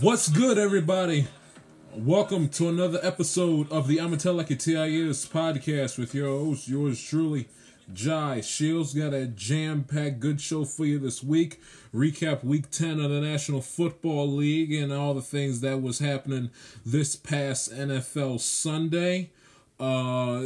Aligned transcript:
What's 0.00 0.28
good, 0.28 0.56
everybody? 0.56 1.26
Welcome 1.94 2.48
to 2.50 2.70
another 2.70 2.98
episode 3.02 3.70
of 3.70 3.88
the 3.88 4.00
I'ma 4.00 4.16
Tell 4.16 4.32
Like 4.32 4.50
It 4.50 4.60
TIS 4.60 5.26
podcast 5.26 5.98
with 5.98 6.14
your 6.14 6.28
host, 6.28 6.66
yours 6.66 7.02
truly, 7.02 7.48
Jai 7.92 8.40
Shields. 8.40 8.94
Got 8.94 9.12
a 9.12 9.26
jam 9.26 9.84
packed 9.84 10.20
good 10.20 10.40
show 10.40 10.64
for 10.64 10.86
you 10.86 10.98
this 10.98 11.22
week. 11.22 11.60
Recap 11.94 12.42
week 12.42 12.70
10 12.70 13.00
of 13.00 13.10
the 13.10 13.20
National 13.20 13.60
Football 13.60 14.32
League 14.32 14.72
and 14.72 14.94
all 14.94 15.12
the 15.12 15.20
things 15.20 15.60
that 15.60 15.82
was 15.82 15.98
happening 15.98 16.50
this 16.86 17.14
past 17.14 17.70
NFL 17.70 18.40
Sunday. 18.40 19.30
Uh, 19.78 20.40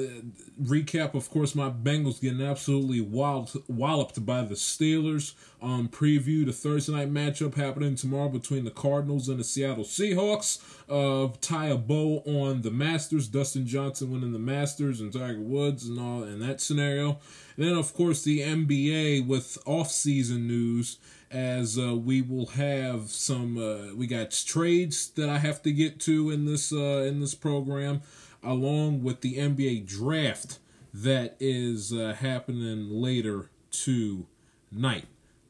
recap, 0.60 1.14
of 1.14 1.30
course, 1.30 1.54
my 1.54 1.70
Bengals 1.70 2.20
getting 2.20 2.42
absolutely 2.42 3.00
walloped, 3.00 3.56
walloped 3.68 4.26
by 4.26 4.42
the 4.42 4.56
Steelers. 4.56 5.34
Um, 5.62 5.88
preview 5.88 6.44
the 6.44 6.52
Thursday 6.52 6.92
night 6.92 7.12
matchup 7.12 7.54
happening 7.54 7.94
tomorrow 7.94 8.28
between 8.28 8.64
the 8.64 8.72
Cardinals 8.72 9.28
and 9.28 9.38
the 9.38 9.44
Seattle 9.44 9.84
Seahawks. 9.84 10.58
Uh, 10.88 11.32
tie 11.40 11.66
a 11.66 11.76
bow 11.76 12.22
on 12.26 12.62
the 12.62 12.72
Masters. 12.72 13.28
Dustin 13.28 13.66
Johnson 13.66 14.10
winning 14.10 14.32
the 14.32 14.38
Masters 14.40 15.00
and 15.00 15.12
Tiger 15.12 15.40
Woods 15.40 15.86
and 15.86 16.00
all 16.00 16.24
in 16.24 16.40
that 16.40 16.60
scenario. 16.60 17.20
And 17.56 17.68
then, 17.68 17.74
of 17.74 17.94
course, 17.94 18.24
the 18.24 18.40
NBA 18.40 19.28
with 19.28 19.58
off-season 19.64 20.48
news 20.48 20.98
as 21.30 21.78
uh, 21.78 21.94
we 21.94 22.20
will 22.22 22.46
have 22.46 23.10
some. 23.10 23.56
Uh, 23.56 23.94
we 23.94 24.08
got 24.08 24.32
trades 24.32 25.10
that 25.10 25.28
I 25.28 25.38
have 25.38 25.62
to 25.62 25.72
get 25.72 26.00
to 26.00 26.30
in 26.30 26.44
this 26.44 26.72
uh, 26.72 27.04
in 27.06 27.20
this 27.20 27.34
program 27.34 28.02
along 28.42 29.02
with 29.02 29.20
the 29.20 29.36
NBA 29.36 29.86
draft 29.86 30.58
that 30.92 31.36
is 31.38 31.92
uh, 31.92 32.16
happening 32.18 32.90
later 32.90 33.50
tonight. 33.70 35.06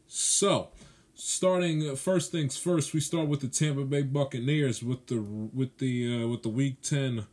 So, 0.06 0.69
starting 1.14 1.88
uh, 1.88 1.94
first 1.94 2.32
things 2.32 2.56
first, 2.56 2.92
we 2.92 3.00
start 3.00 3.28
with 3.28 3.41
the 3.41 3.48
Tampa 3.48 3.84
Bay 3.84 4.02
Buccaneers 4.02 4.82
with 4.82 5.06
the 5.06 5.20
with 5.20 5.78
the 5.78 6.24
uh, 6.24 6.27
with 6.28 6.42
the 6.42 6.48
Week 6.48 6.80
Ten 6.82 7.27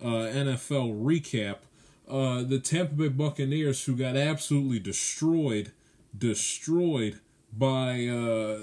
uh, 0.00 0.04
NFL 0.04 1.02
recap. 1.02 1.58
Uh, 2.06 2.42
the 2.42 2.58
Tampa 2.58 2.94
Bay 2.94 3.08
Buccaneers, 3.08 3.84
who 3.84 3.96
got 3.96 4.16
absolutely 4.16 4.78
destroyed, 4.78 5.72
destroyed 6.16 7.20
by 7.56 8.06
uh, 8.06 8.58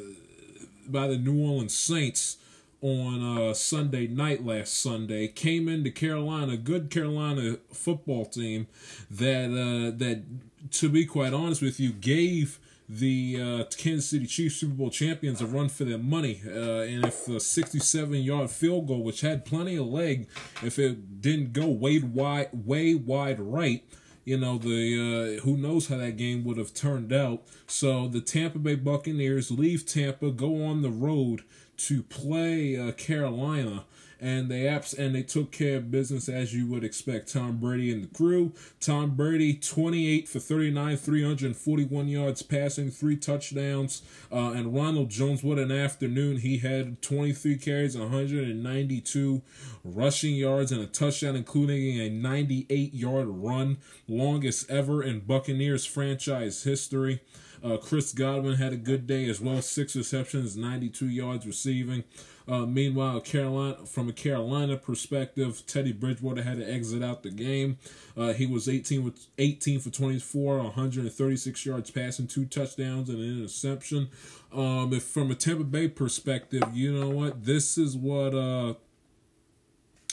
by 0.88 1.08
the 1.08 1.18
New 1.18 1.42
Orleans 1.44 1.76
Saints 1.76 2.38
on 2.82 3.38
uh, 3.38 3.54
Sunday 3.54 4.08
night 4.08 4.44
last 4.46 4.74
Sunday 4.74 5.28
came 5.28 5.70
into 5.70 5.92
Carolina, 5.92 6.58
good 6.58 6.90
Carolina 6.90 7.58
football 7.72 8.26
team 8.26 8.68
that 9.10 9.46
uh, 9.46 9.96
that 9.98 10.24
to 10.72 10.90
be 10.90 11.06
quite 11.06 11.34
honest 11.34 11.62
with 11.62 11.80
you 11.80 11.92
gave 11.92 12.60
the 12.90 13.40
uh, 13.40 13.64
Kansas 13.78 14.10
City 14.10 14.26
Chiefs 14.26 14.56
Super 14.56 14.74
Bowl 14.74 14.90
champions 14.90 15.42
a 15.42 15.46
run 15.46 15.70
for 15.70 15.86
their 15.86 15.98
money. 15.98 16.42
Uh, 16.46 16.82
and 16.82 17.06
if 17.06 17.26
the 17.26 17.40
67 17.40 18.14
yard 18.16 18.50
field 18.50 18.88
goal, 18.88 19.02
which 19.02 19.22
had 19.22 19.46
plenty 19.46 19.78
of 19.78 19.86
leg, 19.86 20.28
if 20.62 20.78
it 20.78 21.22
didn't 21.22 21.54
go 21.54 21.68
way 21.68 22.00
wide, 22.00 22.50
way 22.52 22.94
wide 22.94 23.40
right, 23.40 23.84
you 24.26 24.38
know 24.38 24.58
the 24.58 25.38
uh, 25.38 25.42
who 25.44 25.56
knows 25.56 25.88
how 25.88 25.98
that 25.98 26.18
game 26.18 26.44
would 26.44 26.58
have 26.58 26.74
turned 26.74 27.14
out. 27.14 27.44
So 27.66 28.08
the 28.08 28.22
Tampa 28.22 28.60
Bay 28.60 28.76
Buccaneers 28.76 29.52
leave 29.52 29.86
Tampa, 29.86 30.32
go 30.32 30.64
on 30.64 30.82
the 30.82 30.90
road 30.90 31.44
to 31.88 32.04
play 32.04 32.78
uh, 32.78 32.92
Carolina, 32.92 33.86
and 34.20 34.52
they 34.52 34.62
apps 34.62 34.96
and 34.96 35.16
they 35.16 35.24
took 35.24 35.52
care 35.52 35.78
of 35.78 35.90
business 35.90 36.30
as 36.30 36.54
you 36.54 36.68
would 36.68 36.84
expect. 36.84 37.34
Tom 37.34 37.58
Brady 37.58 37.92
and 37.92 38.04
the 38.04 38.16
crew. 38.16 38.54
Tom 38.80 39.16
Brady, 39.16 39.56
28 39.56 40.30
for 40.30 40.40
39, 40.40 40.96
341 40.96 42.08
yards 42.08 42.44
passing, 42.44 42.92
three 42.92 43.18
touchdowns. 43.18 44.04
Uh, 44.32 44.52
and 44.52 44.76
Ronald 44.76 45.10
Jones, 45.10 45.44
what 45.44 45.58
an 45.58 45.72
afternoon! 45.72 46.38
He 46.38 46.60
had 46.60 47.02
23 47.02 47.58
carries, 47.58 47.98
192 47.98 49.42
rushing 49.84 50.36
yards, 50.36 50.72
and 50.72 50.82
a 50.82 50.88
touchdown, 50.88 51.36
including 51.36 52.00
a 52.00 52.10
98 52.10 52.94
yard 52.94 53.28
run, 53.28 53.78
longest 54.08 54.70
ever 54.70 55.02
in 55.02 55.22
Buccaneers 55.22 55.86
franchise 55.86 56.64
history. 56.64 57.22
Uh, 57.64 57.78
Chris 57.78 58.12
Godwin 58.14 58.56
had 58.56 58.74
a 58.74 58.78
good 58.78 59.06
day 59.08 59.30
as 59.30 59.40
well, 59.40 59.62
six 59.62 59.96
receptions, 59.96 60.58
92 60.58 61.08
yards 61.08 61.46
receiving. 61.46 62.04
Uh, 62.48 62.66
meanwhile, 62.66 63.22
Carolina, 63.22 63.86
from 63.86 64.10
a 64.10 64.14
Carolina 64.14 64.76
perspective, 64.76 65.64
Teddy 65.68 65.94
Bridgewater 65.94 66.42
had 66.42 66.58
to 66.58 66.70
exit 66.70 67.04
out 67.04 67.24
the 67.24 67.30
game. 67.30 67.78
Uh, 68.18 68.34
he 68.34 68.46
was 68.46 68.68
18 68.68 69.04
with 69.04 69.28
18 69.38 69.80
for 69.80 69.90
24, 69.90 70.58
136 70.58 71.66
yards 71.66 71.92
passing, 71.92 72.28
two 72.28 72.46
touchdowns 72.46 73.10
and 73.10 73.20
an 73.20 73.38
interception. 73.40 74.10
Um, 74.52 74.92
if 74.94 75.04
from 75.04 75.32
a 75.32 75.36
Tampa 75.36 75.64
Bay 75.64 75.88
perspective, 75.88 76.64
you 76.74 76.92
know 76.92 77.10
what, 77.10 77.46
this 77.46 77.78
is 77.78 77.96
what 77.96 78.34
uh, 78.34 78.74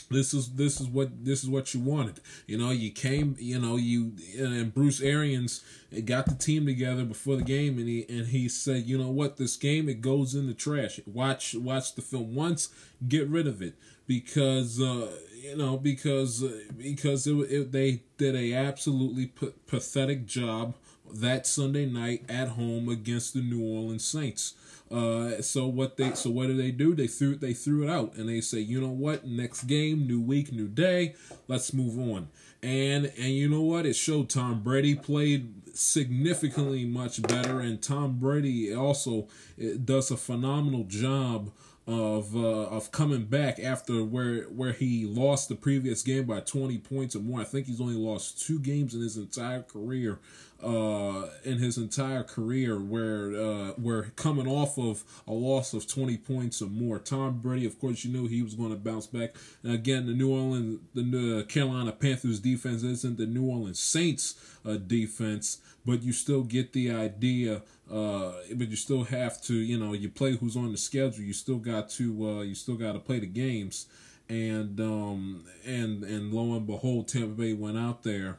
this 0.09 0.33
is 0.33 0.51
this 0.53 0.79
is 0.81 0.87
what 0.87 1.25
this 1.25 1.43
is 1.43 1.49
what 1.49 1.73
you 1.73 1.79
wanted. 1.79 2.19
You 2.47 2.57
know, 2.57 2.71
you 2.71 2.91
came. 2.91 3.35
You 3.39 3.59
know, 3.59 3.75
you 3.75 4.13
and 4.37 4.73
Bruce 4.73 5.01
Arians 5.01 5.63
got 6.05 6.25
the 6.25 6.35
team 6.35 6.65
together 6.65 7.05
before 7.05 7.35
the 7.35 7.43
game, 7.43 7.77
and 7.77 7.87
he 7.87 8.05
and 8.09 8.27
he 8.27 8.49
said, 8.49 8.85
you 8.85 8.97
know 8.97 9.09
what, 9.09 9.37
this 9.37 9.55
game 9.55 9.89
it 9.89 10.01
goes 10.01 10.35
in 10.35 10.47
the 10.47 10.53
trash. 10.53 10.99
Watch 11.05 11.55
watch 11.55 11.95
the 11.95 12.01
film 12.01 12.35
once, 12.35 12.69
get 13.07 13.27
rid 13.27 13.47
of 13.47 13.61
it 13.61 13.75
because 14.09 14.81
uh, 14.81 15.11
you 15.35 15.55
know 15.55 15.77
because 15.77 16.43
uh, 16.43 16.59
because 16.77 17.27
it, 17.27 17.35
it, 17.35 17.71
they 17.71 18.01
did 18.17 18.35
a 18.35 18.53
absolutely 18.53 19.27
p- 19.27 19.53
pathetic 19.67 20.25
job 20.25 20.75
that 21.11 21.45
Sunday 21.47 21.85
night 21.85 22.23
at 22.27 22.49
home 22.49 22.89
against 22.89 23.33
the 23.33 23.41
New 23.41 23.63
Orleans 23.63 24.03
Saints. 24.03 24.55
Uh, 24.91 25.41
so 25.41 25.67
what 25.67 25.97
they 25.97 26.13
so 26.13 26.29
what 26.29 26.47
do 26.47 26.57
they 26.57 26.71
do? 26.71 26.95
They 26.95 27.07
threw 27.07 27.35
they 27.35 27.53
threw 27.53 27.83
it 27.83 27.89
out 27.89 28.15
and 28.15 28.27
they 28.27 28.41
say, 28.41 28.59
you 28.59 28.81
know 28.81 28.89
what? 28.89 29.25
Next 29.25 29.63
game, 29.63 30.07
new 30.07 30.19
week, 30.19 30.51
new 30.51 30.67
day. 30.67 31.15
Let's 31.47 31.73
move 31.73 31.99
on. 31.99 32.29
And 32.63 33.11
and 33.17 33.31
you 33.33 33.47
know 33.47 33.61
what? 33.61 33.85
It 33.85 33.95
showed 33.95 34.29
Tom 34.29 34.61
Brady 34.63 34.95
played 34.95 35.75
significantly 35.75 36.85
much 36.85 37.21
better, 37.21 37.59
and 37.61 37.81
Tom 37.81 38.17
Brady 38.19 38.73
also 38.73 39.27
eh, 39.61 39.75
does 39.83 40.11
a 40.11 40.17
phenomenal 40.17 40.83
job 40.83 41.51
of 41.87 42.35
uh, 42.35 42.65
of 42.67 42.91
coming 42.91 43.25
back 43.25 43.59
after 43.59 44.03
where 44.03 44.43
where 44.43 44.73
he 44.73 45.05
lost 45.05 45.49
the 45.49 45.55
previous 45.55 46.03
game 46.03 46.25
by 46.25 46.39
20 46.39 46.77
points 46.79 47.15
or 47.15 47.19
more. 47.19 47.41
I 47.41 47.45
think 47.45 47.67
he's 47.67 47.81
only 47.81 47.95
lost 47.95 48.45
two 48.45 48.59
games 48.59 48.93
in 48.93 49.01
his 49.01 49.17
entire 49.17 49.63
career. 49.63 50.19
Uh, 50.61 51.29
in 51.45 51.57
his 51.57 51.77
entire 51.77 52.21
career, 52.21 52.77
where 52.77 53.33
uh, 53.33 53.71
where 53.77 54.03
coming 54.17 54.45
off 54.45 54.77
of 54.77 55.05
a 55.25 55.31
loss 55.31 55.73
of 55.73 55.87
20 55.87 56.17
points 56.17 56.61
or 56.61 56.67
more. 56.67 56.99
Tom 56.99 57.39
Brady, 57.39 57.65
of 57.65 57.79
course, 57.79 58.03
you 58.03 58.11
knew 58.11 58.27
he 58.27 58.43
was 58.43 58.55
going 58.55 58.71
to 58.71 58.75
bounce 58.75 59.07
back. 59.07 59.35
And 59.63 59.71
again, 59.73 60.05
the 60.05 60.13
New 60.13 60.33
Orleans, 60.33 60.81
the 60.93 61.45
Carolina 61.47 61.93
Panthers 61.93 62.41
defense 62.41 62.83
isn't 62.83 63.17
the 63.17 63.25
New 63.25 63.45
Orleans 63.45 63.79
Saints 63.79 64.35
uh, 64.65 64.75
defense, 64.75 65.59
but 65.85 66.03
you 66.03 66.11
still 66.11 66.43
get 66.43 66.73
the 66.73 66.91
idea 66.91 67.61
uh, 67.91 68.33
but 68.53 68.69
you 68.69 68.75
still 68.75 69.03
have 69.03 69.41
to, 69.41 69.55
you 69.55 69.77
know, 69.77 69.93
you 69.93 70.09
play 70.09 70.35
who's 70.35 70.55
on 70.55 70.71
the 70.71 70.77
schedule. 70.77 71.23
You 71.23 71.33
still 71.33 71.57
got 71.57 71.89
to, 71.91 72.29
uh, 72.29 72.41
you 72.41 72.53
still 72.53 72.75
got 72.75 72.93
to 72.93 72.99
play 72.99 73.19
the 73.19 73.25
games, 73.25 73.87
and 74.27 74.79
um, 74.79 75.45
and 75.65 76.03
and 76.03 76.31
lo 76.31 76.55
and 76.55 76.67
behold, 76.67 77.07
Tampa 77.07 77.29
Bay 77.29 77.53
went 77.53 77.79
out 77.79 78.03
there, 78.03 78.37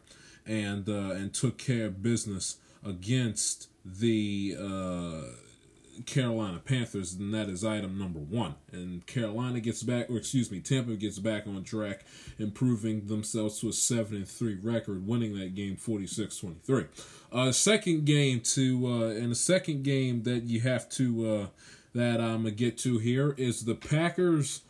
and 0.50 0.88
uh, 0.88 1.14
and 1.14 1.32
took 1.32 1.56
care 1.58 1.86
of 1.86 2.02
business 2.02 2.56
against 2.84 3.68
the 3.84 4.56
uh, 4.58 5.22
Carolina 6.06 6.58
Panthers, 6.58 7.14
and 7.14 7.32
that 7.32 7.48
is 7.48 7.64
item 7.64 7.98
number 7.98 8.18
one. 8.18 8.56
And 8.72 9.06
Carolina 9.06 9.60
gets 9.60 9.84
back, 9.84 10.10
or 10.10 10.16
excuse 10.16 10.50
me, 10.50 10.58
Tampa 10.60 10.96
gets 10.96 11.20
back 11.20 11.46
on 11.46 11.62
track, 11.62 12.04
improving 12.38 13.06
themselves 13.06 13.60
to 13.60 13.68
a 13.68 13.72
seven 13.72 14.16
and 14.16 14.28
three 14.28 14.56
record, 14.56 15.06
winning 15.06 15.38
that 15.38 15.54
game 15.54 15.76
46-23. 15.76 16.88
Uh, 17.32 17.52
second 17.52 18.04
game 18.04 18.40
to, 18.40 18.86
uh, 18.86 19.08
and 19.10 19.30
the 19.30 19.36
second 19.36 19.84
game 19.84 20.24
that 20.24 20.44
you 20.44 20.60
have 20.62 20.88
to, 20.90 21.30
uh, 21.30 21.46
that 21.94 22.20
I'm 22.20 22.42
gonna 22.42 22.50
get 22.50 22.76
to 22.78 22.98
here 22.98 23.34
is 23.36 23.64
the 23.64 23.74
Packers. 23.76 24.62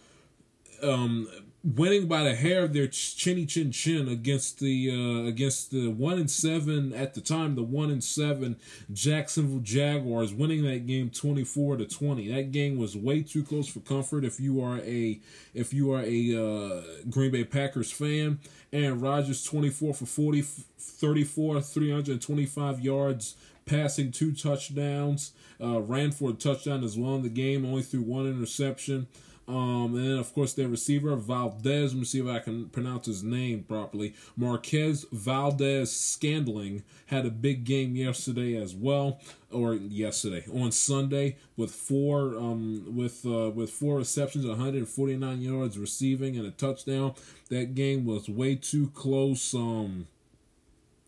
Um, 0.83 1.29
winning 1.62 2.09
by 2.09 2.23
the 2.23 2.35
hair 2.35 2.65
of 2.65 2.73
their 2.73 2.87
chinny 2.87 3.45
chin 3.45 3.71
chin 3.71 4.09
against 4.09 4.61
the 4.61 4.91
uh, 4.91 5.29
against 5.29 5.71
the 5.71 5.89
one 5.89 6.19
and 6.19 6.31
seven 6.31 6.93
at 6.95 7.12
the 7.12 7.21
time 7.21 7.55
the 7.55 7.62
one 7.62 7.91
and 7.91 8.03
seven 8.03 8.57
Jacksonville 8.93 9.61
Jaguars 9.61 10.33
winning 10.33 10.65
that 10.65 10.87
game 10.87 11.11
24 11.11 11.77
to 11.77 11.87
20 11.87 12.33
that 12.33 12.51
game 12.51 12.79
was 12.79 12.97
way 12.97 13.23
too 13.23 13.43
close 13.43 13.69
for 13.69 13.81
comfort 13.81 14.25
if 14.25 14.41
you 14.41 14.62
are 14.62 14.79
a 14.79 15.21
if 15.53 15.75
you 15.75 15.93
are 15.93 16.03
a 16.03 16.35
uh, 16.35 16.83
Green 17.09 17.31
Bay 17.31 17.45
Packers 17.45 17.91
fan. 17.91 18.39
And 18.73 19.03
Rodgers 19.03 19.43
24 19.43 19.95
for 19.95 20.07
40 20.07 20.43
34 20.43 21.61
325 21.61 22.81
yards 22.81 23.35
passing 23.67 24.12
two 24.12 24.33
touchdowns 24.33 25.33
uh, 25.61 25.81
ran 25.81 26.12
for 26.12 26.31
a 26.31 26.33
touchdown 26.33 26.85
as 26.85 26.97
well 26.97 27.17
in 27.17 27.23
the 27.23 27.29
game 27.29 27.65
only 27.65 27.83
threw 27.83 28.03
one 28.03 28.27
interception 28.27 29.07
Um, 29.50 29.97
and 29.97 30.05
then, 30.05 30.19
of 30.19 30.32
course, 30.32 30.52
their 30.52 30.69
receiver, 30.69 31.17
Valdes, 31.17 31.93
let 31.93 31.99
me 31.99 32.05
see 32.05 32.20
if 32.20 32.26
I 32.29 32.38
can 32.38 32.69
pronounce 32.69 33.06
his 33.06 33.25
name 33.25 33.64
properly. 33.64 34.14
Marquez 34.37 35.05
Valdes 35.11 35.91
Scantling 35.91 36.85
had 37.06 37.26
a 37.26 37.31
big 37.31 37.64
game 37.64 37.97
yesterday 37.97 38.55
as 38.55 38.76
well, 38.76 39.19
or 39.50 39.75
yesterday, 39.75 40.44
on 40.55 40.70
Sunday, 40.70 41.37
with 41.56 41.73
four 41.73 42.37
um, 42.37 42.94
with 42.94 43.26
uh, 43.26 43.50
with 43.50 43.70
four 43.70 43.97
receptions, 43.97 44.47
149 44.47 45.41
yards 45.41 45.76
receiving, 45.76 46.37
and 46.37 46.47
a 46.47 46.52
touchdown. 46.52 47.14
That 47.49 47.75
game 47.75 48.06
was 48.06 48.29
way 48.29 48.55
too 48.55 48.91
close. 48.94 49.52
Um, 49.52 50.06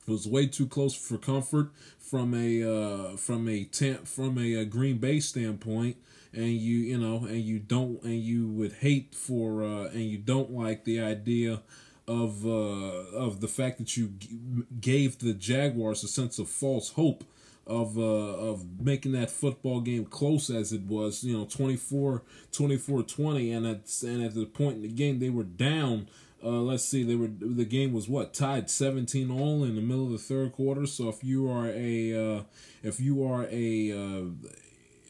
was 0.09 0.27
way 0.27 0.49
too 0.49 0.67
close 0.67 0.95
for 0.97 1.17
comfort 1.17 1.71
from 2.01 2.35
a 2.35 2.63
uh, 2.65 3.17
from 3.17 3.49
a 3.49 3.63
temp, 3.65 4.09
from 4.09 4.37
a, 4.37 4.55
a 4.55 4.65
Green 4.65 4.99
Bay 4.99 5.21
standpoint 5.21 5.97
and 6.33 6.49
you 6.49 6.79
you 6.79 6.99
know 6.99 7.25
and 7.27 7.41
you 7.41 7.59
don't 7.59 8.03
and 8.03 8.21
you 8.21 8.49
would 8.49 8.73
hate 8.75 9.15
for 9.15 9.63
uh, 9.63 9.85
and 9.87 10.03
you 10.03 10.19
don't 10.19 10.51
like 10.51 10.85
the 10.85 11.01
idea 11.01 11.63
of 12.09 12.47
uh, 12.47 12.49
of 12.49 13.41
the 13.41 13.49
fact 13.49 13.79
that 13.79 13.97
you 13.97 14.09
g- 14.09 14.39
gave 14.81 15.19
the 15.19 15.35
Jaguars 15.35 16.03
a 16.03 16.09
sense 16.09 16.39
of 16.39 16.49
false 16.49 16.91
hope 16.93 17.25
of 17.67 17.97
uh, 17.97 18.01
of 18.01 18.81
making 18.81 19.13
that 19.13 19.31
football 19.31 19.81
game 19.81 20.05
close 20.05 20.51
as 20.51 20.73
it 20.73 20.83
was 20.83 21.23
you 21.23 21.37
know 21.37 21.45
24 21.45 22.23
24 22.51 23.03
20 23.05 23.53
and 23.53 23.67
at 23.67 24.03
and 24.03 24.23
at 24.23 24.35
the 24.35 24.47
point 24.47 24.77
in 24.77 24.83
the 24.83 24.89
game 24.89 25.21
they 25.21 25.31
were 25.31 25.45
down 25.45 26.09
uh, 26.45 26.61
let's 26.61 26.85
see 26.85 27.05
they 27.05 27.15
were 27.15 27.31
the 27.41 27.65
game 27.65 27.93
was 27.93 28.09
what 28.09 28.35
tied 28.35 28.69
17 28.69 29.31
all 29.31 29.63
in 29.63 29.77
the 29.77 29.81
middle 29.81 30.07
of 30.07 30.13
the 30.13 30.19
third 30.19 30.53
quarter. 30.53 30.87
So 30.87 31.09
if 31.09 31.23
you 31.23 31.49
are 31.49 31.69
a 31.69 32.39
uh, 32.39 32.43
if 32.83 32.99
you 32.99 33.25
are 33.25 33.47
a 33.49 33.93
uh, 33.93 34.25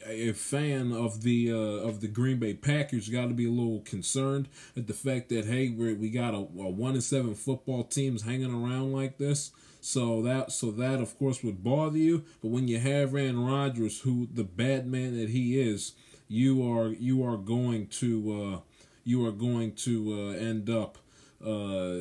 a 0.06 0.32
fan 0.32 0.92
of 0.92 1.22
the 1.22 1.52
uh, 1.52 1.56
of 1.56 2.00
the 2.00 2.08
Green 2.08 2.38
Bay 2.38 2.54
Packers 2.54 3.08
got 3.08 3.26
to 3.26 3.34
be 3.34 3.46
a 3.46 3.50
little 3.50 3.80
concerned 3.80 4.48
at 4.76 4.86
the 4.86 4.94
fact 4.94 5.28
that 5.30 5.44
hey 5.46 5.70
we 5.70 5.94
we 5.94 6.10
got 6.10 6.34
a, 6.34 6.38
a 6.38 6.70
one 6.70 6.92
and 6.92 7.02
seven 7.02 7.34
football 7.34 7.84
teams 7.84 8.22
hanging 8.22 8.52
around 8.52 8.92
like 8.92 9.18
this. 9.18 9.52
So 9.80 10.22
that 10.22 10.52
so 10.52 10.70
that 10.72 11.00
of 11.00 11.18
course 11.18 11.42
would 11.42 11.64
bother 11.64 11.98
you. 11.98 12.24
But 12.40 12.48
when 12.48 12.68
you 12.68 12.78
have 12.78 13.14
Aaron 13.14 13.44
Rodgers, 13.44 14.00
who 14.00 14.28
the 14.32 14.44
bad 14.44 14.86
man 14.86 15.16
that 15.18 15.30
he 15.30 15.60
is, 15.60 15.92
you 16.28 16.62
are 16.72 16.88
you 16.88 17.24
are 17.24 17.36
going 17.36 17.88
to 17.88 18.42
uh, 18.42 18.60
you 19.04 19.26
are 19.26 19.32
going 19.32 19.74
to 19.74 20.12
uh, 20.12 20.30
end 20.36 20.70
up 20.70 20.98
uh, 21.44 21.98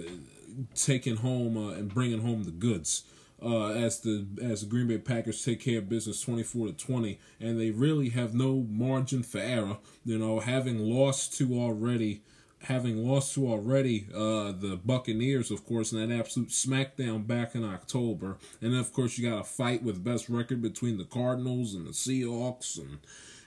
taking 0.75 1.17
home 1.17 1.57
uh, 1.57 1.71
and 1.71 1.93
bringing 1.93 2.21
home 2.21 2.43
the 2.43 2.51
goods 2.51 3.03
uh, 3.43 3.69
as 3.69 3.99
the 4.01 4.25
as 4.41 4.61
the 4.61 4.67
Green 4.67 4.87
Bay 4.87 4.97
Packers 4.97 5.43
take 5.43 5.61
care 5.61 5.79
of 5.79 5.89
business 5.89 6.21
24 6.21 6.67
to 6.67 6.73
20 6.73 7.19
and 7.39 7.59
they 7.59 7.71
really 7.71 8.09
have 8.09 8.33
no 8.33 8.65
margin 8.69 9.23
for 9.23 9.39
error. 9.39 9.77
You 10.05 10.17
know 10.17 10.39
having 10.39 10.79
lost 10.79 11.37
to 11.37 11.59
already 11.59 12.21
having 12.63 12.97
lost 13.07 13.33
to 13.33 13.47
already 13.47 14.07
uh, 14.13 14.51
the 14.51 14.79
Buccaneers 14.83 15.49
of 15.49 15.65
course 15.65 15.91
in 15.91 16.07
that 16.07 16.15
absolute 16.15 16.49
smackdown 16.49 17.25
back 17.25 17.55
in 17.55 17.63
October. 17.63 18.37
And 18.61 18.73
then 18.73 18.79
of 18.79 18.93
course 18.93 19.17
you 19.17 19.29
got 19.29 19.41
a 19.41 19.43
fight 19.43 19.83
with 19.83 20.03
best 20.03 20.29
record 20.29 20.61
between 20.61 20.97
the 20.97 21.05
Cardinals 21.05 21.73
and 21.73 21.87
the 21.87 21.91
Seahawks 21.91 22.77
and 22.77 22.99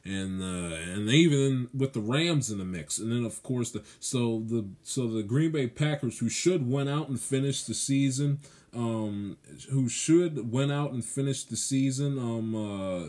and 0.05 0.43
uh, 0.43 0.76
and 0.76 1.08
even 1.08 1.69
with 1.73 1.94
the 1.94 2.00
Rams 2.00 2.50
in 2.50 2.58
the 2.58 2.64
mix, 2.64 2.99
and 2.99 3.11
then 3.11 3.25
of 3.25 3.43
course 3.43 3.70
the 3.70 3.82
so 4.00 4.43
the 4.46 4.67
so 4.82 5.06
the 5.06 5.23
Green 5.23 5.50
Bay 5.50 5.67
Packers 5.67 6.19
who 6.19 6.29
should 6.29 6.70
went 6.70 6.91
out 6.91 7.08
and 7.08 7.19
finish 7.19 7.62
the 7.62 7.75
season 7.75 8.41
um, 8.75 9.37
who 9.71 9.88
should 9.88 10.53
went 10.53 10.73
out 10.73 10.93
and 10.93 11.05
finished 11.05 11.50
the 11.50 11.56
season 11.56 12.19
um, 12.19 12.55
uh, 12.55 13.06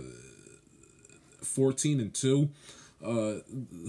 14 1.43 1.99
and 1.99 2.13
2 2.13 2.49
uh, 3.03 3.33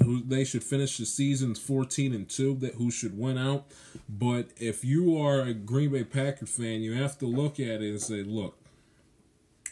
who 0.02 0.22
they 0.26 0.44
should 0.44 0.64
finish 0.64 0.98
the 0.98 1.06
season 1.06 1.54
14 1.54 2.12
and 2.14 2.28
2 2.28 2.56
that 2.56 2.74
who 2.74 2.90
should 2.90 3.18
win 3.18 3.38
out. 3.38 3.64
But 4.08 4.48
if 4.58 4.84
you 4.84 5.18
are 5.18 5.40
a 5.40 5.54
Green 5.54 5.90
Bay 5.90 6.04
Packers 6.04 6.50
fan 6.50 6.82
you 6.82 6.94
have 6.94 7.18
to 7.18 7.26
look 7.26 7.58
at 7.58 7.82
it 7.82 7.90
and 7.90 8.00
say 8.00 8.22
look 8.22 8.58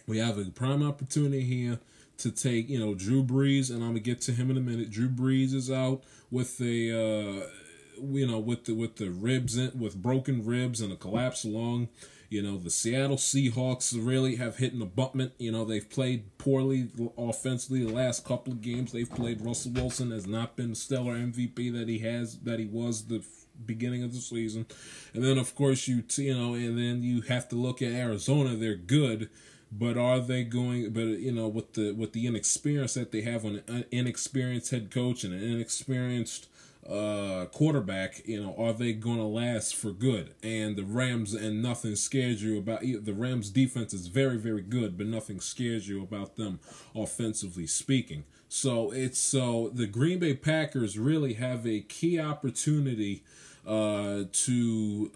we 0.06 0.18
have 0.18 0.38
a 0.38 0.44
prime 0.50 0.82
opportunity 0.82 1.42
here 1.42 1.78
to 2.18 2.30
take 2.30 2.68
you 2.68 2.78
know 2.78 2.94
Drew 2.94 3.22
Brees 3.22 3.70
and 3.70 3.82
I'm 3.82 3.90
gonna 3.90 4.00
get 4.00 4.20
to 4.22 4.32
him 4.32 4.50
in 4.50 4.56
a 4.56 4.60
minute. 4.60 4.90
Drew 4.90 5.08
Brees 5.08 5.52
is 5.54 5.70
out 5.70 6.02
with 6.30 6.60
a 6.60 6.90
uh, 6.92 7.46
you 8.00 8.26
know, 8.26 8.38
with 8.38 8.64
the 8.64 8.74
with 8.74 8.96
the 8.96 9.10
ribs 9.10 9.56
in, 9.56 9.78
with 9.78 10.00
broken 10.00 10.44
ribs 10.44 10.80
and 10.80 10.92
a 10.92 10.96
collapsed 10.96 11.44
lung. 11.44 11.88
You 12.30 12.42
know, 12.42 12.58
the 12.58 12.70
Seattle 12.70 13.16
Seahawks 13.16 13.94
really 13.96 14.36
have 14.36 14.56
hit 14.56 14.72
an 14.72 14.82
abutment. 14.82 15.34
You 15.38 15.52
know, 15.52 15.64
they've 15.64 15.88
played 15.88 16.36
poorly 16.36 16.88
offensively 17.16 17.84
the 17.84 17.92
last 17.92 18.24
couple 18.24 18.52
of 18.52 18.60
games. 18.60 18.90
They've 18.90 19.08
played. 19.08 19.44
Russell 19.44 19.72
Wilson 19.72 20.10
has 20.10 20.26
not 20.26 20.56
been 20.56 20.74
stellar 20.74 21.14
MVP 21.14 21.72
that 21.74 21.88
he 21.88 22.00
has 22.00 22.38
that 22.40 22.58
he 22.58 22.66
was 22.66 23.04
the 23.04 23.22
beginning 23.64 24.02
of 24.02 24.12
the 24.12 24.20
season. 24.20 24.66
And 25.12 25.22
then 25.22 25.38
of 25.38 25.54
course 25.54 25.86
you 25.86 26.02
you 26.16 26.34
know, 26.34 26.54
and 26.54 26.76
then 26.78 27.02
you 27.02 27.22
have 27.22 27.48
to 27.50 27.56
look 27.56 27.82
at 27.82 27.92
Arizona. 27.92 28.56
They're 28.56 28.74
good, 28.74 29.30
but 29.70 29.96
are 29.96 30.20
they 30.20 30.44
going? 30.44 30.92
But 30.92 31.20
you 31.20 31.32
know, 31.32 31.48
with 31.48 31.74
the 31.74 31.92
with 31.92 32.12
the 32.12 32.26
inexperience 32.26 32.94
that 32.94 33.12
they 33.12 33.22
have 33.22 33.44
an 33.44 33.84
inexperienced 33.90 34.70
head 34.70 34.90
coach 34.90 35.24
and 35.24 35.32
an 35.32 35.42
inexperienced 35.42 36.48
uh, 36.88 37.46
quarterback, 37.46 38.26
you 38.26 38.42
know, 38.42 38.54
are 38.58 38.72
they 38.72 38.92
going 38.92 39.16
to 39.16 39.24
last 39.24 39.74
for 39.74 39.90
good? 39.90 40.34
And 40.42 40.76
the 40.76 40.84
Rams 40.84 41.32
and 41.32 41.62
nothing 41.62 41.96
scares 41.96 42.42
you 42.42 42.58
about 42.58 42.82
the 42.82 43.14
Rams 43.14 43.50
defense 43.50 43.94
is 43.94 44.08
very 44.08 44.36
very 44.36 44.62
good, 44.62 44.98
but 44.98 45.06
nothing 45.06 45.40
scares 45.40 45.88
you 45.88 46.02
about 46.02 46.36
them 46.36 46.60
offensively 46.94 47.66
speaking. 47.66 48.24
So 48.48 48.92
it's 48.92 49.18
so 49.18 49.70
the 49.72 49.86
Green 49.86 50.18
Bay 50.18 50.34
Packers 50.34 50.98
really 50.98 51.34
have 51.34 51.66
a 51.66 51.80
key 51.80 52.20
opportunity 52.20 53.24
uh, 53.66 54.24
to 54.30 55.10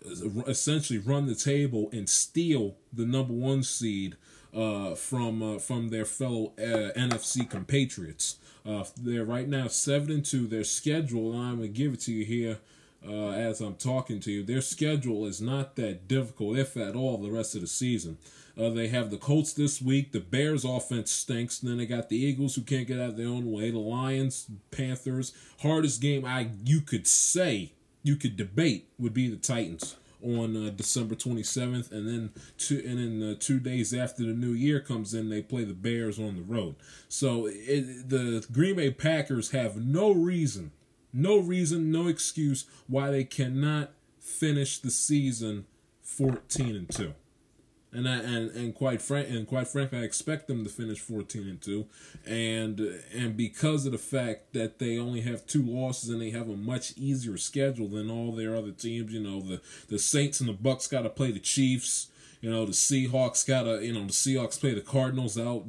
essentially 0.47 0.99
run 0.99 1.27
the 1.27 1.35
table 1.35 1.91
and 1.93 2.09
steal 2.09 2.77
the 2.93 3.05
number 3.05 3.35
one 3.35 3.63
seed 3.63 4.17
uh, 4.55 4.95
from 4.95 5.43
uh, 5.43 5.59
from 5.59 5.89
their 5.89 6.05
fellow 6.05 6.53
uh, 6.59 6.93
NFC 6.97 7.49
compatriots. 7.49 8.37
Uh, 8.67 8.85
they're 9.01 9.25
right 9.25 9.49
now 9.49 9.69
seven 9.69 10.11
and 10.11 10.25
two. 10.25 10.47
Their 10.47 10.65
schedule, 10.65 11.33
and 11.33 11.43
I'm 11.43 11.57
gonna 11.57 11.69
give 11.69 11.95
it 11.95 12.01
to 12.01 12.13
you 12.13 12.25
here 12.25 12.59
uh, 13.07 13.31
as 13.31 13.61
I'm 13.61 13.75
talking 13.75 14.21
to 14.21 14.33
you. 14.33 14.43
Their 14.43 14.61
schedule 14.61 15.27
is 15.27 15.41
not 15.41 15.77
that 15.77 16.09
difficult, 16.09 16.59
if 16.59 16.77
at 16.77 16.97
all, 16.97 17.19
the 17.19 17.31
rest 17.31 17.55
of 17.55 17.61
the 17.61 17.67
season. 17.67 18.19
Uh, 18.59 18.71
they 18.71 18.89
have 18.89 19.11
the 19.11 19.19
Colts 19.19 19.53
this 19.53 19.81
week. 19.81 20.11
The 20.11 20.19
Bears' 20.19 20.65
offense 20.65 21.13
stinks. 21.13 21.63
And 21.63 21.71
then 21.71 21.79
they 21.79 21.87
got 21.87 22.09
the 22.09 22.17
Eagles, 22.17 22.57
who 22.57 22.63
can't 22.63 22.89
get 22.89 22.99
out 22.99 23.11
of 23.11 23.17
their 23.17 23.29
own 23.29 23.53
way. 23.53 23.71
The 23.71 23.79
Lions, 23.79 24.51
Panthers. 24.73 25.33
Hardest 25.61 26.03
game 26.03 26.25
I 26.25 26.51
you 26.65 26.81
could 26.81 27.07
say 27.07 27.73
you 28.03 28.17
could 28.17 28.37
debate 28.37 28.89
would 28.99 29.15
be 29.15 29.29
the 29.29 29.37
Titans 29.37 29.97
on 30.23 30.57
uh, 30.57 30.71
December 30.71 31.15
27th, 31.15 31.91
and 31.93 32.09
then 32.09 32.31
two 32.57 32.83
and 32.87 32.99
then 32.99 33.31
uh, 33.31 33.35
two 33.39 33.61
days 33.61 33.95
after 33.95 34.23
the 34.25 34.33
new 34.33 34.53
year 34.53 34.81
comes 34.81 35.15
in, 35.15 35.29
they 35.29 35.43
play 35.43 35.65
the 35.65 35.75
Bears 35.75 36.19
on 36.19 36.37
the 36.37 36.43
road. 36.43 36.77
So 37.09 37.47
it, 37.47 38.09
the 38.09 38.47
Green 38.53 38.77
Bay 38.77 38.91
Packers 38.91 39.51
have 39.51 39.77
no 39.77 40.13
reason, 40.13 40.73
no 41.13 41.39
reason, 41.39 41.93
no 41.93 42.09
excuse 42.09 42.65
why 42.87 43.11
they 43.11 43.25
cannot 43.25 43.91
finish 44.19 44.79
the 44.79 44.91
season 44.91 45.67
14 46.03 46.77
and 46.77 46.89
two 46.91 47.15
and 47.99 48.09
I, 48.09 48.17
and 48.19 48.51
and 48.53 48.75
quite 48.75 49.03
frank 49.03 49.29
and 49.29 49.47
quite 49.47 49.67
frankly, 49.67 49.99
I 49.99 50.03
expect 50.03 50.47
them 50.47 50.63
to 50.63 50.71
finish 50.71 51.01
fourteen 51.01 51.49
and 51.49 51.61
two, 51.61 51.87
and 52.25 52.81
and 53.13 53.37
because 53.37 53.87
of 53.87 53.93
the 53.93 53.99
fact 53.99 54.53
that 54.53 54.79
they 54.79 54.99
only 54.99 55.23
have 55.23 55.47
two 55.47 55.63
losses 55.63 56.09
and 56.09 56.23
they 56.23 56.31
have 56.31 56.49
a 56.49 56.57
much 56.57 56.95
easier 56.97 57.37
schedule 57.37 57.89
than 57.89 58.11
all 58.11 58.33
their 58.33 58.55
other 58.55 58.71
teams, 58.71 59.13
you 59.13 59.21
know 59.21 59.41
the 59.41 59.61
the 59.89 59.99
Saints 59.99 60.41
and 60.41 60.49
the 60.49 60.53
Bucks 60.55 60.87
got 60.87 61.03
to 61.03 61.11
play 61.11 61.33
the 61.33 61.41
Chiefs. 61.41 62.09
You 62.41 62.51
know 62.51 62.65
the 62.65 62.73
Seahawks 62.73 63.45
got 63.45 63.65
to 63.65 63.85
you 63.85 63.93
know 63.93 64.07
the 64.07 64.13
Seahawks 64.13 64.61
play 64.61 64.73
the 64.73 64.81
Cardinals 64.81 65.37
out 65.37 65.65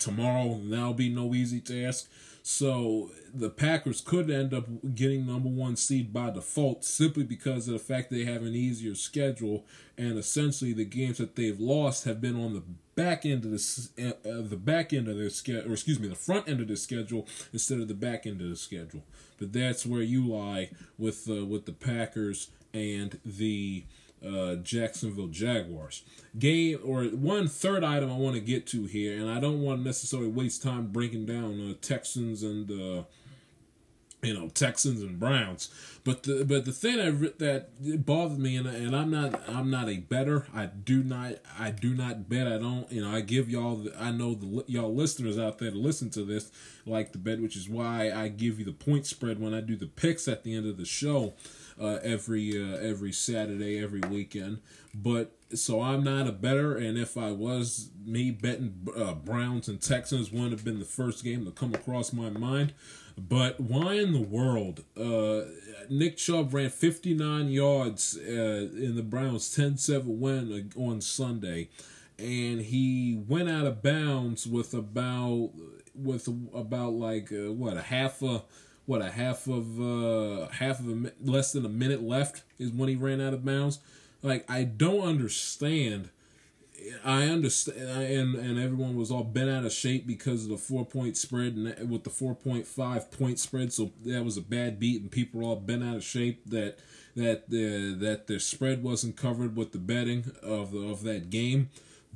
tomorrow. 0.00 0.54
And 0.54 0.72
that'll 0.72 0.92
be 0.92 1.08
no 1.08 1.34
easy 1.34 1.60
task. 1.60 2.10
So 2.50 3.12
the 3.32 3.48
Packers 3.48 4.00
could 4.00 4.28
end 4.28 4.52
up 4.52 4.66
getting 4.96 5.24
number 5.24 5.48
one 5.48 5.76
seed 5.76 6.12
by 6.12 6.30
default 6.30 6.84
simply 6.84 7.22
because 7.22 7.68
of 7.68 7.74
the 7.74 7.78
fact 7.78 8.10
they 8.10 8.24
have 8.24 8.42
an 8.42 8.56
easier 8.56 8.96
schedule, 8.96 9.64
and 9.96 10.18
essentially 10.18 10.72
the 10.72 10.84
games 10.84 11.18
that 11.18 11.36
they've 11.36 11.60
lost 11.60 12.06
have 12.06 12.20
been 12.20 12.34
on 12.34 12.54
the 12.54 12.64
back 12.96 13.24
end 13.24 13.44
of 13.44 13.52
the 13.52 14.14
uh, 14.24 14.42
the 14.42 14.56
back 14.56 14.92
end 14.92 15.06
of 15.06 15.16
their 15.16 15.30
schedule, 15.30 15.70
or 15.70 15.74
excuse 15.74 16.00
me, 16.00 16.08
the 16.08 16.16
front 16.16 16.48
end 16.48 16.60
of 16.60 16.66
the 16.66 16.76
schedule 16.76 17.24
instead 17.52 17.78
of 17.78 17.86
the 17.86 17.94
back 17.94 18.26
end 18.26 18.40
of 18.40 18.50
the 18.50 18.56
schedule. 18.56 19.04
But 19.38 19.52
that's 19.52 19.86
where 19.86 20.02
you 20.02 20.26
lie 20.26 20.70
with 20.98 21.30
uh, 21.30 21.46
with 21.46 21.66
the 21.66 21.72
Packers 21.72 22.50
and 22.74 23.20
the 23.24 23.84
uh, 24.26 24.56
Jacksonville 24.56 25.28
Jaguars. 25.28 26.02
Game 26.38 26.78
or 26.84 27.04
one 27.04 27.48
third 27.48 27.82
item 27.82 28.10
I 28.12 28.16
want 28.16 28.34
to 28.34 28.40
get 28.40 28.66
to 28.68 28.84
here, 28.84 29.18
and 29.18 29.30
I 29.30 29.40
don't 29.40 29.62
want 29.62 29.80
to 29.80 29.84
necessarily 29.84 30.28
waste 30.28 30.62
time 30.62 30.88
breaking 30.88 31.26
down 31.26 31.70
uh, 31.70 31.74
Texans 31.80 32.42
and 32.42 32.70
uh, 32.70 33.02
you 34.22 34.34
know 34.34 34.48
Texans 34.48 35.02
and 35.02 35.18
Browns. 35.18 35.70
But 36.04 36.22
the 36.22 36.44
but 36.44 36.64
the 36.64 36.72
thing 36.72 36.96
that 36.96 37.38
that 37.38 38.06
bothered 38.06 38.38
me, 38.38 38.56
and, 38.56 38.66
and 38.66 38.94
I'm 38.94 39.10
not 39.10 39.42
I'm 39.48 39.70
not 39.70 39.88
a 39.88 39.98
better. 39.98 40.46
I 40.54 40.66
do 40.66 41.02
not 41.02 41.34
I 41.58 41.70
do 41.70 41.94
not 41.94 42.28
bet. 42.28 42.46
I 42.46 42.58
don't 42.58 42.90
you 42.92 43.02
know 43.02 43.10
I 43.10 43.20
give 43.22 43.48
y'all 43.48 43.76
the, 43.76 43.94
I 44.00 44.10
know 44.10 44.34
the 44.34 44.64
y'all 44.66 44.94
listeners 44.94 45.38
out 45.38 45.58
there 45.58 45.70
to 45.70 45.76
listen 45.76 46.10
to 46.10 46.24
this 46.24 46.50
like 46.86 47.12
the 47.12 47.18
bet, 47.18 47.40
which 47.40 47.56
is 47.56 47.68
why 47.68 48.10
I 48.12 48.28
give 48.28 48.58
you 48.58 48.64
the 48.64 48.72
point 48.72 49.06
spread 49.06 49.40
when 49.40 49.54
I 49.54 49.60
do 49.60 49.76
the 49.76 49.86
picks 49.86 50.28
at 50.28 50.44
the 50.44 50.54
end 50.54 50.66
of 50.66 50.76
the 50.76 50.84
show. 50.84 51.34
Uh, 51.80 51.98
every 52.02 52.62
uh, 52.62 52.76
every 52.76 53.12
Saturday, 53.12 53.82
every 53.82 54.00
weekend. 54.00 54.58
But 54.94 55.32
so 55.54 55.80
I'm 55.80 56.04
not 56.04 56.26
a 56.26 56.32
better, 56.32 56.76
and 56.76 56.98
if 56.98 57.16
I 57.16 57.32
was 57.32 57.90
me 58.04 58.30
betting 58.30 58.86
uh, 58.96 59.14
Browns 59.14 59.68
and 59.68 59.80
Texans, 59.80 60.30
wouldn't 60.30 60.52
have 60.52 60.64
been 60.64 60.78
the 60.78 60.84
first 60.84 61.24
game 61.24 61.44
to 61.44 61.50
come 61.50 61.74
across 61.74 62.12
my 62.12 62.28
mind. 62.28 62.74
But 63.16 63.60
why 63.60 63.94
in 63.94 64.12
the 64.12 64.20
world? 64.20 64.84
Uh, 64.96 65.42
Nick 65.88 66.16
Chubb 66.16 66.54
ran 66.54 66.70
59 66.70 67.48
yards 67.48 68.16
uh, 68.16 68.68
in 68.76 68.94
the 68.96 69.02
Browns 69.02 69.54
10-7 69.56 70.04
win 70.04 70.70
on 70.76 71.00
Sunday, 71.00 71.68
and 72.18 72.60
he 72.60 73.20
went 73.26 73.50
out 73.50 73.66
of 73.66 73.82
bounds 73.82 74.46
with 74.46 74.74
about 74.74 75.50
with 75.94 76.28
about 76.54 76.92
like 76.92 77.32
uh, 77.32 77.52
what 77.52 77.76
a 77.76 77.82
half 77.82 78.22
a 78.22 78.42
what 78.90 79.00
a 79.00 79.10
half 79.12 79.46
of 79.46 79.80
uh 79.80 80.48
half 80.48 80.80
of 80.80 80.88
a 80.88 81.12
less 81.22 81.52
than 81.52 81.64
a 81.64 81.68
minute 81.68 82.02
left 82.02 82.42
is 82.58 82.72
when 82.72 82.88
he 82.88 82.96
ran 82.96 83.20
out 83.20 83.32
of 83.32 83.44
bounds. 83.44 83.78
Like 84.20 84.44
I 84.50 84.64
don't 84.64 85.02
understand 85.02 86.10
I 87.04 87.28
understand, 87.28 87.78
and 87.78 88.34
and 88.34 88.58
everyone 88.58 88.96
was 88.96 89.12
all 89.12 89.22
bent 89.22 89.48
out 89.48 89.64
of 89.64 89.72
shape 89.72 90.08
because 90.08 90.42
of 90.42 90.50
the 90.50 90.56
four 90.56 90.84
point 90.84 91.16
spread 91.16 91.54
and 91.54 91.88
with 91.88 92.02
the 92.02 92.10
four 92.10 92.34
point 92.34 92.66
five 92.66 93.12
point 93.12 93.38
spread. 93.38 93.72
So 93.72 93.92
that 94.04 94.24
was 94.24 94.36
a 94.36 94.42
bad 94.42 94.80
beat, 94.80 95.00
and 95.00 95.10
people 95.10 95.40
were 95.40 95.46
all 95.46 95.56
bent 95.56 95.84
out 95.84 95.94
of 95.94 96.02
shape 96.02 96.42
that 96.46 96.78
that 97.14 97.48
the 97.48 97.94
that 97.94 98.26
the 98.26 98.40
spread 98.40 98.82
wasn't 98.82 99.16
covered 99.16 99.54
with 99.54 99.70
the 99.70 99.78
betting 99.78 100.32
of 100.42 100.72
the, 100.72 100.80
of 100.80 101.04
that 101.04 101.30
game. 101.30 101.68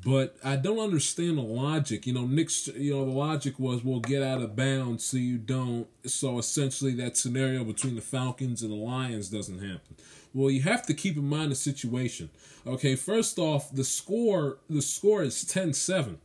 But 0.04 0.37
I 0.44 0.56
don't 0.56 0.80
understand 0.80 1.38
the 1.38 1.42
logic. 1.42 2.06
You 2.06 2.12
know, 2.12 2.26
Nick's. 2.26 2.68
You 2.68 2.94
know, 2.94 3.04
the 3.04 3.12
logic 3.12 3.58
was 3.58 3.82
we'll 3.82 4.00
get 4.00 4.23
out 4.23 4.42
of 4.42 4.54
bounds 4.54 5.04
so 5.04 5.16
you 5.16 5.38
don't. 5.38 5.87
So 6.04 6.38
essentially, 6.38 6.92
that 6.96 7.16
scenario 7.16 7.64
between 7.64 7.94
the 7.94 8.02
Falcons 8.02 8.62
and 8.62 8.70
the 8.70 8.76
Lions 8.76 9.28
doesn't 9.28 9.61
happen. 9.61 9.96
Well, 10.34 10.50
you 10.50 10.62
have 10.62 10.84
to 10.87 10.94
keep 10.94 11.16
in 11.16 11.28
mind 11.28 11.52
the 11.52 11.56
situation. 11.56 12.28
Okay, 12.66 12.96
first 12.96 13.38
off, 13.38 13.73
the 13.73 13.84
score 13.84 14.58
the 14.68 14.82
score 14.82 15.23
is 15.23 15.44
10-7. 15.44 16.16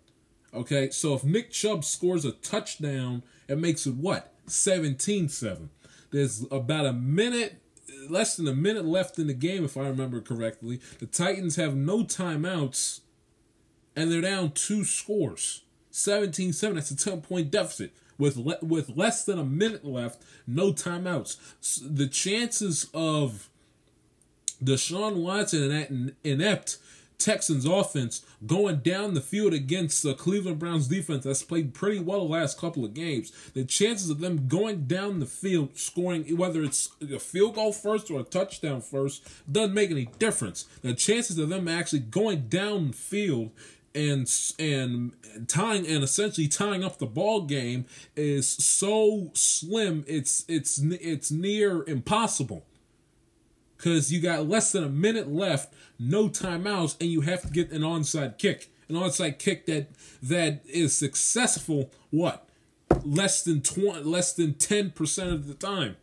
Okay, 0.53 0.89
so 0.89 1.13
if 1.13 1.23
Nick 1.23 1.51
Chubb 1.51 1.85
scores 1.85 2.25
a 2.25 2.31
touchdown, 2.31 3.23
it 3.47 3.59
makes 3.59 3.85
it 3.85 3.93
what? 3.95 4.33
17-7. 4.47 5.69
There's 6.11 6.43
about 6.49 6.87
a 6.87 6.93
minute 6.93 7.61
less 8.09 8.35
than 8.35 8.47
a 8.47 8.53
minute 8.53 8.85
left 8.85 9.19
in 9.19 9.27
the 9.27 9.33
game 9.33 9.63
if 9.63 9.77
I 9.77 9.81
remember 9.81 10.21
correctly. 10.21 10.79
The 10.99 11.05
Titans 11.05 11.55
have 11.57 11.75
no 11.75 12.03
timeouts 12.03 13.01
and 13.95 14.11
they're 14.11 14.21
down 14.21 14.51
two 14.51 14.83
scores. 14.83 15.63
17-7, 15.91 16.75
that's 16.75 16.91
a 16.91 16.97
10 16.97 17.21
point 17.21 17.51
deficit 17.51 17.91
with 18.17 18.37
le- 18.37 18.59
with 18.61 18.89
less 18.95 19.25
than 19.25 19.39
a 19.39 19.43
minute 19.43 19.85
left, 19.85 20.21
no 20.45 20.71
timeouts. 20.71 21.37
The 21.81 22.07
chances 22.07 22.87
of 22.93 23.49
Deshaun 24.63 25.15
Watson 25.23 25.63
and 25.63 25.71
that 25.71 26.13
inept 26.23 26.77
Texans 27.19 27.65
offense 27.65 28.25
going 28.47 28.77
down 28.77 29.13
the 29.13 29.21
field 29.21 29.53
against 29.53 30.03
the 30.03 30.13
Cleveland 30.13 30.57
Browns 30.57 30.87
defense 30.87 31.25
that's 31.25 31.43
played 31.43 31.73
pretty 31.73 31.99
well 31.99 32.25
the 32.25 32.33
last 32.33 32.57
couple 32.57 32.85
of 32.85 32.93
games. 32.93 33.31
The 33.53 33.65
chances 33.65 34.09
of 34.09 34.19
them 34.19 34.47
going 34.47 34.85
down 34.85 35.19
the 35.19 35.25
field 35.25 35.77
scoring, 35.77 36.23
whether 36.37 36.63
it's 36.63 36.89
a 37.01 37.19
field 37.19 37.55
goal 37.55 37.73
first 37.73 38.09
or 38.09 38.21
a 38.21 38.23
touchdown 38.23 38.79
first, 38.79 39.27
doesn't 39.51 39.73
make 39.73 39.91
any 39.91 40.05
difference. 40.17 40.63
The 40.81 40.93
chances 40.93 41.37
of 41.37 41.49
them 41.49 41.67
actually 41.67 41.99
going 41.99 42.47
down 42.47 42.93
field 42.93 43.51
and 43.95 44.31
and 44.59 45.13
tying 45.47 45.87
and 45.87 46.03
essentially 46.03 46.47
tying 46.47 46.83
up 46.83 46.99
the 46.99 47.05
ball 47.05 47.41
game 47.41 47.85
is 48.15 48.47
so 48.47 49.31
slim 49.33 50.03
it's 50.07 50.45
it's 50.47 50.79
it's 50.79 51.31
near 51.31 51.83
impossible 51.87 52.65
because 53.79 54.11
you 54.11 54.19
got 54.19 54.47
less 54.47 54.73
than 54.73 54.83
a 54.83 54.89
minute 54.89 55.31
left, 55.31 55.73
no 55.97 56.27
timeouts, 56.27 56.97
and 56.99 57.09
you 57.09 57.21
have 57.21 57.41
to 57.43 57.47
get 57.47 57.71
an 57.71 57.81
onside 57.81 58.37
kick. 58.37 58.69
An 58.89 58.95
onside 58.95 59.39
kick 59.39 59.65
that 59.67 59.87
that 60.21 60.61
is 60.65 60.95
successful. 60.95 61.91
What? 62.09 62.47
Less 63.03 63.41
than 63.43 63.61
20, 63.61 64.03
less 64.03 64.33
than 64.33 64.55
ten 64.55 64.91
percent 64.91 65.31
of 65.31 65.47
the 65.47 65.53
time. 65.53 65.95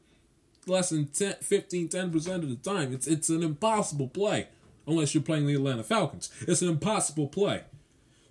Less 0.66 0.88
than 0.88 1.06
10, 1.06 1.36
15, 1.42 1.88
10 1.88 2.10
percent 2.10 2.42
of 2.42 2.48
the 2.48 2.56
time. 2.56 2.92
It's 2.94 3.06
it's 3.06 3.28
an 3.28 3.42
impossible 3.42 4.08
play 4.08 4.48
unless 4.86 5.14
you're 5.14 5.22
playing 5.22 5.46
the 5.46 5.54
Atlanta 5.54 5.84
Falcons. 5.84 6.30
It's 6.42 6.62
an 6.62 6.68
impossible 6.68 7.28
play. 7.28 7.64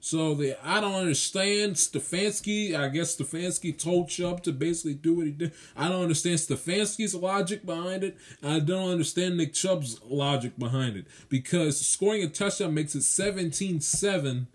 So 0.05 0.35
the 0.35 0.55
I 0.63 0.81
don't 0.81 0.93
understand 0.93 1.77
Stefanski. 1.77 2.75
I 2.75 2.89
guess 2.89 3.15
Stefanski 3.15 3.75
told 3.75 4.07
Chubb 4.07 4.43
to 4.43 4.51
basically 4.51 4.93
do 4.93 5.15
what 5.15 5.25
he 5.25 5.31
did. 5.31 5.51
I 5.75 5.89
don't 5.89 6.03
understand 6.03 6.37
Stefanski's 6.37 7.15
logic 7.15 7.65
behind 7.65 8.03
it. 8.03 8.15
I 8.43 8.59
don't 8.59 8.91
understand 8.91 9.35
Nick 9.35 9.55
Chubb's 9.55 9.99
logic 10.03 10.59
behind 10.59 10.95
it. 10.95 11.07
Because 11.27 11.83
scoring 11.83 12.21
a 12.21 12.27
touchdown 12.27 12.75
makes 12.75 12.93
it 12.93 12.99
17-7, 12.99 14.45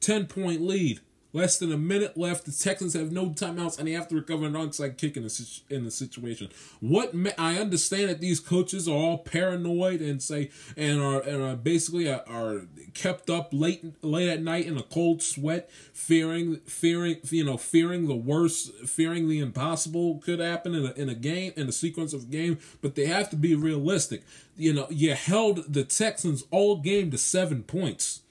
10 0.00 0.26
point 0.26 0.60
lead. 0.60 0.98
Less 1.32 1.58
than 1.58 1.70
a 1.70 1.76
minute 1.76 2.16
left. 2.16 2.44
The 2.44 2.52
Texans 2.52 2.94
have 2.94 3.12
no 3.12 3.30
timeouts, 3.30 3.78
and 3.78 3.86
they 3.86 3.92
have 3.92 4.08
to 4.08 4.16
recover 4.16 4.46
an 4.46 4.54
onside 4.54 4.98
kick 4.98 5.16
in 5.16 5.22
the 5.22 5.60
in 5.68 5.84
the 5.84 5.90
situation. 5.90 6.48
What 6.80 7.14
I 7.38 7.56
understand 7.56 8.08
that 8.08 8.20
these 8.20 8.40
coaches 8.40 8.88
are 8.88 8.96
all 8.96 9.18
paranoid 9.18 10.00
and 10.00 10.20
say 10.20 10.50
and 10.76 11.00
are 11.00 11.20
and 11.20 11.40
are 11.40 11.54
basically 11.54 12.10
are, 12.10 12.24
are 12.26 12.62
kept 12.94 13.30
up 13.30 13.50
late 13.52 13.84
late 14.02 14.28
at 14.28 14.42
night 14.42 14.66
in 14.66 14.76
a 14.76 14.82
cold 14.82 15.22
sweat, 15.22 15.70
fearing 15.92 16.56
fearing 16.66 17.18
you 17.30 17.44
know 17.44 17.56
fearing 17.56 18.08
the 18.08 18.16
worst, 18.16 18.72
fearing 18.86 19.28
the 19.28 19.38
impossible 19.38 20.18
could 20.18 20.40
happen 20.40 20.74
in 20.74 20.84
a 20.84 20.92
in 20.94 21.08
a 21.08 21.14
game 21.14 21.52
in 21.56 21.68
a 21.68 21.72
sequence 21.72 22.12
of 22.12 22.30
game. 22.30 22.58
But 22.80 22.96
they 22.96 23.06
have 23.06 23.30
to 23.30 23.36
be 23.36 23.54
realistic. 23.54 24.24
You 24.56 24.72
know, 24.72 24.88
you 24.90 25.14
held 25.14 25.72
the 25.72 25.84
Texans 25.84 26.42
all 26.50 26.78
game 26.78 27.12
to 27.12 27.18
seven 27.18 27.62
points 27.62 28.22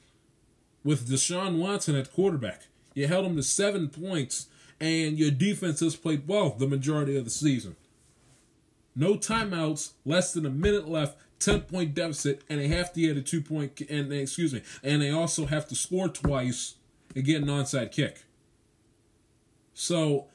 with 0.84 1.10
Deshaun 1.10 1.58
Watson 1.58 1.96
at 1.96 2.12
quarterback. 2.12 2.64
You 3.00 3.08
held 3.08 3.24
them 3.24 3.38
to 3.38 3.44
seven 3.44 3.88
points, 3.88 4.48
and 4.78 5.18
your 5.18 5.32
defense 5.32 5.80
has 5.80 5.96
played 5.96 6.28
well 6.28 6.50
the 6.50 6.68
majority 6.68 7.16
of 7.16 7.24
the 7.24 7.30
season. 7.30 7.78
No 8.94 9.16
timeouts, 9.16 9.94
less 10.04 10.34
than 10.34 10.46
a 10.46 10.50
minute 10.50 10.86
left, 10.90 11.18
10 11.40 11.62
point 11.62 11.94
deficit, 11.94 12.42
and 12.50 12.60
they 12.60 12.68
have 12.68 12.92
to 12.92 13.00
get 13.00 13.16
a 13.16 13.22
two 13.22 13.42
point, 13.42 13.80
and 13.90 14.12
excuse 14.12 14.54
me, 14.54 14.64
and 14.84 15.02
they 15.02 15.12
also 15.12 15.46
have 15.46 15.66
to 15.70 15.76
score 15.76 16.10
twice 16.10 16.76
and 17.16 17.24
get 17.24 17.42
an 17.42 17.48
onside 17.48 17.94
kick. 17.94 18.26
So 19.74 20.26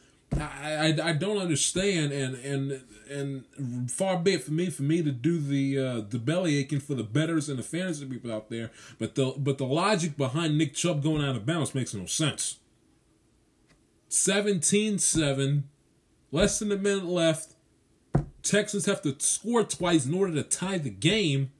I, 0.40 0.94
I, 1.00 1.08
I 1.08 1.12
don't 1.12 1.38
understand, 1.38 2.12
and 2.12 2.34
and 2.36 2.82
and 3.10 3.90
far 3.90 4.18
be 4.18 4.34
it 4.34 4.42
for 4.42 4.52
me 4.52 4.70
for 4.70 4.82
me 4.82 5.02
to 5.02 5.12
do 5.12 5.38
the 5.38 5.78
uh, 5.78 6.00
the 6.08 6.18
belly 6.18 6.56
aching 6.56 6.80
for 6.80 6.94
the 6.94 7.02
betters 7.02 7.48
and 7.48 7.58
the 7.58 7.62
fantasy 7.62 8.06
people 8.06 8.32
out 8.32 8.50
there, 8.50 8.70
but 8.98 9.14
the 9.14 9.34
but 9.36 9.58
the 9.58 9.66
logic 9.66 10.16
behind 10.16 10.58
Nick 10.58 10.74
Chubb 10.74 11.02
going 11.02 11.22
out 11.22 11.36
of 11.36 11.46
bounds 11.46 11.74
makes 11.74 11.94
no 11.94 12.06
sense. 12.06 12.58
17-7, 14.10 15.64
less 16.30 16.60
than 16.60 16.70
a 16.70 16.76
minute 16.76 17.04
left. 17.04 17.54
Texans 18.44 18.86
have 18.86 19.02
to 19.02 19.16
score 19.18 19.64
twice 19.64 20.06
in 20.06 20.14
order 20.14 20.32
to 20.34 20.44
tie 20.44 20.78
the 20.78 20.90
game. 20.90 21.50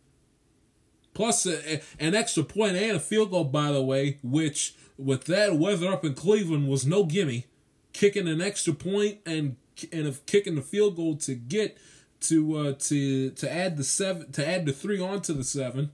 Plus 1.15 1.47
a, 1.47 1.81
an 1.99 2.15
extra 2.15 2.45
point 2.45 2.77
and 2.77 2.97
a 2.97 3.01
field 3.01 3.33
goal, 3.33 3.45
by 3.45 3.73
the 3.73 3.83
way, 3.83 4.19
which 4.23 4.77
with 4.97 5.25
that 5.25 5.59
weather 5.59 5.93
up 5.93 6.05
in 6.05 6.15
Cleveland 6.15 6.69
was 6.69 6.87
no 6.87 7.03
gimme 7.05 7.47
kicking 7.95 8.29
an 8.29 8.43
extra 8.43 8.75
point 8.75 9.21
and 9.25 9.57
and 9.91 10.07
of 10.07 10.27
kicking 10.27 10.57
the 10.57 10.63
field 10.63 10.97
goal 10.97 11.17
to 11.17 11.35
get 11.35 11.79
to 12.21 12.57
uh, 12.57 12.73
to 12.75 13.31
to 13.31 13.51
add 13.51 13.79
the 13.79 13.85
seven 13.85 14.31
to 14.33 14.47
add 14.47 14.67
the 14.67 14.73
three 14.73 15.01
onto 15.01 15.33
the 15.33 15.45
seven. 15.45 15.91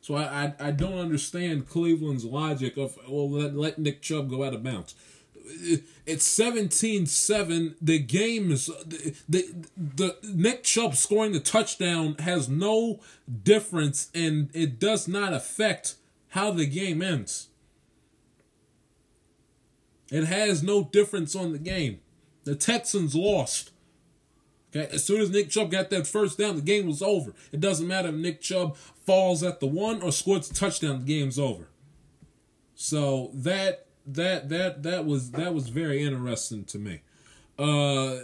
So 0.00 0.16
I, 0.16 0.22
I, 0.44 0.54
I 0.58 0.70
don't 0.72 0.98
understand 0.98 1.68
Cleveland's 1.68 2.24
logic 2.24 2.76
of 2.76 2.98
well 3.08 3.30
let, 3.30 3.54
let 3.54 3.78
Nick 3.78 4.02
Chubb 4.02 4.28
go 4.28 4.42
out 4.42 4.54
of 4.54 4.64
bounds. 4.64 4.96
It's 6.06 6.38
17-7. 6.38 7.74
The 7.82 7.98
game 7.98 8.52
is 8.52 8.66
the, 8.86 9.14
the 9.28 9.66
the 9.76 10.16
Nick 10.34 10.64
Chubb 10.64 10.96
scoring 10.96 11.32
the 11.32 11.40
touchdown 11.40 12.16
has 12.20 12.48
no 12.48 13.00
difference 13.42 14.08
and 14.14 14.50
it 14.54 14.80
does 14.80 15.06
not 15.06 15.32
affect 15.32 15.96
how 16.30 16.50
the 16.50 16.66
game 16.66 17.02
ends. 17.02 17.48
It 20.12 20.24
has 20.24 20.62
no 20.62 20.84
difference 20.84 21.34
on 21.34 21.52
the 21.52 21.58
game. 21.58 22.00
The 22.44 22.54
Texans 22.54 23.14
lost. 23.14 23.70
Okay, 24.74 24.88
as 24.94 25.04
soon 25.04 25.20
as 25.20 25.30
Nick 25.30 25.50
Chubb 25.50 25.70
got 25.70 25.90
that 25.90 26.06
first 26.06 26.38
down, 26.38 26.56
the 26.56 26.62
game 26.62 26.86
was 26.86 27.02
over. 27.02 27.32
It 27.50 27.60
doesn't 27.60 27.86
matter 27.88 28.08
if 28.08 28.14
Nick 28.14 28.40
Chubb 28.40 28.76
falls 28.76 29.42
at 29.42 29.60
the 29.60 29.66
one 29.66 30.02
or 30.02 30.12
scores 30.12 30.50
a 30.50 30.54
touchdown, 30.54 31.00
the 31.00 31.06
game's 31.06 31.38
over. 31.38 31.68
So 32.74 33.30
that 33.34 33.86
that 34.06 34.48
that 34.48 34.82
that 34.82 35.06
was 35.06 35.32
that 35.32 35.54
was 35.54 35.68
very 35.68 36.02
interesting 36.02 36.64
to 36.66 36.78
me. 36.78 37.00
Uh, 37.58 38.18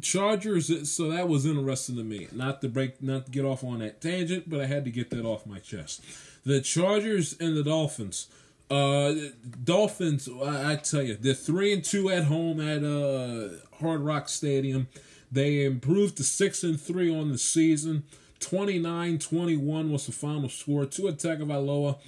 Chargers. 0.00 0.90
So 0.90 1.10
that 1.10 1.28
was 1.28 1.46
interesting 1.46 1.96
to 1.96 2.04
me. 2.04 2.28
Not 2.32 2.60
to 2.62 2.68
break, 2.68 3.02
not 3.02 3.26
to 3.26 3.30
get 3.30 3.44
off 3.44 3.64
on 3.64 3.80
that 3.80 4.00
tangent, 4.00 4.48
but 4.48 4.60
I 4.60 4.66
had 4.66 4.84
to 4.84 4.90
get 4.90 5.10
that 5.10 5.24
off 5.24 5.46
my 5.46 5.58
chest. 5.58 6.02
The 6.44 6.60
Chargers 6.60 7.36
and 7.38 7.56
the 7.56 7.62
Dolphins. 7.62 8.28
Uh, 8.70 9.14
Dolphins. 9.62 10.28
I, 10.42 10.72
I 10.72 10.76
tell 10.76 11.02
you, 11.02 11.16
they're 11.16 11.34
three 11.34 11.72
and 11.72 11.84
two 11.84 12.10
at 12.10 12.24
home 12.24 12.60
at 12.60 12.82
uh 12.82 13.56
Hard 13.80 14.00
Rock 14.00 14.28
Stadium. 14.28 14.88
They 15.30 15.64
improved 15.64 16.16
to 16.18 16.24
six 16.24 16.62
and 16.62 16.80
three 16.80 17.14
on 17.14 17.30
the 17.30 17.38
season. 17.38 18.04
29-21 18.40 19.90
was 19.90 20.06
the 20.06 20.12
final 20.12 20.48
score. 20.48 20.84
Tua 20.84 21.10
attack 21.10 21.40
of 21.40 21.48
Tagovailoa 21.48 21.98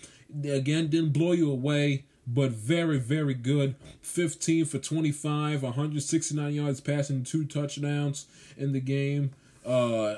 again 0.44 0.88
didn't 0.88 1.12
blow 1.12 1.32
you 1.32 1.50
away 1.50 2.04
but 2.26 2.50
very, 2.50 2.98
very 2.98 3.34
good. 3.34 3.76
15 4.02 4.64
for 4.64 4.78
25, 4.78 5.62
169 5.62 6.52
yards 6.52 6.80
passing, 6.80 7.22
two 7.22 7.44
touchdowns 7.44 8.26
in 8.56 8.72
the 8.72 8.80
game, 8.80 9.32
uh, 9.64 10.16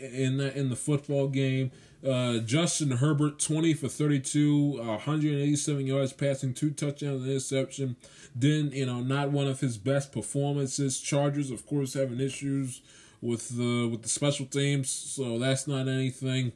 in 0.00 0.38
the, 0.38 0.56
in 0.58 0.70
the 0.70 0.76
football 0.76 1.28
game. 1.28 1.70
Uh, 2.06 2.38
Justin 2.38 2.92
Herbert, 2.92 3.38
20 3.40 3.74
for 3.74 3.88
32, 3.88 4.78
187 4.78 5.86
yards 5.86 6.12
passing, 6.12 6.54
two 6.54 6.70
touchdowns, 6.70 7.22
and 7.22 7.30
interception. 7.30 7.96
Then, 8.34 8.70
you 8.72 8.86
know, 8.86 9.00
not 9.00 9.32
one 9.32 9.48
of 9.48 9.60
his 9.60 9.76
best 9.76 10.12
performances. 10.12 11.00
Chargers, 11.00 11.50
of 11.50 11.66
course, 11.66 11.94
having 11.94 12.20
issues 12.20 12.80
with 13.20 13.56
the 13.56 13.88
with 13.88 14.02
the 14.02 14.08
special 14.08 14.46
teams, 14.46 14.90
so 14.90 15.38
that's 15.38 15.66
not 15.66 15.88
anything. 15.88 16.52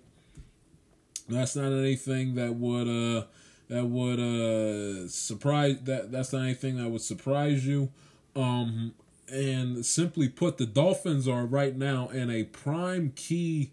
That's 1.29 1.57
not 1.57 1.73
anything 1.73 2.35
that 2.35 2.55
would 2.55 2.89
uh 2.89 3.25
that 3.69 3.87
would 3.87 4.21
uh 4.21 5.09
surprise 5.09 5.79
that 5.83 6.13
that's 6.13 6.33
not 6.33 6.43
anything 6.43 6.77
that 6.77 6.91
would 6.91 7.03
surprise 7.03 7.67
you. 7.67 7.91
Um 8.37 8.95
and 9.29 9.87
simply 9.87 10.29
put, 10.29 10.59
the 10.59 10.67
Dolphins 10.67 11.29
are 11.29 11.47
right 11.47 11.77
now 11.77 12.09
in 12.09 12.31
a 12.31 12.45
prime 12.45 13.13
key 13.15 13.71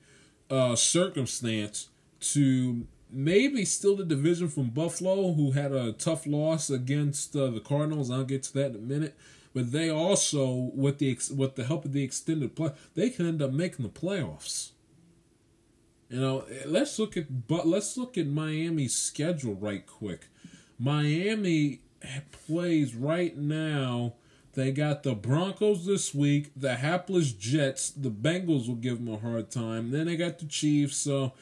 uh 0.50 0.76
circumstance 0.76 1.90
to 2.20 2.88
maybe 3.10 3.66
steal 3.66 3.96
the 3.96 4.04
division 4.04 4.48
from 4.48 4.70
Buffalo, 4.70 5.34
who 5.34 5.52
had 5.52 5.72
a 5.72 5.94
tough 5.94 6.28
loss 6.28 6.70
against 6.70 7.36
uh, 7.36 7.48
the 7.48 7.60
Cardinals. 7.60 8.12
I'll 8.12 8.24
get 8.24 8.44
to 8.44 8.54
that 8.56 8.72
in 8.72 8.76
a 8.76 8.80
minute. 8.80 9.16
But 9.54 9.72
they 9.72 9.90
also, 9.90 10.72
with 10.76 11.00
the 11.00 11.18
with 11.36 11.56
the 11.56 11.64
help 11.64 11.86
of 11.86 11.94
the 11.94 12.04
extended 12.04 12.56
play, 12.56 12.72
they 12.96 13.10
can 13.10 13.26
end 13.26 13.42
up 13.42 13.52
making 13.52 13.84
the 13.84 13.90
playoffs. 13.90 14.72
You 16.10 16.20
know, 16.20 16.46
let's 16.66 17.00
look 17.00 17.18
at 17.18 17.48
but 17.48 17.68
let's 17.68 17.98
look 17.98 18.18
at 18.18 18.28
Miami's 18.28 18.96
schedule 18.96 19.56
right 19.56 19.86
quick. 19.86 20.28
Miami 20.78 21.82
plays 22.32 22.94
right 22.94 23.36
now. 23.36 24.14
They 24.58 24.72
got 24.72 25.04
the 25.04 25.14
Broncos 25.14 25.86
this 25.86 26.16
week, 26.16 26.50
the 26.56 26.74
hapless 26.74 27.32
Jets. 27.32 27.92
The 27.92 28.10
Bengals 28.10 28.68
will 28.68 28.74
give 28.74 28.98
them 28.98 29.14
a 29.14 29.20
hard 29.20 29.52
time. 29.52 29.92
Then 29.92 30.08
they 30.08 30.16
got 30.16 30.40
the 30.40 30.48
Chiefs. 30.48 30.98
So, 30.98 31.34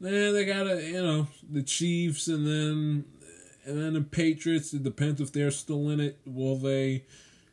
then 0.00 0.32
they 0.32 0.46
got 0.46 0.66
a 0.66 0.82
you 0.82 1.02
know 1.02 1.28
the 1.46 1.62
Chiefs, 1.62 2.28
and 2.28 2.46
then 2.46 3.04
and 3.66 3.78
then 3.78 3.92
the 3.92 4.00
Patriots. 4.00 4.72
It 4.72 4.84
depends 4.84 5.20
if 5.20 5.32
they're 5.32 5.50
still 5.50 5.90
in 5.90 6.00
it. 6.00 6.18
Will 6.24 6.56
they? 6.56 7.04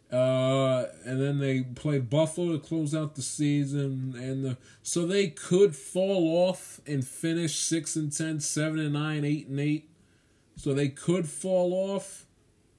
Uh, 0.09 0.85
and 1.03 1.19
then 1.19 1.39
they 1.39 1.63
played 1.63 2.09
Buffalo 2.09 2.53
to 2.53 2.59
close 2.59 2.95
out 2.95 3.15
the 3.15 3.21
season, 3.21 4.15
and 4.17 4.45
the, 4.45 4.57
so 4.83 5.05
they 5.05 5.27
could 5.27 5.75
fall 5.75 6.47
off 6.47 6.79
and 6.87 7.05
finish 7.05 7.57
six 7.57 7.97
and 7.97 8.15
10, 8.15 8.39
7 8.39 8.79
and 8.79 8.93
nine, 8.93 9.25
eight 9.25 9.49
and 9.49 9.59
eight. 9.59 9.89
So 10.55 10.73
they 10.73 10.87
could 10.87 11.27
fall 11.27 11.73
off, 11.73 12.25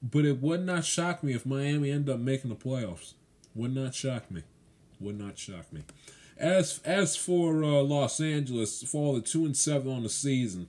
but 0.01 0.25
it 0.25 0.41
would 0.41 0.65
not 0.65 0.85
shock 0.85 1.23
me 1.23 1.33
if 1.33 1.45
Miami 1.45 1.91
ended 1.91 2.13
up 2.13 2.19
making 2.19 2.49
the 2.49 2.55
playoffs. 2.55 3.13
Would 3.53 3.75
not 3.75 3.93
shock 3.93 4.31
me. 4.31 4.43
Would 4.99 5.19
not 5.19 5.37
shock 5.37 5.71
me. 5.71 5.83
As 6.37 6.79
as 6.83 7.15
for 7.15 7.63
uh, 7.63 7.81
Los 7.81 8.19
Angeles, 8.19 8.81
fall 8.83 9.19
to 9.19 9.21
two 9.21 9.45
and 9.45 9.55
seven 9.55 9.91
on 9.91 10.03
the 10.03 10.09
season, 10.09 10.67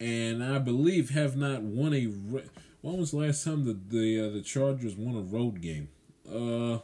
and 0.00 0.42
I 0.42 0.58
believe 0.58 1.10
have 1.10 1.36
not 1.36 1.62
won 1.62 1.92
a. 1.92 2.06
Re- 2.06 2.44
when 2.80 2.98
was 2.98 3.10
the 3.10 3.18
last 3.18 3.44
time 3.44 3.64
the 3.64 3.72
the 3.74 4.26
uh, 4.26 4.30
the 4.30 4.40
Chargers 4.40 4.94
won 4.94 5.16
a 5.16 5.20
road 5.20 5.60
game? 5.60 5.88
Uh, 6.30 6.78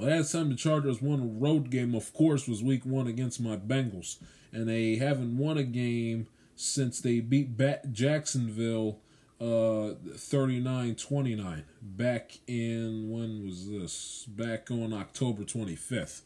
last 0.00 0.32
time 0.32 0.48
the 0.48 0.56
Chargers 0.56 1.00
won 1.00 1.20
a 1.20 1.26
road 1.26 1.70
game, 1.70 1.94
of 1.94 2.12
course, 2.12 2.48
was 2.48 2.62
Week 2.62 2.84
One 2.84 3.06
against 3.06 3.40
my 3.40 3.56
Bengals, 3.56 4.16
and 4.52 4.68
they 4.68 4.96
haven't 4.96 5.36
won 5.36 5.58
a 5.58 5.64
game 5.64 6.26
since 6.56 7.00
they 7.00 7.20
beat 7.20 7.56
ba- 7.56 7.80
Jacksonville 7.92 8.98
uh 9.40 9.94
39-29 10.14 11.62
back 11.80 12.38
in 12.46 13.10
when 13.10 13.44
was 13.44 13.68
this? 13.68 14.26
Back 14.28 14.70
on 14.70 14.92
october 14.92 15.44
25th 15.44 16.22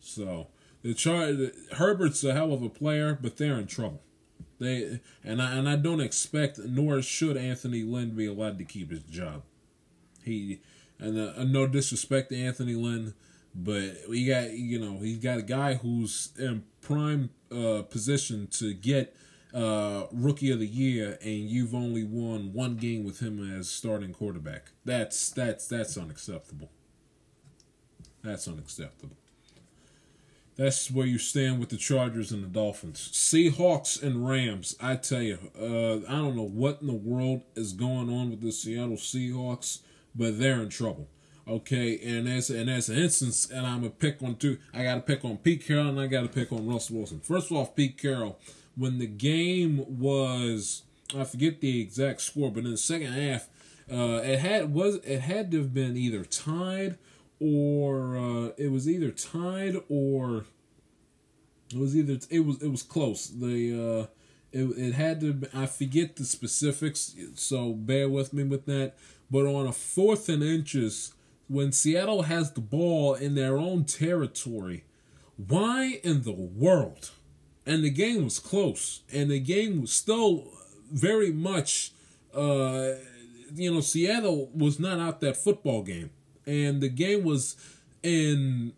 so 0.00 0.48
the 0.82 0.94
char 0.94 1.32
herbert's 1.76 2.22
a 2.24 2.32
hell 2.32 2.52
of 2.52 2.62
a 2.62 2.68
player 2.68 3.18
but 3.20 3.36
they're 3.36 3.58
in 3.58 3.66
trouble. 3.66 4.02
They 4.58 5.00
and 5.22 5.42
I 5.42 5.52
and 5.52 5.68
I 5.68 5.76
don't 5.76 6.00
expect 6.00 6.58
nor 6.58 7.02
should 7.02 7.36
Anthony 7.36 7.82
Lynn 7.82 8.10
be 8.10 8.26
allowed 8.26 8.58
to 8.58 8.64
keep 8.64 8.90
his 8.90 9.02
job. 9.02 9.42
He 10.24 10.60
and 10.98 11.18
uh, 11.18 11.44
no 11.44 11.66
disrespect 11.66 12.30
to 12.30 12.40
Anthony 12.40 12.74
Lynn, 12.74 13.14
but 13.54 13.96
he 14.08 14.26
got 14.26 14.52
you 14.52 14.78
know 14.78 14.98
he's 14.98 15.18
got 15.18 15.38
a 15.38 15.42
guy 15.42 15.74
who's 15.74 16.30
in 16.38 16.64
prime 16.80 17.30
uh, 17.52 17.82
position 17.82 18.48
to 18.52 18.74
get 18.74 19.14
uh, 19.56 20.06
rookie 20.12 20.50
of 20.50 20.58
the 20.58 20.66
year, 20.66 21.18
and 21.22 21.48
you've 21.48 21.74
only 21.74 22.04
won 22.04 22.52
one 22.52 22.76
game 22.76 23.04
with 23.04 23.20
him 23.20 23.58
as 23.58 23.70
starting 23.70 24.12
quarterback. 24.12 24.72
That's 24.84 25.30
that's 25.30 25.66
that's 25.66 25.96
unacceptable. 25.96 26.70
That's 28.22 28.46
unacceptable. 28.46 29.16
That's 30.56 30.90
where 30.90 31.06
you 31.06 31.18
stand 31.18 31.60
with 31.60 31.68
the 31.68 31.76
Chargers 31.76 32.32
and 32.32 32.42
the 32.42 32.48
Dolphins. 32.48 33.10
Seahawks 33.12 34.02
and 34.02 34.26
Rams. 34.26 34.74
I 34.80 34.96
tell 34.96 35.22
you, 35.22 35.38
uh, 35.58 36.10
I 36.10 36.16
don't 36.16 36.34
know 36.36 36.48
what 36.48 36.78
in 36.80 36.86
the 36.86 36.94
world 36.94 37.42
is 37.54 37.72
going 37.72 38.10
on 38.10 38.30
with 38.30 38.40
the 38.40 38.52
Seattle 38.52 38.96
Seahawks, 38.96 39.80
but 40.14 40.38
they're 40.38 40.60
in 40.60 40.70
trouble. 40.70 41.08
Okay, 41.48 41.98
and 42.04 42.28
as 42.28 42.50
and 42.50 42.68
as 42.68 42.88
an 42.88 42.98
instance, 42.98 43.48
and 43.48 43.66
I'm 43.66 43.80
gonna 43.80 43.90
pick 43.90 44.22
on 44.22 44.36
two. 44.36 44.58
I 44.74 44.82
got 44.82 44.96
to 44.96 45.00
pick 45.00 45.24
on 45.24 45.38
Pete 45.38 45.64
Carroll 45.64 45.88
and 45.88 46.00
I 46.00 46.08
got 46.08 46.22
to 46.22 46.28
pick 46.28 46.52
on 46.52 46.66
Russell 46.66 46.96
Wilson. 46.96 47.20
First 47.20 47.52
off, 47.52 47.74
Pete 47.74 47.96
Carroll. 47.96 48.38
When 48.76 48.98
the 48.98 49.06
game 49.06 49.84
was, 49.88 50.82
I 51.16 51.24
forget 51.24 51.60
the 51.60 51.80
exact 51.80 52.20
score, 52.20 52.50
but 52.50 52.64
in 52.64 52.70
the 52.70 52.76
second 52.76 53.12
half, 53.12 53.48
uh, 53.90 54.20
it 54.22 54.40
had 54.40 54.72
was 54.74 54.96
it 54.96 55.20
had 55.20 55.50
to 55.52 55.58
have 55.58 55.72
been 55.72 55.96
either 55.96 56.24
tied 56.24 56.98
or 57.40 58.16
uh, 58.16 58.50
it 58.56 58.72
was 58.72 58.88
either 58.88 59.10
tied 59.10 59.76
or 59.88 60.44
it 61.72 61.78
was 61.78 61.96
either 61.96 62.18
it 62.30 62.40
was 62.40 62.62
it 62.62 62.68
was 62.68 62.82
close. 62.82 63.28
The 63.28 63.72
uh, 63.72 64.06
it 64.52 64.64
it 64.76 64.94
had 64.94 65.20
to. 65.20 65.48
I 65.54 65.66
forget 65.66 66.16
the 66.16 66.24
specifics, 66.24 67.14
so 67.34 67.72
bear 67.72 68.08
with 68.08 68.32
me 68.32 68.44
with 68.44 68.66
that. 68.66 68.94
But 69.30 69.46
on 69.46 69.66
a 69.66 69.72
fourth 69.72 70.28
and 70.28 70.42
inches, 70.42 71.12
when 71.48 71.72
Seattle 71.72 72.22
has 72.22 72.52
the 72.52 72.60
ball 72.60 73.14
in 73.14 73.34
their 73.34 73.56
own 73.56 73.84
territory, 73.84 74.84
why 75.36 76.00
in 76.02 76.22
the 76.22 76.32
world? 76.32 77.10
And 77.66 77.82
the 77.82 77.90
game 77.90 78.22
was 78.22 78.38
close, 78.38 79.00
and 79.12 79.30
the 79.30 79.40
game 79.40 79.80
was 79.80 79.92
still 79.92 80.44
very 80.92 81.32
much. 81.32 81.92
Uh, 82.32 82.92
you 83.54 83.72
know, 83.72 83.80
Seattle 83.80 84.50
was 84.54 84.78
not 84.78 85.00
out 85.00 85.20
that 85.20 85.36
football 85.36 85.82
game 85.82 86.10
and 86.46 86.80
the 86.80 86.88
game 86.88 87.24
was 87.24 87.56
in 88.02 88.72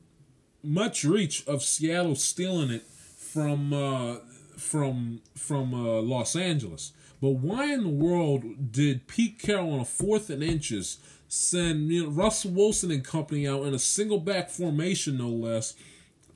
much 0.62 1.04
reach 1.04 1.46
of 1.46 1.62
Seattle 1.62 2.14
stealing 2.14 2.70
it 2.70 2.82
from 2.82 3.72
uh, 3.72 4.16
from 4.56 5.20
from 5.36 5.74
uh, 5.74 6.00
Los 6.00 6.34
Angeles. 6.34 6.92
But 7.20 7.30
why 7.30 7.72
in 7.72 7.82
the 7.82 7.88
world 7.88 8.72
did 8.72 9.08
Pete 9.08 9.38
Carroll 9.38 9.74
on 9.74 9.80
a 9.80 9.84
fourth 9.84 10.30
and 10.30 10.42
inches 10.42 10.98
send 11.26 11.90
you 11.90 12.04
know, 12.04 12.10
Russell 12.10 12.52
Wilson 12.52 12.90
and 12.90 13.04
company 13.04 13.46
out 13.46 13.64
in 13.64 13.74
a 13.74 13.78
single 13.78 14.20
back 14.20 14.50
formation, 14.50 15.18
no 15.18 15.28
less, 15.28 15.74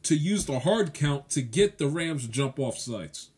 to 0.05 0.17
use 0.17 0.47
the 0.47 0.61
hard 0.61 0.95
count 0.95 1.29
to 1.31 1.43
get 1.43 1.79
the 1.79 1.87
Rams 1.87 2.27
to 2.27 2.31
jump 2.31 2.57
offsides? 2.57 3.29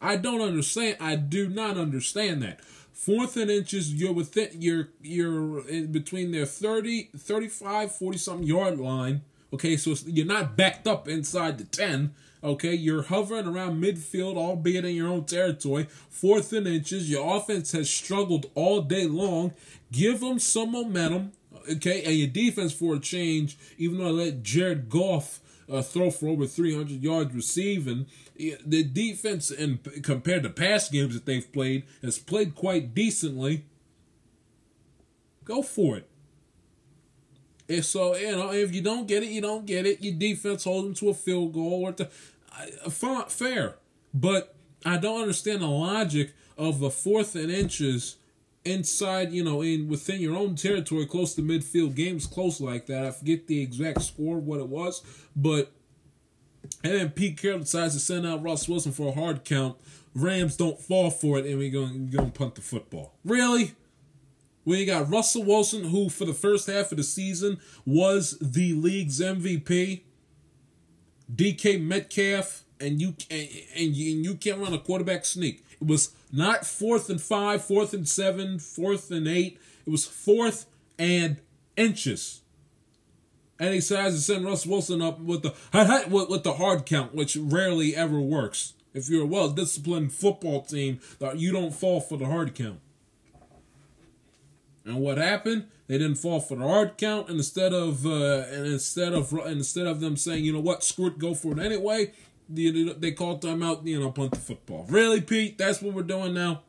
I 0.00 0.16
don't 0.16 0.40
understand. 0.40 0.98
I 1.00 1.16
do 1.16 1.48
not 1.48 1.76
understand 1.76 2.42
that. 2.42 2.60
Fourth 2.92 3.36
and 3.36 3.50
inches, 3.50 3.94
you're 3.94 4.12
within 4.12 4.48
you're 4.58 4.88
you're 5.02 5.66
in 5.68 5.92
between 5.92 6.32
their 6.32 6.46
30, 6.46 7.10
35, 7.16 7.92
40 7.92 8.18
something 8.18 8.46
yard 8.46 8.78
line. 8.78 9.22
Okay, 9.52 9.76
so 9.76 9.94
you're 10.06 10.26
not 10.26 10.56
backed 10.56 10.86
up 10.86 11.06
inside 11.08 11.58
the 11.58 11.64
10. 11.64 12.14
Okay, 12.42 12.74
you're 12.74 13.02
hovering 13.02 13.46
around 13.46 13.82
midfield, 13.82 14.36
albeit 14.36 14.84
in 14.84 14.94
your 14.94 15.08
own 15.08 15.24
territory. 15.24 15.88
Fourth 16.08 16.52
and 16.52 16.66
inches, 16.66 17.10
your 17.10 17.36
offense 17.36 17.72
has 17.72 17.90
struggled 17.90 18.46
all 18.54 18.82
day 18.82 19.06
long. 19.06 19.52
Give 19.90 20.20
them 20.20 20.38
some 20.38 20.72
momentum. 20.72 21.32
Okay, 21.70 22.02
and 22.04 22.14
your 22.14 22.28
defense 22.28 22.72
for 22.72 22.94
a 22.94 23.00
change, 23.00 23.56
even 23.78 23.98
though 23.98 24.06
I 24.06 24.10
let 24.10 24.42
Jared 24.42 24.88
Goff 24.88 25.40
uh, 25.70 25.82
throw 25.82 26.10
for 26.10 26.28
over 26.28 26.46
300 26.46 27.02
yards 27.02 27.34
receiving. 27.34 28.06
The 28.36 28.84
defense, 28.84 29.50
and 29.50 29.78
compared 30.02 30.42
to 30.42 30.50
past 30.50 30.92
games 30.92 31.14
that 31.14 31.26
they've 31.26 31.50
played, 31.52 31.84
has 32.02 32.18
played 32.18 32.54
quite 32.54 32.94
decently. 32.94 33.64
Go 35.44 35.62
for 35.62 35.96
it. 35.96 36.08
And 37.68 37.84
so 37.84 38.14
you 38.16 38.32
know, 38.32 38.52
if 38.52 38.74
you 38.74 38.80
don't 38.80 39.08
get 39.08 39.22
it, 39.22 39.30
you 39.30 39.40
don't 39.40 39.66
get 39.66 39.86
it. 39.86 40.02
Your 40.02 40.14
defense 40.14 40.64
holds 40.64 40.84
them 40.84 40.94
to 40.94 41.10
a 41.10 41.14
field 41.14 41.52
goal 41.52 41.82
or 41.86 41.92
to, 41.92 42.08
uh, 42.52 43.22
fair. 43.24 43.76
But 44.14 44.54
I 44.84 44.98
don't 44.98 45.20
understand 45.20 45.62
the 45.62 45.66
logic 45.66 46.32
of 46.56 46.78
the 46.78 46.90
fourth 46.90 47.34
and 47.34 47.50
inches 47.50 48.16
inside, 48.66 49.32
you 49.32 49.44
know, 49.44 49.62
in 49.62 49.88
within 49.88 50.20
your 50.20 50.36
own 50.36 50.56
territory, 50.56 51.06
close 51.06 51.34
to 51.34 51.42
midfield, 51.42 51.94
games 51.94 52.26
close 52.26 52.60
like 52.60 52.86
that. 52.86 53.04
I 53.04 53.10
forget 53.10 53.46
the 53.46 53.62
exact 53.62 54.02
score, 54.02 54.38
what 54.38 54.60
it 54.60 54.68
was, 54.68 55.02
but 55.34 55.72
and 56.82 56.94
then 56.94 57.10
Pete 57.10 57.38
Carroll 57.38 57.60
decides 57.60 57.94
to 57.94 58.00
send 58.00 58.26
out 58.26 58.42
Russ 58.42 58.68
Wilson 58.68 58.92
for 58.92 59.08
a 59.08 59.12
hard 59.12 59.44
count. 59.44 59.76
Rams 60.14 60.56
don't 60.56 60.80
fall 60.80 61.10
for 61.10 61.38
it, 61.38 61.46
and 61.46 61.58
we're 61.58 61.70
going 61.70 62.10
to 62.10 62.26
punt 62.26 62.54
the 62.54 62.60
football. 62.60 63.14
Really? 63.24 63.74
When 64.64 64.78
you 64.78 64.86
got 64.86 65.10
Russell 65.10 65.44
Wilson, 65.44 65.84
who 65.84 66.08
for 66.08 66.24
the 66.24 66.34
first 66.34 66.66
half 66.66 66.90
of 66.90 66.96
the 66.96 67.04
season 67.04 67.60
was 67.84 68.36
the 68.40 68.72
league's 68.72 69.20
MVP, 69.20 70.02
DK 71.32 71.80
Metcalf, 71.80 72.64
and 72.80 73.00
you 73.00 73.14
you, 73.30 73.46
and 73.76 74.24
you 74.24 74.34
can't 74.34 74.58
run 74.58 74.72
a 74.74 74.78
quarterback 74.78 75.24
sneak. 75.24 75.64
It 75.80 75.86
was 75.86 76.10
not 76.32 76.64
fourth 76.64 77.10
and 77.10 77.20
five, 77.20 77.64
fourth 77.64 77.92
and 77.92 78.08
seven, 78.08 78.58
fourth 78.58 79.10
and 79.10 79.28
eight. 79.28 79.58
It 79.86 79.90
was 79.90 80.06
fourth 80.06 80.66
and 80.98 81.38
inches. 81.76 82.42
And 83.58 83.70
he 83.70 83.76
decides 83.76 84.14
to 84.14 84.20
send 84.20 84.44
Russ 84.44 84.66
Wilson 84.66 85.00
up 85.00 85.18
with 85.20 85.42
the 85.42 85.54
with 86.30 86.42
the 86.42 86.54
hard 86.54 86.86
count, 86.86 87.14
which 87.14 87.36
rarely 87.36 87.96
ever 87.96 88.20
works. 88.20 88.74
If 88.92 89.08
you're 89.08 89.24
a 89.24 89.26
well 89.26 89.50
disciplined 89.50 90.12
football 90.12 90.62
team, 90.62 91.00
that 91.18 91.38
you 91.38 91.52
don't 91.52 91.74
fall 91.74 92.00
for 92.00 92.16
the 92.16 92.26
hard 92.26 92.54
count. 92.54 92.80
And 94.84 95.00
what 95.00 95.18
happened? 95.18 95.66
They 95.86 95.98
didn't 95.98 96.16
fall 96.16 96.40
for 96.40 96.56
the 96.56 96.66
hard 96.66 96.96
count, 96.96 97.28
and 97.28 97.38
instead 97.38 97.72
of 97.72 98.04
uh, 98.04 98.44
and 98.50 98.66
instead 98.66 99.12
of 99.12 99.32
instead 99.46 99.86
of 99.86 100.00
them 100.00 100.16
saying, 100.16 100.44
you 100.44 100.52
know 100.52 100.60
what, 100.60 100.82
screw 100.82 101.06
it, 101.06 101.18
go 101.18 101.34
for 101.34 101.52
it 101.52 101.58
anyway, 101.58 102.12
they, 102.48 102.70
they 102.70 103.12
called 103.12 103.42
timeout, 103.42 103.86
you 103.86 104.00
know, 104.00 104.10
punt 104.10 104.32
the 104.32 104.38
football. 104.38 104.86
Really, 104.88 105.20
Pete? 105.20 105.58
That's 105.58 105.82
what 105.82 105.94
we're 105.94 106.02
doing 106.02 106.34
now. 106.34 106.62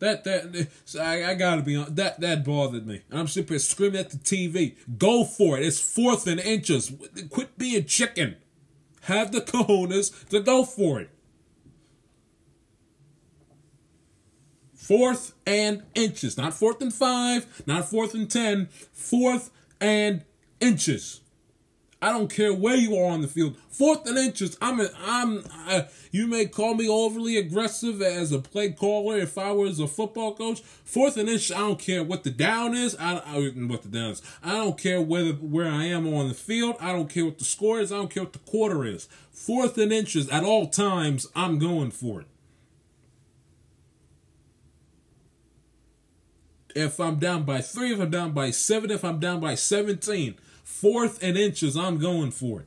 That 0.00 0.24
that 0.24 0.68
I, 1.00 1.30
I 1.30 1.34
gotta 1.34 1.62
be 1.62 1.76
on 1.76 1.94
that 1.94 2.20
that 2.20 2.44
bothered 2.44 2.86
me. 2.86 3.02
I'm 3.10 3.26
here 3.26 3.58
screaming 3.58 4.00
at 4.00 4.10
the 4.10 4.18
TV. 4.18 4.76
Go 4.98 5.24
for 5.24 5.56
it. 5.56 5.64
It's 5.64 5.80
fourth 5.80 6.26
and 6.26 6.40
inches. 6.40 6.92
Quit 7.30 7.56
being 7.56 7.84
chicken. 7.86 8.36
Have 9.02 9.32
the 9.32 9.40
cojones 9.40 10.28
to 10.28 10.40
go 10.40 10.64
for 10.64 11.00
it. 11.00 11.10
Fourth 14.74 15.32
and 15.46 15.82
inches, 15.94 16.36
not 16.36 16.52
fourth 16.52 16.82
and 16.82 16.92
five, 16.92 17.62
not 17.66 17.88
fourth 17.88 18.12
and 18.12 18.30
ten. 18.30 18.68
Fourth 18.92 19.50
and 19.80 20.22
inches. 20.60 21.22
I 22.04 22.12
don't 22.12 22.28
care 22.28 22.52
where 22.52 22.76
you 22.76 22.98
are 22.98 23.10
on 23.10 23.22
the 23.22 23.28
field. 23.28 23.56
Fourth 23.70 24.06
and 24.06 24.18
inches. 24.18 24.58
I'm. 24.60 24.78
A, 24.78 24.90
I'm. 25.06 25.42
I, 25.66 25.88
you 26.10 26.26
may 26.26 26.44
call 26.44 26.74
me 26.74 26.86
overly 26.86 27.38
aggressive 27.38 28.02
as 28.02 28.30
a 28.30 28.40
play 28.40 28.72
caller 28.72 29.16
if 29.16 29.38
I 29.38 29.52
was 29.52 29.80
a 29.80 29.86
football 29.86 30.34
coach. 30.34 30.60
Fourth 30.60 31.16
and 31.16 31.30
inches. 31.30 31.50
I 31.50 31.60
don't 31.60 31.78
care 31.78 32.04
what 32.04 32.22
the 32.22 32.30
down 32.30 32.74
is. 32.74 32.94
I, 33.00 33.22
I 33.24 33.38
what 33.38 33.84
the 33.84 33.88
down 33.88 34.10
is. 34.10 34.22
I 34.42 34.50
don't 34.50 34.76
care 34.76 35.00
whether 35.00 35.32
where 35.32 35.66
I 35.66 35.84
am 35.84 36.06
on 36.12 36.28
the 36.28 36.34
field. 36.34 36.76
I 36.78 36.92
don't 36.92 37.08
care 37.08 37.24
what 37.24 37.38
the 37.38 37.44
score 37.44 37.80
is. 37.80 37.90
I 37.90 37.96
don't 37.96 38.10
care 38.10 38.24
what 38.24 38.34
the 38.34 38.38
quarter 38.40 38.84
is. 38.84 39.08
Fourth 39.32 39.78
and 39.78 39.90
inches 39.90 40.28
at 40.28 40.44
all 40.44 40.66
times. 40.66 41.26
I'm 41.34 41.58
going 41.58 41.90
for 41.90 42.20
it. 42.20 42.26
If 46.74 47.00
I'm 47.00 47.16
down 47.16 47.44
by 47.44 47.62
three, 47.62 47.94
if 47.94 48.00
I'm 48.00 48.10
down 48.10 48.32
by 48.32 48.50
seven, 48.50 48.90
if 48.90 49.04
I'm 49.06 49.20
down 49.20 49.40
by 49.40 49.54
17, 49.54 50.34
fourth 50.64 51.22
and 51.22 51.36
inches, 51.36 51.76
I'm 51.76 51.98
going 51.98 52.32
for 52.32 52.60
it. 52.60 52.66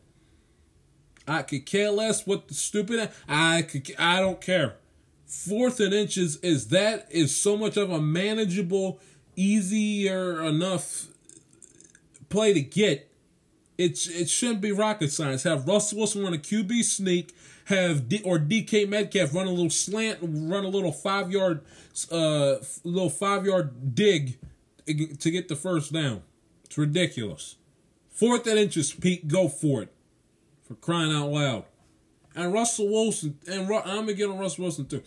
I 1.27 1.41
could 1.41 1.65
care 1.65 1.91
less 1.91 2.25
what 2.25 2.47
the 2.47 2.53
stupid 2.53 3.09
I 3.27 3.63
could 3.63 3.93
I 3.99 4.21
don't 4.21 4.39
care. 4.39 4.75
Fourth 5.25 5.81
and 5.81 5.93
inches 5.93 6.37
is 6.37 6.69
that 6.69 7.07
is 7.09 7.35
so 7.35 7.57
much 7.57 7.75
of 7.75 7.91
a 7.91 7.99
manageable, 7.99 8.99
easier 9.35 10.41
enough 10.41 11.07
play 12.29 12.53
to 12.53 12.61
get. 12.61 13.11
It's 13.77 14.07
it 14.07 14.29
shouldn't 14.29 14.61
be 14.61 14.71
rocket 14.71 15.11
science. 15.11 15.43
Have 15.43 15.67
Russell 15.67 15.99
Wilson 15.99 16.23
run 16.23 16.33
a 16.33 16.37
QB 16.37 16.83
sneak, 16.83 17.35
have 17.65 18.07
D, 18.07 18.21
or 18.23 18.39
DK 18.39 18.87
Metcalf 18.87 19.35
run 19.35 19.47
a 19.47 19.51
little 19.51 19.69
slant, 19.69 20.19
run 20.21 20.63
a 20.63 20.69
little 20.69 20.93
five 20.93 21.29
yard, 21.29 21.61
uh, 22.09 22.55
little 22.85 23.09
five 23.09 23.45
yard 23.45 23.93
dig 23.93 24.37
to 24.85 25.29
get 25.31 25.49
the 25.49 25.55
first 25.57 25.91
down. 25.91 26.23
It's 26.63 26.77
ridiculous. 26.77 27.57
Fourth 28.17 28.47
and 28.47 28.57
inches, 28.57 28.91
Pete, 28.91 29.27
go 29.27 29.47
for 29.47 29.83
it. 29.83 29.93
For 30.67 30.73
crying 30.73 31.13
out 31.13 31.29
loud. 31.29 31.65
And 32.35 32.51
Russell 32.51 32.89
Wilson, 32.89 33.37
and 33.47 33.71
I'm 33.71 33.83
going 33.83 34.07
to 34.07 34.13
get 34.15 34.27
on 34.27 34.39
Russell 34.39 34.63
Wilson 34.63 34.87
too, 34.87 35.03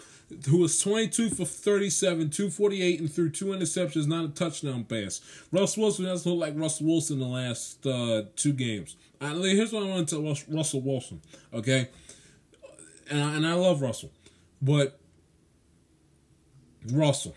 who 0.49 0.59
was 0.59 0.79
22 0.79 1.31
for 1.31 1.45
37, 1.45 2.31
248, 2.31 3.01
and 3.01 3.13
threw 3.13 3.29
two 3.29 3.47
interceptions, 3.47 4.07
not 4.07 4.25
a 4.25 4.29
touchdown 4.29 4.85
pass. 4.85 5.21
Russell 5.51 5.83
Wilson 5.83 6.05
has 6.05 6.25
looked 6.25 6.39
like 6.39 6.55
Russell 6.57 6.87
Wilson 6.87 7.19
the 7.19 7.27
last 7.27 7.85
uh, 7.85 8.23
two 8.37 8.53
games. 8.53 8.95
here's 9.21 9.73
what 9.73 9.83
I 9.83 9.89
want 9.89 10.09
to 10.09 10.15
tell 10.15 10.57
Russell 10.57 10.81
Wilson, 10.81 11.21
okay? 11.53 11.89
And 13.11 13.21
I, 13.21 13.35
and 13.35 13.47
I 13.47 13.55
love 13.55 13.83
Russell, 13.83 14.13
but 14.63 15.01
Russell, 16.93 17.35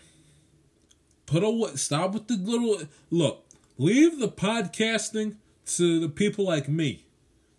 put 1.26 1.42
a 1.42 1.78
stop 1.78 2.14
with 2.14 2.28
the 2.28 2.36
little 2.36 2.80
look. 3.10 3.44
Leave 3.76 4.20
the 4.20 4.28
podcasting 4.28 5.36
to 5.66 6.00
the 6.00 6.08
people 6.08 6.44
like 6.44 6.68
me 6.68 7.04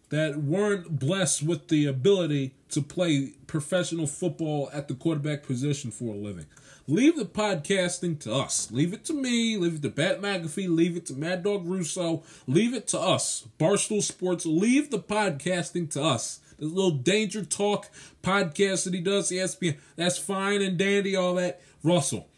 that 0.10 0.38
weren't 0.38 1.00
blessed 1.00 1.44
with 1.44 1.68
the 1.68 1.86
ability 1.86 2.54
to 2.70 2.82
play 2.82 3.34
professional 3.48 4.08
football 4.08 4.70
at 4.72 4.88
the 4.88 4.94
quarterback 4.94 5.44
position 5.44 5.92
for 5.92 6.14
a 6.14 6.18
living. 6.18 6.46
Leave 6.88 7.18
the 7.18 7.26
podcasting 7.26 8.20
to 8.20 8.34
us. 8.34 8.72
Leave 8.72 8.94
it 8.94 9.04
to 9.06 9.14
me. 9.14 9.58
Leave 9.58 9.76
it 9.76 9.82
to 9.82 9.90
Pat 9.90 10.22
McAfee. 10.22 10.70
Leave 10.70 10.96
it 10.96 11.06
to 11.08 11.14
Mad 11.14 11.44
Dog 11.44 11.66
Russo. 11.66 12.24
Leave 12.46 12.76
it 12.76 12.88
to 12.90 13.00
us. 13.00 13.48
Barstool 13.60 14.04
Sports. 14.04 14.46
Leave 14.46 14.92
the 14.92 15.00
podcasting 15.00 15.90
to 15.92 16.04
us. 16.04 16.42
The 16.58 16.66
little 16.66 16.92
Danger 16.92 17.44
Talk 17.44 17.90
podcast 18.22 18.86
that 18.86 18.94
he 18.94 19.02
does, 19.02 19.32
ESPN, 19.32 19.78
that's 19.96 20.18
fine 20.18 20.62
and 20.62 20.78
dandy, 20.78 21.16
all 21.16 21.36
that. 21.36 21.60
Russell, 21.84 22.30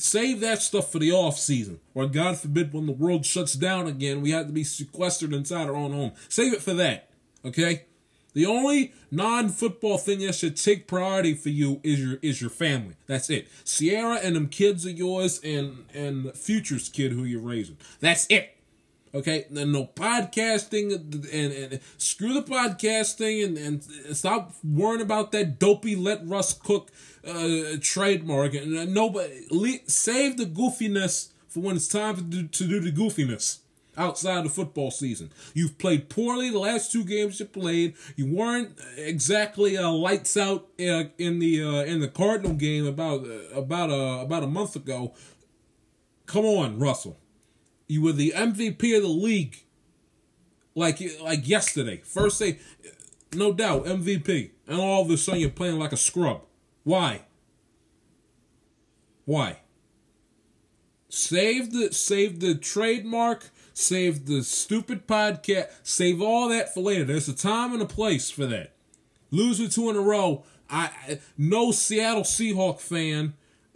save 0.00 0.40
that 0.40 0.62
stuff 0.62 0.90
for 0.90 0.98
the 0.98 1.12
off 1.12 1.38
season, 1.38 1.80
or 1.94 2.06
God 2.06 2.38
forbid, 2.38 2.72
when 2.72 2.86
the 2.86 2.92
world 2.92 3.26
shuts 3.26 3.54
down 3.54 3.86
again, 3.86 4.20
we 4.20 4.30
have 4.30 4.46
to 4.46 4.52
be 4.52 4.64
sequestered 4.64 5.32
inside 5.32 5.68
our 5.68 5.76
own 5.76 5.92
home. 5.92 6.12
Save 6.28 6.54
it 6.54 6.62
for 6.62 6.74
that, 6.74 7.10
okay? 7.44 7.84
The 8.32 8.46
only 8.46 8.92
non-football 9.10 9.98
thing 9.98 10.20
that 10.20 10.34
should 10.34 10.56
take 10.56 10.86
priority 10.86 11.34
for 11.34 11.48
you 11.48 11.80
is 11.82 12.00
your 12.00 12.18
is 12.22 12.40
your 12.40 12.50
family. 12.50 12.94
That's 13.06 13.28
it. 13.28 13.48
Ciara 13.64 14.16
and 14.16 14.36
them 14.36 14.48
kids 14.48 14.86
are 14.86 14.90
yours, 14.90 15.40
and 15.42 15.84
and 15.92 16.32
Future's 16.36 16.88
kid 16.88 17.12
who 17.12 17.24
you're 17.24 17.40
raising. 17.40 17.76
That's 17.98 18.26
it. 18.30 18.56
Okay, 19.12 19.46
and 19.50 19.72
no 19.72 19.86
podcasting, 19.86 20.94
and, 20.94 21.24
and, 21.26 21.80
screw 21.98 22.32
the 22.32 22.42
podcasting, 22.42 23.44
and, 23.44 23.58
and 23.58 24.16
stop 24.16 24.54
worrying 24.62 25.02
about 25.02 25.32
that 25.32 25.58
dopey 25.58 25.96
let 25.96 26.24
Russ 26.24 26.52
cook 26.52 26.92
uh, 27.26 27.76
trademark. 27.80 28.54
And 28.54 28.76
uh, 28.76 28.84
nobody 28.84 29.46
le- 29.50 29.88
save 29.88 30.36
the 30.36 30.46
goofiness 30.46 31.30
for 31.48 31.60
when 31.60 31.76
it's 31.76 31.88
time 31.88 32.16
to 32.16 32.22
do, 32.22 32.46
to 32.46 32.66
do 32.66 32.80
the 32.80 32.92
goofiness 32.92 33.58
outside 33.96 34.44
the 34.44 34.48
football 34.48 34.90
season. 34.90 35.30
You've 35.54 35.78
played 35.78 36.08
poorly 36.08 36.50
the 36.50 36.58
last 36.58 36.92
two 36.92 37.04
games 37.04 37.40
you 37.40 37.46
played. 37.46 37.94
You 38.16 38.34
weren't 38.34 38.78
exactly 38.96 39.76
uh, 39.76 39.90
lights 39.90 40.36
out 40.36 40.68
uh, 40.80 41.04
in 41.18 41.38
the 41.38 41.62
uh, 41.62 41.84
in 41.84 42.00
the 42.00 42.08
Cardinal 42.08 42.54
game 42.54 42.86
about 42.86 43.24
uh, 43.24 43.54
about 43.54 43.90
a 43.90 44.22
about 44.22 44.42
a 44.42 44.48
month 44.48 44.76
ago. 44.76 45.14
Come 46.26 46.44
on, 46.44 46.78
Russell. 46.78 47.18
You 47.88 48.02
were 48.02 48.12
the 48.12 48.32
MVP 48.36 48.96
of 48.96 49.02
the 49.02 49.08
league. 49.08 49.64
Like 50.74 51.00
like 51.20 51.46
yesterday. 51.48 52.00
First 52.04 52.38
day, 52.38 52.58
no 53.34 53.52
doubt, 53.52 53.84
MVP. 53.84 54.50
And 54.66 54.80
all 54.80 55.02
of 55.02 55.10
a 55.10 55.16
sudden 55.16 55.40
you're 55.40 55.50
playing 55.50 55.78
like 55.78 55.92
a 55.92 55.96
scrub. 55.96 56.42
Why? 56.90 57.20
Why? 59.24 59.58
Save 61.08 61.72
the 61.72 61.92
save 61.92 62.40
the 62.40 62.56
trademark, 62.56 63.50
save 63.72 64.26
the 64.26 64.42
stupid 64.42 65.06
podcast, 65.06 65.68
save 65.84 66.20
all 66.20 66.48
that 66.48 66.74
for 66.74 66.80
later. 66.80 67.04
There's 67.04 67.28
a 67.28 67.32
time 67.32 67.72
and 67.74 67.80
a 67.80 67.86
place 67.86 68.28
for 68.28 68.44
that. 68.46 68.72
Losing 69.30 69.68
two 69.68 69.88
in 69.88 69.94
a 69.94 70.00
row. 70.00 70.42
I 70.68 71.20
no 71.38 71.70
Seattle 71.70 72.24
Seahawk 72.24 72.80
fan 72.80 73.34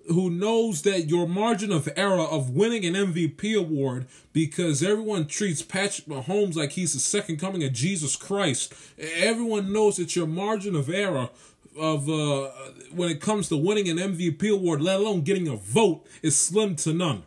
who 0.09 0.29
knows 0.29 0.83
that 0.83 1.09
your 1.09 1.29
margin 1.29 1.71
of 1.71 1.89
error 1.97 2.19
of 2.19 2.51
winning 2.51 2.85
an 2.85 2.95
MVP 2.95 3.57
award 3.57 4.07
because 4.33 4.83
everyone 4.83 5.27
treats 5.27 5.63
Patrick 5.63 6.09
Mahomes 6.09 6.57
like 6.57 6.73
he's 6.73 6.93
the 6.93 6.99
second 6.99 7.39
coming 7.39 7.63
of 7.65 7.73
Jesus 7.73 8.17
Christ. 8.17 8.75
Everyone 8.99 9.73
knows 9.73 9.97
that 9.97 10.17
your 10.17 10.27
margin 10.27 10.75
of 10.75 10.91
error 10.91 11.31
of 11.79 12.09
uh, 12.09 12.51
when 12.93 13.11
it 13.11 13.21
comes 13.21 13.49
to 13.49 13.57
winning 13.57 13.89
an 13.89 13.97
MVP 13.97 14.51
award, 14.51 14.81
let 14.81 15.01
alone 15.01 15.23
getting 15.23 15.49
a 15.49 15.57
vote, 15.57 16.07
is 16.23 16.37
slim 16.37 16.77
to 16.77 16.93
none. 16.93 17.25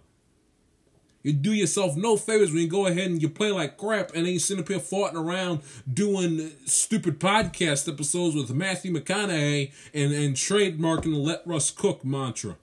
You 1.23 1.33
do 1.33 1.51
yourself 1.51 1.97
no 1.97 2.15
favors 2.15 2.51
when 2.53 2.61
you 2.61 2.69
go 2.69 2.85
ahead 2.85 3.09
and 3.11 3.21
you 3.21 3.27
play 3.27 3.51
like 3.51 3.77
crap 3.77 4.13
and 4.15 4.25
then 4.25 4.33
you 4.33 4.39
sit 4.39 4.59
up 4.59 4.69
here 4.69 4.79
farting 4.79 5.15
around 5.15 5.59
doing 5.91 6.51
stupid 6.65 7.19
podcast 7.19 7.91
episodes 7.91 8.33
with 8.33 8.53
Matthew 8.53 8.93
McConaughey 8.93 9.73
and, 9.93 10.13
and 10.13 10.35
trademarking 10.35 11.11
the 11.11 11.17
let 11.17 11.45
Russ 11.45 11.69
cook 11.69 12.05
mantra. 12.05 12.55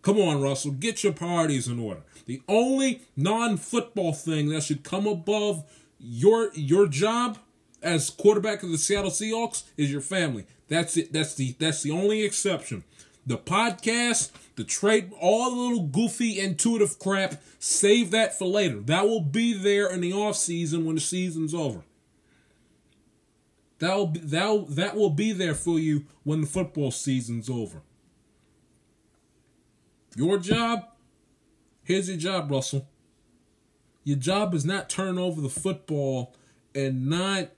Come 0.00 0.18
on, 0.18 0.42
Russell, 0.42 0.72
get 0.72 1.04
your 1.04 1.12
priorities 1.12 1.68
in 1.68 1.78
order. 1.78 2.00
The 2.26 2.42
only 2.48 3.02
non-football 3.16 4.14
thing 4.14 4.48
that 4.48 4.64
should 4.64 4.82
come 4.82 5.06
above 5.06 5.62
your 6.00 6.50
your 6.54 6.88
job 6.88 7.38
as 7.82 8.10
quarterback 8.10 8.62
of 8.62 8.70
the 8.70 8.78
Seattle 8.78 9.10
Seahawks 9.10 9.62
is 9.76 9.92
your 9.92 10.00
family. 10.00 10.46
That's 10.72 10.96
it. 10.96 11.12
That's 11.12 11.34
the 11.34 11.54
that's 11.58 11.82
the 11.82 11.90
only 11.90 12.22
exception. 12.22 12.84
The 13.26 13.36
podcast, 13.36 14.30
the 14.56 14.64
trade, 14.64 15.12
all 15.20 15.50
the 15.50 15.60
little 15.60 15.86
goofy 15.86 16.40
intuitive 16.40 16.98
crap, 16.98 17.42
save 17.58 18.10
that 18.12 18.38
for 18.38 18.46
later. 18.46 18.80
That 18.80 19.06
will 19.06 19.20
be 19.20 19.52
there 19.52 19.90
in 19.92 20.00
the 20.00 20.14
off 20.14 20.36
season 20.36 20.86
when 20.86 20.94
the 20.94 21.02
season's 21.02 21.52
over. 21.52 21.82
That 23.80 23.94
will 23.96 24.06
be, 24.06 24.20
that 24.20 24.64
that 24.70 24.96
will 24.96 25.10
be 25.10 25.32
there 25.32 25.54
for 25.54 25.78
you 25.78 26.06
when 26.22 26.40
the 26.40 26.46
football 26.46 26.90
season's 26.90 27.50
over. 27.50 27.82
Your 30.16 30.38
job, 30.38 30.86
here's 31.84 32.08
your 32.08 32.16
job, 32.16 32.50
Russell. 32.50 32.88
Your 34.04 34.16
job 34.16 34.54
is 34.54 34.64
not 34.64 34.88
turn 34.88 35.18
over 35.18 35.42
the 35.42 35.50
football 35.50 36.34
and 36.74 37.10
not 37.10 37.50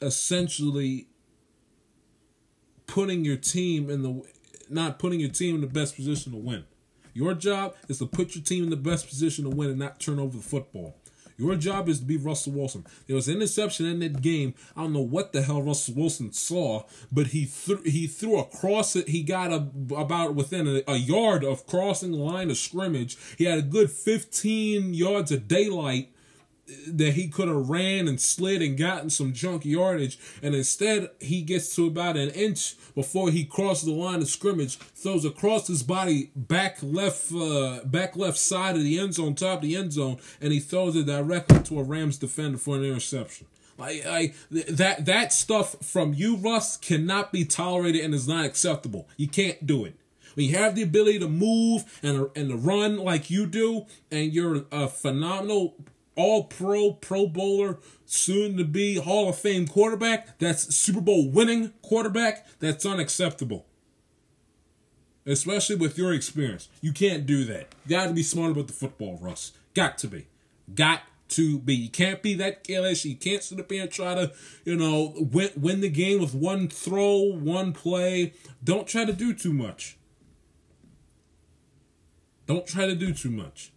essentially 0.00 1.08
putting 2.86 3.24
your 3.24 3.36
team 3.36 3.90
in 3.90 4.02
the 4.02 4.22
not 4.68 4.98
putting 4.98 5.20
your 5.20 5.30
team 5.30 5.54
in 5.54 5.60
the 5.60 5.66
best 5.66 5.96
position 5.96 6.32
to 6.32 6.38
win. 6.38 6.64
Your 7.14 7.34
job 7.34 7.74
is 7.88 7.98
to 7.98 8.06
put 8.06 8.34
your 8.34 8.44
team 8.44 8.64
in 8.64 8.70
the 8.70 8.76
best 8.76 9.08
position 9.08 9.44
to 9.44 9.50
win 9.50 9.70
and 9.70 9.78
not 9.78 10.00
turn 10.00 10.18
over 10.18 10.36
the 10.36 10.42
football. 10.42 10.96
Your 11.38 11.54
job 11.56 11.88
is 11.88 12.00
to 12.00 12.04
be 12.06 12.16
Russell 12.16 12.52
Wilson. 12.52 12.86
There 13.06 13.16
was 13.16 13.28
an 13.28 13.36
interception 13.36 13.86
in 13.86 14.00
that 14.00 14.22
game. 14.22 14.54
I 14.76 14.82
don't 14.82 14.94
know 14.94 15.00
what 15.00 15.32
the 15.32 15.42
hell 15.42 15.62
Russell 15.62 15.94
Wilson 15.94 16.32
saw, 16.32 16.84
but 17.12 17.28
he 17.28 17.44
threw 17.44 17.82
he 17.82 18.06
threw 18.06 18.38
across 18.38 18.96
it. 18.96 19.08
He 19.08 19.22
got 19.22 19.52
a, 19.52 19.66
about 19.94 20.34
within 20.34 20.66
a, 20.66 20.82
a 20.90 20.96
yard 20.96 21.44
of 21.44 21.66
crossing 21.66 22.12
the 22.12 22.18
line 22.18 22.50
of 22.50 22.56
scrimmage. 22.56 23.18
He 23.36 23.44
had 23.44 23.58
a 23.58 23.62
good 23.62 23.90
15 23.90 24.94
yards 24.94 25.30
of 25.30 25.46
daylight 25.46 26.10
that 26.88 27.12
he 27.14 27.28
could 27.28 27.48
have 27.48 27.68
ran 27.68 28.08
and 28.08 28.20
slid 28.20 28.62
and 28.62 28.76
gotten 28.76 29.10
some 29.10 29.32
junk 29.32 29.64
yardage, 29.64 30.18
and 30.42 30.54
instead 30.54 31.10
he 31.20 31.42
gets 31.42 31.74
to 31.76 31.86
about 31.86 32.16
an 32.16 32.30
inch 32.30 32.74
before 32.94 33.30
he 33.30 33.44
crosses 33.44 33.86
the 33.86 33.92
line 33.92 34.20
of 34.20 34.28
scrimmage, 34.28 34.76
throws 34.76 35.24
across 35.24 35.66
his 35.68 35.82
body 35.82 36.30
back 36.34 36.78
left 36.82 37.32
uh, 37.32 37.80
back 37.84 38.16
left 38.16 38.38
side 38.38 38.76
of 38.76 38.82
the 38.82 38.98
end 38.98 39.14
zone, 39.14 39.34
top 39.34 39.58
of 39.58 39.62
the 39.62 39.76
end 39.76 39.92
zone, 39.92 40.18
and 40.40 40.52
he 40.52 40.60
throws 40.60 40.96
it 40.96 41.06
directly 41.06 41.60
to 41.60 41.78
a 41.78 41.82
Rams 41.82 42.18
defender 42.18 42.58
for 42.58 42.76
an 42.76 42.84
interception. 42.84 43.46
Like, 43.78 44.04
like 44.06 44.34
that 44.50 45.04
that 45.06 45.32
stuff 45.32 45.76
from 45.82 46.14
you, 46.14 46.36
Russ, 46.36 46.76
cannot 46.76 47.32
be 47.32 47.44
tolerated 47.44 48.04
and 48.04 48.14
is 48.14 48.26
not 48.26 48.44
acceptable. 48.44 49.08
You 49.16 49.28
can't 49.28 49.66
do 49.66 49.84
it 49.84 49.94
when 50.34 50.46
you 50.46 50.56
have 50.56 50.74
the 50.74 50.82
ability 50.82 51.18
to 51.18 51.28
move 51.28 51.84
and 52.02 52.28
and 52.36 52.50
to 52.50 52.56
run 52.56 52.98
like 52.98 53.30
you 53.30 53.46
do, 53.46 53.86
and 54.10 54.32
you're 54.32 54.64
a 54.70 54.88
phenomenal 54.88 55.74
all 56.16 56.44
pro, 56.44 56.92
pro 56.92 57.26
bowler, 57.26 57.78
soon 58.06 58.56
to 58.56 58.64
be 58.64 58.96
Hall 58.96 59.28
of 59.28 59.38
Fame 59.38 59.66
quarterback, 59.66 60.38
that's 60.38 60.74
Super 60.74 61.00
Bowl 61.00 61.30
winning 61.30 61.72
quarterback, 61.82 62.46
that's 62.58 62.84
unacceptable. 62.86 63.66
Especially 65.26 65.76
with 65.76 65.98
your 65.98 66.12
experience. 66.12 66.68
You 66.80 66.92
can't 66.92 67.26
do 67.26 67.44
that. 67.44 67.74
You 67.84 67.90
got 67.90 68.06
to 68.06 68.14
be 68.14 68.22
smart 68.22 68.52
about 68.52 68.68
the 68.68 68.72
football, 68.72 69.18
Russ. 69.20 69.52
Got 69.74 69.98
to 69.98 70.08
be. 70.08 70.28
Got 70.72 71.02
to 71.30 71.58
be. 71.58 71.74
You 71.74 71.88
can't 71.90 72.22
be 72.22 72.34
that 72.34 72.62
careless. 72.62 73.04
You 73.04 73.16
can't 73.16 73.42
sit 73.42 73.58
up 73.58 73.70
here 73.70 73.82
and 73.82 73.90
try 73.90 74.14
to, 74.14 74.32
you 74.64 74.76
know, 74.76 75.14
win, 75.16 75.50
win 75.56 75.80
the 75.80 75.88
game 75.88 76.20
with 76.20 76.32
one 76.32 76.68
throw, 76.68 77.18
one 77.18 77.72
play. 77.72 78.34
Don't 78.62 78.86
try 78.86 79.04
to 79.04 79.12
do 79.12 79.34
too 79.34 79.52
much. 79.52 79.96
Don't 82.46 82.66
try 82.66 82.86
to 82.86 82.94
do 82.94 83.12
too 83.12 83.30
much. 83.30 83.72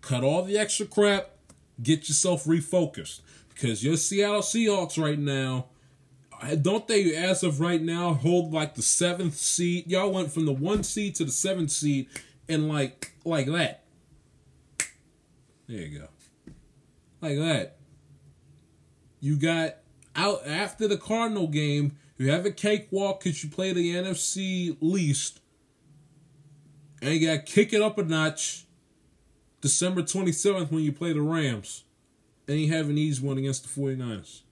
Cut 0.00 0.24
all 0.24 0.42
the 0.42 0.56
extra 0.56 0.86
crap 0.86 1.35
get 1.82 2.08
yourself 2.08 2.44
refocused 2.44 3.20
because 3.48 3.84
your 3.84 3.96
Seattle 3.96 4.40
Seahawks 4.40 5.02
right 5.02 5.18
now, 5.18 5.66
don't 6.60 6.86
they, 6.86 7.16
as 7.16 7.42
of 7.42 7.60
right 7.60 7.80
now, 7.80 8.14
hold 8.14 8.52
like 8.52 8.74
the 8.74 8.82
seventh 8.82 9.36
seed? 9.36 9.86
Y'all 9.86 10.12
went 10.12 10.32
from 10.32 10.44
the 10.44 10.52
one 10.52 10.82
seed 10.82 11.14
to 11.16 11.24
the 11.24 11.30
seventh 11.30 11.70
seed, 11.70 12.08
and 12.48 12.68
like 12.68 13.12
like 13.24 13.46
that. 13.46 13.84
There 15.66 15.80
you 15.80 15.98
go, 15.98 16.08
like 17.20 17.38
that. 17.38 17.76
You 19.20 19.36
got 19.36 19.76
out 20.14 20.46
after 20.46 20.86
the 20.86 20.98
Cardinal 20.98 21.46
game. 21.46 21.96
You 22.18 22.30
have 22.30 22.46
a 22.46 22.50
cakewalk 22.50 23.20
because 23.20 23.42
you 23.42 23.50
play 23.50 23.72
the 23.72 23.94
NFC 23.94 24.76
least, 24.80 25.40
and 27.00 27.14
you 27.14 27.26
got 27.26 27.46
to 27.46 27.52
kick 27.52 27.72
it 27.72 27.80
up 27.80 27.96
a 27.98 28.04
notch 28.04 28.65
December 29.60 30.02
27th 30.02 30.70
when 30.70 30.82
you 30.82 30.92
play 30.92 31.12
the 31.12 31.22
Rams. 31.22 31.84
And 32.48 32.60
you 32.60 32.72
have 32.72 32.88
an 32.88 32.98
easy 32.98 33.26
one 33.26 33.38
against 33.38 33.62
the 33.62 33.80
49ers. 33.80 34.42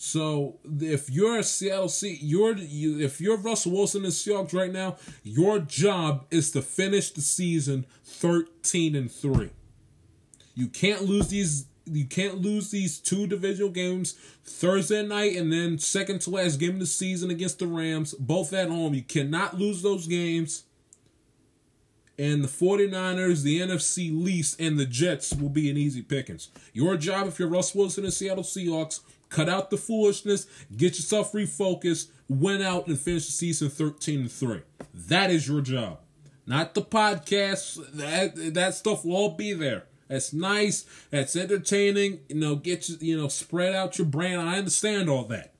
So 0.00 0.58
if 0.80 1.10
you're 1.10 1.38
a 1.38 1.42
Seattle 1.42 1.88
Sea, 1.88 2.18
you're 2.22 2.56
you, 2.56 3.00
if 3.00 3.20
you're 3.20 3.36
Russell 3.36 3.72
Wilson 3.72 4.04
and 4.04 4.12
Seahawks 4.12 4.54
right 4.54 4.72
now, 4.72 4.96
your 5.24 5.58
job 5.58 6.26
is 6.30 6.52
to 6.52 6.62
finish 6.62 7.10
the 7.10 7.20
season 7.20 7.84
13 8.04 8.94
and 8.94 9.10
3. 9.10 9.50
You 10.54 10.68
can't 10.68 11.02
lose 11.02 11.28
these 11.28 11.66
you 11.84 12.04
can't 12.04 12.40
lose 12.40 12.70
these 12.70 12.98
two 12.98 13.26
divisional 13.26 13.70
games 13.70 14.12
Thursday 14.44 15.04
night 15.04 15.36
and 15.36 15.52
then 15.52 15.78
second 15.78 16.20
to 16.20 16.30
last 16.30 16.60
game 16.60 16.74
of 16.74 16.80
the 16.80 16.86
season 16.86 17.30
against 17.30 17.58
the 17.58 17.66
Rams, 17.66 18.14
both 18.14 18.52
at 18.52 18.68
home. 18.68 18.94
You 18.94 19.02
cannot 19.02 19.58
lose 19.58 19.82
those 19.82 20.06
games 20.06 20.64
and 22.18 22.42
the 22.42 22.48
49ers, 22.48 23.42
the 23.42 23.60
NFC 23.60 24.10
least, 24.12 24.60
and 24.60 24.78
the 24.78 24.86
Jets 24.86 25.34
will 25.34 25.48
be 25.48 25.70
an 25.70 25.76
easy 25.76 26.02
pickings. 26.02 26.48
Your 26.72 26.96
job, 26.96 27.28
if 27.28 27.38
you're 27.38 27.48
Russ 27.48 27.74
Wilson 27.74 28.04
and 28.04 28.12
Seattle 28.12 28.42
Seahawks, 28.42 29.00
cut 29.28 29.48
out 29.48 29.70
the 29.70 29.76
foolishness, 29.76 30.46
get 30.76 30.96
yourself 30.96 31.32
refocused, 31.32 32.08
win 32.28 32.60
out, 32.60 32.86
and 32.88 32.98
finish 32.98 33.26
the 33.26 33.32
season 33.32 33.68
13 33.68 34.20
and 34.20 34.32
3. 34.32 34.62
That 34.94 35.30
is 35.30 35.46
your 35.46 35.60
job. 35.60 36.00
Not 36.46 36.74
the 36.74 36.82
podcast. 36.82 37.78
That 37.92 38.54
that 38.54 38.74
stuff 38.74 39.04
will 39.04 39.14
all 39.14 39.34
be 39.36 39.52
there. 39.52 39.84
That's 40.08 40.32
nice. 40.32 40.86
That's 41.10 41.36
entertaining. 41.36 42.20
You 42.30 42.36
know, 42.36 42.56
get 42.56 42.88
you, 42.88 42.96
you 43.00 43.16
know, 43.18 43.28
spread 43.28 43.74
out 43.74 43.98
your 43.98 44.06
brand. 44.06 44.40
I 44.40 44.56
understand 44.56 45.10
all 45.10 45.24
that. 45.24 45.52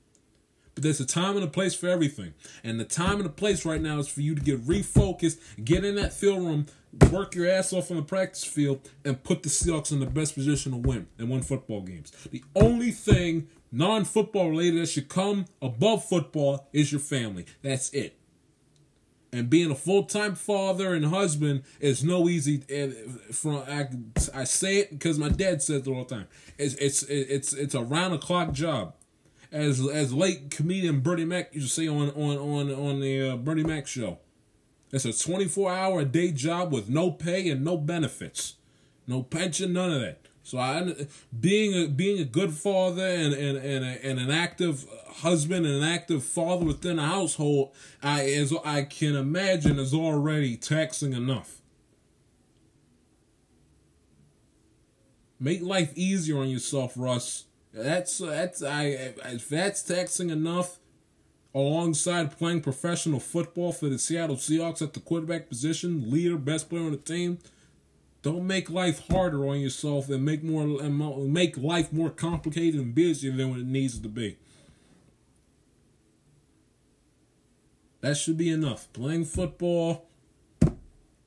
But 0.79 0.83
there's 0.83 1.01
a 1.01 1.05
time 1.05 1.35
and 1.35 1.43
a 1.43 1.49
place 1.49 1.75
for 1.75 1.89
everything. 1.89 2.33
And 2.63 2.79
the 2.79 2.85
time 2.85 3.17
and 3.17 3.25
the 3.25 3.29
place 3.29 3.65
right 3.65 3.81
now 3.81 3.99
is 3.99 4.07
for 4.07 4.21
you 4.21 4.33
to 4.33 4.41
get 4.41 4.65
refocused, 4.65 5.37
get 5.61 5.83
in 5.83 5.95
that 5.95 6.13
field 6.13 6.39
room, 6.39 6.67
work 7.11 7.35
your 7.35 7.49
ass 7.51 7.73
off 7.73 7.91
on 7.91 7.97
the 7.97 8.03
practice 8.03 8.45
field, 8.45 8.89
and 9.03 9.21
put 9.21 9.43
the 9.43 9.49
Seahawks 9.49 9.91
in 9.91 9.99
the 9.99 10.05
best 10.05 10.35
position 10.35 10.71
to 10.71 10.77
win 10.77 11.07
and 11.17 11.29
win 11.29 11.41
football 11.41 11.81
games. 11.81 12.11
The 12.31 12.45
only 12.55 12.91
thing 12.91 13.49
non 13.73 14.05
football 14.05 14.51
related 14.51 14.81
that 14.81 14.85
should 14.85 15.09
come 15.09 15.47
above 15.61 16.05
football 16.05 16.69
is 16.71 16.93
your 16.93 17.01
family. 17.01 17.45
That's 17.61 17.89
it. 17.89 18.15
And 19.33 19.49
being 19.49 19.69
a 19.69 19.75
full 19.75 20.03
time 20.03 20.35
father 20.35 20.93
and 20.93 21.07
husband 21.07 21.63
is 21.81 22.05
no 22.05 22.29
easy. 22.29 22.59
From 23.33 23.57
I, 23.67 23.89
I 24.33 24.45
say 24.45 24.77
it 24.77 24.91
because 24.91 25.19
my 25.19 25.27
dad 25.27 25.61
says 25.61 25.85
it 25.85 25.89
all 25.89 26.05
the 26.05 26.15
time. 26.15 26.27
It's 26.57 26.75
it's 26.75 27.03
it's 27.03 27.51
it's 27.51 27.75
a 27.75 27.83
round 27.83 28.13
the 28.13 28.17
clock 28.17 28.53
job 28.53 28.93
as 29.51 29.85
as 29.87 30.13
late 30.13 30.51
comedian 30.51 31.01
Bernie 31.01 31.25
Mac 31.25 31.53
used 31.53 31.69
to 31.69 31.81
say 31.81 31.87
on 31.87 32.09
on 32.11 32.37
on 32.37 32.71
on 32.71 32.99
the 32.99 33.31
uh, 33.31 33.35
Bernie 33.37 33.63
Mac 33.63 33.87
show. 33.87 34.19
It's 34.91 35.05
a 35.05 35.13
24 35.13 35.71
hour 35.71 35.99
a 36.01 36.05
day 36.05 36.31
job 36.31 36.71
with 36.71 36.89
no 36.89 37.11
pay 37.11 37.49
and 37.49 37.63
no 37.63 37.77
benefits, 37.77 38.55
no 39.07 39.21
pension, 39.21 39.73
none 39.73 39.91
of 39.91 40.01
that. 40.01 40.19
So 40.41 40.57
I, 40.57 40.95
being 41.37 41.73
a 41.75 41.87
being 41.87 42.19
a 42.19 42.25
good 42.25 42.53
father 42.53 43.05
and 43.05 43.33
and 43.33 43.57
and, 43.57 43.85
a, 43.85 44.05
and 44.05 44.19
an 44.19 44.31
active 44.31 44.85
husband 45.17 45.65
and 45.65 45.75
an 45.75 45.83
active 45.83 46.23
father 46.23 46.65
within 46.65 46.97
a 46.97 47.05
household, 47.05 47.71
I 48.01 48.25
as 48.25 48.53
I 48.65 48.83
can 48.83 49.15
imagine 49.15 49.77
is 49.77 49.93
already 49.93 50.57
taxing 50.57 51.13
enough. 51.13 51.61
Make 55.39 55.61
life 55.61 55.93
easier 55.95 56.39
on 56.39 56.49
yourself, 56.49 56.93
Russ. 56.95 57.45
That's 57.83 58.17
that's 58.17 58.61
I 58.61 58.83
if 58.83 59.47
that's 59.47 59.81
taxing 59.83 60.29
enough 60.29 60.79
alongside 61.55 62.37
playing 62.37 62.61
professional 62.61 63.21
football 63.21 63.71
for 63.71 63.87
the 63.87 63.97
Seattle 63.97 64.35
Seahawks 64.35 64.81
at 64.81 64.93
the 64.93 64.99
quarterback 64.99 65.47
position, 65.47 66.11
leader, 66.11 66.35
best 66.37 66.69
player 66.69 66.83
on 66.83 66.91
the 66.91 66.97
team. 66.97 67.39
Don't 68.21 68.45
make 68.45 68.69
life 68.69 69.07
harder 69.07 69.47
on 69.47 69.61
yourself 69.61 70.09
and 70.09 70.25
make 70.25 70.43
more 70.43 70.63
and 70.63 71.33
make 71.33 71.57
life 71.57 71.93
more 71.93 72.09
complicated 72.09 72.81
and 72.81 72.93
busier 72.93 73.31
than 73.31 73.49
what 73.49 73.59
it 73.59 73.65
needs 73.65 73.97
to 73.97 74.09
be. 74.09 74.37
That 78.01 78.17
should 78.17 78.37
be 78.37 78.49
enough. 78.49 78.91
Playing 78.91 79.23
football 79.23 80.05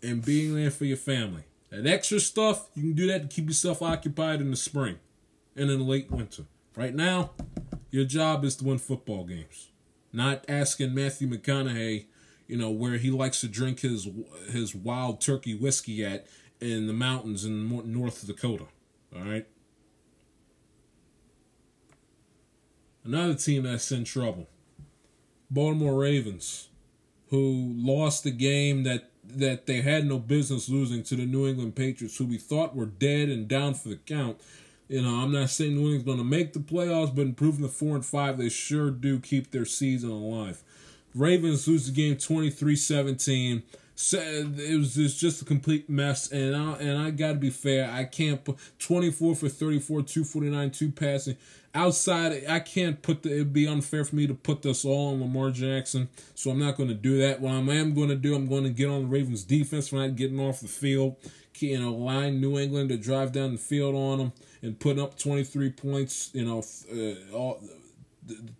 and 0.02 0.22
being 0.22 0.54
there 0.54 0.70
for 0.70 0.84
your 0.84 0.98
family. 0.98 1.44
That 1.70 1.86
extra 1.86 2.20
stuff, 2.20 2.68
you 2.74 2.82
can 2.82 2.92
do 2.92 3.06
that 3.06 3.22
to 3.22 3.28
keep 3.28 3.46
yourself 3.46 3.80
occupied 3.80 4.42
in 4.42 4.50
the 4.50 4.56
spring 4.56 4.98
and 5.56 5.70
in 5.70 5.86
late 5.86 6.10
winter. 6.10 6.44
Right 6.76 6.94
now, 6.94 7.32
your 7.90 8.04
job 8.04 8.44
is 8.44 8.56
to 8.56 8.64
win 8.64 8.78
football 8.78 9.24
games, 9.24 9.70
not 10.12 10.44
asking 10.48 10.94
Matthew 10.94 11.28
McConaughey, 11.28 12.06
you 12.46 12.56
know, 12.56 12.70
where 12.70 12.96
he 12.96 13.10
likes 13.10 13.40
to 13.42 13.48
drink 13.48 13.80
his 13.80 14.08
his 14.50 14.74
wild 14.74 15.20
turkey 15.20 15.54
whiskey 15.54 16.04
at 16.04 16.26
in 16.60 16.86
the 16.86 16.92
mountains 16.92 17.44
in 17.44 17.68
North 17.92 18.26
Dakota. 18.26 18.66
All 19.14 19.22
right. 19.22 19.46
Another 23.04 23.34
team 23.34 23.64
that's 23.64 23.90
in 23.90 24.04
trouble. 24.04 24.48
Baltimore 25.50 25.98
Ravens, 25.98 26.68
who 27.28 27.74
lost 27.76 28.24
the 28.24 28.30
game 28.30 28.84
that 28.84 29.10
that 29.24 29.66
they 29.66 29.82
had 29.82 30.04
no 30.06 30.18
business 30.18 30.68
losing 30.68 31.02
to 31.04 31.16
the 31.16 31.26
New 31.26 31.46
England 31.46 31.76
Patriots, 31.76 32.16
who 32.16 32.26
we 32.26 32.38
thought 32.38 32.74
were 32.74 32.86
dead 32.86 33.28
and 33.28 33.46
down 33.48 33.74
for 33.74 33.88
the 33.88 33.96
count. 33.96 34.38
You 34.92 35.00
know, 35.00 35.22
I'm 35.22 35.32
not 35.32 35.48
saying 35.48 35.74
New 35.74 35.84
England's 35.84 36.04
going 36.04 36.18
to 36.18 36.24
make 36.24 36.52
the 36.52 36.58
playoffs, 36.58 37.16
but 37.16 37.22
improving 37.22 37.62
the 37.62 37.68
four 37.68 37.96
and 37.96 38.04
five, 38.04 38.36
they 38.36 38.50
sure 38.50 38.90
do 38.90 39.18
keep 39.18 39.50
their 39.50 39.64
season 39.64 40.10
alive. 40.10 40.62
Ravens 41.14 41.66
lose 41.66 41.86
the 41.86 41.92
game 41.92 42.18
23-17. 43.96 44.58
It 44.58 44.76
was 44.76 45.20
just 45.20 45.42
a 45.42 45.44
complete 45.44 45.88
mess, 45.88 46.30
and 46.30 46.56
I 46.56 46.72
and 46.74 46.98
I 46.98 47.10
got 47.10 47.28
to 47.28 47.38
be 47.38 47.50
fair. 47.50 47.90
I 47.90 48.04
can't 48.04 48.44
put 48.44 48.58
24 48.78 49.34
for 49.36 49.48
34, 49.48 50.02
249, 50.02 50.70
two 50.70 50.90
passing 50.90 51.36
outside, 51.74 52.44
I 52.48 52.60
can't 52.60 53.02
put 53.02 53.22
the. 53.22 53.32
It'd 53.32 53.52
be 53.52 53.66
unfair 53.66 54.04
for 54.04 54.16
me 54.16 54.26
to 54.26 54.34
put 54.34 54.62
this 54.62 54.84
all 54.84 55.12
on 55.12 55.20
Lamar 55.20 55.50
Jackson, 55.50 56.08
so 56.34 56.50
I'm 56.50 56.58
not 56.58 56.76
going 56.76 56.88
to 56.88 56.94
do 56.94 57.18
that. 57.18 57.40
What 57.40 57.52
I 57.52 57.56
am 57.56 57.94
going 57.94 58.08
to 58.08 58.16
do, 58.16 58.34
I'm 58.34 58.48
going 58.48 58.64
to 58.64 58.70
get 58.70 58.88
on 58.88 59.02
the 59.02 59.08
Ravens' 59.08 59.44
defense 59.44 59.88
for 59.88 59.96
not 59.96 60.16
getting 60.16 60.40
off 60.40 60.60
the 60.60 60.68
field. 60.68 61.16
You 61.58 61.78
know, 61.78 61.92
line 61.92 62.40
New 62.40 62.58
England 62.58 62.88
to 62.88 62.96
drive 62.96 63.32
down 63.32 63.52
the 63.52 63.58
field 63.58 63.94
on 63.94 64.18
them 64.18 64.32
and 64.62 64.80
put 64.80 64.98
up 64.98 65.18
23 65.18 65.70
points. 65.70 66.30
You 66.32 66.44
know, 66.44 66.64
uh, 66.92 67.36
all 67.36 67.62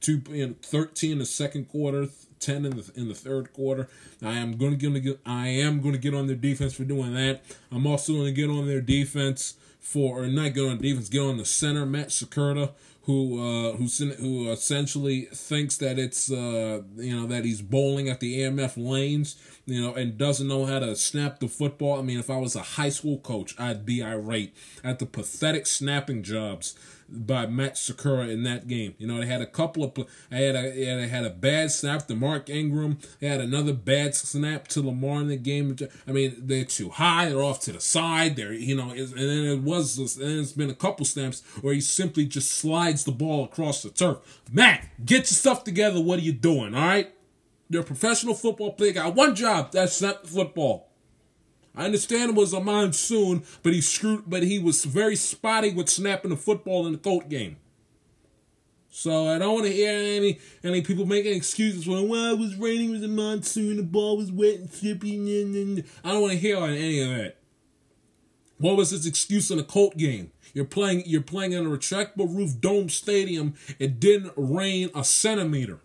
two, 0.00 0.22
you 0.28 0.48
know, 0.48 0.54
13 0.62 1.12
in 1.12 1.18
the 1.18 1.26
second 1.26 1.68
quarter, 1.68 2.08
10 2.42 2.66
in 2.66 2.76
the 2.76 2.90
in 2.94 3.08
the 3.08 3.14
third 3.14 3.52
quarter. 3.52 3.88
I 4.22 4.32
am 4.32 4.56
going 4.56 4.78
to 4.78 5.00
get 5.00 5.20
I 5.24 5.48
am 5.48 5.80
going 5.80 5.94
to 5.94 6.00
get 6.00 6.14
on 6.14 6.26
their 6.26 6.36
defense 6.36 6.74
for 6.74 6.84
doing 6.84 7.14
that. 7.14 7.42
I'm 7.70 7.86
also 7.86 8.12
going 8.14 8.26
to 8.26 8.32
get 8.32 8.50
on 8.50 8.66
their 8.66 8.80
defense 8.80 9.54
for 9.80 10.22
or 10.22 10.26
not 10.26 10.54
get 10.54 10.64
on 10.64 10.78
defense, 10.78 11.08
get 11.08 11.20
on 11.20 11.36
the 11.38 11.44
center 11.44 11.86
Matt 11.86 12.08
Skura 12.08 12.70
who 13.04 13.40
uh, 13.40 13.72
who 13.76 13.86
who 13.86 14.50
essentially 14.50 15.22
thinks 15.32 15.76
that 15.78 15.98
it's 15.98 16.30
uh, 16.30 16.82
you 16.96 17.20
know 17.20 17.26
that 17.26 17.44
he's 17.44 17.60
bowling 17.60 18.08
at 18.08 18.20
the 18.20 18.40
AMF 18.40 18.74
lanes, 18.76 19.36
you 19.66 19.80
know, 19.80 19.94
and 19.94 20.16
doesn't 20.16 20.46
know 20.46 20.66
how 20.66 20.78
to 20.78 20.94
snap 20.94 21.40
the 21.40 21.48
football. 21.48 21.98
I 21.98 22.02
mean, 22.02 22.20
if 22.20 22.30
I 22.30 22.36
was 22.36 22.54
a 22.54 22.62
high 22.62 22.90
school 22.90 23.18
coach, 23.18 23.58
I'd 23.58 23.84
be 23.84 24.02
irate 24.02 24.54
at 24.84 25.00
the 25.00 25.06
pathetic 25.06 25.66
snapping 25.66 26.22
jobs 26.22 26.76
by 27.12 27.46
Matt 27.46 27.74
Skura 27.74 28.30
in 28.30 28.42
that 28.44 28.66
game. 28.66 28.94
You 28.98 29.06
know, 29.06 29.18
they 29.20 29.26
had 29.26 29.42
a 29.42 29.46
couple 29.46 29.84
of 29.84 29.92
I 30.30 30.36
had 30.36 30.56
a 30.56 30.70
they 30.72 31.08
had 31.08 31.24
a 31.24 31.30
bad 31.30 31.70
snap 31.70 32.06
to 32.08 32.14
Mark 32.14 32.48
Ingram. 32.48 32.98
They 33.20 33.28
had 33.28 33.40
another 33.40 33.72
bad 33.72 34.14
snap 34.14 34.68
to 34.68 34.82
Lamar 34.82 35.20
in 35.20 35.28
the 35.28 35.36
game. 35.36 35.76
I 36.06 36.12
mean, 36.12 36.34
they're 36.38 36.64
too 36.64 36.90
high. 36.90 37.28
They're 37.28 37.42
off 37.42 37.60
to 37.60 37.72
the 37.72 37.80
side. 37.80 38.36
They're 38.36 38.52
you 38.52 38.76
know, 38.76 38.90
and 38.90 39.12
then 39.12 39.44
it 39.44 39.62
was 39.62 39.98
and 39.98 40.40
it's 40.40 40.52
been 40.52 40.70
a 40.70 40.74
couple 40.74 41.04
snaps 41.04 41.42
where 41.60 41.74
he 41.74 41.80
simply 41.80 42.26
just 42.26 42.52
slides 42.52 43.04
the 43.04 43.12
ball 43.12 43.44
across 43.44 43.82
the 43.82 43.90
turf. 43.90 44.18
Matt, 44.50 44.86
get 45.04 45.18
your 45.18 45.24
stuff 45.26 45.64
together. 45.64 46.00
What 46.00 46.18
are 46.18 46.22
you 46.22 46.32
doing? 46.32 46.74
All 46.74 46.86
right, 46.86 47.12
you're 47.68 47.82
a 47.82 47.84
professional 47.84 48.34
football 48.34 48.72
player. 48.72 48.92
Got 48.92 49.14
one 49.14 49.34
job. 49.34 49.72
That's 49.72 49.98
the 49.98 50.18
football. 50.24 50.91
I 51.74 51.86
understand 51.86 52.30
it 52.30 52.36
was 52.36 52.52
a 52.52 52.60
monsoon, 52.60 53.44
but 53.62 53.72
he 53.72 53.80
screwed. 53.80 54.24
But 54.26 54.42
he 54.42 54.58
was 54.58 54.84
very 54.84 55.16
spotty 55.16 55.72
with 55.72 55.88
snapping 55.88 56.30
the 56.30 56.36
football 56.36 56.86
in 56.86 56.92
the 56.92 56.98
Colt 56.98 57.28
game. 57.28 57.56
So 58.94 59.26
I 59.26 59.38
don't 59.38 59.54
want 59.54 59.66
to 59.66 59.72
hear 59.72 59.90
any 59.90 60.38
any 60.62 60.82
people 60.82 61.06
making 61.06 61.34
excuses 61.34 61.84
for 61.84 62.06
well 62.06 62.34
it 62.34 62.38
was 62.38 62.56
raining, 62.56 62.90
it 62.90 62.92
was 62.92 63.02
a 63.02 63.08
monsoon, 63.08 63.78
the 63.78 63.82
ball 63.82 64.18
was 64.18 64.30
wet 64.30 64.56
and 64.56 64.70
slippy. 64.70 65.14
I 66.04 66.10
don't 66.10 66.20
want 66.20 66.32
to 66.34 66.38
hear 66.38 66.58
any 66.58 67.00
of 67.00 67.08
that. 67.08 67.36
What 68.58 68.76
was 68.76 68.90
his 68.90 69.06
excuse 69.06 69.50
in 69.50 69.56
the 69.56 69.64
Colt 69.64 69.96
game? 69.96 70.30
You're 70.52 70.66
playing 70.66 71.04
you're 71.06 71.22
playing 71.22 71.52
in 71.52 71.64
a 71.64 71.70
retractable 71.70 72.36
roof 72.36 72.60
dome 72.60 72.90
stadium. 72.90 73.54
It 73.78 73.98
didn't 73.98 74.34
rain 74.36 74.90
a 74.94 75.04
centimeter. 75.04 75.80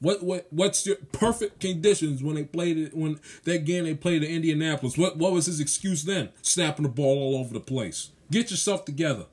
What 0.00 0.22
what 0.22 0.46
what's 0.50 0.86
your 0.86 0.96
perfect 1.12 1.60
conditions 1.60 2.22
when 2.22 2.34
they 2.34 2.44
played 2.44 2.76
it 2.76 2.94
when 2.94 3.18
that 3.44 3.64
game 3.64 3.84
they 3.84 3.94
played 3.94 4.22
in 4.22 4.30
Indianapolis? 4.30 4.98
What 4.98 5.16
what 5.16 5.32
was 5.32 5.46
his 5.46 5.60
excuse 5.60 6.04
then? 6.04 6.30
Snapping 6.42 6.82
the 6.82 6.88
ball 6.88 7.18
all 7.18 7.40
over 7.40 7.54
the 7.54 7.60
place. 7.60 8.10
Get 8.30 8.50
yourself 8.50 8.84
together. 8.84 9.26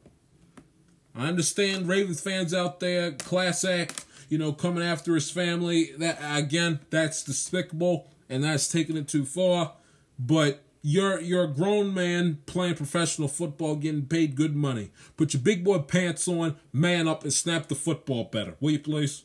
I 1.16 1.28
understand 1.28 1.88
Ravens 1.88 2.22
fans 2.22 2.54
out 2.54 2.80
there, 2.80 3.12
class 3.12 3.64
act, 3.64 4.06
you 4.30 4.38
know, 4.38 4.52
coming 4.54 4.84
after 4.84 5.14
his 5.16 5.30
family. 5.30 5.92
That 5.98 6.18
again, 6.22 6.80
that's 6.90 7.24
despicable 7.24 8.08
and 8.30 8.44
that's 8.44 8.68
taking 8.68 8.98
it 8.98 9.08
too 9.08 9.26
far. 9.26 9.74
But 10.18 10.64
you're 10.82 11.20
you're 11.20 11.44
a 11.44 11.48
grown 11.48 11.94
man 11.94 12.40
playing 12.46 12.76
professional 12.76 13.28
football, 13.28 13.76
getting 13.76 14.06
paid 14.06 14.36
good 14.36 14.56
money. 14.56 14.92
Put 15.18 15.34
your 15.34 15.42
big 15.42 15.64
boy 15.64 15.80
pants 15.80 16.28
on, 16.28 16.56
man 16.72 17.08
up, 17.08 17.24
and 17.24 17.34
snap 17.34 17.68
the 17.68 17.76
football 17.76 18.26
better. 18.26 18.56
Will 18.60 18.72
you 18.72 18.80
please? 18.80 19.24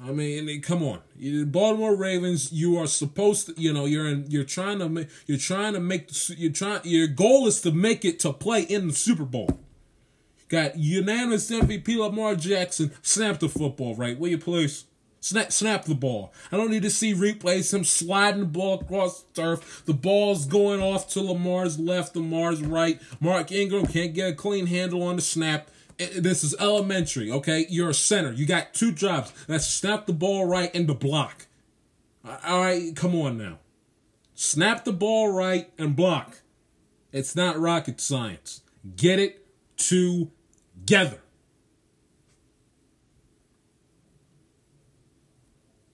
I 0.00 0.12
mean, 0.12 0.60
come 0.62 0.82
on, 0.84 1.00
Baltimore 1.50 1.96
Ravens. 1.96 2.52
You 2.52 2.78
are 2.78 2.86
supposed 2.86 3.46
to, 3.46 3.60
you 3.60 3.72
know, 3.72 3.84
you're 3.84 4.06
in, 4.06 4.26
you're 4.28 4.44
trying 4.44 4.78
to, 4.78 4.88
make, 4.88 5.08
you're 5.26 5.38
trying 5.38 5.72
to 5.72 5.80
make, 5.80 6.10
you're 6.36 6.52
trying. 6.52 6.80
Your 6.84 7.08
goal 7.08 7.48
is 7.48 7.60
to 7.62 7.72
make 7.72 8.04
it 8.04 8.20
to 8.20 8.32
play 8.32 8.62
in 8.62 8.88
the 8.88 8.94
Super 8.94 9.24
Bowl. 9.24 9.58
Got 10.48 10.78
unanimous 10.78 11.50
MVP 11.50 11.96
Lamar 11.98 12.36
Jackson. 12.36 12.92
Snap 13.02 13.40
the 13.40 13.48
football, 13.48 13.96
right? 13.96 14.18
Will 14.18 14.28
you 14.28 14.38
please? 14.38 14.84
Snap, 15.20 15.50
snap 15.50 15.84
the 15.84 15.96
ball. 15.96 16.32
I 16.52 16.56
don't 16.56 16.70
need 16.70 16.84
to 16.84 16.90
see 16.90 17.12
replays. 17.12 17.74
Him 17.74 17.82
sliding 17.82 18.40
the 18.40 18.46
ball 18.46 18.80
across 18.80 19.22
the 19.22 19.42
turf. 19.42 19.82
The 19.84 19.94
ball's 19.94 20.46
going 20.46 20.80
off 20.80 21.08
to 21.10 21.20
Lamar's 21.20 21.78
left, 21.78 22.14
Lamar's 22.14 22.62
right. 22.62 23.00
Mark 23.18 23.50
Ingram 23.50 23.86
can't 23.86 24.14
get 24.14 24.32
a 24.32 24.34
clean 24.34 24.66
handle 24.66 25.02
on 25.02 25.16
the 25.16 25.22
snap 25.22 25.70
Eh, 25.98 26.08
this 26.16 26.44
is 26.44 26.54
elementary, 26.60 27.30
okay? 27.30 27.66
You're 27.68 27.90
a 27.90 27.94
center. 27.94 28.32
You 28.32 28.46
got 28.46 28.74
two 28.74 28.92
jobs. 28.92 29.32
That's 29.46 29.66
snap 29.66 30.06
the 30.06 30.12
ball 30.12 30.46
right 30.46 30.74
and 30.74 30.86
the 30.86 30.94
block. 30.94 31.46
All 32.24 32.60
right, 32.60 32.94
come 32.94 33.14
on 33.14 33.38
now. 33.38 33.58
Snap 34.34 34.84
the 34.84 34.92
ball 34.92 35.32
right 35.32 35.70
and 35.78 35.96
block. 35.96 36.38
It's 37.12 37.34
not 37.34 37.58
rocket 37.58 38.00
science. 38.00 38.62
Get 38.96 39.18
it 39.18 39.46
together. 39.76 41.20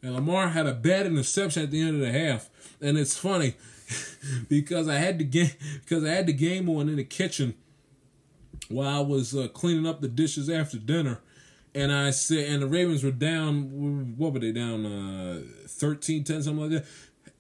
And 0.02 0.14
Lamar 0.14 0.48
had 0.48 0.66
a 0.66 0.74
bad 0.74 1.06
interception 1.06 1.62
at 1.62 1.70
the 1.70 1.80
end 1.80 1.94
of 1.94 2.00
the 2.00 2.12
half. 2.12 2.50
And 2.80 2.98
it's 2.98 3.16
funny 3.16 3.54
because 4.48 4.88
I 4.88 4.96
had 4.96 5.18
the 5.18 5.24
game 5.24 5.50
because 5.82 6.04
I 6.04 6.10
had 6.10 6.26
the 6.26 6.34
game 6.34 6.68
on 6.68 6.88
in 6.90 6.96
the 6.96 7.04
kitchen 7.04 7.54
while 8.68 8.98
I 8.98 9.00
was 9.00 9.34
uh, 9.34 9.48
cleaning 9.48 9.86
up 9.86 10.00
the 10.00 10.08
dishes 10.08 10.48
after 10.48 10.78
dinner, 10.78 11.20
and 11.74 11.92
I 11.92 12.10
said, 12.10 12.48
and 12.50 12.62
the 12.62 12.66
Ravens 12.68 13.02
were 13.02 13.10
down. 13.10 14.14
What 14.16 14.32
were 14.32 14.38
they 14.38 14.52
down? 14.52 14.86
Uh, 14.86 15.42
13, 15.66 16.22
10, 16.22 16.42
something 16.42 16.70
like 16.70 16.82
that. 16.82 16.86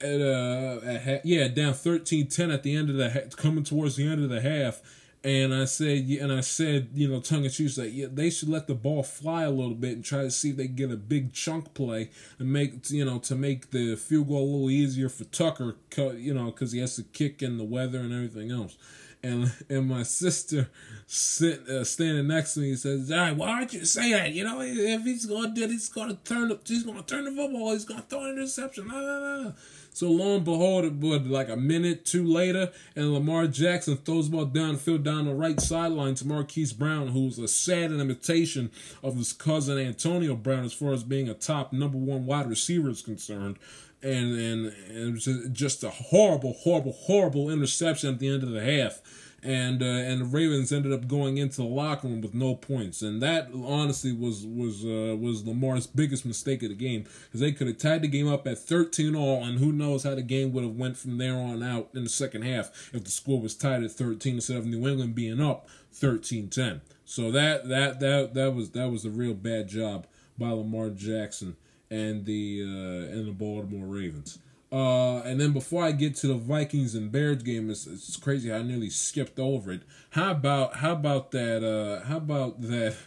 At, 0.00 0.20
uh, 0.20 1.10
at, 1.10 1.24
yeah, 1.24 1.46
down 1.48 1.72
13-10 1.72 2.52
at 2.52 2.64
the 2.64 2.74
end 2.74 2.90
of 2.90 2.96
the 2.96 3.10
ha- 3.10 3.36
coming 3.36 3.62
towards 3.62 3.94
the 3.96 4.08
end 4.08 4.24
of 4.24 4.30
the 4.30 4.40
half. 4.40 4.82
And 5.22 5.54
I 5.54 5.64
said, 5.64 6.04
and 6.20 6.32
I 6.32 6.40
said, 6.40 6.88
you 6.92 7.08
know, 7.08 7.20
tongue 7.20 7.44
in 7.44 7.50
cheek, 7.50 7.78
like, 7.78 7.94
yeah, 7.94 8.08
they 8.12 8.28
should 8.28 8.50
let 8.50 8.66
the 8.66 8.74
ball 8.74 9.02
fly 9.02 9.44
a 9.44 9.50
little 9.50 9.74
bit 9.74 9.92
and 9.92 10.04
try 10.04 10.22
to 10.22 10.30
see 10.30 10.50
if 10.50 10.56
they 10.56 10.66
get 10.66 10.90
a 10.90 10.96
big 10.96 11.32
chunk 11.32 11.72
play 11.72 12.10
and 12.38 12.52
make, 12.52 12.90
you 12.90 13.06
know, 13.06 13.20
to 13.20 13.34
make 13.34 13.70
the 13.70 13.96
field 13.96 14.28
goal 14.28 14.42
a 14.42 14.44
little 14.44 14.70
easier 14.70 15.08
for 15.08 15.24
Tucker, 15.24 15.76
you 15.96 16.34
know, 16.34 16.46
because 16.46 16.72
he 16.72 16.80
has 16.80 16.96
to 16.96 17.04
kick 17.04 17.40
in 17.40 17.56
the 17.56 17.64
weather 17.64 18.00
and 18.00 18.12
everything 18.12 18.50
else 18.50 18.76
and 19.24 19.52
and 19.68 19.88
my 19.88 20.02
sister 20.02 20.68
sit, 21.06 21.66
uh, 21.68 21.84
standing 21.84 22.28
next 22.28 22.54
to 22.54 22.60
me 22.60 22.76
says, 22.76 23.10
"All 23.10 23.18
right, 23.18 23.36
why 23.36 23.48
aren't 23.48 23.72
you 23.72 23.84
say 23.84 24.12
that? 24.12 24.32
You 24.32 24.44
know, 24.44 24.60
if 24.60 25.02
he's 25.02 25.26
to 25.26 25.52
do, 25.54 25.66
he's 25.66 25.88
to 25.88 26.18
turn 26.24 26.48
the, 26.48 26.60
he's 26.66 26.84
to 26.84 27.02
turn 27.02 27.24
the 27.24 27.30
football, 27.30 27.72
he's 27.72 27.84
to 27.86 28.00
throw 28.02 28.24
an 28.24 28.30
interception." 28.36 28.88
Blah, 28.88 29.00
blah, 29.00 29.42
blah. 29.42 29.52
So 29.94 30.10
lo 30.10 30.34
and 30.34 30.44
behold, 30.44 30.84
it 30.84 30.94
was 30.94 31.24
like 31.26 31.48
a 31.48 31.56
minute 31.56 32.04
two 32.04 32.26
later, 32.26 32.72
and 32.96 33.14
Lamar 33.14 33.46
Jackson 33.46 33.96
throws 33.96 34.28
the 34.28 34.36
ball 34.36 34.46
downfield 34.46 35.04
down 35.04 35.26
the 35.26 35.34
right 35.34 35.60
sideline 35.60 36.16
to 36.16 36.26
Marquise 36.26 36.72
Brown, 36.72 37.08
who's 37.08 37.38
a 37.38 37.46
sad 37.46 37.92
imitation 37.92 38.72
of 39.04 39.16
his 39.16 39.32
cousin 39.32 39.78
Antonio 39.78 40.34
Brown 40.34 40.64
as 40.64 40.72
far 40.72 40.92
as 40.92 41.04
being 41.04 41.28
a 41.28 41.34
top 41.34 41.72
number 41.72 41.96
one 41.96 42.26
wide 42.26 42.48
receiver 42.50 42.90
is 42.90 43.02
concerned 43.02 43.56
and 44.04 44.34
and, 44.34 44.66
and 44.90 45.08
it 45.08 45.12
was 45.12 45.48
just 45.52 45.82
a 45.82 45.90
horrible, 45.90 46.52
horrible, 46.52 46.92
horrible 46.92 47.50
interception 47.50 48.14
at 48.14 48.18
the 48.20 48.28
end 48.28 48.42
of 48.42 48.50
the 48.50 48.62
half. 48.62 49.00
and 49.42 49.82
uh, 49.82 49.86
and 49.86 50.20
the 50.22 50.24
Ravens 50.24 50.72
ended 50.72 50.92
up 50.92 51.06
going 51.06 51.36
into 51.38 51.56
the 51.56 51.64
locker 51.68 52.08
room 52.08 52.20
with 52.20 52.34
no 52.34 52.54
points, 52.54 53.02
and 53.02 53.20
that 53.22 53.50
honestly 53.54 54.12
was 54.12 54.46
was 54.46 54.84
uh, 54.84 55.16
was 55.16 55.46
Lamar's 55.46 55.86
biggest 55.86 56.24
mistake 56.24 56.62
of 56.62 56.70
the 56.70 56.74
game 56.74 57.04
because 57.24 57.40
they 57.40 57.52
could 57.52 57.66
have 57.66 57.78
tied 57.78 58.02
the 58.02 58.08
game 58.08 58.28
up 58.28 58.46
at 58.46 58.58
thirteen 58.58 59.14
all, 59.14 59.44
and 59.44 59.58
who 59.58 59.72
knows 59.72 60.04
how 60.04 60.14
the 60.14 60.22
game 60.22 60.52
would 60.52 60.64
have 60.64 60.76
went 60.76 60.96
from 60.96 61.18
there 61.18 61.34
on 61.34 61.62
out 61.62 61.90
in 61.94 62.04
the 62.04 62.10
second 62.10 62.42
half 62.42 62.90
if 62.94 63.04
the 63.04 63.10
score 63.10 63.40
was 63.40 63.54
tied 63.54 63.82
at 63.84 63.90
thirteen 63.90 64.36
instead 64.36 64.56
of 64.56 64.66
New 64.66 64.88
England 64.88 65.14
being 65.14 65.40
up 65.40 65.68
13-10. 65.94 66.80
So 67.04 67.30
that 67.30 67.68
that 67.68 68.00
that 68.00 68.34
that 68.34 68.54
was 68.54 68.70
that 68.70 68.90
was 68.90 69.04
a 69.04 69.10
real 69.10 69.34
bad 69.34 69.68
job 69.68 70.06
by 70.38 70.48
Lamar 70.50 70.90
Jackson 70.90 71.56
and 71.90 72.24
the 72.24 72.62
uh, 72.62 73.12
and 73.12 73.28
the 73.28 73.32
Baltimore 73.32 73.86
Ravens. 73.86 74.38
Uh, 74.72 75.20
and 75.20 75.40
then 75.40 75.52
before 75.52 75.84
I 75.84 75.92
get 75.92 76.16
to 76.16 76.26
the 76.26 76.34
Vikings 76.34 76.96
and 76.96 77.12
Bears 77.12 77.44
game, 77.44 77.70
it's, 77.70 77.86
it's 77.86 78.16
crazy. 78.16 78.52
I 78.52 78.62
nearly 78.62 78.90
skipped 78.90 79.38
over 79.38 79.70
it. 79.70 79.82
How 80.10 80.32
about 80.32 80.76
how 80.76 80.92
about 80.92 81.30
that? 81.30 81.62
Uh, 81.64 82.04
how 82.06 82.18
about 82.18 82.60
that? 82.62 82.96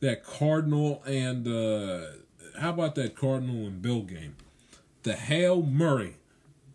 That 0.00 0.24
Cardinal 0.24 1.04
and 1.04 1.46
uh, 1.46 2.06
how 2.58 2.70
about 2.70 2.96
that 2.96 3.14
Cardinal 3.14 3.66
and 3.66 3.80
Bill 3.80 4.02
game? 4.02 4.34
The 5.04 5.12
Hail 5.12 5.62
Murray, 5.62 6.16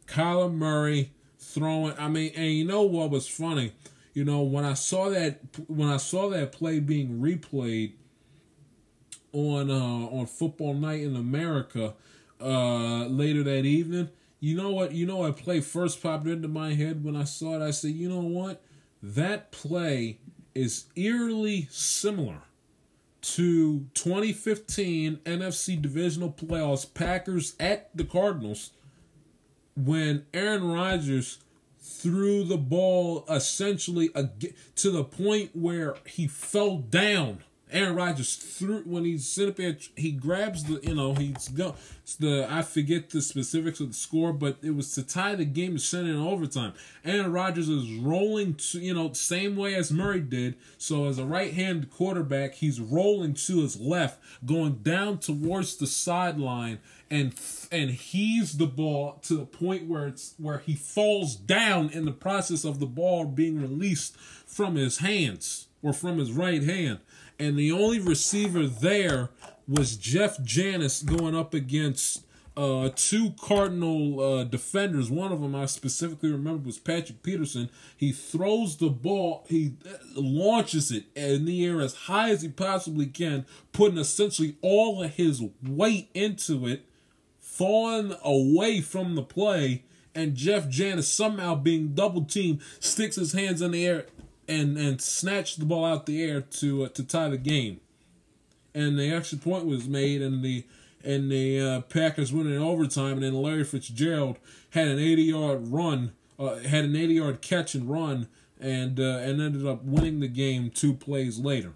Kyler 0.07 0.53
Murray 0.53 1.11
throwing. 1.37 1.95
I 1.97 2.07
mean, 2.07 2.31
and 2.35 2.51
you 2.51 2.65
know 2.65 2.83
what 2.83 3.09
was 3.09 3.27
funny? 3.27 3.73
You 4.13 4.23
know 4.23 4.41
when 4.41 4.63
I 4.63 4.73
saw 4.73 5.09
that 5.09 5.39
when 5.67 5.89
I 5.89 5.97
saw 5.97 6.29
that 6.29 6.51
play 6.51 6.79
being 6.79 7.19
replayed 7.19 7.93
on 9.33 9.69
uh, 9.69 10.17
on 10.17 10.25
Football 10.27 10.75
Night 10.75 11.01
in 11.01 11.15
America 11.15 11.93
uh, 12.39 13.05
later 13.07 13.43
that 13.43 13.65
evening 13.65 14.09
you 14.43 14.57
know 14.57 14.71
what? 14.71 14.91
You 14.91 15.05
know 15.05 15.19
what 15.19 15.37
play 15.37 15.61
first 15.61 16.03
popped 16.03 16.27
into 16.27 16.49
my 16.49 16.73
head 16.73 17.01
when 17.01 17.15
I 17.15 17.23
saw 17.23 17.55
it. 17.55 17.65
I 17.65 17.71
said, 17.71 17.91
you 17.91 18.09
know 18.09 18.19
what? 18.19 18.61
That 19.01 19.53
play 19.53 20.19
is 20.53 20.87
eerily 20.97 21.69
similar 21.71 22.41
to 23.21 23.87
2015 23.93 25.21
NFC 25.23 25.81
Divisional 25.81 26.29
Playoffs 26.29 26.93
Packers 26.93 27.55
at 27.57 27.95
the 27.95 28.03
Cardinals 28.03 28.71
when 29.77 30.25
Aaron 30.33 30.69
Rodgers 30.69 31.39
threw 31.79 32.43
the 32.43 32.57
ball 32.57 33.23
essentially 33.29 34.09
to 34.75 34.91
the 34.91 35.05
point 35.05 35.51
where 35.53 35.95
he 36.05 36.27
fell 36.27 36.79
down 36.79 37.45
Aaron 37.73 37.95
Rodgers 37.95 38.35
threw 38.35 38.83
when 38.83 39.03
he's 39.03 39.27
sitting 39.27 39.49
up 39.49 39.55
there, 39.57 39.75
he 39.95 40.11
grabs 40.11 40.63
the 40.63 40.79
you 40.87 40.93
know 40.93 41.15
he's 41.15 41.47
go 41.49 41.75
the 42.19 42.45
I 42.49 42.61
forget 42.61 43.09
the 43.09 43.21
specifics 43.21 43.79
of 43.79 43.87
the 43.89 43.93
score, 43.93 44.31
but 44.31 44.57
it 44.61 44.75
was 44.75 44.93
to 44.93 45.03
tie 45.03 45.33
the 45.35 45.45
game 45.45 45.73
to 45.73 45.79
send 45.79 46.07
it 46.07 46.11
in 46.11 46.17
overtime. 46.17 46.73
Aaron 47.03 47.31
Rodgers 47.31 47.69
is 47.69 47.91
rolling 47.95 48.53
to 48.55 48.79
you 48.79 48.93
know 48.93 49.11
same 49.13 49.55
way 49.55 49.73
as 49.73 49.91
Murray 49.91 50.19
did. 50.19 50.55
So 50.77 51.05
as 51.05 51.17
a 51.17 51.25
right 51.25 51.53
hand 51.53 51.89
quarterback, 51.89 52.53
he's 52.55 52.79
rolling 52.79 53.33
to 53.33 53.61
his 53.61 53.79
left, 53.79 54.19
going 54.45 54.75
down 54.83 55.17
towards 55.17 55.75
the 55.77 55.87
sideline, 55.87 56.77
and 57.09 57.33
and 57.71 57.89
heaves 57.89 58.57
the 58.57 58.67
ball 58.67 59.19
to 59.23 59.35
the 59.35 59.45
point 59.45 59.87
where 59.87 60.07
it's 60.07 60.35
where 60.37 60.59
he 60.59 60.75
falls 60.75 61.35
down 61.35 61.89
in 61.89 62.05
the 62.05 62.11
process 62.11 62.65
of 62.65 62.79
the 62.79 62.85
ball 62.85 63.25
being 63.25 63.59
released 63.59 64.15
from 64.17 64.75
his 64.75 64.99
hands 64.99 65.69
or 65.81 65.91
from 65.91 66.19
his 66.19 66.31
right 66.31 66.63
hand 66.63 66.99
and 67.39 67.57
the 67.57 67.71
only 67.71 67.99
receiver 67.99 68.67
there 68.67 69.29
was 69.67 69.95
Jeff 69.95 70.41
Janis 70.43 71.01
going 71.01 71.35
up 71.35 71.53
against 71.53 72.23
uh, 72.55 72.89
two 72.95 73.31
Cardinal 73.41 74.19
uh, 74.19 74.43
defenders. 74.43 75.09
One 75.09 75.31
of 75.31 75.41
them 75.41 75.55
I 75.55 75.65
specifically 75.65 76.31
remember 76.31 76.67
was 76.67 76.77
Patrick 76.77 77.23
Peterson. 77.23 77.69
He 77.97 78.11
throws 78.11 78.77
the 78.77 78.89
ball, 78.89 79.45
he 79.49 79.73
launches 80.15 80.91
it 80.91 81.05
in 81.15 81.45
the 81.45 81.65
air 81.65 81.81
as 81.81 81.93
high 81.93 82.29
as 82.29 82.41
he 82.43 82.49
possibly 82.49 83.07
can, 83.07 83.45
putting 83.71 83.97
essentially 83.97 84.57
all 84.61 85.01
of 85.01 85.15
his 85.15 85.41
weight 85.63 86.09
into 86.13 86.67
it, 86.67 86.85
falling 87.39 88.15
away 88.23 88.81
from 88.81 89.15
the 89.15 89.23
play. 89.23 89.83
And 90.15 90.35
Jeff 90.35 90.69
Janis 90.69 91.07
somehow 91.07 91.55
being 91.55 91.95
double 91.95 92.23
teamed 92.23 92.61
sticks 92.79 93.15
his 93.15 93.33
hands 93.33 93.63
in 93.63 93.71
the 93.71 93.83
air 93.83 94.05
and 94.47 94.77
and 94.77 95.01
snatched 95.01 95.59
the 95.59 95.65
ball 95.65 95.85
out 95.85 96.05
the 96.05 96.23
air 96.23 96.41
to 96.41 96.85
uh, 96.85 96.89
to 96.89 97.03
tie 97.03 97.29
the 97.29 97.37
game. 97.37 97.79
And 98.75 98.97
the 98.97 99.13
extra 99.13 99.37
point 99.37 99.65
was 99.65 99.87
made, 99.87 100.21
and 100.21 100.43
the 100.43 100.65
and 101.03 101.31
the 101.31 101.59
uh, 101.59 101.81
Packers 101.81 102.33
went 102.33 102.49
in 102.49 102.57
overtime. 102.57 103.13
And 103.13 103.23
then 103.23 103.33
Larry 103.33 103.63
Fitzgerald 103.63 104.37
had 104.71 104.87
an 104.87 104.99
80 104.99 105.23
yard 105.23 105.67
run, 105.67 106.13
uh, 106.39 106.55
had 106.55 106.85
an 106.85 106.95
80 106.95 107.13
yard 107.13 107.41
catch 107.41 107.75
and 107.75 107.89
run, 107.89 108.27
and 108.59 108.99
uh, 108.99 109.17
and 109.17 109.41
ended 109.41 109.65
up 109.65 109.83
winning 109.83 110.19
the 110.19 110.27
game 110.27 110.69
two 110.69 110.93
plays 110.93 111.39
later. 111.39 111.73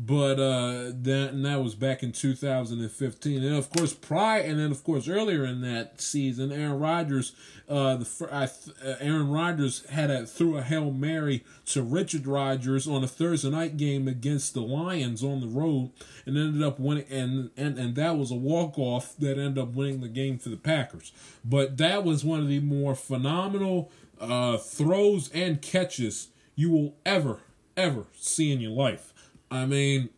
But 0.00 0.38
uh, 0.38 0.92
that 1.02 1.30
and 1.32 1.44
that 1.44 1.60
was 1.60 1.74
back 1.74 2.04
in 2.04 2.12
2015, 2.12 3.42
and 3.42 3.56
of 3.56 3.68
course 3.68 3.92
prior, 3.92 4.40
and 4.40 4.56
then 4.60 4.70
of 4.70 4.84
course 4.84 5.08
earlier 5.08 5.44
in 5.44 5.60
that 5.62 6.00
season, 6.00 6.52
Aaron 6.52 6.78
Rodgers, 6.78 7.34
uh, 7.68 7.96
the 7.96 8.28
uh, 8.30 8.94
Aaron 9.00 9.28
Rodgers 9.28 9.84
had 9.86 10.08
a 10.08 10.24
threw 10.24 10.56
a 10.56 10.62
hail 10.62 10.92
mary 10.92 11.44
to 11.66 11.82
Richard 11.82 12.28
Rodgers 12.28 12.86
on 12.86 13.02
a 13.02 13.08
Thursday 13.08 13.50
night 13.50 13.76
game 13.76 14.06
against 14.06 14.54
the 14.54 14.60
Lions 14.60 15.24
on 15.24 15.40
the 15.40 15.48
road, 15.48 15.90
and 16.24 16.38
ended 16.38 16.62
up 16.62 16.78
winning, 16.78 17.06
and 17.10 17.50
and 17.56 17.76
and 17.76 17.96
that 17.96 18.16
was 18.16 18.30
a 18.30 18.36
walk 18.36 18.78
off 18.78 19.16
that 19.16 19.36
ended 19.36 19.58
up 19.58 19.74
winning 19.74 20.00
the 20.00 20.08
game 20.08 20.38
for 20.38 20.48
the 20.48 20.56
Packers. 20.56 21.10
But 21.44 21.76
that 21.78 22.04
was 22.04 22.24
one 22.24 22.38
of 22.38 22.46
the 22.46 22.60
more 22.60 22.94
phenomenal 22.94 23.90
uh, 24.20 24.58
throws 24.58 25.28
and 25.32 25.60
catches 25.60 26.28
you 26.54 26.70
will 26.70 26.94
ever 27.04 27.40
ever 27.76 28.06
see 28.12 28.52
in 28.52 28.60
your 28.60 28.72
life. 28.72 29.07
I 29.50 29.66
mean, 29.66 30.10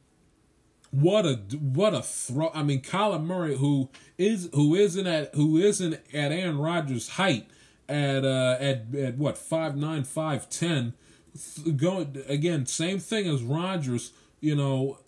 what 0.91 1.25
a 1.25 1.35
what 1.57 1.95
a 1.95 2.03
throw! 2.03 2.51
I 2.53 2.63
mean, 2.63 2.83
Kyler 2.83 3.23
Murray, 3.23 3.57
who 3.57 3.91
is 4.19 4.49
who 4.53 4.75
isn't 4.75 5.07
at 5.07 5.35
who 5.35 5.57
isn't 5.57 5.95
at 6.13 6.33
Aaron 6.33 6.59
Rodgers' 6.59 7.11
height 7.11 7.47
at 7.89 8.25
uh 8.25 8.57
at 8.59 8.95
at 8.95 9.17
what 9.17 9.39
five 9.39 9.77
nine 9.77 10.05
five 10.05 10.51
ten, 10.51 10.95
going 11.77 12.23
again 12.27 12.67
same 12.67 12.99
thing 12.99 13.29
as 13.29 13.43
Rodgers. 13.43 14.13
You 14.41 14.57
know, 14.57 14.99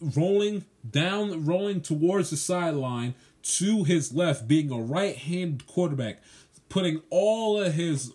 rolling 0.00 0.64
down, 0.88 1.44
rolling 1.44 1.80
towards 1.82 2.30
the 2.30 2.36
sideline 2.36 3.14
to 3.42 3.84
his 3.84 4.14
left, 4.14 4.48
being 4.48 4.70
a 4.70 4.80
right 4.80 5.16
hand 5.16 5.66
quarterback, 5.66 6.22
putting 6.68 7.02
all 7.10 7.60
of 7.60 7.74
his 7.74 8.12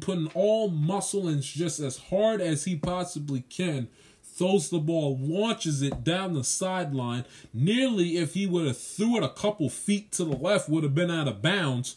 putting 0.00 0.28
all 0.28 0.68
muscle 0.68 1.28
and 1.28 1.42
just 1.42 1.78
as 1.78 1.98
hard 1.98 2.40
as 2.40 2.64
he 2.64 2.76
possibly 2.76 3.42
can 3.50 3.88
throws 4.32 4.70
the 4.70 4.78
ball, 4.78 5.18
launches 5.20 5.82
it 5.82 6.02
down 6.02 6.32
the 6.32 6.44
sideline. 6.44 7.24
Nearly, 7.52 8.16
if 8.16 8.34
he 8.34 8.46
would 8.46 8.66
have 8.66 8.78
threw 8.78 9.16
it 9.16 9.22
a 9.22 9.28
couple 9.28 9.68
feet 9.68 10.10
to 10.12 10.24
the 10.24 10.36
left, 10.36 10.68
would 10.68 10.84
have 10.84 10.94
been 10.94 11.10
out 11.10 11.28
of 11.28 11.42
bounds. 11.42 11.96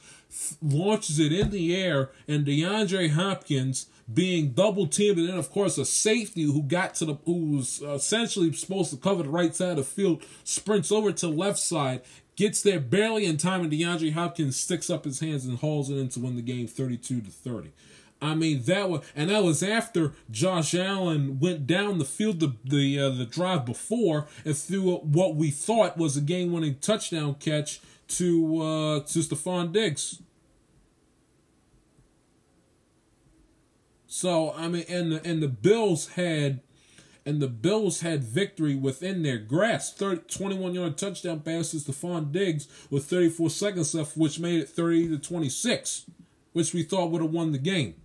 Launches 0.61 1.17
it 1.17 1.31
in 1.31 1.49
the 1.49 1.73
air, 1.73 2.11
and 2.27 2.45
DeAndre 2.45 3.11
Hopkins 3.11 3.87
being 4.13 4.51
double 4.51 4.85
teamed, 4.85 5.17
and 5.17 5.29
then 5.29 5.37
of 5.37 5.49
course 5.49 5.77
a 5.77 5.85
safety 5.85 6.43
who 6.43 6.61
got 6.61 6.93
to 6.95 7.05
the 7.05 7.15
who 7.25 7.55
was 7.55 7.81
uh, 7.81 7.93
essentially 7.93 8.51
supposed 8.51 8.91
to 8.91 8.97
cover 8.97 9.23
the 9.23 9.29
right 9.29 9.55
side 9.55 9.71
of 9.71 9.77
the 9.77 9.83
field 9.83 10.23
sprints 10.43 10.91
over 10.91 11.13
to 11.13 11.27
the 11.27 11.33
left 11.33 11.57
side, 11.57 12.01
gets 12.35 12.61
there 12.61 12.81
barely 12.81 13.25
in 13.25 13.37
time, 13.37 13.61
and 13.61 13.71
DeAndre 13.71 14.11
Hopkins 14.11 14.57
sticks 14.57 14.89
up 14.89 15.05
his 15.05 15.21
hands 15.21 15.45
and 15.45 15.59
hauls 15.59 15.89
it 15.89 15.95
in 15.95 16.09
to 16.09 16.19
win 16.19 16.35
the 16.35 16.41
game, 16.41 16.67
thirty-two 16.67 17.21
to 17.21 17.31
thirty. 17.31 17.71
I 18.21 18.33
mean 18.33 18.63
that 18.63 18.89
was, 18.89 19.03
and 19.15 19.29
that 19.29 19.43
was 19.43 19.61
after 19.61 20.13
Josh 20.31 20.73
Allen 20.73 21.39
went 21.39 21.67
down 21.67 21.99
the 21.99 22.05
field 22.05 22.39
the 22.39 22.55
the 22.63 22.99
uh, 22.99 23.09
the 23.09 23.25
drive 23.25 23.65
before 23.65 24.27
and 24.43 24.57
threw 24.57 24.97
what 24.97 25.35
we 25.35 25.51
thought 25.51 25.97
was 25.97 26.15
a 26.15 26.21
game-winning 26.21 26.77
touchdown 26.79 27.35
catch 27.35 27.81
to 28.07 28.61
uh, 28.61 28.99
to 29.01 29.19
Stefon 29.19 29.71
Diggs. 29.71 30.21
So 34.07 34.53
I 34.53 34.69
mean, 34.69 34.85
and 34.87 35.11
the 35.11 35.25
and 35.25 35.43
the 35.43 35.49
Bills 35.49 36.09
had, 36.09 36.61
and 37.25 37.41
the 37.41 37.49
Bills 37.49 37.99
had 37.99 38.23
victory 38.23 38.75
within 38.75 39.23
their 39.23 39.37
grasp. 39.37 39.97
30, 39.97 40.21
21 40.29 40.73
yard 40.73 40.97
touchdown 40.97 41.41
pass 41.41 41.71
to 41.71 41.77
Stefon 41.77 42.31
Diggs 42.31 42.69
with 42.89 43.05
34 43.05 43.49
seconds 43.49 43.93
left, 43.93 44.15
which 44.15 44.39
made 44.39 44.61
it 44.61 44.69
30 44.69 45.09
to 45.09 45.17
26, 45.17 46.05
which 46.53 46.73
we 46.73 46.81
thought 46.81 47.11
would 47.11 47.21
have 47.21 47.31
won 47.31 47.51
the 47.51 47.57
game 47.57 47.95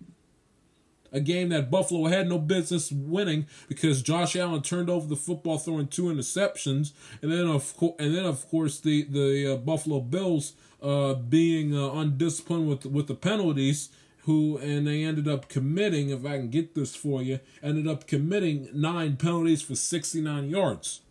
a 1.11 1.19
game 1.19 1.49
that 1.49 1.69
Buffalo 1.69 2.07
had 2.07 2.29
no 2.29 2.39
business 2.39 2.91
winning 2.91 3.47
because 3.67 4.01
Josh 4.01 4.35
Allen 4.35 4.61
turned 4.61 4.89
over 4.89 5.07
the 5.07 5.15
football 5.15 5.57
throwing 5.57 5.87
two 5.87 6.03
interceptions, 6.03 6.93
and 7.21 7.31
then 7.31 7.47
of 7.47 7.75
course, 7.75 7.95
and 7.99 8.15
then 8.15 8.25
of 8.25 8.47
course 8.49 8.79
the 8.79 9.03
the 9.03 9.53
uh, 9.53 9.55
Buffalo 9.57 9.99
Bills 9.99 10.53
uh, 10.81 11.13
being 11.13 11.75
uh, 11.75 11.91
undisciplined 11.91 12.67
with 12.67 12.85
with 12.85 13.07
the 13.07 13.15
penalties. 13.15 13.89
Who 14.25 14.59
and 14.59 14.85
they 14.85 15.03
ended 15.03 15.27
up 15.27 15.49
committing, 15.49 16.11
if 16.11 16.23
I 16.27 16.37
can 16.37 16.51
get 16.51 16.75
this 16.75 16.95
for 16.95 17.23
you, 17.23 17.39
ended 17.63 17.87
up 17.87 18.05
committing 18.05 18.69
nine 18.71 19.17
penalties 19.17 19.63
for 19.63 19.73
69 19.73 20.47
yards. 20.47 21.01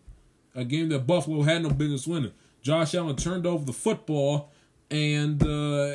A 0.55 0.63
game 0.63 0.87
that 0.89 1.07
Buffalo 1.07 1.41
had 1.41 1.63
no 1.63 1.71
business 1.71 2.07
winning. 2.07 2.31
Josh 2.61 2.95
Allen 2.95 3.17
turned 3.17 3.45
over 3.45 3.65
the 3.65 3.73
football 3.73 4.53
and 4.89 5.43
uh, 5.43 5.91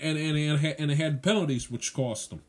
and 0.00 0.18
and 0.18 0.36
and, 0.36 0.74
and 0.76 0.90
had 0.90 1.22
penalties 1.22 1.70
which 1.70 1.94
cost 1.94 2.30
them 2.30 2.42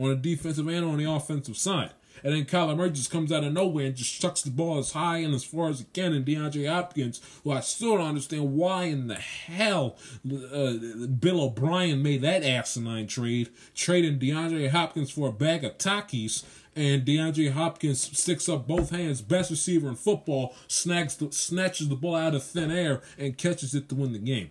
on 0.00 0.08
the 0.08 0.16
defensive 0.16 0.66
and 0.66 0.84
on 0.84 0.96
the 0.96 1.10
offensive 1.10 1.56
side. 1.56 1.92
And 2.22 2.34
then 2.34 2.44
Kyler 2.44 2.76
Murray 2.76 2.90
just 2.90 3.10
comes 3.10 3.32
out 3.32 3.44
of 3.44 3.52
nowhere 3.52 3.86
and 3.86 3.96
just 3.96 4.20
chucks 4.20 4.42
the 4.42 4.50
ball 4.50 4.78
as 4.78 4.92
high 4.92 5.18
and 5.18 5.34
as 5.34 5.44
far 5.44 5.68
as 5.68 5.78
he 5.78 5.86
can. 5.92 6.12
And 6.12 6.24
DeAndre 6.24 6.68
Hopkins, 6.68 7.20
who 7.44 7.52
I 7.52 7.60
still 7.60 7.96
don't 7.96 8.08
understand 8.08 8.52
why 8.52 8.84
in 8.84 9.06
the 9.06 9.14
hell 9.14 9.96
uh, 10.26 10.74
Bill 11.06 11.42
O'Brien 11.42 12.02
made 12.02 12.22
that 12.22 12.42
asinine 12.42 13.06
trade, 13.06 13.50
trading 13.74 14.18
DeAndre 14.18 14.70
Hopkins 14.70 15.10
for 15.10 15.28
a 15.28 15.32
bag 15.32 15.64
of 15.64 15.78
Takis. 15.78 16.44
And 16.76 17.04
DeAndre 17.04 17.52
Hopkins 17.52 18.16
sticks 18.16 18.48
up 18.48 18.68
both 18.68 18.90
hands, 18.90 19.22
best 19.22 19.50
receiver 19.50 19.88
in 19.88 19.96
football, 19.96 20.54
snags 20.68 21.16
the, 21.16 21.32
snatches 21.32 21.88
the 21.88 21.96
ball 21.96 22.16
out 22.16 22.34
of 22.34 22.44
thin 22.44 22.70
air 22.70 23.02
and 23.18 23.36
catches 23.36 23.74
it 23.74 23.88
to 23.88 23.94
win 23.94 24.12
the 24.12 24.18
game. 24.18 24.50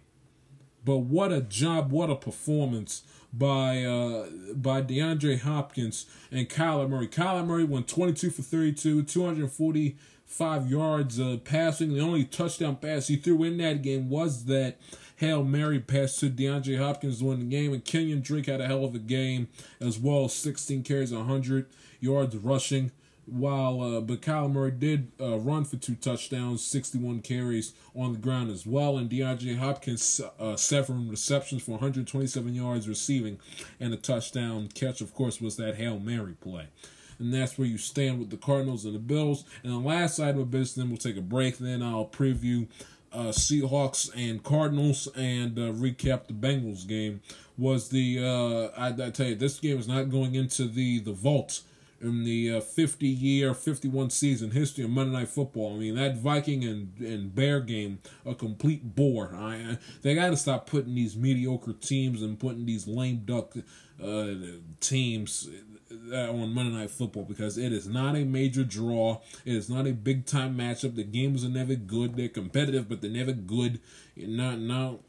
But 0.84 0.98
what 1.00 1.32
a 1.32 1.42
job, 1.42 1.92
what 1.92 2.10
a 2.10 2.16
performance 2.16 3.04
by 3.32 3.84
uh, 3.84 4.28
by 4.54 4.82
DeAndre 4.82 5.40
Hopkins 5.42 6.06
and 6.32 6.50
Kyler 6.50 6.90
Murray. 6.90 7.08
Kyler 7.08 7.46
Murray 7.46 7.64
went 7.64 7.88
22 7.88 8.32
for 8.32 8.42
32, 8.42 9.04
245 9.04 10.70
yards 10.70 11.20
uh, 11.20 11.38
passing. 11.44 11.94
The 11.94 12.02
only 12.02 12.24
touchdown 12.24 12.78
pass 12.78 13.08
he 13.08 13.18
threw 13.18 13.44
in 13.44 13.58
that 13.58 13.82
game 13.82 14.10
was 14.10 14.46
that 14.46 14.78
Hail 15.18 15.44
Mary 15.44 15.80
pass 15.80 16.18
to 16.18 16.30
DeAndre 16.30 16.78
Hopkins 16.78 17.22
win 17.22 17.40
the 17.40 17.46
game. 17.46 17.74
And 17.74 17.84
Kenyon 17.84 18.22
Drake 18.22 18.46
had 18.46 18.62
a 18.62 18.68
hell 18.68 18.86
of 18.86 18.96
a 18.96 19.00
game 19.00 19.50
as 19.80 20.00
well, 20.00 20.30
16 20.30 20.84
carries, 20.84 21.12
100 21.12 21.66
yards 22.00 22.36
rushing 22.38 22.92
while 23.32 23.82
uh, 23.82 24.02
but 24.02 24.22
Kyler 24.22 24.52
Murray 24.52 24.72
did 24.72 25.12
uh, 25.20 25.38
run 25.38 25.66
for 25.66 25.78
two 25.78 25.96
touchdowns, 25.96 26.66
61 26.66 27.22
carries 27.22 27.74
on 27.96 28.14
the 28.14 28.20
ground 28.20 28.52
as 28.52 28.66
well, 28.66 28.98
and 28.98 29.10
DeAndre 29.10 29.58
Hopkins 29.58 30.22
uh, 30.40 30.56
seven 30.56 31.10
receptions 31.10 31.64
for 31.64 31.72
127 31.72 32.54
yards 32.54 32.88
receiving, 32.88 33.40
and 33.80 33.94
a 33.94 33.98
touchdown 33.98 34.70
catch. 34.74 35.02
Of 35.02 35.14
course, 35.14 35.40
was 35.42 35.58
that 35.58 35.76
hail 35.76 36.00
mary 36.00 36.34
play. 36.34 36.68
And 37.20 37.34
that's 37.34 37.58
where 37.58 37.68
you 37.68 37.78
stand 37.78 38.20
with 38.20 38.30
the 38.30 38.38
Cardinals 38.38 38.86
and 38.86 38.96
the 38.96 39.00
Bills. 39.00 39.44
And 39.64 39.74
the 39.74 39.78
last 39.78 40.20
item 40.20 40.40
of 40.40 40.52
business, 40.52 40.76
then 40.76 40.90
we'll 40.90 40.98
take 40.98 41.18
a 41.18 41.22
break. 41.22 41.58
Then 41.58 41.84
I'll 41.84 42.06
preview 42.06 42.68
uh, 43.12 43.28
Seahawks 43.28 44.10
and 44.16 44.44
Cardinals 44.44 45.08
and 45.16 45.58
uh, 45.58 45.74
recap 45.74 46.28
the 46.28 46.34
Bengals 46.34 46.88
game. 46.88 47.22
Was 47.58 47.90
the 47.90 48.20
uh, 48.20 48.80
I, 48.80 49.08
I 49.08 49.10
tell 49.10 49.28
you 49.28 49.36
this 49.36 49.60
game 49.60 49.78
is 49.78 49.88
not 49.88 50.10
going 50.10 50.36
into 50.36 50.66
the 50.66 51.00
the 51.00 51.12
vault 51.12 51.62
in 52.02 52.24
the 52.24 52.56
uh, 52.56 52.62
50 52.62 53.08
year, 53.08 53.54
51 53.54 54.10
season 54.10 54.52
history 54.52 54.84
of 54.84 54.90
Monday 54.90 55.18
Night 55.18 55.30
Football. 55.30 55.76
I 55.76 55.80
mean, 55.80 55.96
that 55.96 56.18
Viking 56.18 56.64
and, 56.64 56.98
and 57.00 57.34
Bear 57.34 57.60
game, 57.60 58.00
a 58.26 58.34
complete 58.36 58.96
bore. 58.96 59.36
I, 59.36 59.78
they 60.02 60.16
got 60.16 60.30
to 60.30 60.38
stop 60.38 60.68
putting 60.68 60.96
these 60.96 61.16
mediocre 61.16 61.74
teams 61.74 62.22
and 62.22 62.40
putting 62.40 62.66
these 62.66 62.88
lame 62.88 63.24
duck 63.26 63.54
uh, 64.02 64.28
teams 64.80 65.50
uh, 66.12 66.32
on 66.32 66.54
Monday 66.54 66.78
Night 66.78 66.92
Football 66.92 67.24
because 67.24 67.58
it 67.58 67.72
is 67.74 67.88
not 67.88 68.16
a 68.16 68.24
major 68.24 68.64
draw. 68.64 69.22
It 69.46 69.56
is 69.56 69.70
not 69.70 69.88
a 69.88 69.92
big 69.92 70.26
time 70.26 70.58
matchup. 70.58 70.96
The 70.96 71.04
games 71.04 71.44
are 71.44 71.50
never 71.50 71.76
good. 71.76 72.16
They're 72.16 72.30
competitive, 72.30 72.88
but 72.88 73.02
they're 73.02 73.10
never 73.10 73.34
good. 73.34 73.80
Not 74.16 74.60
not 74.60 75.00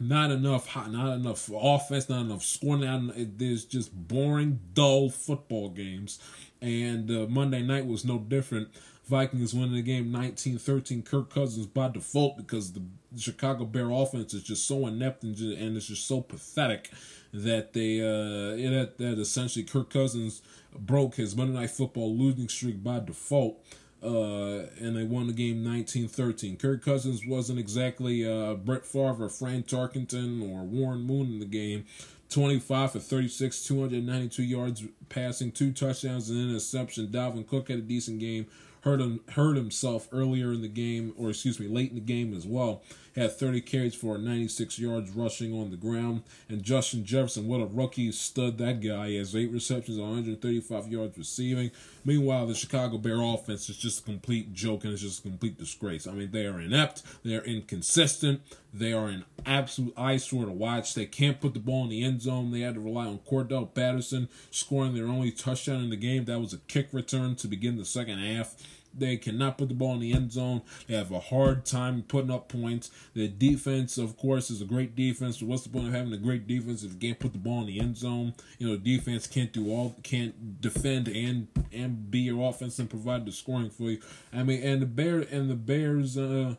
not 0.00 0.30
enough, 0.30 0.74
not 0.74 1.14
enough 1.14 1.50
offense, 1.54 2.08
not 2.08 2.22
enough 2.22 2.42
scoring. 2.42 2.80
Not, 2.80 3.14
there's 3.38 3.64
just 3.64 3.92
boring, 3.94 4.60
dull 4.72 5.10
football 5.10 5.68
games. 5.68 6.18
And 6.62 7.10
uh, 7.10 7.26
Monday 7.28 7.62
night 7.62 7.86
was 7.86 8.04
no 8.04 8.18
different. 8.18 8.68
Vikings 9.04 9.52
winning 9.52 9.74
the 9.74 9.82
game 9.82 10.12
19-13. 10.12 11.04
Kirk 11.04 11.34
Cousins 11.34 11.66
by 11.66 11.88
default 11.88 12.36
because 12.36 12.72
the 12.72 12.82
Chicago 13.18 13.64
Bear 13.64 13.90
offense 13.90 14.32
is 14.34 14.42
just 14.42 14.66
so 14.66 14.86
inept 14.86 15.24
and, 15.24 15.34
just, 15.34 15.58
and 15.58 15.76
it's 15.76 15.86
just 15.86 16.06
so 16.06 16.20
pathetic 16.20 16.90
that 17.32 17.72
they 17.72 18.00
uh 18.00 18.56
that, 18.70 18.94
that 18.98 19.18
essentially 19.18 19.64
Kirk 19.64 19.90
Cousins 19.90 20.42
broke 20.76 21.16
his 21.16 21.36
Monday 21.36 21.58
Night 21.58 21.70
Football 21.70 22.16
losing 22.16 22.48
streak 22.48 22.82
by 22.82 23.00
default 23.00 23.64
uh, 24.02 24.66
and 24.78 24.96
they 24.96 25.04
won 25.04 25.26
the 25.26 25.32
game 25.32 25.64
19-13. 25.64 26.58
Kirk 26.58 26.84
Cousins 26.84 27.22
wasn't 27.26 27.58
exactly 27.58 28.26
uh, 28.26 28.54
Brett 28.54 28.86
Favre 28.86 29.24
or 29.24 29.28
Fran 29.28 29.62
Tarkenton 29.62 30.42
or 30.42 30.62
Warren 30.62 31.02
Moon 31.02 31.26
in 31.26 31.38
the 31.38 31.46
game. 31.46 31.84
25 32.30 32.92
for 32.92 32.98
36, 33.00 33.64
292 33.64 34.42
yards 34.42 34.84
passing, 35.08 35.50
two 35.50 35.72
touchdowns 35.72 36.30
and 36.30 36.38
an 36.38 36.50
interception. 36.50 37.08
Dalvin 37.08 37.46
Cook 37.46 37.68
had 37.68 37.78
a 37.78 37.82
decent 37.82 38.20
game. 38.20 38.46
Hurt 38.82 39.00
him, 39.00 39.20
hurt 39.32 39.56
himself 39.56 40.08
earlier 40.12 40.52
in 40.52 40.62
the 40.62 40.68
game, 40.68 41.12
or 41.18 41.30
excuse 41.30 41.60
me, 41.60 41.68
late 41.68 41.90
in 41.90 41.96
the 41.96 42.00
game 42.00 42.32
as 42.32 42.46
well 42.46 42.82
had 43.16 43.32
30 43.32 43.60
carries 43.62 43.94
for 43.94 44.18
96 44.18 44.78
yards 44.78 45.10
rushing 45.10 45.52
on 45.52 45.70
the 45.70 45.76
ground. 45.76 46.22
And 46.48 46.62
Justin 46.62 47.04
Jefferson, 47.04 47.48
what 47.48 47.60
a 47.60 47.66
rookie 47.66 48.12
stud 48.12 48.58
that 48.58 48.80
guy 48.80 49.12
has. 49.12 49.34
Eight 49.34 49.50
receptions, 49.50 49.98
135 49.98 50.88
yards 50.88 51.18
receiving. 51.18 51.70
Meanwhile, 52.04 52.46
the 52.46 52.54
Chicago 52.54 52.98
Bear 52.98 53.20
offense 53.20 53.68
is 53.68 53.76
just 53.76 54.00
a 54.00 54.04
complete 54.04 54.52
joke 54.54 54.84
and 54.84 54.92
it's 54.92 55.02
just 55.02 55.20
a 55.20 55.28
complete 55.28 55.58
disgrace. 55.58 56.06
I 56.06 56.12
mean, 56.12 56.30
they 56.30 56.46
are 56.46 56.60
inept, 56.60 57.02
they 57.24 57.36
are 57.36 57.44
inconsistent, 57.44 58.40
they 58.72 58.92
are 58.92 59.08
an 59.08 59.24
absolute 59.44 59.94
eyesore 59.96 60.46
to 60.46 60.52
watch. 60.52 60.94
They 60.94 61.06
can't 61.06 61.40
put 61.40 61.54
the 61.54 61.60
ball 61.60 61.84
in 61.84 61.90
the 61.90 62.04
end 62.04 62.22
zone. 62.22 62.50
They 62.50 62.60
had 62.60 62.74
to 62.74 62.80
rely 62.80 63.06
on 63.06 63.18
Cordarrelle 63.18 63.74
Patterson 63.74 64.28
scoring 64.50 64.94
their 64.94 65.06
only 65.06 65.32
touchdown 65.32 65.82
in 65.82 65.90
the 65.90 65.96
game. 65.96 66.24
That 66.24 66.40
was 66.40 66.52
a 66.52 66.58
kick 66.58 66.88
return 66.92 67.34
to 67.36 67.48
begin 67.48 67.76
the 67.76 67.84
second 67.84 68.18
half. 68.18 68.54
They 68.96 69.16
cannot 69.16 69.58
put 69.58 69.68
the 69.68 69.74
ball 69.74 69.94
in 69.94 70.00
the 70.00 70.12
end 70.12 70.32
zone. 70.32 70.62
They 70.86 70.94
have 70.94 71.12
a 71.12 71.20
hard 71.20 71.64
time 71.64 72.02
putting 72.06 72.30
up 72.30 72.48
points. 72.48 72.90
Their 73.14 73.28
defense, 73.28 73.98
of 73.98 74.16
course, 74.16 74.50
is 74.50 74.60
a 74.60 74.64
great 74.64 74.96
defense. 74.96 75.38
But 75.38 75.48
what's 75.48 75.62
the 75.62 75.70
point 75.70 75.88
of 75.88 75.94
having 75.94 76.12
a 76.12 76.18
great 76.18 76.46
defense 76.46 76.82
if 76.82 76.92
you 76.92 76.98
can't 76.98 77.18
put 77.18 77.32
the 77.32 77.38
ball 77.38 77.60
in 77.60 77.66
the 77.66 77.80
end 77.80 77.96
zone? 77.96 78.34
You 78.58 78.68
know, 78.68 78.76
defense 78.76 79.26
can't 79.26 79.52
do 79.52 79.70
all, 79.70 79.96
can't 80.02 80.60
defend 80.60 81.08
and 81.08 81.48
and 81.72 82.10
be 82.10 82.20
your 82.20 82.48
offense 82.48 82.78
and 82.78 82.90
provide 82.90 83.26
the 83.26 83.32
scoring 83.32 83.70
for 83.70 83.84
you. 83.84 84.00
I 84.32 84.42
mean, 84.42 84.62
and 84.62 84.82
the 84.82 84.86
Bear 84.86 85.20
and 85.20 85.50
the 85.50 85.54
Bears. 85.54 86.18
Uh, 86.18 86.56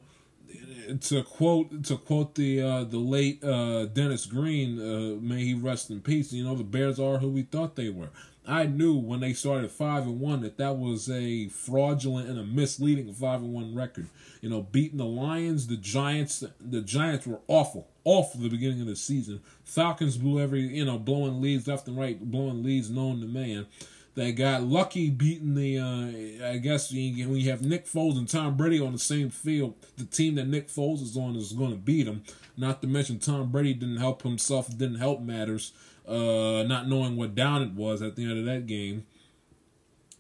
to 0.99 1.23
quote 1.23 1.84
to 1.86 1.97
quote 1.97 2.36
the 2.36 2.61
uh, 2.61 2.84
the 2.84 2.97
late 2.97 3.43
uh, 3.43 3.86
Dennis 3.86 4.25
Green, 4.25 4.79
uh, 4.79 5.21
may 5.21 5.43
he 5.43 5.53
rest 5.53 5.89
in 5.89 6.01
peace. 6.01 6.34
You 6.34 6.43
know 6.43 6.55
the 6.55 6.63
Bears 6.63 6.99
are 6.99 7.17
who 7.17 7.29
we 7.29 7.43
thought 7.43 7.75
they 7.75 7.89
were. 7.89 8.09
I 8.48 8.66
knew 8.66 8.96
when 8.96 9.20
they 9.20 9.34
started 9.34 9.70
five 9.70 10.04
and 10.04 10.20
one 10.20 10.42
that 10.42 10.58
that 10.58 10.78
was 10.78 11.10
a 11.10 11.48
fraudulent 11.50 12.28
and 12.28 12.39
a 12.39 12.44
misleading 12.44 13.14
five 13.14 13.42
and 13.42 13.54
one 13.54 13.76
record. 13.76 14.08
You 14.42 14.50
know, 14.50 14.62
beating 14.62 14.98
the 14.98 15.06
Lions, 15.06 15.68
the 15.68 15.78
Giants. 15.78 16.44
The 16.60 16.82
Giants 16.82 17.28
were 17.28 17.39
awful, 17.48 17.88
awful 18.04 18.42
the 18.42 18.50
beginning 18.50 18.82
of 18.82 18.88
the 18.88 18.96
season. 18.96 19.42
Falcons 19.64 20.18
blew 20.18 20.39
every, 20.39 20.62
you 20.62 20.86
know, 20.86 20.98
blowing 20.98 21.39
leads 21.39 21.68
left 21.68 21.88
and 21.88 21.98
right, 21.98 22.20
blowing 22.20 22.64
leads 22.64 22.89
known 22.89 23.22
to 23.22 23.28
man. 23.28 23.68
They 24.14 24.34
got 24.34 24.64
lucky 24.64 25.10
beating 25.10 25.56
the, 25.56 25.78
uh, 25.78 26.50
I 26.50 26.58
guess 26.58 26.92
when 26.92 27.00
you 27.16 27.50
have 27.50 27.62
Nick 27.62 27.86
Foles 27.86 28.18
and 28.18 28.28
Tom 28.28 28.58
Brady 28.58 28.82
on 28.82 28.92
the 28.92 29.00
same 29.00 29.30
field, 29.30 29.76
the 29.96 30.04
team 30.04 30.36
that 30.36 30.48
Nick 30.48 30.68
Foles 30.68 31.02
is 31.02 31.16
on 31.16 31.38
is 31.38 31.54
going 31.54 31.72
to 31.72 31.78
beat 31.78 32.04
them. 32.04 32.24
Not 32.58 32.82
to 32.82 32.88
mention 32.88 33.20
Tom 33.20 33.52
Brady 33.52 33.74
didn't 33.74 33.98
help 33.98 34.24
himself, 34.24 34.68
didn't 34.68 35.00
help 35.00 35.22
matters 35.22 35.72
uh, 36.12 36.64
not 36.64 36.88
knowing 36.88 37.16
what 37.16 37.36
down 37.36 37.62
it 37.62 37.74
was 37.74 38.01
at 38.01 38.16
the 38.16 38.24
end 38.24 38.39
of 38.39 38.45
that 38.45 38.68
game. 38.68 39.05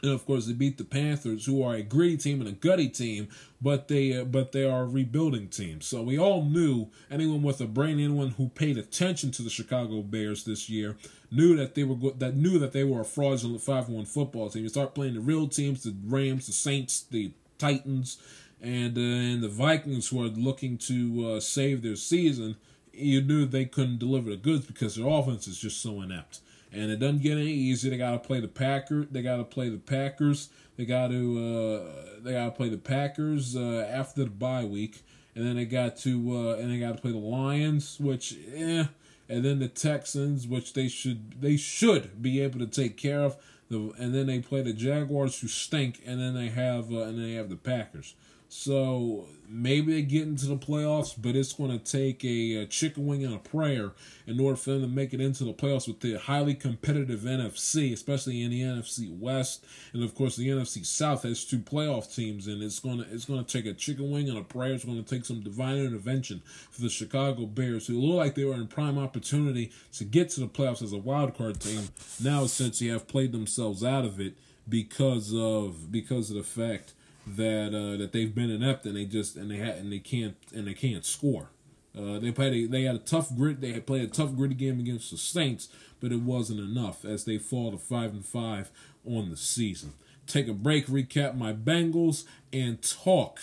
And 0.03 0.11
of 0.11 0.25
course, 0.25 0.47
they 0.47 0.53
beat 0.53 0.79
the 0.79 0.83
Panthers, 0.83 1.45
who 1.45 1.61
are 1.61 1.75
a 1.75 1.83
gritty 1.83 2.17
team 2.17 2.39
and 2.39 2.49
a 2.49 2.53
gutty 2.53 2.89
team, 2.89 3.27
but 3.61 3.87
they 3.87 4.17
uh, 4.17 4.23
but 4.23 4.51
they 4.51 4.63
are 4.63 4.81
a 4.81 4.87
rebuilding 4.87 5.47
team. 5.49 5.79
So 5.81 6.01
we 6.01 6.17
all 6.17 6.43
knew 6.43 6.87
anyone 7.11 7.43
with 7.43 7.61
a 7.61 7.67
brain, 7.67 7.99
anyone 7.99 8.29
who 8.29 8.49
paid 8.49 8.77
attention 8.77 9.29
to 9.31 9.43
the 9.43 9.49
Chicago 9.51 10.01
Bears 10.01 10.43
this 10.43 10.69
year, 10.69 10.97
knew 11.29 11.55
that 11.55 11.75
they 11.75 11.83
were 11.83 11.95
go- 11.95 12.15
that 12.17 12.35
knew 12.35 12.57
that 12.57 12.71
they 12.71 12.83
were 12.83 13.01
a 13.01 13.05
fraudulent 13.05 13.61
five 13.61 13.89
one 13.89 14.05
football 14.05 14.49
team. 14.49 14.63
You 14.63 14.69
start 14.69 14.95
playing 14.95 15.13
the 15.13 15.19
real 15.19 15.47
teams, 15.47 15.83
the 15.83 15.95
Rams, 16.05 16.47
the 16.47 16.53
Saints, 16.53 17.01
the 17.01 17.33
Titans, 17.59 18.17
and 18.59 18.97
uh, 18.97 19.01
and 19.01 19.43
the 19.43 19.49
Vikings, 19.49 20.07
who 20.07 20.23
are 20.23 20.29
looking 20.29 20.79
to 20.79 21.33
uh, 21.33 21.39
save 21.39 21.83
their 21.83 21.95
season 21.95 22.55
you 22.93 23.21
knew 23.21 23.45
they 23.45 23.65
couldn't 23.65 23.99
deliver 23.99 24.29
the 24.29 24.37
goods 24.37 24.65
because 24.65 24.95
their 24.95 25.07
offense 25.07 25.47
is 25.47 25.59
just 25.59 25.81
so 25.81 26.01
inept. 26.01 26.39
And 26.73 26.89
it 26.89 26.97
doesn't 26.97 27.21
get 27.21 27.33
any 27.33 27.51
easier. 27.51 27.91
They 27.91 27.97
got 27.97 28.11
to 28.11 28.19
play 28.19 28.39
the 28.39 28.47
Packers. 28.47 29.07
They 29.11 29.21
got 29.21 29.37
to 29.37 29.43
play 29.43 29.69
the 29.69 29.77
Packers. 29.77 30.49
They 30.77 30.85
got 30.85 31.09
to 31.09 31.37
uh, 31.37 32.21
they 32.21 32.31
got 32.31 32.45
to 32.45 32.51
play 32.51 32.69
the 32.69 32.77
Packers 32.77 33.55
uh, 33.55 33.87
after 33.91 34.23
the 34.23 34.29
bye 34.29 34.63
week, 34.63 35.03
and 35.35 35.45
then 35.45 35.57
they 35.57 35.65
got 35.65 35.97
to 35.97 36.37
uh, 36.37 36.53
and 36.55 36.71
they 36.71 36.79
got 36.79 36.95
to 36.95 37.01
play 37.01 37.11
the 37.11 37.17
Lions, 37.17 37.99
which 37.99 38.37
eh, 38.55 38.85
and 39.27 39.45
then 39.45 39.59
the 39.59 39.67
Texans, 39.67 40.47
which 40.47 40.73
they 40.73 40.87
should 40.87 41.41
they 41.41 41.57
should 41.57 42.21
be 42.21 42.39
able 42.39 42.59
to 42.59 42.67
take 42.67 42.95
care 42.95 43.21
of. 43.21 43.35
The, 43.69 43.93
and 43.97 44.13
then 44.13 44.27
they 44.27 44.39
play 44.39 44.61
the 44.61 44.73
Jaguars, 44.73 45.39
who 45.39 45.47
stink, 45.47 46.01
and 46.05 46.19
then 46.19 46.33
they 46.33 46.49
have 46.49 46.91
uh, 46.91 47.01
and 47.01 47.17
then 47.17 47.25
they 47.25 47.33
have 47.33 47.49
the 47.49 47.57
Packers. 47.57 48.15
So 48.53 49.27
maybe 49.47 49.93
they 49.93 50.01
get 50.01 50.23
into 50.23 50.45
the 50.45 50.57
playoffs, 50.57 51.15
but 51.17 51.37
it's 51.37 51.53
going 51.53 51.71
to 51.71 51.79
take 51.79 52.21
a, 52.25 52.55
a, 52.55 52.65
chicken 52.65 53.07
wing 53.07 53.23
and 53.23 53.33
a 53.33 53.37
prayer 53.37 53.93
in 54.27 54.41
order 54.41 54.57
for 54.57 54.71
them 54.71 54.81
to 54.81 54.87
make 54.89 55.13
it 55.13 55.21
into 55.21 55.45
the 55.45 55.53
playoffs 55.53 55.87
with 55.87 56.01
the 56.01 56.19
highly 56.19 56.53
competitive 56.53 57.21
NFC, 57.21 57.93
especially 57.93 58.43
in 58.43 58.51
the 58.51 58.61
NFC 58.61 59.17
West, 59.17 59.65
and 59.93 60.03
of 60.03 60.13
course 60.15 60.35
the 60.35 60.49
NFC 60.49 60.85
South 60.85 61.23
has 61.23 61.45
two 61.45 61.59
playoff 61.59 62.13
teams, 62.13 62.45
and 62.47 62.61
it's 62.61 62.79
going 62.79 62.97
to 62.97 63.05
it's 63.09 63.23
to 63.23 63.41
take 63.45 63.65
a 63.65 63.73
chicken 63.73 64.11
wing 64.11 64.27
and 64.27 64.37
a 64.37 64.43
prayer. 64.43 64.73
It's 64.73 64.83
going 64.83 65.01
to 65.01 65.15
take 65.15 65.23
some 65.23 65.39
divine 65.39 65.77
intervention 65.77 66.41
for 66.71 66.81
the 66.81 66.89
Chicago 66.89 67.45
Bears, 67.45 67.87
who 67.87 68.01
look 68.01 68.17
like 68.17 68.35
they 68.35 68.43
were 68.43 68.55
in 68.55 68.67
prime 68.67 68.97
opportunity 68.97 69.71
to 69.93 70.03
get 70.03 70.29
to 70.31 70.41
the 70.41 70.47
playoffs 70.47 70.81
as 70.81 70.91
a 70.91 70.97
wild 70.97 71.37
card 71.37 71.61
team. 71.61 71.87
Now, 72.21 72.47
since 72.47 72.79
they 72.79 72.87
have 72.87 73.07
played 73.07 73.31
themselves 73.31 73.81
out 73.81 74.03
of 74.03 74.19
it 74.19 74.35
because 74.67 75.33
of 75.33 75.89
because 75.89 76.29
of 76.29 76.35
the 76.35 76.43
fact 76.43 76.95
that 77.25 77.67
uh, 77.67 77.97
that 77.97 78.11
they've 78.11 78.33
been 78.33 78.49
inept 78.49 78.85
and 78.85 78.95
they 78.95 79.05
just 79.05 79.35
and 79.35 79.51
they 79.51 79.57
had 79.57 79.77
and 79.77 79.91
they 79.91 79.99
can't 79.99 80.35
and 80.53 80.67
they 80.67 80.73
can't 80.73 81.05
score. 81.05 81.49
Uh, 81.97 82.19
they 82.19 82.31
played 82.31 82.53
a, 82.53 82.67
they 82.67 82.83
had 82.83 82.95
a 82.95 82.99
tough 82.99 83.35
grit 83.35 83.59
they 83.59 83.73
had 83.73 83.85
played 83.85 84.03
a 84.03 84.07
tough 84.07 84.35
gritty 84.35 84.55
game 84.55 84.79
against 84.79 85.11
the 85.11 85.17
Saints, 85.17 85.69
but 85.99 86.11
it 86.11 86.21
wasn't 86.21 86.59
enough 86.59 87.03
as 87.05 87.25
they 87.25 87.37
fall 87.37 87.71
to 87.71 87.77
five 87.77 88.11
and 88.11 88.25
five 88.25 88.71
on 89.05 89.29
the 89.29 89.37
season. 89.37 89.93
Take 90.27 90.47
a 90.47 90.53
break, 90.53 90.87
recap 90.87 91.35
my 91.35 91.51
Bengals, 91.51 92.25
and 92.53 92.81
talk 92.81 93.39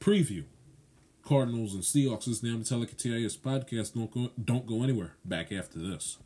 preview 0.00 0.44
Cardinals 1.22 1.74
and 1.74 1.82
Seahawks. 1.82 2.26
This 2.26 2.36
is 2.36 2.40
the 2.40 2.48
Amatelica 2.48 2.96
TIS 2.96 3.36
podcast. 3.36 3.94
Don't 3.94 4.10
go, 4.10 4.30
don't 4.42 4.66
go 4.66 4.82
anywhere. 4.82 5.14
Back 5.24 5.52
after 5.52 5.78
this. 5.78 6.18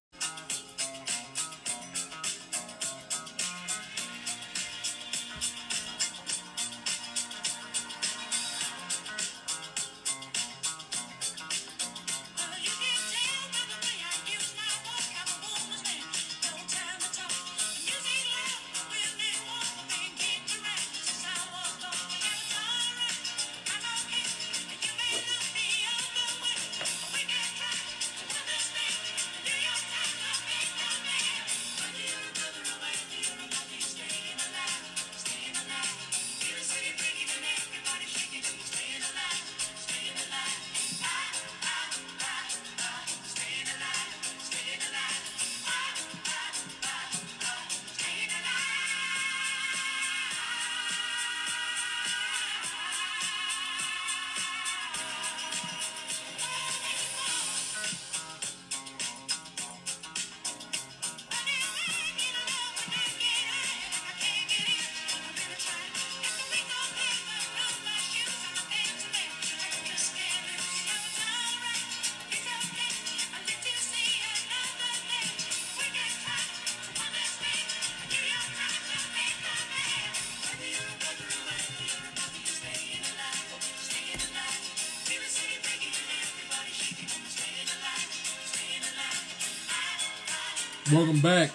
Welcome 91.20 91.40
back 91.40 91.50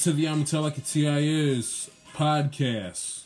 to 0.00 0.12
the 0.12 0.24
Tell 0.44 0.70
TIS 0.70 1.90
podcast. 2.12 3.24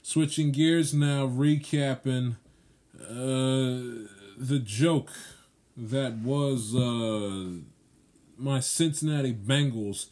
Switching 0.00 0.52
gears 0.52 0.94
now, 0.94 1.26
recapping 1.26 2.36
uh, 3.00 4.06
the 4.36 4.60
joke 4.62 5.10
that 5.76 6.18
was 6.18 6.72
uh, 6.72 7.62
my 8.36 8.60
Cincinnati 8.60 9.34
Bengals 9.34 10.06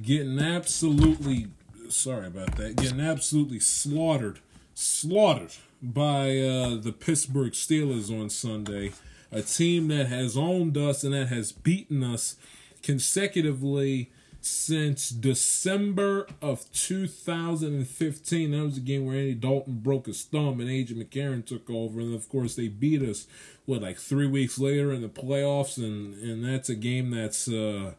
getting 0.00 0.38
absolutely 0.38 1.48
sorry 1.90 2.28
about 2.28 2.56
that, 2.56 2.76
getting 2.76 3.00
absolutely 3.00 3.60
slaughtered, 3.60 4.38
slaughtered 4.72 5.56
by 5.82 6.38
uh, 6.38 6.76
the 6.76 6.94
Pittsburgh 6.98 7.52
Steelers 7.52 8.10
on 8.10 8.30
Sunday. 8.30 8.92
A 9.30 9.42
team 9.42 9.88
that 9.88 10.06
has 10.06 10.38
owned 10.38 10.78
us 10.78 11.04
and 11.04 11.12
that 11.12 11.28
has 11.28 11.52
beaten 11.52 12.02
us 12.02 12.36
consecutively 12.82 14.10
since 14.40 15.10
December 15.10 16.26
of 16.40 16.70
2015. 16.72 18.50
That 18.50 18.62
was 18.62 18.74
the 18.76 18.80
game 18.80 19.06
where 19.06 19.16
Andy 19.16 19.34
Dalton 19.34 19.80
broke 19.80 20.06
his 20.06 20.22
thumb 20.22 20.60
and 20.60 20.68
AJ 20.68 20.92
McCarron 20.92 21.44
took 21.44 21.68
over. 21.68 22.00
And 22.00 22.14
of 22.14 22.28
course, 22.28 22.54
they 22.54 22.68
beat 22.68 23.02
us, 23.02 23.26
what, 23.66 23.82
like 23.82 23.98
three 23.98 24.26
weeks 24.26 24.58
later 24.58 24.92
in 24.92 25.02
the 25.02 25.08
playoffs. 25.08 25.76
And, 25.78 26.14
and 26.22 26.44
that's 26.44 26.68
a 26.68 26.74
game 26.74 27.10
that's, 27.10 27.48
uh, 27.48 27.92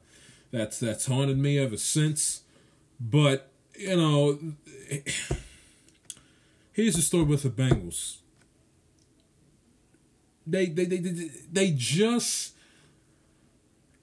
that's, 0.51 0.79
that's 0.79 1.05
haunted 1.07 1.37
me 1.37 1.59
ever 1.59 1.77
since. 1.77 2.43
But, 2.99 3.49
you 3.77 3.95
know, 3.95 4.39
here's 6.71 6.95
the 6.95 7.01
story 7.01 7.23
with 7.23 7.43
the 7.43 7.49
Bengals. 7.49 8.17
They, 10.47 10.65
they, 10.67 10.85
they, 10.85 10.97
they, 10.97 11.29
they 11.51 11.71
just 11.71 12.53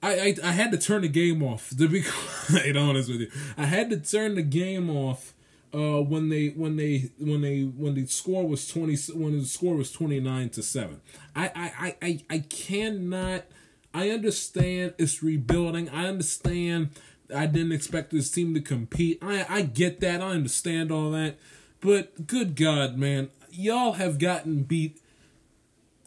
I, 0.01 0.13
I, 0.19 0.35
I 0.43 0.51
had 0.51 0.71
to 0.71 0.77
turn 0.77 1.01
the 1.01 1.07
game 1.07 1.41
off 1.41 1.69
to 1.77 1.87
be 1.87 2.03
quite 2.47 2.77
honest 2.77 3.09
with 3.09 3.21
you. 3.21 3.31
I 3.57 3.65
had 3.65 3.89
to 3.89 3.97
turn 3.97 4.35
the 4.35 4.43
game 4.43 4.89
off 4.89 5.33
uh, 5.73 6.01
when 6.01 6.29
they 6.29 6.49
when 6.49 6.75
they 6.77 7.11
when 7.19 7.41
they 7.41 7.61
when 7.61 7.95
the 7.95 8.05
score 8.05 8.47
was 8.47 8.67
twenty 8.67 8.95
when 9.13 9.39
the 9.39 9.45
score 9.45 9.75
was 9.75 9.91
twenty 9.91 10.19
nine 10.19 10.49
to 10.49 10.63
seven. 10.63 11.01
I, 11.35 11.51
I 11.55 11.95
I 12.01 12.19
I 12.29 12.39
cannot. 12.39 13.45
I 13.93 14.09
understand 14.11 14.93
it's 14.97 15.23
rebuilding. 15.23 15.89
I 15.89 16.07
understand. 16.07 16.91
I 17.35 17.45
didn't 17.47 17.71
expect 17.73 18.11
this 18.11 18.31
team 18.31 18.53
to 18.53 18.61
compete. 18.61 19.19
I 19.21 19.45
I 19.49 19.61
get 19.63 19.99
that. 20.01 20.21
I 20.21 20.29
understand 20.29 20.91
all 20.91 21.11
that. 21.11 21.37
But 21.79 22.27
good 22.27 22.55
God, 22.55 22.97
man, 22.97 23.29
y'all 23.51 23.93
have 23.93 24.19
gotten 24.19 24.63
beat. 24.63 25.01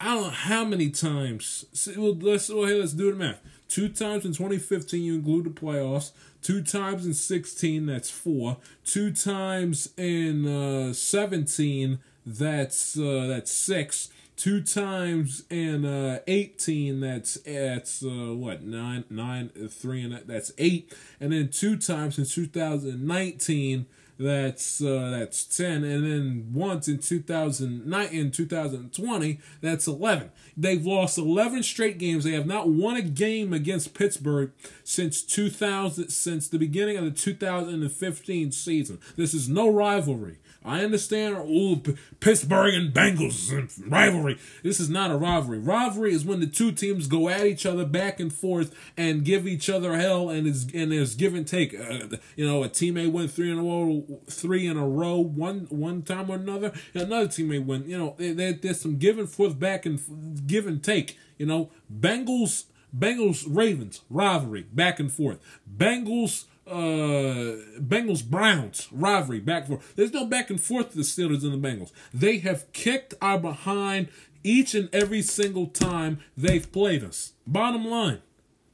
I 0.01 0.15
don't 0.15 0.23
know 0.25 0.31
how 0.31 0.65
many 0.65 0.91
times. 0.91 1.67
Well, 1.97 2.15
let's 2.15 2.49
well, 2.49 2.67
hey, 2.67 2.75
let's 2.75 2.93
do 2.93 3.11
the 3.11 3.17
math. 3.17 3.41
Two 3.71 3.89
times 3.89 4.25
in 4.25 4.33
2015, 4.33 5.01
you 5.01 5.15
include 5.15 5.45
the 5.45 5.51
playoffs. 5.51 6.11
Two 6.43 6.61
times 6.61 7.07
in 7.07 7.15
16, 7.15 7.87
that's 7.87 8.11
four. 8.11 8.57
Two 8.85 9.13
times 9.13 9.91
in 9.97 10.45
uh, 10.45 10.93
17, 10.93 12.01
that's 12.27 12.99
uh, 12.99 13.27
that's 13.29 13.53
six. 13.53 14.11
Two 14.37 14.61
times 14.61 15.45
in 15.51 15.85
uh, 15.85 16.19
18, 16.27 16.99
that's 16.99 17.35
that's 17.35 18.03
uh, 18.03 18.35
what 18.35 18.65
nine 18.65 19.05
nine 19.09 19.51
three 19.69 20.03
and 20.03 20.21
that's 20.27 20.51
eight. 20.59 20.93
And 21.21 21.33
then 21.33 21.49
two 21.49 21.77
times 21.77 22.19
in 22.19 22.25
2019 22.25 23.87
that's 24.21 24.83
uh, 24.83 25.11
that's 25.11 25.45
10 25.45 25.83
and 25.83 26.05
then 26.05 26.51
once 26.53 26.89
in 26.89 26.99
2009 26.99 28.09
in 28.09 28.31
2020 28.31 29.41
that's 29.63 29.87
11 29.87 30.31
they've 30.61 30.85
lost 30.85 31.19
11 31.19 31.63
straight 31.63 31.99
games. 31.99 32.25
They 32.25 32.33
have 32.33 32.47
not 32.47 32.69
won 32.69 32.97
a 32.97 33.03
game 33.03 33.53
against 33.53 33.95
pittsburgh 33.95 34.53
since 34.85 35.23
2000 35.23 36.11
since 36.11 36.49
the 36.49 36.59
beginning 36.59 36.97
of 36.97 37.05
the 37.05 37.11
2015 37.11 38.53
season. 38.53 38.99
This 39.17 39.35
is 39.35 39.49
no 39.49 39.71
rivalry 39.71 40.39
I 40.63 40.85
understand, 40.85 41.37
ooh, 41.37 41.83
Pittsburgh 42.21 42.75
and 42.75 42.93
Bengals 42.93 43.51
rivalry. 43.91 44.39
This 44.63 44.79
is 44.79 44.91
not 44.91 45.11
a 45.11 45.17
rivalry. 45.17 45.59
Rivalry 45.59 46.13
is 46.13 46.25
when 46.25 46.41
the 46.41 46.47
two 46.47 46.71
teams 46.71 47.07
go 47.07 47.31
at 47.31 47.47
each 47.47 47.65
other 47.65 47.87
back 47.87 48.21
and 48.21 48.31
forth 48.31 48.75
and 48.95 49.25
give 49.25 49.47
each 49.47 49.71
other 49.71 49.97
hell, 49.97 50.29
and 50.29 50.47
is 50.47 50.69
and 50.75 50.93
there's 50.93 51.15
give 51.15 51.35
and 51.35 51.49
take. 51.49 51.75
Uh, 51.75 52.17
you 52.37 52.47
know, 52.47 52.63
a 52.63 52.69
teammate 52.69 53.11
win 53.11 53.29
three 53.29 53.51
in 53.51 53.59
a 53.59 53.63
row, 53.63 54.05
three 54.29 54.67
in 54.67 54.77
a 54.77 54.87
row, 54.87 55.19
one 55.19 55.61
one 55.71 56.03
time 56.03 56.31
or 56.31 56.35
another. 56.35 56.73
Another 56.93 57.27
teammate 57.29 57.65
win. 57.65 57.89
You 57.89 57.97
know, 57.97 58.15
there, 58.19 58.53
there's 58.53 58.81
some 58.81 58.99
give 58.99 59.19
and 59.19 59.31
forth, 59.31 59.59
back 59.59 59.87
and 59.87 60.47
give 60.47 60.67
and 60.67 60.85
take. 60.85 61.17
You 61.39 61.47
know, 61.47 61.71
Bengals, 61.91 62.65
Bengals, 62.97 63.47
Ravens 63.49 64.03
rivalry, 64.11 64.67
back 64.73 65.01
and 65.01 65.11
forth. 65.11 65.39
Bengals 65.75 66.45
uh, 66.71 67.81
Bengals 67.81 68.25
Browns 68.25 68.89
rivalry 68.93 69.41
back 69.41 69.69
and 69.69 69.79
forth. 69.79 69.97
There's 69.97 70.13
no 70.13 70.27
back 70.27 70.51
and 70.51 70.61
forth 70.61 70.91
to 70.91 70.97
the 70.97 71.03
Steelers 71.03 71.43
and 71.43 71.53
the 71.53 71.69
Bengals. 71.69 71.93
They 72.15 72.39
have 72.39 72.73
kicked 72.73 73.15
our 73.21 73.39
behind 73.39 74.09
each 74.45 74.75
and 74.75 74.89
every 74.93 75.23
single 75.23 75.67
time 75.67 76.21
they've 76.37 76.71
played 76.71 77.05
us. 77.05 77.33
Bottom 77.47 77.85
line, 77.85 78.23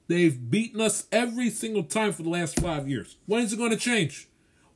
they've 0.09 0.51
beaten 0.51 0.80
us 0.80 1.07
every 1.11 1.51
single 1.51 1.82
time 1.82 2.12
for 2.12 2.22
the 2.22 2.30
last 2.30 2.61
five 2.61 2.88
years. 2.88 3.16
When 3.26 3.42
is 3.42 3.53
it 3.53 3.57
going 3.57 3.70
to 3.70 3.76
change? 3.76 4.28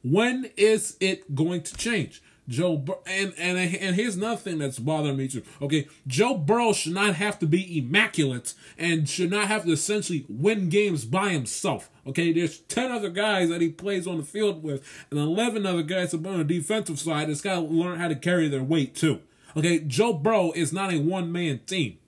When 0.03 0.51
is 0.57 0.97
it 1.01 1.35
going 1.35 1.62
to 1.62 1.77
change? 1.77 2.23
Joe 2.51 2.76
Bur- 2.76 2.98
and 3.07 3.32
and 3.38 3.57
and 3.59 3.96
here's 3.96 4.16
another 4.16 4.36
thing 4.36 4.59
that's 4.59 4.80
bothering 4.80 5.16
me 5.16 5.28
too. 5.28 5.42
Okay, 5.62 5.86
Joe 6.07 6.36
Burrow 6.36 6.72
should 6.72 6.92
not 6.92 7.14
have 7.14 7.38
to 7.38 7.46
be 7.46 7.78
immaculate 7.78 8.55
and 8.76 9.09
should 9.09 9.30
not 9.30 9.46
have 9.46 9.64
to 9.64 9.70
essentially 9.70 10.26
win 10.28 10.68
games 10.68 11.05
by 11.05 11.30
himself. 11.30 11.88
Okay, 12.07 12.32
there's 12.32 12.59
ten 12.59 12.90
other 12.90 13.09
guys 13.09 13.48
that 13.51 13.61
he 13.61 13.68
plays 13.68 14.07
on 14.07 14.18
the 14.18 14.24
field 14.24 14.64
with, 14.64 14.82
and 15.11 15.20
eleven 15.20 15.64
other 15.64 15.84
guys 15.84 16.12
on 16.12 16.22
the 16.22 16.44
defensive 16.44 16.98
side 16.98 17.28
that's 17.28 17.40
got 17.40 17.55
to 17.55 17.61
learn 17.61 18.01
how 18.01 18.09
to 18.09 18.16
carry 18.16 18.48
their 18.48 18.64
weight 18.64 18.96
too. 18.96 19.20
Okay, 19.57 19.78
Joe 19.78 20.12
Burrow 20.12 20.51
is 20.53 20.72
not 20.72 20.92
a 20.92 20.98
one 20.98 21.30
man 21.30 21.61
team. 21.61 21.98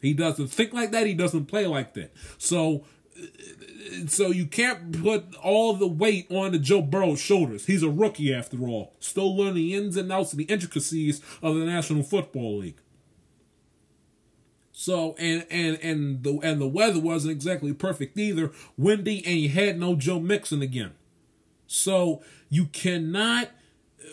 He 0.00 0.14
doesn't 0.14 0.48
think 0.48 0.72
like 0.72 0.90
that. 0.92 1.06
He 1.06 1.14
doesn't 1.14 1.46
play 1.46 1.66
like 1.66 1.92
that. 1.94 2.12
So 2.38 2.84
so 4.08 4.28
you 4.28 4.46
can't 4.46 5.02
put 5.02 5.34
all 5.36 5.74
the 5.74 5.86
weight 5.86 6.26
on 6.30 6.52
the 6.52 6.58
Joe 6.58 6.82
Burrow's 6.82 7.20
shoulders. 7.20 7.66
He's 7.66 7.82
a 7.82 7.90
rookie 7.90 8.32
after 8.32 8.58
all, 8.66 8.94
still 9.00 9.36
learning 9.36 9.54
the 9.54 9.74
ins 9.74 9.96
and 9.96 10.10
outs 10.12 10.32
and 10.32 10.40
the 10.40 10.52
intricacies 10.52 11.20
of 11.42 11.54
the 11.54 11.64
National 11.64 12.02
Football 12.02 12.58
League. 12.58 12.78
So 14.72 15.14
and 15.18 15.46
and 15.50 15.78
and 15.82 16.22
the 16.22 16.38
and 16.42 16.60
the 16.60 16.66
weather 16.66 16.98
wasn't 16.98 17.32
exactly 17.32 17.72
perfect 17.72 18.18
either, 18.18 18.50
windy, 18.76 19.24
and 19.24 19.38
you 19.38 19.48
had 19.50 19.78
no 19.78 19.94
Joe 19.94 20.18
Mixon 20.18 20.62
again. 20.62 20.92
So 21.66 22.22
you 22.48 22.66
cannot 22.66 23.50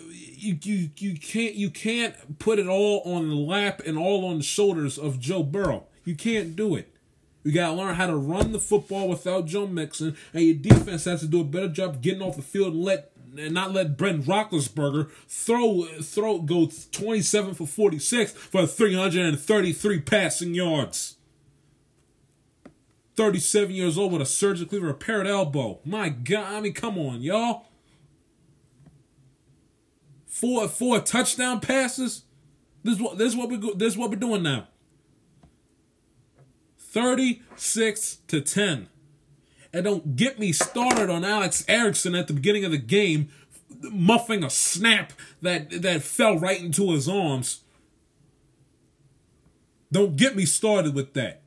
you, 0.09 0.57
you 0.61 0.89
you 0.97 1.17
can't 1.17 1.55
you 1.55 1.69
can't 1.69 2.39
put 2.39 2.59
it 2.59 2.67
all 2.67 3.01
on 3.05 3.29
the 3.29 3.35
lap 3.35 3.81
and 3.85 3.97
all 3.97 4.25
on 4.25 4.37
the 4.37 4.43
shoulders 4.43 4.97
of 4.97 5.19
Joe 5.19 5.43
Burrow. 5.43 5.85
You 6.05 6.15
can't 6.15 6.55
do 6.55 6.75
it. 6.75 6.93
You 7.49 7.55
got 7.55 7.71
to 7.71 7.77
learn 7.77 7.95
how 7.95 8.05
to 8.05 8.15
run 8.15 8.51
the 8.51 8.59
football 8.59 9.07
without 9.07 9.47
Joe 9.47 9.65
Mixon, 9.65 10.15
and 10.35 10.43
your 10.43 10.53
defense 10.53 11.05
has 11.05 11.21
to 11.21 11.25
do 11.25 11.41
a 11.41 11.43
better 11.43 11.67
job 11.67 11.99
getting 11.99 12.21
off 12.21 12.35
the 12.35 12.43
field 12.43 12.75
and 12.75 12.83
let 12.83 13.11
and 13.35 13.55
not 13.55 13.73
let 13.73 13.97
Brent 13.97 14.25
Roethlisberger 14.25 15.09
throw 15.27 15.85
throw 15.99 16.41
go 16.41 16.69
27 16.91 17.55
for 17.55 17.65
46 17.65 18.33
for 18.33 18.67
333 18.67 19.99
passing 20.01 20.53
yards. 20.53 21.15
37 23.15 23.73
years 23.73 23.97
old 23.97 24.11
with 24.11 24.21
a 24.21 24.27
surgically 24.27 24.77
repaired 24.77 25.25
elbow. 25.25 25.79
My 25.83 26.09
God, 26.09 26.53
I 26.53 26.61
mean, 26.61 26.73
come 26.73 26.99
on, 26.99 27.21
y'all. 27.21 27.65
Four 30.27 30.67
four 30.67 30.99
touchdown 30.99 31.61
passes. 31.61 32.25
This 32.83 32.97
is 32.97 33.01
what 33.01 33.17
this 33.17 33.29
is 33.29 33.35
what 33.35 33.49
we 33.49 33.57
go, 33.57 33.73
this 33.73 33.93
is 33.93 33.97
what 33.97 34.11
we're 34.11 34.17
doing 34.17 34.43
now. 34.43 34.67
36 36.91 38.17
to 38.27 38.41
10. 38.41 38.89
And 39.71 39.83
don't 39.83 40.15
get 40.15 40.39
me 40.39 40.51
started 40.51 41.09
on 41.09 41.23
Alex 41.23 41.63
Erickson 41.67 42.15
at 42.15 42.27
the 42.27 42.33
beginning 42.33 42.65
of 42.65 42.71
the 42.71 42.77
game 42.77 43.29
muffing 43.81 44.43
a 44.43 44.49
snap 44.49 45.13
that 45.41 45.69
that 45.81 46.01
fell 46.01 46.37
right 46.37 46.59
into 46.59 46.91
his 46.91 47.07
arms. 47.07 47.61
Don't 49.91 50.15
get 50.15 50.35
me 50.35 50.45
started 50.45 50.93
with 50.93 51.13
that. 51.13 51.41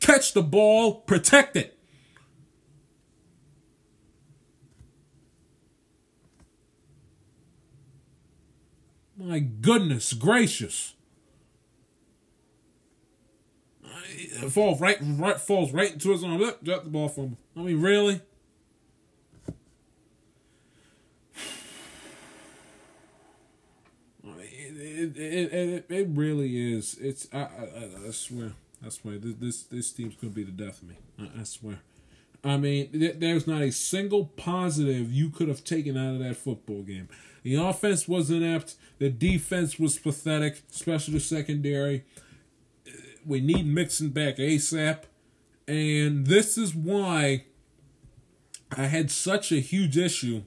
Catch 0.00 0.32
the 0.32 0.42
ball, 0.42 0.94
protect 0.94 1.56
it. 1.56 1.76
My 9.16 9.38
goodness 9.38 10.12
gracious. 10.12 10.95
It 14.16 14.50
falls 14.50 14.80
right, 14.80 14.96
right, 15.00 15.40
falls 15.40 15.72
right 15.72 15.92
into 15.92 16.12
his 16.12 16.24
arm. 16.24 16.38
Look, 16.38 16.62
drop 16.64 16.84
the 16.84 16.90
ball 16.90 17.08
from 17.08 17.24
him. 17.24 17.36
I 17.56 17.60
mean, 17.60 17.80
really? 17.80 18.20
It, 24.78 25.16
it, 25.16 25.52
it, 25.52 25.86
it, 25.88 26.08
really 26.10 26.74
is. 26.74 26.96
It's 27.00 27.28
I, 27.32 27.40
I, 27.40 28.08
I 28.08 28.10
swear. 28.12 28.52
I 28.84 28.88
swear. 28.88 29.18
This 29.18 29.34
this, 29.34 29.62
this 29.64 29.92
team's 29.92 30.14
gonna 30.16 30.32
be 30.32 30.42
the 30.42 30.52
death 30.52 30.82
of 30.82 30.88
me. 30.88 30.96
I, 31.18 31.40
I 31.40 31.42
swear. 31.44 31.80
I 32.44 32.56
mean, 32.56 32.88
there's 32.92 33.46
not 33.46 33.62
a 33.62 33.72
single 33.72 34.26
positive 34.26 35.12
you 35.12 35.30
could 35.30 35.48
have 35.48 35.64
taken 35.64 35.96
out 35.96 36.14
of 36.14 36.18
that 36.20 36.36
football 36.36 36.82
game. 36.82 37.08
The 37.42 37.56
offense 37.56 38.06
was 38.06 38.30
inept. 38.30 38.76
The 38.98 39.10
defense 39.10 39.78
was 39.78 39.98
pathetic, 39.98 40.62
especially 40.70 41.14
the 41.14 41.20
secondary 41.20 42.04
we 43.26 43.40
need 43.40 43.66
Mixon 43.66 44.10
back 44.10 44.36
ASAP. 44.36 45.04
And 45.68 46.26
this 46.26 46.56
is 46.56 46.74
why 46.74 47.44
I 48.76 48.84
had 48.84 49.10
such 49.10 49.52
a 49.52 49.56
huge 49.56 49.98
issue 49.98 50.42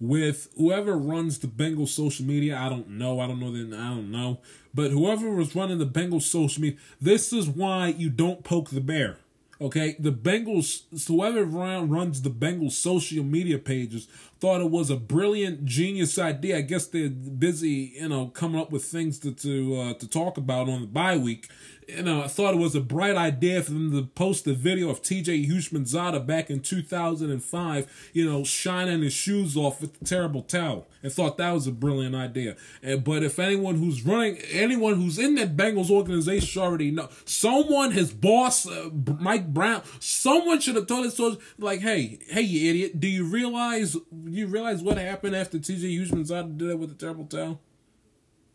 with 0.00 0.48
whoever 0.56 0.96
runs 0.96 1.38
the 1.38 1.46
Bengals 1.46 1.88
social 1.88 2.24
media. 2.24 2.58
I 2.58 2.68
don't 2.68 2.88
know. 2.90 3.20
I 3.20 3.26
don't 3.26 3.40
know. 3.40 3.52
Then 3.52 3.72
I 3.78 3.88
don't 3.90 4.10
know. 4.10 4.40
But 4.74 4.90
whoever 4.90 5.30
was 5.30 5.54
running 5.54 5.78
the 5.78 5.86
Bengals 5.86 6.22
social 6.22 6.62
media, 6.62 6.78
this 7.00 7.32
is 7.32 7.48
why 7.48 7.88
you 7.88 8.10
don't 8.10 8.44
poke 8.44 8.70
the 8.70 8.80
bear. 8.80 9.18
Okay, 9.62 9.94
the 9.98 10.10
Bengals, 10.10 10.84
whoever 11.06 11.44
runs 11.44 12.22
the 12.22 12.30
Bengals 12.30 12.72
social 12.72 13.22
media 13.22 13.58
pages, 13.58 14.08
thought 14.38 14.62
it 14.62 14.70
was 14.70 14.88
a 14.88 14.96
brilliant, 14.96 15.66
genius 15.66 16.18
idea. 16.18 16.56
I 16.56 16.60
guess 16.62 16.86
they're 16.86 17.10
busy, 17.10 17.92
you 17.94 18.08
know, 18.08 18.28
coming 18.28 18.58
up 18.58 18.72
with 18.72 18.84
things 18.84 19.18
to 19.18 19.32
to 19.32 19.76
uh, 19.76 19.94
to 19.94 20.08
talk 20.08 20.38
about 20.38 20.70
on 20.70 20.80
the 20.80 20.86
bye 20.86 21.18
week, 21.18 21.48
you 21.96 22.02
know, 22.02 22.22
I 22.22 22.28
thought 22.28 22.54
it 22.54 22.58
was 22.58 22.74
a 22.74 22.80
bright 22.80 23.16
idea 23.16 23.62
for 23.62 23.72
them 23.72 23.92
to 23.92 24.02
post 24.02 24.46
a 24.46 24.54
video 24.54 24.90
of 24.90 25.02
TJ 25.02 25.48
Houshmandzadeh 25.48 26.26
back 26.26 26.50
in 26.50 26.60
2005, 26.60 28.10
you 28.12 28.24
know, 28.24 28.44
shining 28.44 29.02
his 29.02 29.12
shoes 29.12 29.56
off 29.56 29.80
with 29.80 29.98
the 29.98 30.04
terrible 30.04 30.42
towel, 30.42 30.88
and 31.02 31.12
thought 31.12 31.38
that 31.38 31.52
was 31.52 31.66
a 31.66 31.72
brilliant 31.72 32.14
idea. 32.14 32.56
And, 32.82 33.04
but 33.04 33.22
if 33.22 33.38
anyone 33.38 33.76
who's 33.76 34.04
running, 34.04 34.36
anyone 34.50 34.94
who's 34.94 35.18
in 35.18 35.34
that 35.36 35.56
Bengals 35.56 35.90
organization 35.90 36.62
already 36.62 36.90
know, 36.90 37.08
someone, 37.24 37.92
his 37.92 38.12
boss, 38.12 38.66
uh, 38.66 38.90
Mike 39.18 39.52
Brown, 39.52 39.82
someone 39.98 40.60
should 40.60 40.76
have 40.76 40.86
told 40.86 41.04
his 41.04 41.16
so, 41.16 41.38
like, 41.58 41.80
hey, 41.80 42.18
hey, 42.28 42.42
you 42.42 42.70
idiot, 42.70 43.00
do 43.00 43.08
you 43.08 43.24
realize, 43.24 43.96
you 44.24 44.46
realize 44.46 44.82
what 44.82 44.96
happened 44.96 45.36
after 45.36 45.58
TJ 45.58 45.98
Houshmandzadeh 45.98 46.56
did 46.56 46.68
that 46.68 46.76
with 46.78 46.90
the 46.90 46.94
terrible 46.94 47.26
towel? 47.26 47.60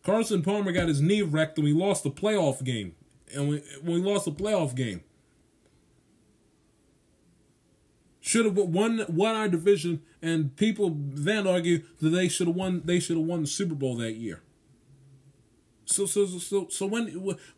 Carson 0.04 0.44
Palmer 0.44 0.72
got 0.72 0.88
his 0.88 1.02
knee 1.02 1.24
wrecked 1.24 1.58
and 1.58 1.66
we 1.66 1.74
lost 1.74 2.04
the 2.04 2.12
playoff 2.12 2.64
game 2.64 2.94
and 3.36 3.50
we, 3.50 3.64
we 3.84 3.96
lost 3.96 4.28
a 4.28 4.32
playoff 4.32 4.76
game. 4.76 5.02
Should 8.22 8.46
have 8.46 8.56
won 8.56 9.06
won 9.08 9.36
our 9.36 9.48
division, 9.48 10.02
and 10.22 10.56
people 10.56 10.96
then 10.98 11.46
argue 11.46 11.84
that 12.00 12.10
they 12.10 12.28
should 12.28 12.48
have 12.48 12.56
won. 12.56 12.82
They 12.84 13.00
should 13.00 13.18
have 13.18 13.26
won 13.26 13.42
the 13.42 13.48
Super 13.48 13.76
Bowl 13.76 13.96
that 13.98 14.14
year. 14.14 14.42
So 15.86 16.06
so 16.06 16.26
so 16.26 16.68
so 16.70 16.86
when 16.88 17.08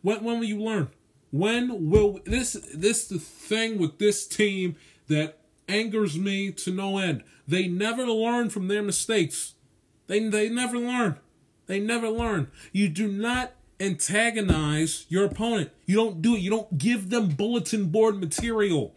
when 0.02 0.24
when 0.24 0.38
will 0.38 0.44
you 0.44 0.60
learn? 0.62 0.88
When 1.30 1.90
will 1.90 2.20
this 2.24 2.52
this 2.74 3.06
the 3.06 3.18
thing 3.18 3.78
with 3.78 3.98
this 3.98 4.26
team 4.26 4.76
that 5.08 5.38
angers 5.68 6.18
me 6.18 6.52
to 6.52 6.70
no 6.70 6.98
end? 6.98 7.24
They 7.46 7.66
never 7.66 8.06
learn 8.06 8.50
from 8.50 8.68
their 8.68 8.82
mistakes. 8.82 9.54
They 10.06 10.28
they 10.28 10.50
never 10.50 10.76
learn. 10.76 11.18
They 11.66 11.80
never 11.80 12.08
learn. 12.08 12.50
You 12.72 12.88
do 12.88 13.08
not 13.08 13.52
antagonize 13.80 15.06
your 15.08 15.24
opponent. 15.24 15.70
You 15.86 15.96
don't 15.96 16.22
do 16.22 16.34
it. 16.34 16.40
You 16.40 16.50
don't 16.50 16.78
give 16.78 17.10
them 17.10 17.28
bulletin 17.28 17.86
board 17.86 18.18
material 18.18 18.94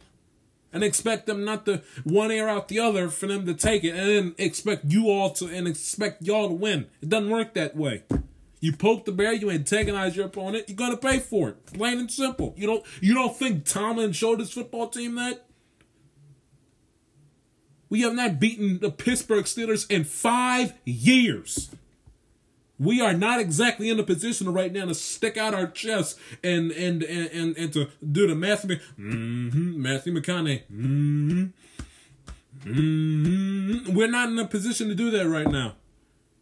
and 0.74 0.84
expect 0.84 1.26
them 1.26 1.44
not 1.44 1.66
to 1.66 1.82
one 2.04 2.32
air 2.32 2.48
out 2.48 2.68
the 2.68 2.80
other 2.80 3.10
for 3.10 3.28
them 3.28 3.46
to 3.46 3.54
take 3.54 3.84
it 3.84 3.96
and 3.96 4.08
then 4.08 4.36
expect 4.38 4.86
you 4.86 5.10
all 5.10 5.30
to 5.32 5.48
and 5.48 5.68
expect 5.68 6.24
y'all 6.24 6.48
to 6.48 6.54
win. 6.54 6.88
It 7.02 7.10
doesn't 7.10 7.30
work 7.30 7.54
that 7.54 7.76
way. 7.76 8.04
You 8.60 8.74
poke 8.74 9.06
the 9.06 9.12
bear, 9.12 9.34
you 9.34 9.50
antagonize 9.50 10.16
your 10.16 10.28
opponent, 10.28 10.66
you're 10.68 10.76
gonna 10.76 10.98
pay 10.98 11.20
for 11.20 11.50
it. 11.50 11.66
Plain 11.74 12.00
and 12.00 12.12
simple. 12.12 12.54
You 12.58 12.68
don't 12.68 12.86
you 13.02 13.14
don't 13.14 13.36
think 13.36 13.66
Tomlin 13.66 14.14
showed 14.14 14.40
his 14.40 14.52
football 14.52 14.88
team 14.88 15.16
that? 15.16 15.46
We 17.90 18.02
have 18.02 18.14
not 18.14 18.40
beaten 18.40 18.80
the 18.80 18.90
Pittsburgh 18.90 19.46
Steelers 19.46 19.90
in 19.92 20.06
five 20.06 20.74
years 20.86 21.72
we 22.82 23.00
are 23.00 23.14
not 23.14 23.40
exactly 23.40 23.90
in 23.90 24.00
a 24.00 24.04
position 24.04 24.52
right 24.52 24.74
now 24.74 24.86
to 24.86 24.96
stick 24.96 25.38
out 25.38 25.54
our 25.54 25.68
chests 25.68 26.20
and 26.44 26.72
and 26.72 27.04
and 27.04 27.30
and, 27.32 27.58
and 27.58 27.74
to 27.74 27.90
do 28.12 28.28
the 28.28 28.36
Matthew 28.36 28.78
mm-hmm, 29.00 29.82
Matthew 29.82 30.14
McConaughey. 30.14 30.64
Mm-hmm, 30.72 31.46
mm-hmm. 32.66 33.94
We're 33.94 34.08
not 34.08 34.30
in 34.30 34.40
a 34.40 34.48
position 34.48 34.90
to 34.90 34.96
do 34.96 35.12
that 35.12 35.30
right 35.30 35.48
now. 35.48 35.76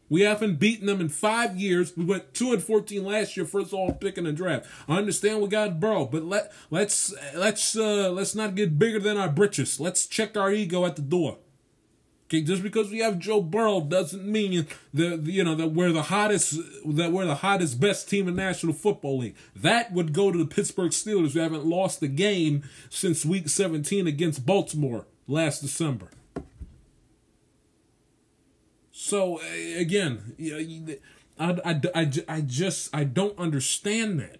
We 0.07 0.21
haven't 0.21 0.55
beaten 0.55 0.87
them 0.87 1.01
in 1.01 1.09
five 1.09 1.57
years. 1.57 1.95
We 1.95 2.05
went 2.05 2.33
two 2.33 2.53
and 2.53 2.63
fourteen 2.63 3.03
last 3.03 3.35
year, 3.35 3.45
first 3.45 3.73
all 3.73 3.93
pick 3.93 4.17
in 4.17 4.23
the 4.23 4.31
draft. 4.31 4.65
I 4.87 4.95
understand 4.95 5.41
we 5.41 5.49
got 5.49 5.79
Burrow, 5.79 6.05
but 6.05 6.23
let 6.23 6.51
let's 6.71 7.13
let's 7.35 7.75
uh, 7.75 8.09
let's 8.11 8.33
not 8.33 8.55
get 8.55 8.79
bigger 8.79 8.99
than 8.99 9.17
our 9.17 9.29
britches. 9.29 9.79
Let's 9.79 10.07
check 10.07 10.37
our 10.37 10.51
ego 10.51 10.85
at 10.85 10.95
the 10.95 11.01
door. 11.01 11.37
Okay, 12.29 12.43
just 12.43 12.61
because 12.61 12.91
we 12.91 12.99
have 12.99 13.17
Joe 13.17 13.41
Burrow 13.41 13.81
doesn't 13.81 14.23
mean 14.23 14.67
that 14.93 15.23
you 15.23 15.43
know 15.43 15.55
that 15.55 15.69
we're 15.69 15.91
the 15.91 16.03
hottest 16.03 16.59
that 16.85 17.11
we're 17.11 17.25
the 17.25 17.33
hottest 17.33 17.79
best 17.79 18.07
team 18.07 18.27
in 18.27 18.35
National 18.35 18.71
Football 18.71 19.17
League. 19.17 19.35
That 19.55 19.91
would 19.93 20.13
go 20.13 20.31
to 20.31 20.37
the 20.37 20.45
Pittsburgh 20.45 20.91
Steelers 20.91 21.33
who 21.33 21.39
haven't 21.39 21.65
lost 21.65 22.03
a 22.03 22.07
game 22.07 22.61
since 22.87 23.25
week 23.25 23.49
17 23.49 24.05
against 24.05 24.45
Baltimore 24.45 25.07
last 25.27 25.61
December. 25.63 26.11
So 28.91 29.41
again, 29.75 30.35
I, 31.39 31.57
I, 31.65 31.81
I, 31.95 32.11
I 32.27 32.41
just 32.41 32.95
I 32.95 33.05
don't 33.05 33.39
understand 33.39 34.19
that. 34.19 34.37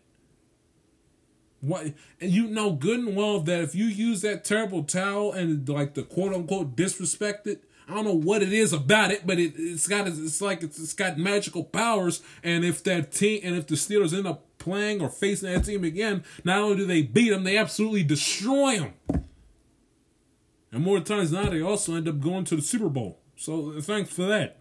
What 1.62 1.94
you 2.20 2.46
know 2.46 2.74
good 2.74 3.00
and 3.00 3.16
well 3.16 3.40
that 3.40 3.62
if 3.62 3.74
you 3.74 3.86
use 3.86 4.22
that 4.22 4.46
terrible 4.46 4.84
towel 4.84 5.32
and 5.32 5.68
like 5.68 5.96
the 5.96 6.04
quote 6.04 6.36
unquote 6.36 6.76
disrespect 6.76 7.48
it, 7.48 7.64
I 7.90 7.96
don't 7.96 8.06
know 8.06 8.14
what 8.14 8.44
it 8.44 8.54
is 8.54 8.72
about 8.72 9.12
it, 9.12 9.26
but 9.26 9.40
it, 9.40 9.54
it's 9.58 9.88
got 9.88 10.08
it's 10.08 10.42
like 10.42 10.62
it's, 10.62 10.80
it's 10.80 10.94
got 10.94 11.18
magical 11.18 11.64
powers. 11.64 12.22
And 12.44 12.64
if 12.64 12.84
that 12.84 13.12
team 13.12 13.42
and 13.44 13.56
if 13.56 13.66
the 13.66 13.76
Steelers 13.76 14.16
end 14.16 14.28
up 14.28 14.46
playing 14.60 15.02
or 15.02 15.10
facing 15.10 15.52
that 15.52 15.66
team 15.66 15.84
again, 15.84 16.24
not 16.44 16.60
only 16.60 16.78
do 16.78 16.86
they 16.86 17.02
beat 17.02 17.30
them, 17.30 17.44
they 17.44 17.58
absolutely 17.58 18.04
destroy 18.04 18.78
them. 18.78 18.94
And 20.72 20.84
more 20.84 21.00
times 21.00 21.32
than 21.32 21.44
not, 21.44 21.52
they 21.52 21.62
also 21.62 21.96
end 21.96 22.08
up 22.08 22.20
going 22.20 22.46
to 22.46 22.56
the 22.56 22.62
Super 22.62 22.90
Bowl. 22.90 23.22
So 23.36 23.82
thanks 23.82 24.14
for 24.14 24.24
that. 24.24 24.58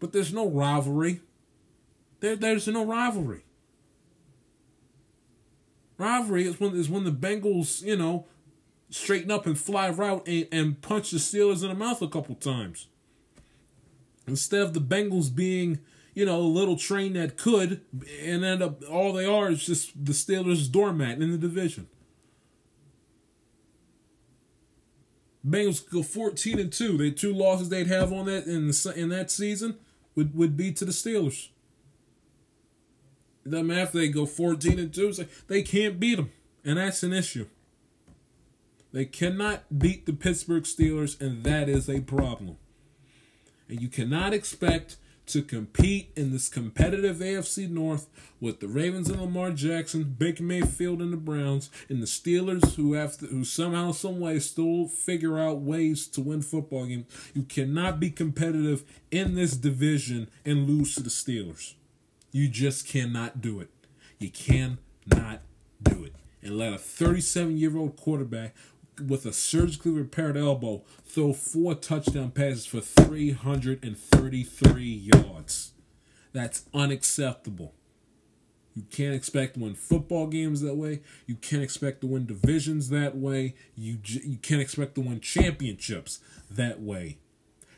But 0.00 0.12
there's 0.12 0.32
no 0.32 0.48
rivalry. 0.48 1.20
There, 2.18 2.34
there's 2.34 2.66
no 2.66 2.84
rivalry. 2.84 3.44
Rivalry 5.96 6.46
is 6.46 6.58
when 6.58 6.74
is 6.74 6.90
when 6.90 7.04
the 7.04 7.12
Bengals, 7.12 7.84
you 7.84 7.96
know, 7.96 8.26
straighten 8.90 9.30
up 9.30 9.46
and 9.46 9.58
fly 9.58 9.90
right 9.90 10.20
and, 10.26 10.48
and 10.50 10.82
punch 10.82 11.10
the 11.10 11.18
Steelers 11.18 11.62
in 11.62 11.68
the 11.68 11.74
mouth 11.74 12.00
a 12.02 12.08
couple 12.08 12.34
times. 12.34 12.86
Instead 14.26 14.62
of 14.62 14.74
the 14.74 14.80
Bengals 14.80 15.34
being, 15.34 15.78
you 16.14 16.26
know, 16.26 16.38
a 16.38 16.42
little 16.42 16.76
train 16.76 17.14
that 17.14 17.36
could, 17.36 17.82
and 18.22 18.44
end 18.44 18.62
up 18.62 18.82
all 18.90 19.12
they 19.12 19.24
are 19.24 19.50
is 19.50 19.64
just 19.64 20.04
the 20.04 20.12
Steelers' 20.12 20.70
doormat 20.70 21.22
in 21.22 21.30
the 21.30 21.38
division. 21.38 21.88
Bengals 25.46 25.88
go 25.88 26.02
fourteen 26.02 26.58
and 26.58 26.72
two. 26.72 26.98
The 26.98 27.10
two 27.10 27.32
losses 27.32 27.68
they'd 27.68 27.86
have 27.86 28.12
on 28.12 28.26
that 28.26 28.46
in 28.46 28.66
the 28.66 28.92
in 28.96 29.08
that 29.10 29.30
season 29.30 29.76
would 30.14 30.34
would 30.34 30.56
be 30.56 30.72
to 30.72 30.84
the 30.84 30.92
Steelers. 30.92 31.48
Matter 33.44 33.80
if 33.80 33.92
they 33.92 34.08
go 34.08 34.26
fourteen 34.26 34.78
and 34.78 34.92
two. 34.92 35.10
Like 35.12 35.30
they 35.46 35.62
can't 35.62 35.98
beat 35.98 36.16
them, 36.16 36.32
and 36.64 36.76
that's 36.76 37.02
an 37.02 37.14
issue. 37.14 37.46
They 38.92 39.04
cannot 39.04 39.78
beat 39.78 40.06
the 40.06 40.12
Pittsburgh 40.12 40.64
Steelers, 40.64 41.20
and 41.20 41.44
that 41.44 41.68
is 41.68 41.88
a 41.88 42.00
problem. 42.00 42.56
And 43.68 43.80
you 43.82 43.88
cannot 43.88 44.32
expect 44.32 44.96
to 45.28 45.42
compete 45.42 46.10
in 46.16 46.32
this 46.32 46.48
competitive 46.48 47.18
AFC 47.18 47.68
North 47.68 48.08
with 48.40 48.60
the 48.60 48.68
Ravens 48.68 49.10
and 49.10 49.20
Lamar 49.20 49.50
Jackson, 49.50 50.16
Baker 50.18 50.42
Mayfield 50.42 51.02
and 51.02 51.12
the 51.12 51.18
Browns, 51.18 51.70
and 51.90 52.00
the 52.00 52.06
Steelers 52.06 52.74
who 52.76 52.94
have 52.94 53.18
to, 53.18 53.26
who 53.26 53.44
somehow, 53.44 53.92
some 53.92 54.20
way 54.20 54.38
still 54.38 54.88
figure 54.88 55.38
out 55.38 55.60
ways 55.60 56.06
to 56.08 56.22
win 56.22 56.40
football 56.40 56.86
games. 56.86 57.04
You 57.34 57.42
cannot 57.42 58.00
be 58.00 58.10
competitive 58.10 58.84
in 59.10 59.34
this 59.34 59.54
division 59.54 60.30
and 60.46 60.66
lose 60.66 60.94
to 60.94 61.02
the 61.02 61.10
Steelers. 61.10 61.74
You 62.32 62.48
just 62.48 62.88
cannot 62.88 63.42
do 63.42 63.60
it. 63.60 63.68
You 64.18 64.30
cannot 64.30 65.42
do 65.82 66.04
it. 66.04 66.14
And 66.42 66.56
let 66.56 66.72
a 66.72 66.78
37 66.78 67.58
year 67.58 67.76
old 67.76 67.96
quarterback 67.96 68.54
with 69.00 69.26
a 69.26 69.32
surgically 69.32 69.90
repaired 69.92 70.36
elbow, 70.36 70.84
throw 71.04 71.32
four 71.32 71.74
touchdown 71.74 72.30
passes 72.30 72.66
for 72.66 72.80
333 72.80 74.84
yards. 74.84 75.72
That's 76.32 76.66
unacceptable. 76.74 77.74
You 78.74 78.84
can't 78.90 79.14
expect 79.14 79.54
to 79.54 79.60
win 79.60 79.74
football 79.74 80.26
games 80.28 80.60
that 80.60 80.76
way. 80.76 81.00
You 81.26 81.34
can't 81.34 81.64
expect 81.64 82.02
to 82.02 82.06
win 82.06 82.26
divisions 82.26 82.90
that 82.90 83.16
way. 83.16 83.56
You 83.74 83.98
you 84.04 84.36
can't 84.36 84.60
expect 84.60 84.94
to 84.94 85.00
win 85.00 85.18
championships 85.20 86.20
that 86.48 86.80
way. 86.80 87.18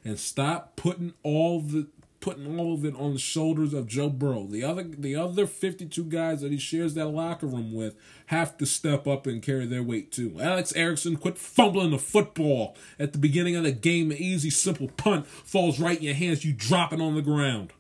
And 0.04 0.18
stop 0.18 0.76
putting 0.76 1.14
all 1.22 1.60
the 1.60 1.86
putting 2.20 2.58
all 2.58 2.74
of 2.74 2.84
it 2.84 2.94
on 2.96 3.14
the 3.14 3.18
shoulders 3.18 3.72
of 3.72 3.86
Joe 3.86 4.10
Burrow. 4.10 4.46
The 4.46 4.62
other 4.62 4.84
the 4.84 5.16
other 5.16 5.46
52 5.46 6.04
guys 6.04 6.42
that 6.42 6.52
he 6.52 6.58
shares 6.58 6.94
that 6.94 7.08
locker 7.08 7.46
room 7.46 7.72
with 7.72 7.96
have 8.26 8.56
to 8.58 8.66
step 8.66 9.06
up 9.06 9.26
and 9.26 9.42
carry 9.42 9.66
their 9.66 9.82
weight 9.82 10.12
too. 10.12 10.36
Alex 10.40 10.72
Erickson, 10.76 11.16
quit 11.16 11.38
fumbling 11.38 11.90
the 11.90 11.98
football 11.98 12.76
at 12.98 13.12
the 13.12 13.18
beginning 13.18 13.56
of 13.56 13.64
the 13.64 13.72
game. 13.72 14.10
An 14.10 14.18
easy, 14.18 14.50
simple 14.50 14.88
punt 14.88 15.26
falls 15.26 15.80
right 15.80 15.98
in 15.98 16.04
your 16.04 16.14
hands. 16.14 16.44
You 16.44 16.52
drop 16.52 16.92
it 16.92 17.00
on 17.00 17.14
the 17.14 17.22
ground. 17.22 17.72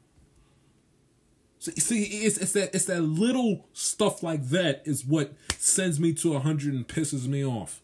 So, 1.58 1.72
see, 1.72 2.04
it's, 2.04 2.38
it's 2.38 2.52
that 2.52 2.74
it's 2.74 2.86
that 2.86 3.02
little 3.02 3.66
stuff 3.74 4.22
like 4.22 4.48
that 4.48 4.82
is 4.86 5.04
what 5.04 5.34
sends 5.58 6.00
me 6.00 6.14
to 6.14 6.38
hundred 6.38 6.72
and 6.72 6.88
pisses 6.88 7.28
me 7.28 7.44
off. 7.44 7.82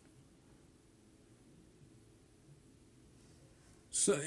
So, 3.96 4.12
eh, 4.12 4.16
eh, 4.18 4.20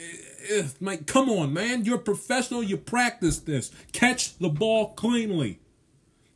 if, 0.49 0.81
Mike, 0.81 1.05
come 1.05 1.29
on, 1.29 1.53
man. 1.53 1.85
You're 1.85 1.99
professional. 1.99 2.63
You 2.63 2.75
practice 2.75 3.37
this. 3.37 3.71
Catch 3.91 4.35
the 4.39 4.49
ball 4.49 4.93
cleanly. 4.93 5.59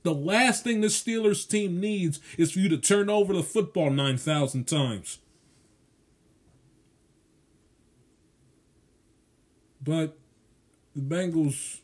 The 0.04 0.14
last 0.14 0.64
thing 0.64 0.82
the 0.82 0.88
Steelers 0.88 1.50
team 1.50 1.80
needs 1.80 2.20
is 2.38 2.52
for 2.52 2.60
you 2.60 2.70
to 2.70 2.78
turn 2.78 3.10
over 3.10 3.34
the 3.34 3.42
football 3.42 3.90
9,000 3.90 4.66
times. 4.66 5.18
But 9.82 10.16
the 10.96 11.02
Bengals 11.02 11.80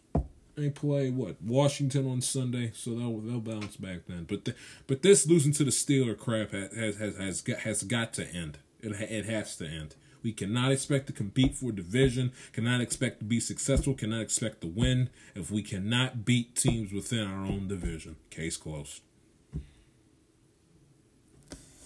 they 0.56 0.70
play 0.70 1.10
what 1.10 1.42
Washington 1.42 2.06
on 2.06 2.22
Sunday, 2.22 2.72
so 2.76 2.92
they'll 2.92 3.20
they'll 3.22 3.40
bounce 3.40 3.76
back 3.76 4.02
then. 4.08 4.26
But 4.26 4.46
the, 4.46 4.56
but 4.88 5.02
this 5.02 5.26
losing 5.26 5.54
to 5.54 5.64
the 5.64 5.72
Steeler 5.72 6.18
crap 6.18 6.52
has 6.52 6.98
has 6.98 7.18
has 7.18 7.42
got, 7.42 7.60
has 7.60 7.84
got 7.84 8.14
to 8.14 8.28
end. 8.28 8.60
It 8.82 8.92
it 8.92 9.26
has 9.26 9.56
to 9.58 9.66
end. 9.66 9.96
We 10.24 10.34
cannot 10.34 10.72
expect 10.72 11.08
to 11.08 11.14
compete 11.14 11.56
for 11.56 11.72
division, 11.72 12.32
cannot 12.52 12.82
expect 12.82 13.20
to 13.20 13.26
be 13.26 13.40
successful, 13.40 13.94
cannot 13.94 14.22
expect 14.22 14.62
to 14.62 14.68
win 14.68 15.10
if 15.36 15.50
we 15.52 15.62
cannot 15.62 16.26
beat 16.26 16.56
teams 16.56 16.92
within 16.92 17.26
our 17.26 17.46
own 17.46 17.68
division. 17.68 18.18
Case 18.30 18.58
closed. 18.58 19.02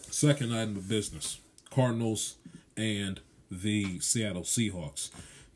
Second 0.10 0.54
item 0.54 0.78
of 0.78 0.88
business 0.88 1.40
Cardinals 1.70 2.36
and 2.78 3.20
the 3.50 4.00
Seattle 4.00 4.44
Seahawks. 4.44 5.10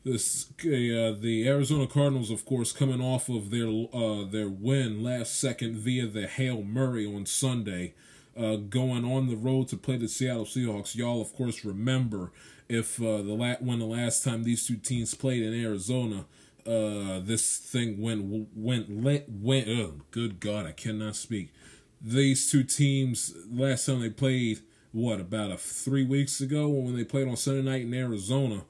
This 0.04 0.46
uh, 0.60 1.14
the 1.20 1.44
Arizona 1.46 1.86
Cardinals, 1.86 2.30
of 2.30 2.44
course, 2.44 2.72
coming 2.72 3.00
off 3.00 3.28
of 3.28 3.50
their 3.50 3.68
uh, 3.68 4.24
their 4.24 4.48
win 4.48 5.02
last 5.02 5.38
second 5.38 5.76
via 5.76 6.06
the 6.06 6.26
Hail 6.26 6.62
Murray 6.62 7.04
on 7.04 7.26
Sunday, 7.26 7.94
uh, 8.36 8.56
going 8.56 9.04
on 9.04 9.28
the 9.28 9.36
road 9.36 9.68
to 9.68 9.76
play 9.76 9.96
the 9.96 10.08
Seattle 10.08 10.44
Seahawks. 10.44 10.94
Y'all, 10.94 11.20
of 11.20 11.34
course, 11.34 11.64
remember 11.64 12.32
if 12.68 13.00
uh, 13.00 13.22
the 13.22 13.34
la- 13.34 13.56
when 13.60 13.78
the 13.78 13.86
last 13.86 14.24
time 14.24 14.44
these 14.44 14.66
two 14.66 14.76
teams 14.76 15.14
played 15.14 15.42
in 15.42 15.54
Arizona, 15.54 16.26
uh, 16.66 17.20
this 17.20 17.56
thing 17.58 18.00
went 18.00 18.48
went 18.54 18.90
went 18.90 19.24
went. 19.28 19.68
Oh, 19.68 19.94
good 20.10 20.40
God, 20.40 20.66
I 20.66 20.72
cannot 20.72 21.16
speak. 21.16 21.52
These 22.00 22.50
two 22.50 22.62
teams 22.62 23.34
last 23.50 23.86
time 23.86 24.00
they 24.00 24.10
played, 24.10 24.60
what 24.92 25.20
about 25.20 25.50
a 25.50 25.56
three 25.56 26.04
weeks 26.04 26.40
ago 26.40 26.68
when 26.68 26.96
they 26.96 27.04
played 27.04 27.28
on 27.28 27.36
Sunday 27.36 27.62
night 27.62 27.82
in 27.82 27.94
Arizona. 27.94 28.62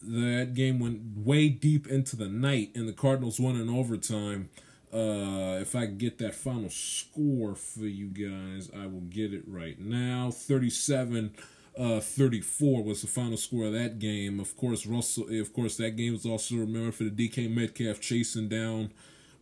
That 0.00 0.54
game 0.54 0.78
went 0.78 1.00
way 1.16 1.48
deep 1.48 1.88
into 1.88 2.14
the 2.14 2.28
night, 2.28 2.70
and 2.76 2.88
the 2.88 2.92
Cardinals 2.92 3.40
won 3.40 3.56
in 3.56 3.68
overtime. 3.68 4.48
Uh, 4.92 5.58
if 5.60 5.74
I 5.74 5.86
get 5.86 6.18
that 6.18 6.34
final 6.34 6.70
score 6.70 7.54
for 7.54 7.84
you 7.84 8.06
guys, 8.06 8.70
I 8.74 8.86
will 8.86 9.02
get 9.02 9.34
it 9.34 9.42
right 9.46 9.78
now. 9.78 10.30
37 10.30 11.34
uh, 11.78 12.00
34 12.00 12.82
was 12.82 13.02
the 13.02 13.06
final 13.06 13.36
score 13.36 13.66
of 13.66 13.72
that 13.72 13.98
game. 13.98 14.40
Of 14.40 14.56
course, 14.56 14.84
Russell. 14.84 15.28
Of 15.40 15.52
course, 15.52 15.76
that 15.76 15.92
game 15.92 16.12
was 16.12 16.26
also 16.26 16.56
remembered 16.56 16.96
for 16.96 17.04
the 17.04 17.10
DK 17.10 17.48
Metcalf 17.54 18.00
chasing 18.00 18.48
down 18.48 18.90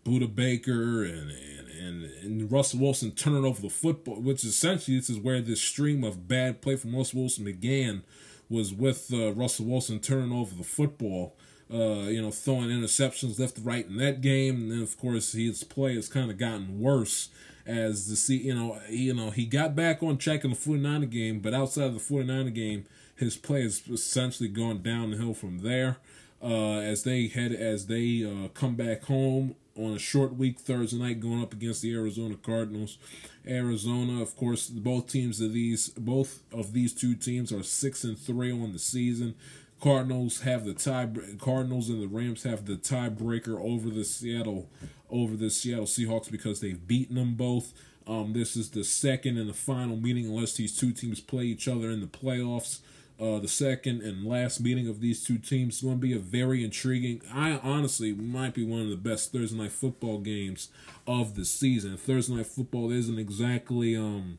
Budda 0.04 0.32
Baker 0.34 1.02
and, 1.02 1.30
and 1.30 1.68
and 1.68 2.04
and 2.04 2.52
Russell 2.52 2.80
Wilson 2.80 3.12
turning 3.12 3.44
over 3.44 3.62
the 3.62 3.70
football, 3.70 4.20
which 4.20 4.44
essentially 4.44 4.98
this 4.98 5.08
is 5.08 5.18
where 5.18 5.40
this 5.40 5.62
stream 5.62 6.04
of 6.04 6.28
bad 6.28 6.60
play 6.60 6.76
from 6.76 6.94
Russell 6.94 7.20
Wilson 7.20 7.44
began. 7.44 8.02
Was 8.48 8.72
with 8.72 9.12
uh, 9.12 9.32
Russell 9.32 9.66
Wilson 9.66 9.98
turning 9.98 10.30
over 10.30 10.54
the 10.54 10.62
football. 10.62 11.34
Uh, 11.72 12.06
you 12.06 12.22
know, 12.22 12.30
throwing 12.30 12.68
interceptions 12.68 13.40
left 13.40 13.56
and 13.56 13.66
right 13.66 13.88
in 13.88 13.96
that 13.96 14.20
game, 14.20 14.54
and 14.56 14.70
then 14.70 14.82
of 14.82 14.96
course 14.96 15.32
his 15.32 15.64
play 15.64 15.96
has 15.96 16.08
kind 16.08 16.30
of 16.30 16.38
gotten 16.38 16.78
worse 16.78 17.28
as 17.66 18.08
the 18.08 18.16
see 18.16 18.36
you 18.36 18.54
know 18.54 18.78
you 18.88 19.12
know 19.14 19.30
he 19.30 19.44
got 19.46 19.74
back 19.74 20.02
on 20.02 20.16
track 20.18 20.44
in 20.44 20.50
the 20.50 20.56
49er 20.56 21.10
game, 21.10 21.40
but 21.40 21.54
outside 21.54 21.84
of 21.86 21.94
the 21.94 22.14
49er 22.14 22.54
game, 22.54 22.86
his 23.16 23.36
play 23.36 23.62
has 23.62 23.82
essentially 23.88 24.48
gone 24.48 24.82
downhill 24.82 25.34
from 25.34 25.58
there. 25.60 25.98
uh, 26.42 26.78
as 26.78 27.02
they 27.04 27.26
head 27.28 27.52
as 27.52 27.86
they 27.86 28.24
uh, 28.24 28.48
come 28.48 28.74
back 28.74 29.04
home 29.04 29.54
on 29.76 29.92
a 29.92 29.98
short 29.98 30.34
week 30.36 30.58
Thursday 30.58 30.98
night, 30.98 31.20
going 31.20 31.42
up 31.42 31.52
against 31.52 31.82
the 31.82 31.94
Arizona 31.94 32.36
Cardinals. 32.36 32.98
Arizona, 33.46 34.22
of 34.22 34.36
course, 34.36 34.68
both 34.68 35.06
teams 35.10 35.40
of 35.40 35.52
these 35.52 35.88
both 35.90 36.42
of 36.52 36.72
these 36.72 36.92
two 36.94 37.14
teams 37.14 37.52
are 37.52 37.62
six 37.62 38.04
and 38.04 38.18
three 38.18 38.52
on 38.52 38.72
the 38.72 38.78
season. 38.78 39.34
Cardinals 39.80 40.40
have 40.40 40.64
the 40.64 40.74
tie. 40.74 41.08
Cardinals 41.38 41.88
and 41.88 42.02
the 42.02 42.08
Rams 42.08 42.44
have 42.44 42.66
the 42.66 42.76
tiebreaker 42.76 43.60
over 43.60 43.90
the 43.90 44.04
Seattle 44.04 44.68
over 45.10 45.36
the 45.36 45.50
Seattle 45.50 45.84
Seahawks 45.84 46.30
because 46.30 46.60
they've 46.60 46.86
beaten 46.86 47.16
them 47.16 47.34
both. 47.34 47.72
Um, 48.06 48.32
this 48.32 48.56
is 48.56 48.70
the 48.70 48.84
second 48.84 49.36
and 49.36 49.48
the 49.48 49.54
final 49.54 49.96
meeting, 49.96 50.26
unless 50.26 50.54
these 50.54 50.76
two 50.76 50.92
teams 50.92 51.20
play 51.20 51.44
each 51.44 51.68
other 51.68 51.90
in 51.90 52.00
the 52.00 52.06
playoffs. 52.06 52.80
Uh, 53.18 53.38
the 53.38 53.48
second 53.48 54.02
and 54.02 54.26
last 54.26 54.60
meeting 54.60 54.86
of 54.86 55.00
these 55.00 55.24
two 55.24 55.38
teams 55.38 55.76
is 55.76 55.82
going 55.82 55.96
to 55.96 56.00
be 56.00 56.12
a 56.12 56.18
very 56.18 56.62
intriguing. 56.62 57.22
I 57.32 57.58
honestly 57.62 58.12
might 58.12 58.52
be 58.52 58.64
one 58.64 58.82
of 58.82 58.90
the 58.90 58.96
best 58.96 59.32
Thursday 59.32 59.56
night 59.56 59.72
football 59.72 60.18
games 60.18 60.68
of 61.06 61.34
the 61.34 61.46
season. 61.46 61.96
Thursday 61.96 62.34
night 62.34 62.46
football 62.46 62.90
isn't 62.90 63.18
exactly 63.18 63.96
um, 63.96 64.38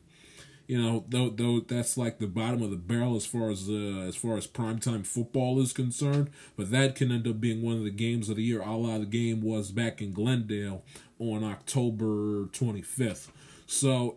you 0.68 0.80
know, 0.80 1.04
though 1.08 1.30
though 1.30 1.60
that's 1.60 1.96
like 1.96 2.18
the 2.18 2.26
bottom 2.26 2.62
of 2.62 2.70
the 2.70 2.76
barrel 2.76 3.16
as 3.16 3.24
far 3.24 3.50
as 3.50 3.68
uh, 3.70 4.04
as 4.06 4.14
far 4.14 4.36
as 4.36 4.46
primetime 4.46 5.04
football 5.04 5.60
is 5.60 5.72
concerned. 5.72 6.30
But 6.56 6.70
that 6.70 6.94
can 6.94 7.10
end 7.10 7.26
up 7.26 7.40
being 7.40 7.62
one 7.62 7.78
of 7.78 7.84
the 7.84 7.90
games 7.90 8.28
of 8.28 8.36
the 8.36 8.42
year, 8.42 8.60
a 8.60 8.76
la 8.76 8.98
the 8.98 9.06
game 9.06 9.40
was 9.40 9.72
back 9.72 10.02
in 10.02 10.12
Glendale 10.12 10.84
on 11.18 11.42
October 11.42 12.44
25th. 12.52 13.28
So 13.66 14.16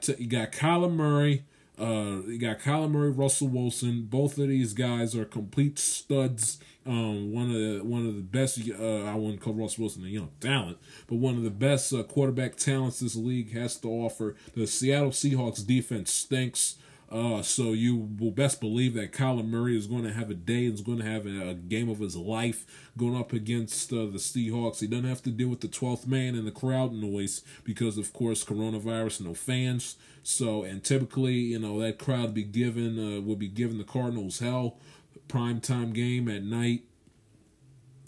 t- 0.00 0.16
you 0.18 0.26
got 0.26 0.52
Kyler 0.52 0.90
Murray, 0.90 1.44
uh, 1.80 2.22
you 2.26 2.38
got 2.38 2.58
Kyler 2.60 2.90
Murray, 2.90 3.10
Russell 3.10 3.48
Wilson. 3.48 4.02
Both 4.02 4.38
of 4.38 4.48
these 4.48 4.74
guys 4.74 5.16
are 5.16 5.24
complete 5.24 5.78
studs. 5.78 6.58
Um, 6.86 7.32
one 7.32 7.46
of 7.46 7.52
the 7.54 7.80
one 7.82 8.06
of 8.06 8.16
the 8.16 8.22
best. 8.22 8.60
Uh, 8.68 9.04
I 9.04 9.14
wouldn't 9.14 9.40
call 9.40 9.54
Russell 9.54 9.82
Wilson 9.82 10.04
a 10.04 10.08
young 10.08 10.30
talent, 10.40 10.78
but 11.06 11.16
one 11.16 11.36
of 11.36 11.42
the 11.42 11.50
best 11.50 11.92
uh, 11.92 12.02
quarterback 12.02 12.56
talents 12.56 13.00
this 13.00 13.16
league 13.16 13.52
has 13.52 13.76
to 13.78 13.88
offer. 13.88 14.36
The 14.54 14.66
Seattle 14.66 15.10
Seahawks 15.10 15.66
defense 15.66 16.12
stinks. 16.12 16.76
Uh, 17.10 17.42
so 17.42 17.72
you 17.72 18.08
will 18.20 18.30
best 18.30 18.60
believe 18.60 18.94
that 18.94 19.12
Kyler 19.12 19.44
Murray 19.44 19.76
is 19.76 19.88
going 19.88 20.04
to 20.04 20.12
have 20.12 20.30
a 20.30 20.34
day. 20.34 20.66
Is 20.66 20.80
going 20.80 20.98
to 20.98 21.04
have 21.04 21.26
a, 21.26 21.50
a, 21.50 21.54
game 21.54 21.88
of 21.88 21.98
his 21.98 22.16
life 22.16 22.64
going 22.96 23.16
up 23.16 23.32
against 23.32 23.92
uh, 23.92 24.06
the 24.06 24.18
Seahawks. 24.18 24.78
He 24.78 24.86
doesn't 24.86 25.08
have 25.08 25.22
to 25.22 25.30
deal 25.30 25.48
with 25.48 25.60
the 25.60 25.68
twelfth 25.68 26.06
man 26.06 26.36
and 26.36 26.46
the 26.46 26.52
crowd 26.52 26.92
noise 26.92 27.42
because, 27.64 27.98
of 27.98 28.12
course, 28.12 28.44
coronavirus, 28.44 29.22
no 29.22 29.34
fans. 29.34 29.96
So, 30.22 30.62
and 30.62 30.84
typically, 30.84 31.34
you 31.34 31.58
know, 31.58 31.80
that 31.80 31.98
crowd 31.98 32.32
be 32.32 32.44
given 32.44 32.98
uh, 32.98 33.20
would 33.22 33.40
be 33.40 33.48
giving 33.48 33.78
the 33.78 33.84
Cardinals 33.84 34.38
hell. 34.38 34.78
Prime 35.26 35.60
time 35.60 35.92
game 35.92 36.28
at 36.28 36.44
night. 36.44 36.84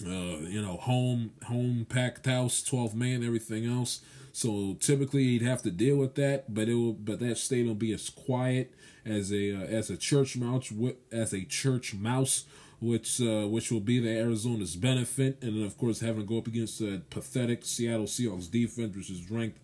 Uh, 0.07 0.47
you 0.47 0.63
know, 0.63 0.77
home 0.77 1.33
home 1.47 1.87
packed 1.89 2.27
house, 2.27 2.63
twelve 2.63 2.95
man, 2.95 3.25
everything 3.25 3.67
else. 3.67 4.01
So 4.33 4.77
typically 4.79 5.25
he'd 5.25 5.43
have 5.43 5.63
to 5.63 5.71
deal 5.73 5.97
with 5.97 6.15
that, 6.15 6.55
but 6.55 6.69
it 6.69 6.75
will, 6.75 6.93
but 6.95 7.19
that 7.19 7.37
stadium 7.37 7.69
will 7.69 7.75
be 7.75 7.93
as 7.93 8.09
quiet 8.09 8.73
as 9.05 9.33
a 9.33 9.55
uh, 9.55 9.61
as 9.61 9.91
a 9.91 9.97
church 9.97 10.37
mouse 10.37 10.73
as 11.11 11.33
a 11.33 11.45
church 11.45 11.95
mouse, 11.95 12.45
which 12.81 13.21
uh, 13.21 13.47
which 13.47 13.71
will 13.71 13.81
be 13.81 13.99
the 13.99 14.11
Arizona's 14.11 14.77
benefit, 14.77 15.39
and 15.43 15.57
then 15.57 15.65
of 15.65 15.77
course 15.79 16.01
having 16.01 16.23
to 16.23 16.27
go 16.27 16.39
up 16.39 16.47
against 16.47 16.81
a 16.81 17.03
pathetic 17.11 17.65
Seattle 17.65 18.07
Seahawks 18.07 18.51
defense, 18.51 18.97
which 18.97 19.11
is 19.11 19.31
ranked 19.31 19.59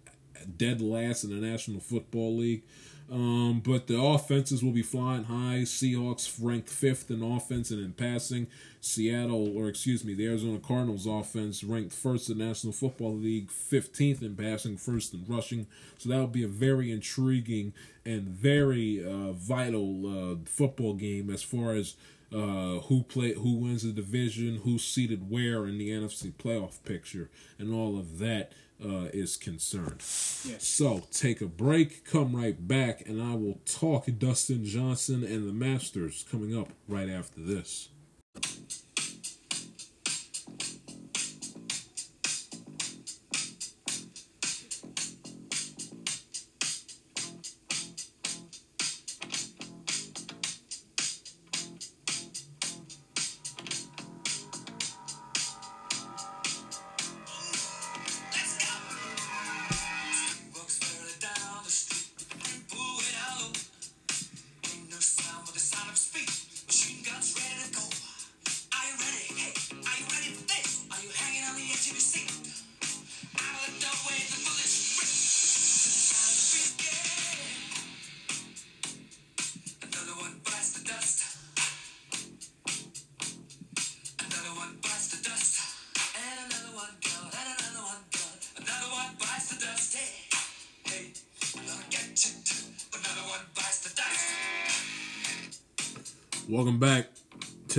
dead 0.57 0.81
last 0.81 1.25
in 1.25 1.31
the 1.31 1.47
National 1.47 1.81
Football 1.81 2.37
League. 2.37 2.63
Um, 3.11 3.61
but 3.65 3.87
the 3.87 3.99
offenses 3.99 4.63
will 4.63 4.73
be 4.73 4.83
flying 4.83 5.25
high. 5.25 5.63
Seahawks 5.63 6.37
ranked 6.41 6.69
fifth 6.69 7.11
in 7.11 7.23
offense 7.23 7.71
and 7.71 7.81
in 7.81 7.93
passing. 7.93 8.49
Seattle, 8.81 9.57
or 9.57 9.69
excuse 9.69 10.05
me, 10.05 10.15
the 10.15 10.27
Arizona 10.27 10.59
Cardinals 10.59 11.07
offense 11.07 11.65
ranked 11.65 11.95
first 11.95 12.29
in 12.29 12.39
the 12.39 12.45
National 12.45 12.73
Football 12.73 13.17
League, 13.17 13.49
15th 13.49 14.23
in 14.23 14.37
passing, 14.37 14.77
first 14.77 15.15
in 15.15 15.25
rushing. 15.27 15.67
So 15.97 16.11
that 16.11 16.19
will 16.19 16.27
be 16.27 16.45
a 16.45 16.49
very 16.49 16.93
intriguing 16.93 17.73
and 18.05 18.29
very 18.29 19.03
uh, 19.05 19.33
vital 19.33 20.33
uh, 20.33 20.37
football 20.45 20.95
game 20.95 21.31
as 21.31 21.43
far 21.43 21.75
as 21.75 21.97
uh, 22.33 22.81
who 22.81 23.05
play, 23.05 23.33
who 23.33 23.55
wins 23.55 23.83
the 23.83 23.93
division, 23.93 24.61
who's 24.65 24.85
seated 24.85 25.31
where 25.31 25.67
in 25.67 25.79
the 25.79 25.91
NFC 25.91 26.33
playoff 26.33 26.85
picture, 26.85 27.31
and 27.59 27.73
all 27.73 27.99
of 27.99 28.19
that 28.19 28.53
uh, 28.85 29.09
is 29.13 29.37
concerned. 29.37 30.01
Yes. 30.01 30.67
So 30.67 31.03
take 31.11 31.41
a 31.41 31.47
break, 31.47 32.05
come 32.05 32.35
right 32.35 32.67
back, 32.67 33.03
and 33.07 33.23
I 33.23 33.35
will 33.35 33.61
talk 33.65 34.07
Dustin 34.19 34.65
Johnson 34.65 35.25
and 35.25 35.49
the 35.49 35.53
Masters 35.53 36.25
coming 36.31 36.57
up 36.57 36.69
right 36.89 37.09
after 37.09 37.41
this. 37.41 37.89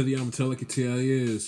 The 0.10 0.20
I'm 0.20 0.32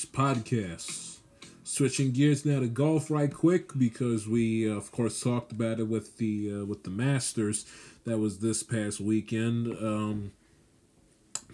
podcast. 0.03 1.17
Switching 1.63 2.11
gears 2.11 2.45
now 2.45 2.59
to 2.59 2.67
golf 2.67 3.09
right 3.09 3.33
quick 3.33 3.71
because 3.75 4.27
we 4.27 4.69
uh, 4.69 4.75
of 4.75 4.91
course 4.91 5.19
talked 5.19 5.51
about 5.51 5.79
it 5.79 5.87
with 5.87 6.17
the 6.17 6.51
uh, 6.53 6.65
with 6.65 6.83
the 6.83 6.91
Masters 6.91 7.65
that 8.05 8.19
was 8.19 8.37
this 8.37 8.61
past 8.61 8.99
weekend. 8.99 9.65
Um, 9.83 10.33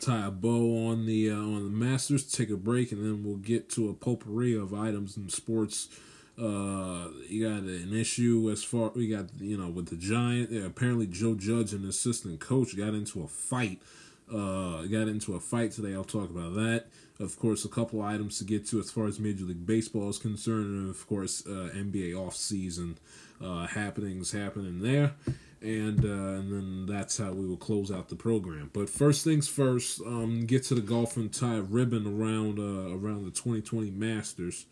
tie 0.01 0.25
a 0.25 0.31
bow 0.31 0.89
on 0.89 1.05
the 1.05 1.31
uh, 1.31 1.35
on 1.35 1.63
the 1.63 1.85
Masters, 1.85 2.29
take 2.29 2.49
a 2.49 2.57
break, 2.57 2.91
and 2.91 3.05
then 3.05 3.23
we'll 3.23 3.37
get 3.37 3.69
to 3.71 3.89
a 3.89 3.93
potpourri 3.93 4.53
of 4.53 4.73
items 4.73 5.15
in 5.15 5.29
sports. 5.29 5.87
Uh, 6.37 7.07
you 7.29 7.47
got 7.47 7.61
an 7.61 7.93
issue 7.93 8.49
as 8.51 8.65
far 8.65 8.89
we 8.89 9.07
got 9.07 9.27
you 9.39 9.57
know 9.57 9.69
with 9.69 9.87
the 9.87 9.95
Giant. 9.95 10.51
apparently, 10.65 11.07
Joe 11.07 11.35
Judge 11.35 11.71
and 11.71 11.85
assistant 11.85 12.41
coach 12.41 12.75
got 12.75 12.93
into 12.93 13.23
a 13.23 13.29
fight 13.29 13.79
uh, 14.31 14.83
got 14.83 15.07
into 15.07 15.35
a 15.35 15.39
fight 15.39 15.71
today. 15.71 15.93
I'll 15.93 16.03
talk 16.03 16.29
about 16.29 16.55
that. 16.55 16.85
Of 17.19 17.39
course, 17.39 17.65
a 17.65 17.69
couple 17.69 18.01
items 18.01 18.37
to 18.39 18.43
get 18.43 18.67
to 18.67 18.79
as 18.79 18.91
far 18.91 19.05
as 19.05 19.19
Major 19.19 19.45
League 19.45 19.65
Baseball 19.65 20.09
is 20.09 20.17
concerned, 20.19 20.65
and 20.65 20.89
of 20.89 21.07
course, 21.07 21.45
uh, 21.47 21.69
NBA 21.73 22.13
offseason 22.13 22.97
uh, 23.41 23.67
happenings 23.67 24.31
happening 24.31 24.81
there. 24.81 25.13
And 25.59 26.05
uh, 26.05 26.39
and 26.39 26.51
then 26.51 26.85
that's 26.85 27.17
how 27.17 27.31
we 27.31 27.47
will 27.47 27.57
close 27.57 27.91
out 27.91 28.09
the 28.09 28.15
program. 28.15 28.69
But 28.73 28.91
first 28.91 29.23
things 29.23 29.47
first, 29.47 29.99
um, 30.01 30.45
get 30.45 30.63
to 30.65 30.75
the 30.75 30.81
golf 30.81 31.17
and 31.17 31.33
tie 31.33 31.57
ribbon 31.57 32.05
around 32.05 32.59
uh, 32.59 32.95
around 32.95 33.25
the 33.25 33.31
2020 33.31 33.89
Masters 33.89 34.67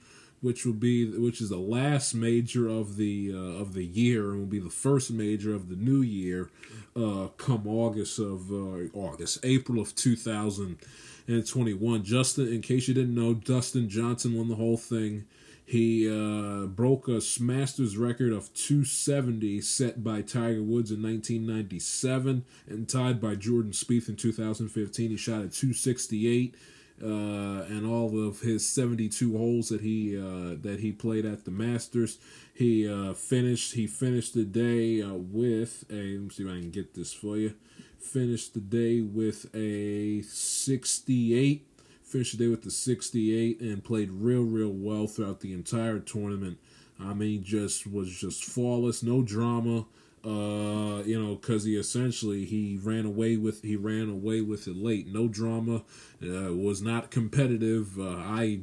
which 0.45 0.63
will 0.63 0.73
be 0.73 1.09
which 1.17 1.41
is 1.41 1.49
the 1.49 1.57
last 1.57 2.13
major 2.13 2.69
of 2.69 2.97
the 2.97 3.31
uh, 3.33 3.59
of 3.59 3.73
the 3.73 3.83
year 3.83 4.29
and 4.29 4.41
will 4.41 4.45
be 4.45 4.59
the 4.59 4.69
first 4.69 5.09
major 5.09 5.55
of 5.55 5.69
the 5.69 5.75
new 5.75 6.03
year 6.03 6.51
uh, 6.95 7.25
come 7.37 7.67
August 7.67 8.19
of 8.19 8.51
uh, 8.51 8.85
August 8.93 9.39
April 9.43 9.81
of 9.81 9.95
2021 9.95 12.03
Justin 12.03 12.53
in 12.53 12.61
case 12.61 12.87
you 12.87 12.93
didn't 12.93 13.15
know 13.15 13.33
Dustin 13.33 13.89
Johnson 13.89 14.37
won 14.37 14.47
the 14.47 14.53
whole 14.55 14.77
thing. 14.77 15.25
He 15.65 16.07
uh, 16.07 16.67
broke 16.67 17.07
a 17.07 17.21
Masters 17.39 17.97
record 17.97 18.31
of 18.31 18.53
270 18.53 19.61
set 19.61 20.03
by 20.03 20.21
Tiger 20.21 20.61
Woods 20.61 20.91
in 20.91 21.01
1997 21.01 22.45
and 22.69 22.87
tied 22.87 23.19
by 23.19 23.33
Jordan 23.33 23.71
Spieth 23.71 24.07
in 24.07 24.15
2015 24.15 25.09
he 25.09 25.17
shot 25.17 25.41
at 25.41 25.53
268 25.53 26.53
uh, 27.01 27.65
and 27.67 27.85
all 27.85 28.27
of 28.27 28.41
his 28.41 28.67
72 28.67 29.37
holes 29.37 29.69
that 29.69 29.81
he 29.81 30.17
uh, 30.17 30.55
that 30.61 30.79
he 30.79 30.91
played 30.91 31.25
at 31.25 31.45
the 31.45 31.51
Masters. 31.51 32.17
He 32.53 32.87
uh, 32.87 33.13
finished 33.13 33.73
he 33.73 33.87
finished 33.87 34.33
the 34.33 34.45
day 34.45 35.01
uh, 35.01 35.13
with 35.13 35.85
a 35.89 35.93
let 35.93 36.21
me 36.21 36.29
see 36.29 36.43
if 36.43 36.49
I 36.49 36.59
can 36.59 36.71
get 36.71 36.93
this 36.93 37.13
for 37.13 37.37
you. 37.37 37.53
Finished 37.99 38.53
the 38.53 38.59
day 38.59 39.01
with 39.01 39.53
a 39.55 40.21
68 40.21 41.67
Finished 42.05 42.37
the 42.37 42.43
day 42.45 42.49
with 42.49 42.63
the 42.63 42.71
68 42.71 43.59
and 43.61 43.83
played 43.83 44.11
real, 44.11 44.43
real 44.43 44.69
well 44.69 45.07
throughout 45.07 45.39
the 45.39 45.53
entire 45.53 45.97
tournament. 45.97 46.59
I 46.99 47.15
mean, 47.15 47.43
just 47.43 47.91
was 47.91 48.15
just 48.15 48.43
flawless, 48.43 49.01
no 49.01 49.23
drama. 49.23 49.85
Uh, 50.25 51.03
you 51.03 51.21
know, 51.21 51.35
because 51.35 51.65
he 51.65 51.75
essentially 51.75 52.45
he 52.45 52.79
ran 52.81 53.05
away 53.05 53.37
with 53.37 53.61
he 53.61 53.75
ran 53.75 54.09
away 54.09 54.41
with 54.41 54.67
it 54.67 54.75
late. 54.75 55.05
No 55.07 55.27
drama, 55.27 55.83
uh, 56.23 56.51
was 56.51 56.81
not 56.81 57.11
competitive. 57.11 57.99
Uh, 57.99 58.15
I, 58.17 58.61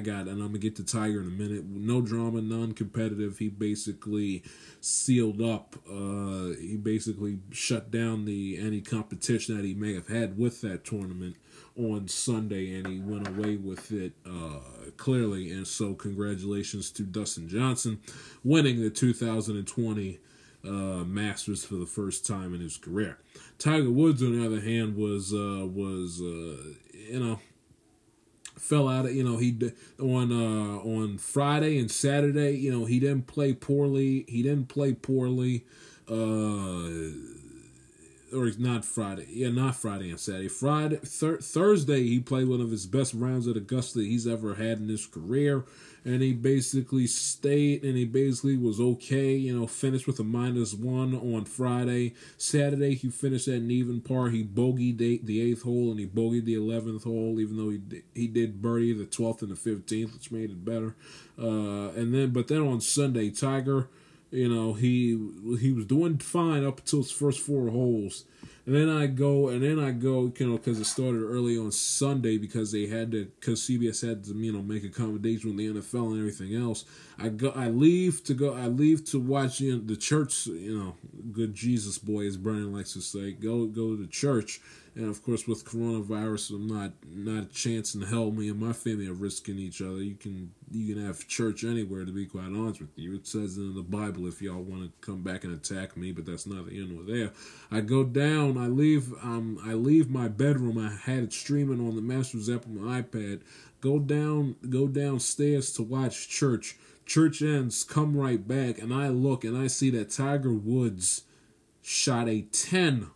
got 0.00 0.28
and 0.28 0.40
I'm 0.40 0.48
gonna 0.48 0.58
get 0.58 0.76
to 0.76 0.84
Tiger 0.84 1.20
in 1.20 1.26
a 1.26 1.30
minute. 1.30 1.64
No 1.64 2.00
drama, 2.00 2.40
non-competitive. 2.40 3.38
He 3.38 3.48
basically 3.48 4.44
sealed 4.80 5.42
up. 5.42 5.74
Uh, 5.90 6.54
he 6.60 6.78
basically 6.80 7.40
shut 7.50 7.90
down 7.90 8.24
the 8.24 8.56
any 8.60 8.80
competition 8.80 9.56
that 9.56 9.64
he 9.64 9.74
may 9.74 9.94
have 9.94 10.06
had 10.06 10.38
with 10.38 10.60
that 10.60 10.84
tournament 10.84 11.34
on 11.76 12.06
Sunday, 12.06 12.74
and 12.74 12.86
he 12.86 13.00
went 13.00 13.26
away 13.26 13.56
with 13.56 13.90
it 13.90 14.12
uh, 14.24 14.60
clearly. 14.96 15.50
And 15.50 15.66
so, 15.66 15.94
congratulations 15.94 16.92
to 16.92 17.02
Dustin 17.02 17.48
Johnson 17.48 18.00
winning 18.44 18.80
the 18.80 18.90
2020 18.90 20.20
uh, 20.66 21.04
Masters 21.04 21.64
for 21.64 21.74
the 21.76 21.86
first 21.86 22.26
time 22.26 22.54
in 22.54 22.60
his 22.60 22.76
career. 22.76 23.18
Tiger 23.58 23.90
Woods, 23.90 24.22
on 24.22 24.38
the 24.38 24.44
other 24.44 24.60
hand, 24.60 24.96
was 24.96 25.32
uh, 25.32 25.66
was 25.66 26.20
uh, 26.20 26.74
you 26.92 27.20
know 27.20 27.40
fell 28.56 28.88
out 28.88 29.04
of 29.04 29.14
you 29.14 29.24
know 29.24 29.36
he 29.36 29.58
on 30.00 30.32
uh 30.32 30.78
on 30.78 31.18
Friday 31.18 31.78
and 31.78 31.90
Saturday 31.90 32.52
you 32.52 32.70
know 32.70 32.84
he 32.84 33.00
didn't 33.00 33.26
play 33.26 33.52
poorly 33.52 34.24
he 34.28 34.42
didn't 34.42 34.68
play 34.68 34.94
poorly 34.94 35.64
uh 36.08 36.88
or 38.34 38.50
not 38.58 38.84
Friday. 38.84 39.26
Yeah, 39.30 39.50
not 39.50 39.76
Friday 39.76 40.10
and 40.10 40.18
Saturday. 40.18 40.48
Friday, 40.48 40.96
thir- 40.96 41.38
Thursday, 41.38 42.02
he 42.02 42.20
played 42.20 42.48
one 42.48 42.60
of 42.60 42.70
his 42.70 42.86
best 42.86 43.14
rounds 43.14 43.46
at 43.46 43.56
Augusta 43.56 44.00
he's 44.00 44.26
ever 44.26 44.54
had 44.54 44.78
in 44.78 44.88
his 44.88 45.06
career, 45.06 45.64
and 46.04 46.22
he 46.22 46.32
basically 46.32 47.06
stayed 47.06 47.82
and 47.82 47.96
he 47.96 48.04
basically 48.04 48.56
was 48.56 48.80
okay. 48.80 49.34
You 49.34 49.58
know, 49.58 49.66
finished 49.66 50.06
with 50.06 50.20
a 50.20 50.24
minus 50.24 50.74
one 50.74 51.14
on 51.14 51.44
Friday. 51.44 52.14
Saturday, 52.36 52.94
he 52.94 53.08
finished 53.10 53.48
at 53.48 53.54
an 53.54 53.70
even 53.70 54.00
par. 54.00 54.28
He 54.28 54.44
bogeyed 54.44 54.98
the, 54.98 55.40
eighth 55.40 55.62
hole 55.62 55.90
and 55.90 55.98
he 55.98 56.06
bogeyed 56.06 56.44
the 56.44 56.54
eleventh 56.54 57.04
hole, 57.04 57.40
even 57.40 57.56
though 57.56 57.70
he 57.70 57.78
did, 57.78 58.02
he 58.14 58.26
did 58.26 58.60
birdie 58.60 58.92
the 58.92 59.06
twelfth 59.06 59.42
and 59.42 59.50
the 59.50 59.56
fifteenth, 59.56 60.12
which 60.12 60.30
made 60.30 60.50
it 60.50 60.64
better. 60.64 60.94
Uh, 61.38 61.90
and 61.96 62.14
then, 62.14 62.30
but 62.30 62.48
then 62.48 62.60
on 62.60 62.80
Sunday, 62.80 63.30
Tiger 63.30 63.88
you 64.34 64.48
know, 64.48 64.72
he 64.72 65.10
he 65.60 65.72
was 65.72 65.86
doing 65.86 66.18
fine 66.18 66.64
up 66.64 66.80
until 66.80 67.02
his 67.02 67.12
first 67.12 67.38
four 67.38 67.70
holes. 67.70 68.24
And 68.66 68.74
then 68.74 68.88
I 68.88 69.06
go, 69.06 69.48
and 69.48 69.62
then 69.62 69.78
I 69.78 69.90
go, 69.90 70.32
you 70.38 70.46
know, 70.46 70.56
because 70.56 70.80
it 70.80 70.86
started 70.86 71.22
early 71.22 71.58
on 71.58 71.70
Sunday 71.70 72.38
because 72.38 72.72
they 72.72 72.86
had 72.86 73.12
to, 73.12 73.26
because 73.38 73.60
CBS 73.60 74.06
had 74.06 74.24
to, 74.24 74.32
you 74.32 74.52
know, 74.52 74.62
make 74.62 74.84
accommodations 74.84 75.44
with 75.44 75.56
the 75.58 75.68
NFL 75.68 76.12
and 76.12 76.18
everything 76.18 76.54
else. 76.54 76.86
I 77.18 77.28
go, 77.28 77.52
I 77.54 77.68
leave 77.68 78.24
to 78.24 78.32
go, 78.32 78.54
I 78.54 78.68
leave 78.68 79.04
to 79.06 79.20
watch 79.20 79.60
you 79.60 79.76
know, 79.76 79.82
the 79.84 79.96
church, 79.96 80.46
you 80.46 80.78
know, 80.78 80.94
good 81.30 81.54
Jesus 81.54 81.98
boy, 81.98 82.26
as 82.26 82.38
Brian 82.38 82.72
likes 82.72 82.94
to 82.94 83.02
say, 83.02 83.32
go 83.32 83.66
go 83.66 83.96
to 83.96 84.06
church 84.06 84.60
and 84.96 85.10
of 85.10 85.24
course, 85.24 85.48
with 85.48 85.64
coronavirus, 85.64 86.50
I'm 86.50 86.66
not 86.68 86.92
not 87.04 87.44
a 87.44 87.46
chance 87.46 87.96
in 87.96 88.02
hell. 88.02 88.30
Me 88.30 88.48
and 88.48 88.60
my 88.60 88.72
family 88.72 89.08
are 89.08 89.12
risking 89.12 89.58
each 89.58 89.82
other. 89.82 90.00
You 90.02 90.14
can 90.14 90.52
you 90.70 90.94
can 90.94 91.04
have 91.04 91.26
church 91.26 91.64
anywhere. 91.64 92.04
To 92.04 92.12
be 92.12 92.26
quite 92.26 92.44
honest 92.44 92.80
with 92.80 92.96
you, 92.96 93.16
it 93.16 93.26
says 93.26 93.56
in 93.56 93.74
the 93.74 93.82
Bible 93.82 94.28
if 94.28 94.40
y'all 94.40 94.62
want 94.62 94.82
to 94.82 95.06
come 95.06 95.22
back 95.22 95.42
and 95.42 95.52
attack 95.52 95.96
me, 95.96 96.12
but 96.12 96.26
that's 96.26 96.46
not 96.46 96.66
the 96.66 96.78
end 96.78 96.96
of 96.96 97.06
there. 97.06 97.32
I 97.72 97.80
go 97.80 98.04
down. 98.04 98.56
I 98.56 98.68
leave. 98.68 99.12
Um, 99.14 99.58
I 99.64 99.74
leave 99.74 100.10
my 100.10 100.28
bedroom. 100.28 100.78
I 100.78 100.94
had 101.10 101.24
it 101.24 101.32
streaming 101.32 101.84
on 101.84 101.96
the 101.96 102.02
Masters 102.02 102.48
app 102.48 102.64
on 102.66 102.80
my 102.80 103.02
iPad. 103.02 103.40
Go 103.80 103.98
down. 103.98 104.54
Go 104.68 104.86
downstairs 104.86 105.72
to 105.72 105.82
watch 105.82 106.28
church. 106.28 106.76
Church 107.04 107.42
ends. 107.42 107.82
Come 107.82 108.16
right 108.16 108.46
back, 108.46 108.78
and 108.78 108.94
I 108.94 109.08
look 109.08 109.42
and 109.42 109.58
I 109.58 109.66
see 109.66 109.90
that 109.90 110.10
Tiger 110.10 110.54
Woods 110.54 111.22
shot 111.82 112.28
a 112.28 112.42
10 112.42 113.10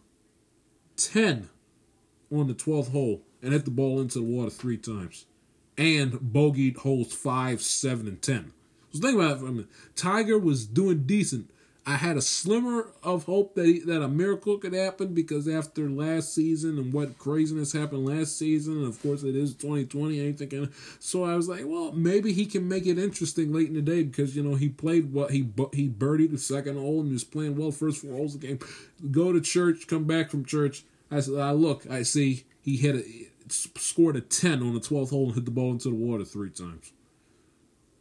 10 0.96 1.48
on 2.32 2.48
the 2.48 2.54
12th 2.54 2.92
hole 2.92 3.22
and 3.42 3.52
hit 3.52 3.64
the 3.64 3.70
ball 3.70 4.00
into 4.00 4.18
the 4.18 4.24
water 4.24 4.50
three 4.50 4.76
times. 4.76 5.26
And 5.76 6.12
bogeyed 6.14 6.78
holes 6.78 7.12
5, 7.12 7.62
7, 7.62 8.08
and 8.08 8.20
10. 8.20 8.52
So 8.92 9.00
think 9.00 9.14
about 9.14 9.36
it 9.36 9.40
for 9.40 9.46
a 9.46 9.50
minute. 9.52 9.68
Tiger 9.94 10.38
was 10.38 10.66
doing 10.66 11.04
decent. 11.04 11.50
I 11.88 11.96
had 11.96 12.18
a 12.18 12.20
slimmer 12.20 12.90
of 13.02 13.24
hope 13.24 13.54
that 13.54 13.64
he, 13.64 13.78
that 13.80 14.02
a 14.02 14.08
miracle 14.08 14.58
could 14.58 14.74
happen 14.74 15.14
because 15.14 15.48
after 15.48 15.88
last 15.88 16.34
season 16.34 16.76
and 16.76 16.92
what 16.92 17.18
craziness 17.18 17.72
happened 17.72 18.04
last 18.04 18.38
season, 18.38 18.76
and 18.76 18.86
of 18.86 19.02
course 19.02 19.22
it 19.22 19.34
is 19.34 19.54
2020, 19.54 20.20
ain't 20.20 20.38
thinking. 20.38 20.68
So 20.98 21.24
I 21.24 21.34
was 21.34 21.48
like, 21.48 21.62
well, 21.64 21.92
maybe 21.92 22.34
he 22.34 22.44
can 22.44 22.68
make 22.68 22.84
it 22.84 22.98
interesting 22.98 23.54
late 23.54 23.68
in 23.68 23.74
the 23.74 23.80
day 23.80 24.02
because 24.02 24.36
you 24.36 24.42
know 24.42 24.54
he 24.54 24.68
played 24.68 25.14
what 25.14 25.30
he 25.30 25.48
he 25.72 25.88
birdied 25.88 26.32
the 26.32 26.36
second 26.36 26.76
hole 26.76 27.00
and 27.00 27.10
was 27.10 27.24
playing 27.24 27.56
well 27.56 27.70
first 27.70 28.02
four 28.02 28.12
holes 28.12 28.34
of 28.34 28.42
the 28.42 28.48
game. 28.48 28.58
Go 29.10 29.32
to 29.32 29.40
church, 29.40 29.86
come 29.86 30.04
back 30.04 30.28
from 30.30 30.44
church, 30.44 30.84
I 31.10 31.20
said, 31.20 31.38
I 31.38 31.52
look, 31.52 31.88
I 31.90 32.02
see 32.02 32.44
he 32.60 32.76
hit 32.76 32.96
a, 32.96 33.02
scored 33.50 34.16
a 34.16 34.20
10 34.20 34.62
on 34.62 34.74
the 34.74 34.80
12th 34.80 35.10
hole 35.10 35.26
and 35.26 35.34
hit 35.34 35.44
the 35.44 35.50
ball 35.50 35.72
into 35.72 35.88
the 35.88 35.94
water 35.94 36.24
three 36.24 36.50
times. 36.50 36.92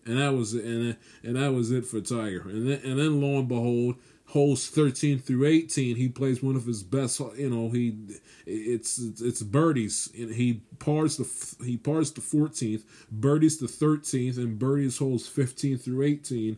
And 0.06 0.20
that 0.20 0.34
was 0.34 0.54
and 0.54 0.96
and 1.22 1.36
that 1.36 1.54
was 1.54 1.70
it 1.70 1.86
for 1.86 2.00
Tiger. 2.00 2.48
And 2.48 2.70
then 2.70 2.80
and 2.84 2.98
then 2.98 3.20
lo 3.20 3.40
and 3.40 3.48
behold, 3.48 3.96
holes 4.28 4.68
13 4.68 5.20
through 5.20 5.46
18, 5.46 5.98
he 5.98 6.08
plays 6.08 6.42
one 6.42 6.56
of 6.56 6.66
his 6.66 6.82
best, 6.82 7.20
you 7.38 7.50
know, 7.50 7.70
he 7.70 7.98
it's 8.46 9.00
it's 9.00 9.44
birdies. 9.44 10.10
He 10.14 10.62
pars 10.80 11.18
the 11.18 11.66
he 11.66 11.76
pars 11.76 12.12
the 12.12 12.22
14th, 12.22 12.84
birdies 13.12 13.58
the 13.58 13.68
13th 13.68 14.38
and 14.38 14.58
birdies 14.58 14.98
holes 14.98 15.28
15 15.28 15.78
through 15.78 16.04
18 16.04 16.58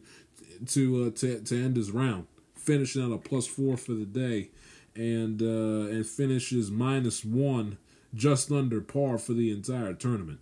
to 0.67 1.05
uh, 1.05 1.09
to 1.17 1.41
to 1.41 1.63
end 1.63 1.75
his 1.75 1.89
round, 1.89 2.27
finishing 2.55 3.03
out 3.03 3.11
a 3.11 3.17
plus 3.17 3.47
4 3.47 3.77
for 3.77 3.93
the 3.93 4.05
day 4.05 4.51
and 4.99 5.41
uh, 5.41 5.89
and 5.89 6.05
finishes 6.05 6.69
minus 6.69 7.23
one, 7.23 7.77
just 8.13 8.51
under 8.51 8.81
par 8.81 9.17
for 9.17 9.33
the 9.33 9.49
entire 9.49 9.93
tournament. 9.93 10.39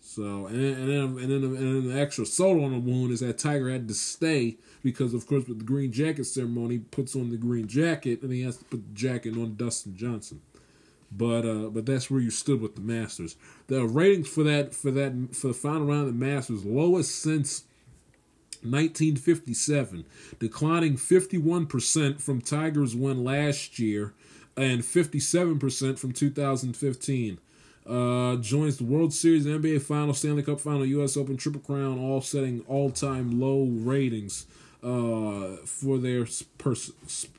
So 0.00 0.46
and 0.46 0.60
and 0.60 0.88
then 0.88 1.24
and 1.24 1.30
then, 1.30 1.56
and 1.56 1.90
the 1.90 1.98
extra 1.98 2.26
salt 2.26 2.62
on 2.62 2.72
the 2.72 2.78
wound 2.78 3.12
is 3.12 3.20
that 3.20 3.38
Tiger 3.38 3.70
had 3.70 3.88
to 3.88 3.94
stay 3.94 4.58
because 4.82 5.14
of 5.14 5.26
course 5.26 5.48
with 5.48 5.60
the 5.60 5.64
green 5.64 5.90
jacket 5.92 6.24
ceremony 6.24 6.78
puts 6.78 7.16
on 7.16 7.30
the 7.30 7.38
green 7.38 7.66
jacket 7.66 8.20
and 8.20 8.30
he 8.30 8.42
has 8.42 8.58
to 8.58 8.64
put 8.64 8.86
the 8.86 8.94
jacket 8.94 9.34
on 9.34 9.56
Dustin 9.56 9.96
Johnson. 9.96 10.42
But 11.10 11.46
uh, 11.46 11.70
but 11.70 11.86
that's 11.86 12.10
where 12.10 12.20
you 12.20 12.30
stood 12.30 12.60
with 12.60 12.74
the 12.74 12.82
Masters. 12.82 13.36
The 13.68 13.86
ratings 13.86 14.28
for 14.28 14.42
that 14.42 14.74
for 14.74 14.90
that 14.90 15.34
for 15.34 15.48
the 15.48 15.54
final 15.54 15.86
round 15.86 16.08
of 16.08 16.18
the 16.18 16.26
Masters 16.26 16.66
lowest 16.66 17.14
since 17.14 17.64
1957, 18.62 20.04
declining 20.38 20.96
51% 20.96 22.20
from 22.20 22.40
Tigers' 22.40 22.96
win 22.96 23.24
last 23.24 23.78
year 23.78 24.14
and 24.56 24.82
57% 24.82 25.98
from 25.98 26.12
2015. 26.12 27.38
Uh, 27.84 28.36
joins 28.36 28.76
the 28.76 28.84
World 28.84 29.12
Series, 29.12 29.44
NBA 29.44 29.82
Final, 29.82 30.14
Stanley 30.14 30.44
Cup 30.44 30.60
Final, 30.60 30.86
U.S. 30.86 31.16
Open, 31.16 31.36
Triple 31.36 31.60
Crown, 31.60 31.98
all 31.98 32.20
setting 32.20 32.64
all-time 32.68 33.40
low 33.40 33.64
ratings 33.64 34.46
uh, 34.84 35.56
for 35.64 35.98
their 35.98 36.26
pers- 36.58 36.92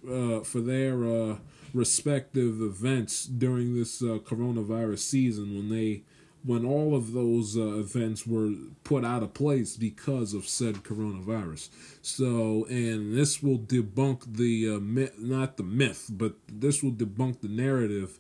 uh, 0.10 0.42
for 0.42 0.60
their 0.60 1.06
uh, 1.06 1.36
respective 1.74 2.62
events 2.62 3.26
during 3.26 3.74
this 3.74 4.02
uh, 4.02 4.20
coronavirus 4.26 5.00
season 5.00 5.56
when 5.56 5.70
they 5.70 6.04
when 6.46 6.66
all 6.66 6.96
of 6.96 7.14
those 7.14 7.58
uh, 7.58 7.78
events 7.78 8.28
were 8.28 8.52
put 8.84 9.06
out 9.06 9.24
of 9.24 9.34
place 9.34 9.78
because 9.78 10.34
of 10.34 10.48
said 10.48 10.76
coronavirus. 10.84 11.70
So, 12.02 12.66
and 12.70 13.16
this 13.16 13.42
will 13.42 13.60
debunk 13.60 14.36
the 14.38 14.76
uh, 14.76 14.80
myth, 14.80 15.16
not 15.18 15.58
the 15.58 15.64
myth, 15.64 16.10
but 16.12 16.34
this 16.52 16.84
will 16.84 16.92
debunk 16.92 17.42
the 17.42 17.48
narrative 17.48 18.20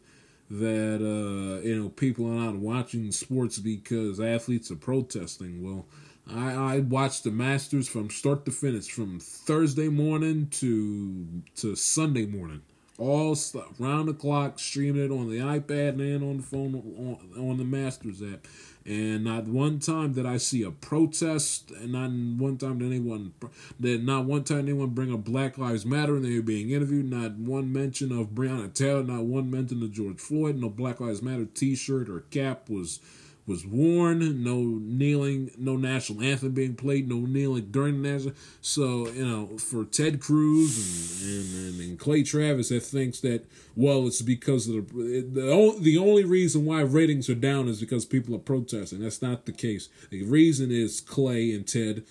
that 0.49 1.01
uh, 1.01 1.65
you 1.67 1.75
know 1.75 1.89
people 1.89 2.27
are 2.27 2.51
not 2.51 2.55
watching 2.55 3.11
sports 3.11 3.59
because 3.59 4.19
athletes 4.19 4.71
are 4.71 4.75
protesting. 4.75 5.63
Well, 5.63 5.85
I, 6.29 6.75
I 6.75 6.79
watched 6.79 7.23
the 7.23 7.31
Masters 7.31 7.87
from 7.87 8.09
start 8.09 8.45
to 8.45 8.51
finish, 8.51 8.89
from 8.89 9.19
Thursday 9.19 9.89
morning 9.89 10.47
to 10.51 11.43
to 11.55 11.75
Sunday 11.75 12.25
morning 12.25 12.61
all 12.97 13.35
stuff 13.35 13.79
round 13.79 14.07
the 14.07 14.13
clock, 14.13 14.59
streaming 14.59 15.05
it 15.05 15.11
on 15.11 15.29
the 15.29 15.37
iPad 15.37 15.93
and 15.99 16.23
on 16.23 16.37
the 16.37 16.43
phone 16.43 16.75
on, 16.75 17.49
on 17.49 17.57
the 17.57 17.63
Masters 17.63 18.21
app. 18.21 18.47
And 18.85 19.23
not 19.23 19.45
one 19.45 19.79
time 19.79 20.11
did 20.11 20.25
I 20.25 20.37
see 20.37 20.61
a 20.63 20.69
protest, 20.69 21.71
and 21.71 21.93
not 21.93 22.11
one 22.11 22.57
time 22.57 22.79
did 22.79 22.87
anyone, 22.87 23.33
did 23.79 24.05
not 24.05 24.25
one 24.25 24.43
time 24.43 24.59
anyone 24.59 24.89
bring 24.89 25.13
up 25.13 25.23
Black 25.23 25.57
Lives 25.57 25.85
Matter 25.85 26.17
and 26.17 26.25
they 26.25 26.35
were 26.35 26.41
being 26.41 26.71
interviewed. 26.71 27.09
Not 27.09 27.37
one 27.37 27.71
mention 27.71 28.11
of 28.11 28.31
Breonna 28.31 28.73
Taylor, 28.73 29.03
not 29.03 29.23
one 29.23 29.49
mention 29.49 29.81
of 29.81 29.91
George 29.91 30.19
Floyd. 30.19 30.57
No 30.57 30.69
Black 30.69 30.99
Lives 30.99 31.21
Matter 31.21 31.45
T-shirt 31.45 32.09
or 32.09 32.21
cap 32.31 32.69
was 32.69 32.99
was 33.45 33.65
worn. 33.65 34.43
No 34.43 34.61
kneeling, 34.61 35.51
no 35.57 35.75
national 35.75 36.23
anthem 36.23 36.51
being 36.51 36.75
played, 36.75 37.09
no 37.09 37.19
kneeling 37.19 37.67
during 37.71 38.01
the 38.01 38.09
national. 38.09 38.33
So 38.61 39.09
you 39.09 39.27
know, 39.27 39.57
for 39.57 39.85
Ted 39.85 40.19
Cruz 40.19 41.23
and 41.23 41.65
and, 41.65 41.79
and, 41.81 41.99
Clay 41.99 42.23
Travis, 42.23 42.69
that 42.69 42.83
thinks 42.83 43.19
that 43.21 43.45
well, 43.75 44.07
it's 44.07 44.21
because 44.21 44.67
of 44.67 44.89
the 44.89 45.21
the 45.21 45.77
the 45.79 45.97
only 45.97 46.23
reason 46.23 46.65
why 46.65 46.81
ratings 46.81 47.29
are 47.29 47.35
down 47.35 47.67
is 47.67 47.79
because 47.79 48.05
people 48.05 48.35
are 48.35 48.39
protesting. 48.39 48.99
That's 48.99 49.21
not 49.21 49.45
the 49.45 49.51
case. 49.51 49.89
The 50.09 50.23
reason 50.23 50.71
is 50.71 51.01
Clay 51.01 51.51
and 51.51 51.67
Ted 51.67 52.03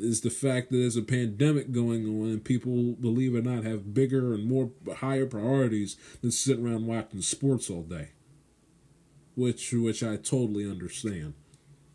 is 0.00 0.22
the 0.22 0.30
fact 0.30 0.70
that 0.70 0.78
there's 0.78 0.96
a 0.96 1.02
pandemic 1.02 1.70
going 1.70 2.06
on 2.06 2.30
and 2.30 2.42
people, 2.42 2.94
believe 2.94 3.34
it 3.34 3.38
or 3.38 3.42
not, 3.42 3.64
have 3.64 3.92
bigger 3.92 4.32
and 4.32 4.44
more 4.44 4.70
higher 4.96 5.26
priorities 5.26 5.96
than 6.22 6.30
sitting 6.30 6.66
around 6.66 6.86
watching 6.86 7.20
sports 7.20 7.68
all 7.68 7.82
day 7.82 8.08
which 9.36 9.72
which 9.72 10.02
I 10.02 10.16
totally 10.16 10.68
understand. 10.68 11.34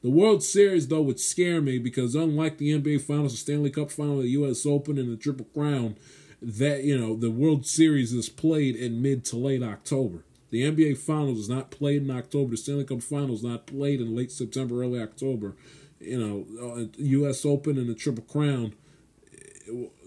The 0.02 0.10
World 0.10 0.44
Series 0.44 0.88
though 0.88 1.02
would 1.02 1.20
scare 1.20 1.62
me 1.62 1.78
because 1.78 2.16
unlike 2.16 2.58
the 2.58 2.72
NBA 2.72 3.02
Finals, 3.02 3.34
the 3.34 3.38
Stanley 3.38 3.70
Cup 3.70 3.92
Final, 3.92 4.22
the 4.22 4.30
U.S. 4.30 4.66
Open, 4.66 4.98
and 4.98 5.12
the 5.12 5.18
Triple 5.18 5.48
Crown, 5.54 5.98
that 6.42 6.84
you 6.84 6.98
know 6.98 7.16
the 7.16 7.32
World 7.32 7.66
Series 7.66 8.14
is 8.14 8.30
played 8.30 8.76
in 8.76 9.02
mid 9.02 9.26
to 9.26 9.36
late 9.36 9.64
October. 9.64 10.24
The 10.52 10.64
NBA 10.64 10.98
Finals 10.98 11.40
is 11.40 11.50
not 11.50 11.72
played 11.72 12.04
in 12.04 12.12
October. 12.12 12.52
The 12.52 12.58
Stanley 12.58 12.84
Cup 12.84 13.02
Finals 13.02 13.44
not 13.44 13.66
played 13.66 14.02
in 14.02 14.16
late 14.16 14.32
September, 14.32 14.82
early 14.82 15.00
October. 15.00 15.56
You 16.00 16.20
know, 16.20 16.90
U.S. 16.98 17.46
Uh, 17.46 17.50
Open 17.50 17.78
and 17.78 17.90
the 17.90 17.96
Triple 17.96 18.24
Crown. 18.24 18.74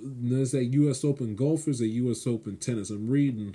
There's 0.03 0.53
that 0.53 0.65
U.S. 0.65 1.05
Open 1.05 1.35
golf. 1.35 1.67
Is 1.67 1.81
a 1.81 1.87
U.S. 1.87 2.27
Open 2.27 2.57
tennis. 2.57 2.91
I'm 2.91 3.09
reading 3.09 3.55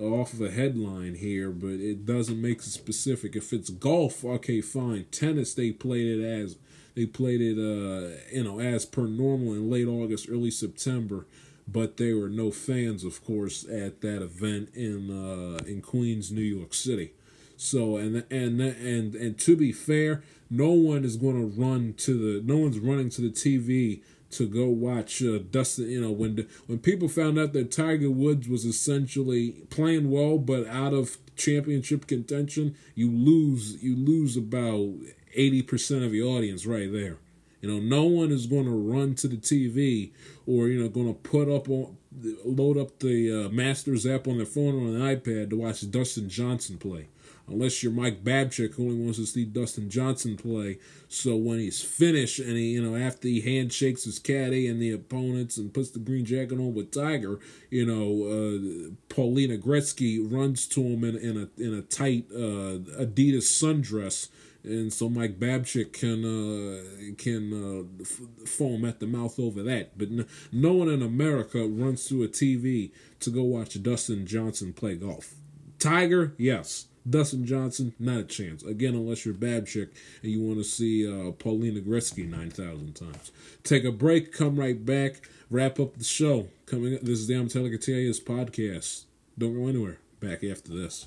off 0.00 0.32
of 0.32 0.40
a 0.40 0.50
headline 0.50 1.14
here, 1.14 1.50
but 1.50 1.72
it 1.72 2.06
doesn't 2.06 2.40
make 2.40 2.58
it 2.58 2.64
specific. 2.64 3.36
If 3.36 3.52
it's 3.52 3.70
golf, 3.70 4.24
okay, 4.24 4.60
fine. 4.60 5.06
Tennis, 5.10 5.54
they 5.54 5.72
played 5.72 6.06
it 6.06 6.24
as 6.24 6.56
they 6.94 7.06
played 7.06 7.40
it, 7.40 7.56
uh, 7.58 8.16
you 8.32 8.44
know, 8.44 8.60
as 8.60 8.84
per 8.84 9.06
normal 9.06 9.52
in 9.52 9.70
late 9.70 9.86
August, 9.86 10.28
early 10.30 10.50
September. 10.50 11.26
But 11.68 11.98
there 11.98 12.16
were 12.16 12.28
no 12.28 12.50
fans, 12.50 13.04
of 13.04 13.24
course, 13.24 13.64
at 13.64 14.00
that 14.00 14.22
event 14.22 14.70
in 14.74 15.10
uh, 15.10 15.64
in 15.64 15.82
Queens, 15.82 16.32
New 16.32 16.40
York 16.40 16.74
City. 16.74 17.12
So 17.56 17.96
and 17.96 18.24
and 18.30 18.60
and 18.60 19.14
and 19.14 19.38
to 19.38 19.56
be 19.56 19.70
fair, 19.70 20.22
no 20.50 20.72
one 20.72 21.04
is 21.04 21.16
going 21.16 21.36
to 21.36 21.60
run 21.60 21.94
to 21.98 22.14
the 22.14 22.42
no 22.42 22.58
one's 22.58 22.78
running 22.78 23.10
to 23.10 23.20
the 23.20 23.28
TV 23.28 24.00
to 24.32 24.46
go 24.46 24.66
watch 24.66 25.22
uh, 25.22 25.38
Dustin. 25.50 25.90
You 25.90 26.00
know, 26.00 26.10
when 26.10 26.36
the, 26.36 26.46
when 26.66 26.78
people 26.78 27.08
found 27.08 27.38
out 27.38 27.52
that 27.52 27.72
Tiger 27.72 28.10
Woods 28.10 28.48
was 28.48 28.64
essentially 28.64 29.52
playing 29.70 30.10
well 30.10 30.38
but 30.38 30.66
out 30.68 30.94
of 30.94 31.18
championship 31.36 32.06
contention, 32.06 32.76
you 32.94 33.10
lose 33.10 33.82
you 33.82 33.96
lose 33.96 34.36
about 34.36 34.90
eighty 35.34 35.62
percent 35.62 36.04
of 36.04 36.14
your 36.14 36.36
audience 36.36 36.66
right 36.66 36.90
there. 36.92 37.18
You 37.60 37.68
know, 37.68 37.78
no 37.78 38.04
one 38.04 38.30
is 38.30 38.46
going 38.46 38.64
to 38.64 38.70
run 38.70 39.14
to 39.16 39.28
the 39.28 39.36
TV 39.36 40.12
or 40.46 40.68
you 40.68 40.80
know 40.82 40.88
going 40.88 41.08
to 41.08 41.14
put 41.14 41.48
up 41.48 41.68
on 41.68 41.96
load 42.44 42.76
up 42.76 42.98
the 42.98 43.46
uh, 43.46 43.48
Masters 43.50 44.06
app 44.06 44.26
on 44.26 44.38
their 44.38 44.46
phone 44.46 44.74
or 44.74 44.88
on 44.88 45.00
an 45.00 45.16
iPad 45.16 45.50
to 45.50 45.56
watch 45.56 45.88
Dustin 45.90 46.28
Johnson 46.28 46.78
play 46.78 47.08
unless 47.48 47.82
you're 47.82 47.92
Mike 47.92 48.22
Babchick, 48.22 48.74
who 48.74 48.84
only 48.84 48.96
wants 49.02 49.18
to 49.18 49.26
see 49.26 49.44
Dustin 49.44 49.90
Johnson 49.90 50.36
play. 50.36 50.78
So 51.08 51.36
when 51.36 51.58
he's 51.58 51.82
finished 51.82 52.38
and 52.38 52.56
he, 52.56 52.70
you 52.70 52.82
know, 52.82 52.96
after 52.96 53.28
he 53.28 53.40
handshakes 53.40 54.04
his 54.04 54.18
caddy 54.18 54.68
and 54.68 54.80
the 54.80 54.92
opponents 54.92 55.56
and 55.56 55.74
puts 55.74 55.90
the 55.90 55.98
green 55.98 56.24
jacket 56.24 56.58
on 56.58 56.74
with 56.74 56.92
Tiger, 56.92 57.40
you 57.70 57.84
know, 57.84 58.26
uh, 58.26 58.90
Paulina 59.08 59.56
Gretzky 59.56 60.20
runs 60.20 60.66
to 60.68 60.82
him 60.82 61.04
in, 61.04 61.16
in 61.16 61.36
a 61.36 61.62
in 61.62 61.74
a 61.74 61.82
tight 61.82 62.26
uh, 62.32 62.78
Adidas 63.02 63.48
sundress. 63.50 64.28
And 64.62 64.92
so 64.92 65.08
Mike 65.08 65.40
Babchick 65.40 65.94
can 65.94 66.22
uh, 66.22 67.14
can 67.16 67.52
uh, 67.52 68.02
f- 68.02 68.48
foam 68.48 68.84
at 68.84 69.00
the 69.00 69.06
mouth 69.06 69.40
over 69.40 69.62
that, 69.62 69.96
but 69.96 70.10
no, 70.10 70.24
no 70.52 70.72
one 70.74 70.90
in 70.90 71.02
America 71.02 71.66
runs 71.66 72.04
to 72.08 72.22
a 72.22 72.28
TV 72.28 72.90
to 73.20 73.30
go 73.30 73.42
watch 73.42 73.82
Dustin 73.82 74.26
Johnson 74.26 74.74
play 74.74 74.96
golf. 74.96 75.34
Tiger, 75.78 76.34
yes. 76.36 76.88
Dustin 77.10 77.44
Johnson, 77.44 77.94
not 77.98 78.20
a 78.20 78.24
chance. 78.24 78.62
Again, 78.62 78.94
unless 78.94 79.24
you're 79.24 79.34
Babchick 79.34 79.90
and 80.22 80.32
you 80.32 80.40
want 80.40 80.58
to 80.58 80.64
see 80.64 81.06
uh, 81.06 81.32
Paulina 81.32 81.80
Gretzky 81.80 82.28
9,000 82.28 82.94
times. 82.94 83.32
Take 83.64 83.84
a 83.84 83.92
break, 83.92 84.32
come 84.32 84.58
right 84.58 84.84
back, 84.84 85.28
wrap 85.50 85.80
up 85.80 85.96
the 85.96 86.04
show. 86.04 86.48
Coming 86.66 86.94
up, 86.94 87.00
this 87.00 87.18
is 87.18 87.26
the 87.26 87.34
I'm 87.34 87.48
podcast. 87.48 89.04
Don't 89.36 89.54
go 89.54 89.68
anywhere. 89.68 89.98
Back 90.20 90.44
after 90.44 90.72
this. 90.72 91.06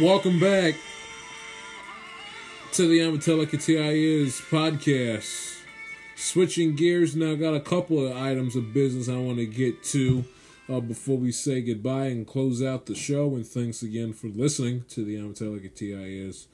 Welcome 0.00 0.38
back 0.38 0.74
to 2.72 2.86
the 2.86 2.98
Amatelica 2.98 3.52
TIS 3.52 4.42
podcast. 4.42 5.62
Switching 6.16 6.76
gears 6.76 7.16
now, 7.16 7.34
got 7.34 7.54
a 7.54 7.60
couple 7.60 8.04
of 8.04 8.14
items 8.14 8.56
of 8.56 8.74
business 8.74 9.08
I 9.08 9.16
want 9.16 9.38
to 9.38 9.46
get 9.46 9.82
to 9.84 10.26
uh, 10.68 10.80
before 10.80 11.16
we 11.16 11.32
say 11.32 11.62
goodbye 11.62 12.08
and 12.08 12.26
close 12.26 12.62
out 12.62 12.84
the 12.84 12.94
show. 12.94 13.36
And 13.36 13.46
thanks 13.46 13.82
again 13.82 14.12
for 14.12 14.26
listening 14.26 14.84
to 14.90 15.02
the 15.02 15.16
Amatelica 15.16 15.74
TIS 15.74 16.46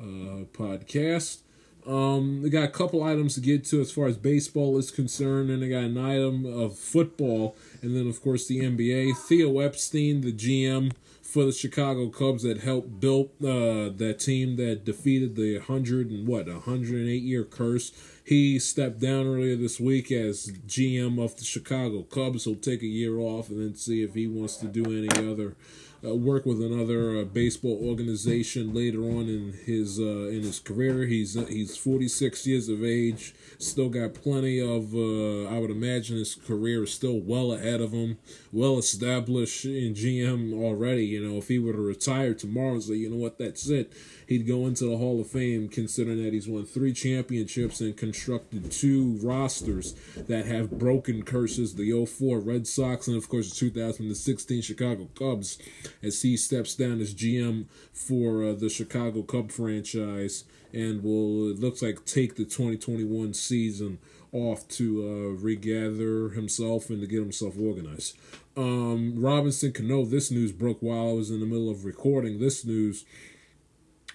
uh, 0.00 0.46
podcast. 0.52 1.38
Um, 1.86 2.48
got 2.50 2.64
a 2.64 2.68
couple 2.68 3.04
items 3.04 3.36
to 3.36 3.40
get 3.40 3.64
to 3.66 3.80
as 3.80 3.92
far 3.92 4.06
as 4.06 4.16
baseball 4.16 4.76
is 4.76 4.90
concerned, 4.90 5.50
and 5.50 5.62
they 5.62 5.68
got 5.68 5.84
an 5.84 5.98
item 5.98 6.44
of 6.44 6.76
football, 6.76 7.54
and 7.80 7.94
then 7.94 8.08
of 8.08 8.20
course 8.20 8.48
the 8.48 8.58
NBA. 8.58 9.16
Theo 9.16 9.60
Epstein, 9.60 10.22
the 10.22 10.32
GM 10.32 10.92
for 11.28 11.44
the 11.44 11.52
Chicago 11.52 12.08
Cubs 12.08 12.42
that 12.42 12.60
helped 12.60 13.00
build 13.00 13.26
uh, 13.42 13.92
that 13.98 14.16
team 14.18 14.56
that 14.56 14.86
defeated 14.86 15.36
the 15.36 15.58
hundred 15.58 16.10
and 16.10 16.26
what 16.26 16.48
hundred 16.48 17.00
and 17.00 17.08
eight 17.08 17.22
year 17.22 17.44
curse. 17.44 17.92
He 18.24 18.58
stepped 18.58 18.98
down 18.98 19.26
earlier 19.26 19.54
this 19.54 19.78
week 19.78 20.10
as 20.10 20.50
GM 20.66 21.22
of 21.22 21.36
the 21.36 21.44
Chicago 21.44 22.02
Cubs. 22.02 22.44
He'll 22.44 22.54
take 22.54 22.82
a 22.82 22.86
year 22.86 23.18
off 23.18 23.50
and 23.50 23.60
then 23.60 23.74
see 23.74 24.02
if 24.02 24.14
he 24.14 24.26
wants 24.26 24.56
to 24.56 24.66
do 24.68 24.84
any 24.84 25.30
other 25.30 25.54
uh, 26.04 26.14
work 26.14 26.46
with 26.46 26.62
another 26.62 27.18
uh, 27.18 27.24
baseball 27.24 27.80
organization 27.82 28.72
later 28.72 29.00
on 29.00 29.28
in 29.28 29.54
his 29.66 29.98
uh, 29.98 30.28
in 30.28 30.42
his 30.42 30.60
career. 30.60 31.06
He's 31.06 31.36
uh, 31.36 31.46
he's 31.46 31.76
46 31.76 32.46
years 32.46 32.68
of 32.68 32.84
age. 32.84 33.34
Still 33.58 33.88
got 33.88 34.14
plenty 34.14 34.60
of. 34.60 34.94
Uh, 34.94 35.44
I 35.48 35.58
would 35.58 35.70
imagine 35.70 36.16
his 36.16 36.34
career 36.34 36.84
is 36.84 36.92
still 36.92 37.20
well 37.20 37.52
ahead 37.52 37.80
of 37.80 37.92
him. 37.92 38.18
Well 38.52 38.78
established 38.78 39.64
in 39.64 39.94
GM 39.94 40.52
already. 40.54 41.06
You 41.06 41.26
know, 41.26 41.38
if 41.38 41.48
he 41.48 41.58
were 41.58 41.72
to 41.72 41.80
retire 41.80 42.34
tomorrow 42.34 42.74
and 42.74 42.82
say, 42.82 42.94
you 42.94 43.10
know 43.10 43.16
what, 43.16 43.38
that's 43.38 43.68
it. 43.68 43.92
He'd 44.28 44.46
go 44.46 44.66
into 44.66 44.84
the 44.84 44.98
Hall 44.98 45.20
of 45.20 45.26
Fame, 45.26 45.68
considering 45.68 46.22
that 46.22 46.34
he's 46.34 46.46
won 46.46 46.66
three 46.66 46.92
championships 46.92 47.80
and 47.80 47.96
constructed 47.96 48.70
two 48.70 49.18
rosters 49.22 49.94
that 50.16 50.44
have 50.44 50.78
broken 50.78 51.22
curses 51.22 51.74
the 51.74 52.06
04 52.06 52.38
Red 52.38 52.66
Sox 52.66 53.08
and, 53.08 53.16
of 53.16 53.28
course, 53.28 53.50
the 53.50 53.56
2016 53.56 54.60
Chicago 54.62 55.08
Cubs, 55.18 55.58
as 56.02 56.20
he 56.20 56.36
steps 56.36 56.74
down 56.74 57.00
as 57.00 57.14
GM 57.14 57.64
for 57.92 58.44
uh, 58.44 58.52
the 58.52 58.68
Chicago 58.68 59.22
Cub 59.22 59.50
franchise 59.50 60.44
and 60.74 61.02
will, 61.02 61.50
it 61.50 61.58
looks 61.58 61.80
like, 61.80 62.04
take 62.04 62.36
the 62.36 62.44
2021 62.44 63.32
season 63.32 63.98
off 64.30 64.68
to 64.68 65.02
uh, 65.02 65.42
regather 65.42 66.28
himself 66.30 66.90
and 66.90 67.00
to 67.00 67.06
get 67.06 67.20
himself 67.20 67.54
organized. 67.58 68.14
Um, 68.58 69.14
Robinson 69.16 69.72
Cano, 69.72 70.04
this 70.04 70.30
news 70.30 70.52
broke 70.52 70.82
while 70.82 71.08
I 71.08 71.12
was 71.12 71.30
in 71.30 71.40
the 71.40 71.46
middle 71.46 71.70
of 71.70 71.86
recording 71.86 72.38
this 72.38 72.66
news 72.66 73.06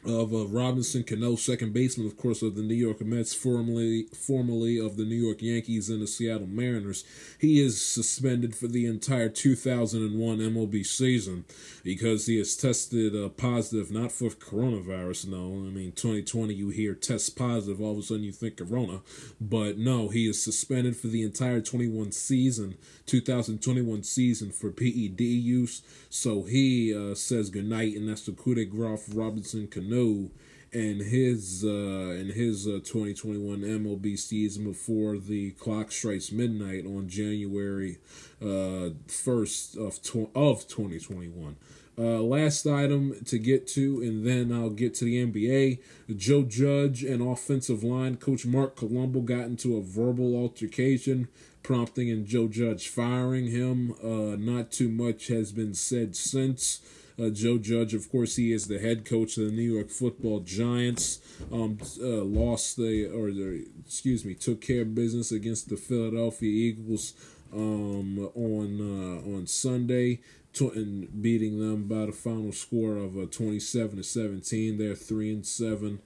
of 0.06 0.34
uh, 0.34 0.46
Robinson 0.48 1.04
Cano, 1.04 1.36
second 1.36 1.74
baseman, 1.74 2.08
of 2.08 2.18
course, 2.18 2.42
of 2.42 2.56
the 2.56 2.62
New 2.62 2.74
York 2.76 3.02
Mets, 3.02 3.34
formerly 3.34 4.04
formerly 4.14 4.80
of 4.80 4.98
the 4.98 5.06
New 5.06 5.16
York 5.16 5.42
Yankees 5.42 5.90
and 5.90 6.02
the 6.02 6.08
Seattle 6.08 6.48
Mariners. 6.48 7.06
He 7.40 7.62
is 7.62 7.84
suspended 7.84 8.56
for 8.56 8.68
the 8.68 8.86
entire 8.86 9.30
2001 9.30 10.38
MLB 10.40 10.86
season 10.86 11.46
because 11.84 12.26
he 12.26 12.38
has 12.38 12.56
tested 12.56 13.16
uh, 13.16 13.30
positive, 13.30 13.92
not 13.92 14.12
for 14.12 14.30
coronavirus. 14.30 15.28
No, 15.28 15.66
I 15.66 15.72
mean 15.72 15.92
2020, 15.94 16.54
you 16.54 16.70
hear 16.70 16.94
test 16.94 17.38
positive, 17.38 17.82
all 17.82 17.94
of 17.94 18.00
a 18.00 18.02
sudden 18.02 18.24
you 18.24 18.32
think 18.32 18.58
corona, 18.58 19.02
but 19.40 19.78
no, 19.78 20.10
he 20.10 20.28
is 20.28 20.44
suspended 20.44 20.98
for 20.98 21.08
the 21.08 21.24
entire 21.24 21.62
21 21.62 22.12
season, 22.12 22.76
2021 23.06 24.04
season 24.04 24.52
for 24.52 24.72
PED 24.72 25.22
use. 25.22 25.82
So 26.10 26.44
he 26.44 26.94
uh, 26.94 27.16
says 27.16 27.50
goodnight, 27.50 27.96
and 27.96 28.10
that's 28.10 28.26
the 28.26 28.32
coup 28.32 28.56
de 28.56 28.66
grace 28.66 29.10
Robinson 29.10 29.68
Cano 29.68 29.94
know 29.94 30.32
in 30.72 31.00
his 31.00 31.64
uh, 31.64 32.24
his 32.34 32.68
uh, 32.68 32.80
2021 32.84 33.60
MLB 33.60 34.18
season 34.18 34.64
before 34.64 35.18
the 35.18 35.52
clock 35.52 35.92
strikes 35.92 36.32
midnight 36.32 36.86
on 36.86 37.08
January 37.08 38.00
uh, 38.42 38.90
1st 39.08 39.78
of 39.78 40.02
tw- 40.02 40.36
of 40.36 40.68
2021. 40.68 41.56
Uh, 41.96 42.20
last 42.24 42.66
item 42.66 43.14
to 43.24 43.38
get 43.38 43.68
to, 43.68 44.02
and 44.02 44.26
then 44.26 44.52
I'll 44.52 44.72
get 44.72 44.96
to 44.96 45.06
the 45.06 45.24
NBA. 45.24 45.80
Joe 46.18 46.42
Judge 46.42 47.04
and 47.04 47.22
offensive 47.22 47.84
line 47.84 48.18
coach 48.18 48.48
Marc 48.48 48.76
Colombo 48.76 49.22
got 49.22 49.46
into 49.46 49.78
a 49.78 49.84
verbal 49.84 50.36
altercation, 50.36 51.28
prompting 51.64 52.10
in 52.10 52.26
Joe 52.26 52.48
Judge 52.48 52.90
firing 52.90 53.48
him. 53.48 53.94
Uh, 54.04 54.36
not 54.38 54.72
too 54.72 54.90
much 54.90 55.28
has 55.28 55.52
been 55.52 55.74
said 55.74 56.16
since. 56.16 56.82
Uh, 57.20 57.30
Joe 57.30 57.58
Judge, 57.58 57.94
of 57.94 58.12
course, 58.12 58.36
he 58.38 58.52
is 58.52 58.68
the 58.68 58.80
head 58.80 59.06
coach 59.06 59.38
of 59.38 59.46
the 59.46 59.52
New 59.52 59.74
York 59.74 59.90
Football 59.90 60.40
Giants. 60.40 61.20
Um, 61.52 61.78
uh, 62.02 62.24
lost 62.24 62.76
the 62.76 63.06
or 63.06 63.32
the, 63.32 63.68
excuse 63.86 64.26
me, 64.26 64.34
took 64.34 64.62
care 64.62 64.82
of 64.82 64.96
business 64.96 65.32
against 65.32 65.70
the 65.70 65.78
Philadelphia 65.78 66.50
Eagles 66.50 67.14
um, 67.54 68.18
on 68.36 68.80
uh, 68.82 69.36
on 69.36 69.46
Sunday, 69.46 70.22
and 70.60 71.22
beating 71.22 71.60
them 71.60 71.88
by 71.88 72.08
the 72.08 72.12
final 72.12 72.52
score 72.52 72.98
of 72.98 73.16
uh, 73.16 73.28
twenty 73.30 73.60
seven 73.60 73.98
to 73.98 74.04
seventeen. 74.04 74.78
They're 74.80 74.96
three 74.96 75.32
and 75.32 75.46
seven. 75.46 76.00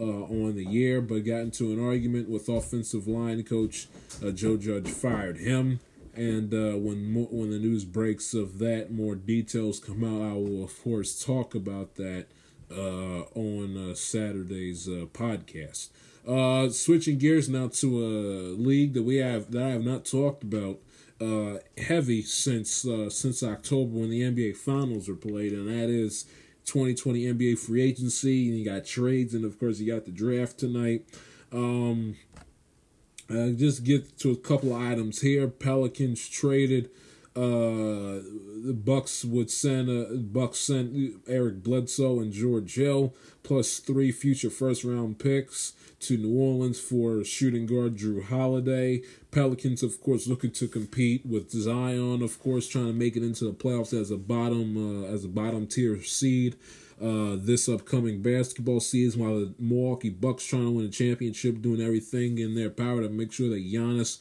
Uh, 0.00 0.24
on 0.24 0.54
the 0.56 0.64
year, 0.64 1.02
but 1.02 1.22
got 1.22 1.40
into 1.40 1.70
an 1.70 1.78
argument 1.78 2.26
with 2.26 2.48
offensive 2.48 3.06
line 3.06 3.42
coach 3.42 3.88
uh, 4.24 4.30
Joe 4.30 4.56
Judge, 4.56 4.88
fired 4.88 5.36
him. 5.36 5.80
And 6.14 6.54
uh, 6.54 6.78
when 6.78 7.26
when 7.30 7.50
the 7.50 7.58
news 7.58 7.84
breaks 7.84 8.32
of 8.32 8.58
that, 8.58 8.90
more 8.90 9.14
details 9.14 9.78
come 9.78 10.02
out. 10.02 10.30
I 10.30 10.32
will 10.32 10.64
of 10.64 10.82
course 10.82 11.22
talk 11.22 11.54
about 11.54 11.96
that 11.96 12.26
uh, 12.70 13.24
on 13.34 13.90
uh, 13.90 13.94
Saturday's 13.94 14.88
uh, 14.88 15.04
podcast. 15.12 15.90
Switching 16.72 17.18
gears 17.18 17.50
now 17.50 17.68
to 17.68 18.02
a 18.02 18.56
league 18.56 18.94
that 18.94 19.02
we 19.02 19.16
have 19.16 19.50
that 19.50 19.62
I 19.62 19.70
have 19.70 19.84
not 19.84 20.06
talked 20.06 20.42
about 20.42 20.78
heavy 21.76 22.22
since 22.22 22.86
since 23.10 23.42
October 23.42 23.98
when 23.98 24.08
the 24.08 24.22
NBA 24.22 24.56
Finals 24.56 25.08
were 25.08 25.16
played, 25.16 25.52
and 25.52 25.68
that 25.68 25.90
is 25.90 26.24
2020 26.64 27.24
NBA 27.24 27.58
free 27.58 27.82
agency. 27.82 28.48
And 28.48 28.58
you 28.58 28.64
got 28.64 28.84
trades, 28.84 29.34
and 29.34 29.44
of 29.44 29.58
course 29.58 29.78
you 29.78 29.92
got 29.92 30.04
the 30.04 30.10
draft 30.10 30.58
tonight. 30.58 31.04
Um, 31.52 32.16
uh, 33.30 33.50
just 33.50 33.84
get 33.84 34.18
to 34.18 34.30
a 34.30 34.36
couple 34.36 34.74
of 34.74 34.82
items 34.82 35.20
here. 35.20 35.48
Pelicans 35.48 36.28
traded. 36.28 36.90
Uh, 37.34 38.20
the 38.64 38.76
Bucks 38.76 39.24
would 39.24 39.50
send 39.50 39.88
uh, 39.88 40.16
Bucks 40.16 40.58
sent 40.58 41.22
Eric 41.26 41.62
Bledsoe 41.62 42.20
and 42.20 42.30
George 42.32 42.74
Hill 42.74 43.14
plus 43.42 43.78
three 43.78 44.12
future 44.12 44.50
first 44.50 44.84
round 44.84 45.18
picks 45.18 45.72
to 46.00 46.18
New 46.18 46.38
Orleans 46.38 46.78
for 46.78 47.24
shooting 47.24 47.64
guard 47.64 47.96
Jrue 47.96 48.24
Holiday. 48.24 49.02
Pelicans, 49.30 49.82
of 49.82 50.00
course, 50.02 50.26
looking 50.26 50.50
to 50.52 50.68
compete 50.68 51.24
with 51.24 51.50
Zion, 51.50 52.22
of 52.22 52.38
course, 52.38 52.68
trying 52.68 52.88
to 52.88 52.92
make 52.92 53.16
it 53.16 53.22
into 53.22 53.44
the 53.44 53.52
playoffs 53.52 53.98
as 53.98 54.10
a 54.10 54.18
bottom 54.18 55.04
uh, 55.04 55.06
as 55.06 55.24
a 55.24 55.28
bottom 55.28 55.66
tier 55.66 56.02
seed 56.02 56.56
uh, 57.02 57.36
this 57.36 57.68
upcoming 57.68 58.22
basketball 58.22 58.78
season 58.80 59.22
while 59.22 59.40
the 59.40 59.54
Milwaukee 59.58 60.10
Bucks 60.10 60.44
trying 60.44 60.66
to 60.66 60.70
win 60.70 60.86
a 60.86 60.90
championship, 60.90 61.60
doing 61.60 61.80
everything 61.80 62.38
in 62.38 62.54
their 62.54 62.70
power 62.70 63.02
to 63.02 63.08
make 63.08 63.32
sure 63.32 63.48
that 63.48 63.64
Giannis 63.64 64.20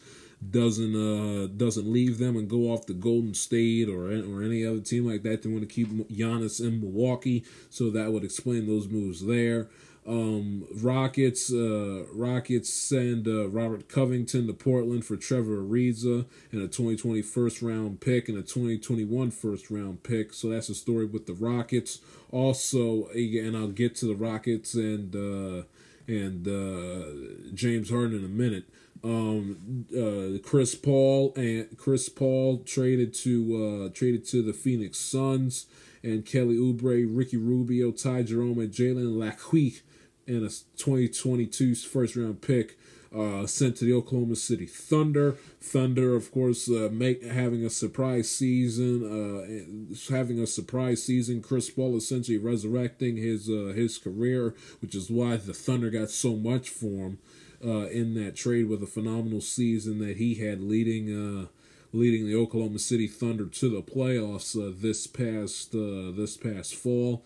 doesn't 0.49 0.95
uh 0.95 1.47
doesn't 1.55 1.91
leave 1.91 2.17
them 2.17 2.35
and 2.35 2.49
go 2.49 2.71
off 2.71 2.85
to 2.87 2.93
Golden 2.93 3.33
State 3.33 3.87
or 3.87 4.07
or 4.07 4.43
any 4.43 4.65
other 4.65 4.79
team 4.79 5.05
like 5.05 5.23
that. 5.23 5.43
They 5.43 5.49
want 5.49 5.67
to 5.67 5.73
keep 5.73 5.89
Giannis 6.09 6.59
in 6.59 6.81
Milwaukee, 6.81 7.45
so 7.69 7.89
that 7.91 8.11
would 8.11 8.23
explain 8.23 8.65
those 8.65 8.87
moves 8.87 9.25
there. 9.25 9.69
Um, 10.07 10.65
Rockets 10.81 11.53
uh, 11.53 12.05
Rockets 12.11 12.73
send 12.73 13.27
uh, 13.27 13.49
Robert 13.49 13.87
Covington 13.87 14.47
to 14.47 14.53
Portland 14.53 15.05
for 15.05 15.15
Trevor 15.15 15.57
Ariza 15.57 16.25
and 16.51 16.61
a 16.61 16.67
2020 16.67 17.21
first 17.21 17.61
round 17.61 18.01
pick 18.01 18.27
and 18.27 18.37
a 18.37 18.41
2021 18.41 19.29
first 19.29 19.69
round 19.69 20.01
pick. 20.01 20.33
So 20.33 20.49
that's 20.49 20.67
the 20.67 20.75
story 20.75 21.05
with 21.05 21.27
the 21.27 21.33
Rockets. 21.33 21.99
Also, 22.31 23.09
and 23.09 23.55
I'll 23.55 23.67
get 23.67 23.95
to 23.97 24.07
the 24.07 24.15
Rockets 24.15 24.73
and 24.73 25.15
uh, 25.15 25.65
and 26.07 26.47
uh, 26.47 27.53
James 27.53 27.91
Harden 27.91 28.17
in 28.17 28.25
a 28.25 28.27
minute. 28.27 28.65
Um, 29.03 29.85
uh, 29.97 30.37
Chris 30.47 30.75
Paul 30.75 31.33
and 31.35 31.75
Chris 31.77 32.07
Paul 32.07 32.59
traded 32.59 33.13
to 33.15 33.87
uh, 33.87 33.93
traded 33.93 34.25
to 34.27 34.43
the 34.43 34.53
Phoenix 34.53 34.99
Suns 34.99 35.65
and 36.03 36.25
Kelly 36.25 36.55
Oubre, 36.55 37.05
Ricky 37.09 37.37
Rubio, 37.37 37.91
Ty 37.91 38.23
Jerome, 38.23 38.59
and 38.59 38.71
Jalen 38.71 39.17
Lecque 39.17 39.83
and 40.27 40.45
a 40.45 40.49
2022 40.77 41.75
first 41.75 42.15
round 42.15 42.41
pick 42.41 42.77
uh, 43.15 43.45
sent 43.45 43.75
to 43.77 43.85
the 43.85 43.93
Oklahoma 43.93 44.35
City 44.35 44.65
Thunder. 44.65 45.33
Thunder, 45.59 46.15
of 46.15 46.31
course, 46.31 46.69
uh, 46.69 46.89
make 46.91 47.23
having 47.23 47.65
a 47.65 47.69
surprise 47.69 48.29
season, 48.29 49.03
uh, 49.03 50.13
having 50.13 50.39
a 50.39 50.47
surprise 50.47 51.03
season. 51.03 51.41
Chris 51.41 51.69
Paul 51.69 51.97
essentially 51.97 52.37
resurrecting 52.37 53.17
his 53.17 53.49
uh, 53.49 53.73
his 53.75 53.97
career, 53.97 54.55
which 54.81 54.95
is 54.95 55.09
why 55.09 55.35
the 55.35 55.53
Thunder 55.53 55.89
got 55.89 56.09
so 56.09 56.35
much 56.35 56.69
for 56.69 57.07
him 57.07 57.19
uh, 57.63 57.87
in 57.87 58.13
that 58.15 58.35
trade 58.35 58.69
with 58.69 58.81
a 58.83 58.87
phenomenal 58.87 59.41
season 59.41 59.99
that 59.99 60.17
he 60.17 60.35
had 60.35 60.61
leading 60.61 61.09
uh, 61.09 61.47
leading 61.93 62.25
the 62.25 62.35
Oklahoma 62.35 62.79
City 62.79 63.07
Thunder 63.07 63.45
to 63.45 63.69
the 63.69 63.81
playoffs 63.81 64.55
uh, 64.55 64.73
this 64.75 65.07
past 65.07 65.75
uh, 65.75 66.11
this 66.15 66.37
past 66.37 66.75
fall. 66.75 67.23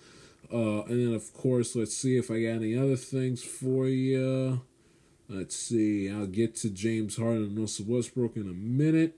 Uh, 0.53 0.83
and 0.83 1.07
then, 1.07 1.13
of 1.13 1.33
course, 1.33 1.75
let's 1.75 1.97
see 1.97 2.17
if 2.17 2.29
I 2.29 2.41
got 2.41 2.61
any 2.61 2.77
other 2.77 2.95
things 2.95 3.43
for 3.43 3.87
you. 3.87 4.61
Let's 5.27 5.55
see. 5.55 6.09
I'll 6.09 6.27
get 6.27 6.55
to 6.57 6.69
James 6.69 7.17
Harden 7.17 7.45
and 7.45 7.59
Russell 7.59 7.85
Westbrook 7.87 8.35
in 8.35 8.43
a 8.43 8.53
minute. 8.53 9.17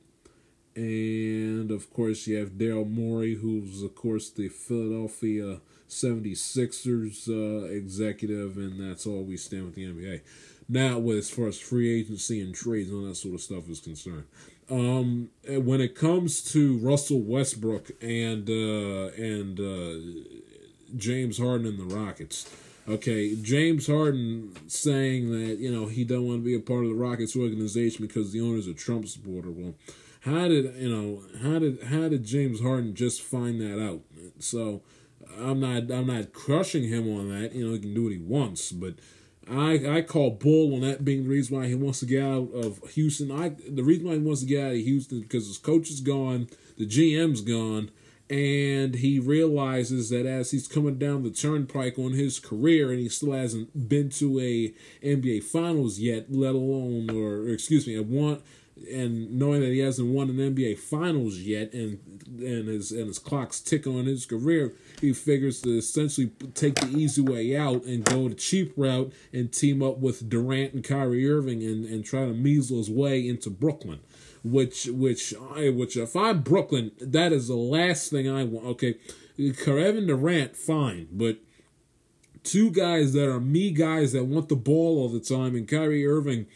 And, 0.75 1.69
of 1.71 1.91
course, 1.91 2.27
you 2.27 2.37
have 2.37 2.51
Daryl 2.51 2.89
Morey, 2.89 3.35
who's, 3.35 3.81
of 3.81 3.95
course, 3.95 4.29
the 4.29 4.47
Philadelphia 4.47 5.59
76ers 5.89 7.27
uh, 7.27 7.65
executive, 7.65 8.57
and 8.57 8.79
that's 8.79 9.05
all 9.07 9.23
we 9.23 9.37
stand 9.37 9.65
with 9.65 9.75
the 9.75 9.85
NBA. 9.85 10.21
Now, 10.69 10.99
as 11.11 11.29
far 11.29 11.47
as 11.47 11.59
free 11.59 11.99
agency 11.99 12.41
and 12.41 12.53
trades 12.53 12.89
and 12.89 12.99
all 12.99 13.07
that 13.07 13.15
sort 13.15 13.35
of 13.35 13.41
stuff 13.41 13.69
is 13.69 13.79
concerned. 13.79 14.25
Um, 14.69 15.29
when 15.47 15.79
it 15.79 15.95
comes 15.95 16.41
to 16.51 16.77
Russell 16.79 17.21
Westbrook 17.21 17.91
and 18.01 18.49
uh, 18.49 19.13
and 19.15 19.59
uh, 19.59 20.29
James 20.95 21.37
Harden 21.37 21.67
and 21.67 21.79
the 21.79 21.95
Rockets. 21.95 22.53
Okay, 22.87 23.35
James 23.35 23.87
Harden 23.87 24.55
saying 24.67 25.31
that 25.31 25.57
you 25.57 25.71
know 25.71 25.87
he 25.87 26.03
don't 26.03 26.25
want 26.25 26.39
to 26.39 26.45
be 26.45 26.55
a 26.55 26.59
part 26.59 26.83
of 26.83 26.89
the 26.89 26.95
Rockets 26.95 27.35
organization 27.35 28.05
because 28.05 28.31
the 28.31 28.41
owner's 28.41 28.67
a 28.67 28.73
Trump 28.73 29.07
supporter. 29.07 29.51
Well, 29.51 29.75
how 30.21 30.47
did 30.47 30.73
you 30.75 30.89
know 30.89 31.23
how 31.41 31.59
did 31.59 31.83
how 31.83 32.07
did 32.09 32.23
James 32.23 32.61
Harden 32.61 32.95
just 32.95 33.21
find 33.21 33.59
that 33.59 33.81
out? 33.81 34.01
So 34.39 34.81
I'm 35.37 35.59
not 35.59 35.91
I'm 35.91 36.07
not 36.07 36.31
crushing 36.31 36.83
him 36.83 37.13
on 37.13 37.29
that. 37.29 37.53
You 37.53 37.67
know 37.67 37.73
he 37.73 37.79
can 37.79 37.93
do 37.93 38.03
what 38.03 38.13
he 38.13 38.19
wants, 38.19 38.71
but 38.71 38.95
I 39.49 39.97
I 39.97 40.01
call 40.01 40.31
bull 40.31 40.75
on 40.75 40.81
that 40.81 41.05
being 41.05 41.23
the 41.23 41.29
reason 41.29 41.57
why 41.57 41.67
he 41.67 41.75
wants 41.75 41.99
to 42.01 42.05
get 42.05 42.23
out 42.23 42.49
of 42.53 42.79
Houston. 42.91 43.31
I 43.31 43.49
the 43.69 43.83
reason 43.83 44.07
why 44.07 44.13
he 44.13 44.19
wants 44.19 44.41
to 44.41 44.47
get 44.47 44.65
out 44.65 44.71
of 44.71 44.77
Houston 44.77 45.21
because 45.21 45.47
his 45.47 45.57
coach 45.57 45.89
is 45.89 46.01
gone, 46.01 46.49
the 46.77 46.85
GM's 46.85 47.41
gone, 47.41 47.91
and 48.29 48.95
he 48.95 49.19
realizes 49.19 50.09
that 50.09 50.25
as 50.25 50.51
he's 50.51 50.67
coming 50.67 50.97
down 50.97 51.23
the 51.23 51.29
turnpike 51.29 51.97
on 51.97 52.11
his 52.11 52.39
career 52.39 52.91
and 52.91 52.99
he 52.99 53.07
still 53.07 53.31
hasn't 53.31 53.87
been 53.87 54.09
to 54.09 54.39
a 54.39 54.73
NBA 55.05 55.43
finals 55.43 55.99
yet 55.99 56.25
let 56.29 56.53
alone 56.53 57.09
or, 57.09 57.43
or 57.43 57.49
excuse 57.49 57.87
me 57.87 57.97
one 57.99 58.41
and 58.91 59.31
knowing 59.37 59.61
that 59.61 59.71
he 59.71 59.79
hasn't 59.79 60.07
won 60.07 60.29
an 60.29 60.37
NBA 60.37 60.77
finals 60.77 61.37
yet 61.37 61.73
and 61.73 61.99
and 62.39 62.67
his 62.67 62.91
and 62.91 63.07
his 63.07 63.19
clock's 63.19 63.59
ticking 63.59 63.97
on 63.97 64.05
his 64.05 64.25
career 64.25 64.73
he 65.01 65.13
figures 65.13 65.61
to 65.61 65.77
essentially 65.77 66.31
take 66.53 66.75
the 66.75 66.97
easy 66.97 67.21
way 67.21 67.55
out 67.55 67.83
and 67.83 68.03
go 68.03 68.27
the 68.27 68.35
cheap 68.35 68.73
route 68.77 69.11
and 69.33 69.51
team 69.51 69.81
up 69.81 69.97
with 69.99 70.29
Durant 70.29 70.73
and 70.73 70.83
Kyrie 70.83 71.29
Irving 71.29 71.63
and, 71.63 71.85
and 71.85 72.05
try 72.05 72.25
to 72.25 72.33
measle 72.33 72.77
his 72.77 72.89
way 72.89 73.27
into 73.27 73.49
Brooklyn 73.49 73.99
which 74.51 74.85
which 74.85 75.33
I 75.55 75.69
which 75.69 75.97
if 75.97 76.15
I'm 76.15 76.41
Brooklyn, 76.41 76.91
that 76.99 77.31
is 77.31 77.47
the 77.47 77.55
last 77.55 78.09
thing 78.09 78.29
I 78.29 78.43
want. 78.43 78.67
Okay, 78.67 78.95
Kevin 79.63 80.07
Durant, 80.07 80.55
fine, 80.55 81.07
but 81.11 81.37
two 82.43 82.71
guys 82.71 83.13
that 83.13 83.27
are 83.29 83.39
me 83.39 83.71
guys 83.71 84.13
that 84.13 84.25
want 84.25 84.49
the 84.49 84.55
ball 84.55 84.99
all 84.99 85.09
the 85.09 85.19
time, 85.19 85.55
and 85.55 85.67
Kyrie 85.67 86.07
Irving 86.07 86.47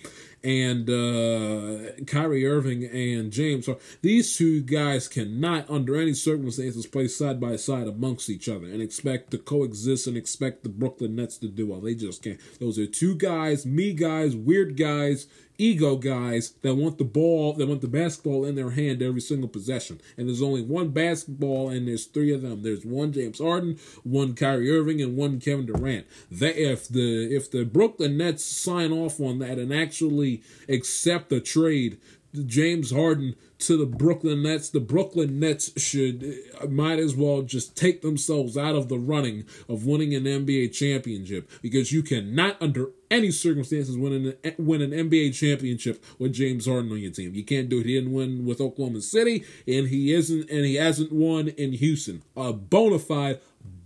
and 0.44 0.90
uh, 0.90 2.04
Kyrie 2.08 2.48
Irving 2.48 2.84
and 2.86 3.32
James. 3.32 3.66
So 3.66 3.80
these 4.02 4.36
two 4.36 4.62
guys 4.62 5.08
cannot, 5.08 5.70
under 5.70 5.96
any 5.96 6.14
circumstances, 6.14 6.88
play 6.88 7.08
side 7.08 7.40
by 7.40 7.56
side 7.56 7.88
amongst 7.88 8.30
each 8.30 8.50
other 8.50 8.66
and 8.66 8.82
expect 8.82 9.32
to 9.32 9.38
coexist 9.38 10.08
and 10.08 10.18
expect 10.18 10.64
the 10.64 10.70
Brooklyn 10.70 11.16
Nets 11.16 11.38
to 11.40 11.48
do 11.48 11.68
well. 11.68 11.82
They 11.82 11.96
just 11.96 12.24
can't. 12.24 12.40
Those 12.60 12.80
are 12.80 12.88
two 12.88 13.16
guys, 13.16 13.66
me 13.66 13.94
guys, 13.94 14.36
weird 14.36 14.78
guys, 14.78 15.28
ego 15.62 15.96
guys 15.96 16.54
that 16.62 16.76
want 16.76 16.98
the 16.98 17.04
ball, 17.04 17.54
that 17.54 17.68
want 17.68 17.82
the 17.82 17.88
basketball 17.88 18.46
in 18.46 18.56
their 18.56 18.72
hand 18.72 19.02
every 19.02 19.22
single 19.22 19.48
possession. 19.48 20.02
And 20.18 20.28
there's 20.28 20.42
only 20.42 20.62
one 20.62 20.90
basketball, 20.90 21.70
and 21.70 21.88
there's 21.88 22.06
three 22.06 22.34
of 22.34 22.42
them. 22.42 22.64
There's 22.64 22.86
one 22.86 23.14
James 23.14 23.40
Harden, 23.40 23.80
one 24.04 24.34
Kyrie 24.34 24.72
Irving, 24.72 25.02
and 25.02 25.16
one 25.16 25.40
Kevin 25.40 25.66
Durant. 25.66 26.08
That 26.32 26.58
if 26.62 26.88
the 26.88 27.34
if 27.34 27.52
the 27.52 27.64
Brooklyn 27.64 28.18
Nets 28.18 28.44
sign 28.44 28.92
off 28.92 29.20
on 29.20 29.40
that 29.40 29.58
and 29.58 29.74
actually 29.74 30.42
accept 30.68 31.30
the 31.30 31.40
trade 31.40 32.00
James 32.46 32.92
Harden 32.92 33.36
to 33.60 33.78
the 33.78 33.86
Brooklyn 33.86 34.44
Nets. 34.44 34.70
The 34.70 34.80
Brooklyn 34.80 35.40
Nets 35.40 35.80
should 35.80 36.34
uh, 36.60 36.68
might 36.68 37.00
as 37.00 37.16
well 37.16 37.42
just 37.42 37.76
take 37.76 38.02
themselves 38.02 38.58
out 38.58 38.76
of 38.76 38.90
the 38.90 38.98
running 38.98 39.46
of 39.70 39.86
winning 39.86 40.14
an 40.14 40.24
NBA 40.24 40.74
championship 40.74 41.50
because 41.62 41.92
you 41.92 42.04
cannot 42.04 42.62
under 42.62 42.92
any 43.12 43.30
circumstances 43.30 43.98
win 43.98 44.36
an 44.44 44.54
win 44.58 44.82
an 44.82 44.92
NBA 44.92 45.36
championship 45.36 46.04
with 46.18 46.34
James 46.34 46.66
Harden 46.66 46.92
on 46.92 47.00
your 47.00 47.12
team. 47.12 47.36
You 47.36 47.44
can't 47.44 47.70
do 47.70 47.80
it. 47.80 47.86
He 47.86 47.94
didn't 47.94 48.14
win 48.14 48.46
with 48.46 48.62
Oklahoma 48.62 49.02
City, 49.02 49.44
and 49.68 49.90
he 49.90 50.14
isn't, 50.14 50.50
and 50.50 50.66
he 50.66 50.76
hasn't 50.76 51.12
won 51.12 51.50
in 51.50 51.74
Houston. 51.74 52.24
A 52.36 52.54
bona 52.54 52.98
fide, 52.98 53.40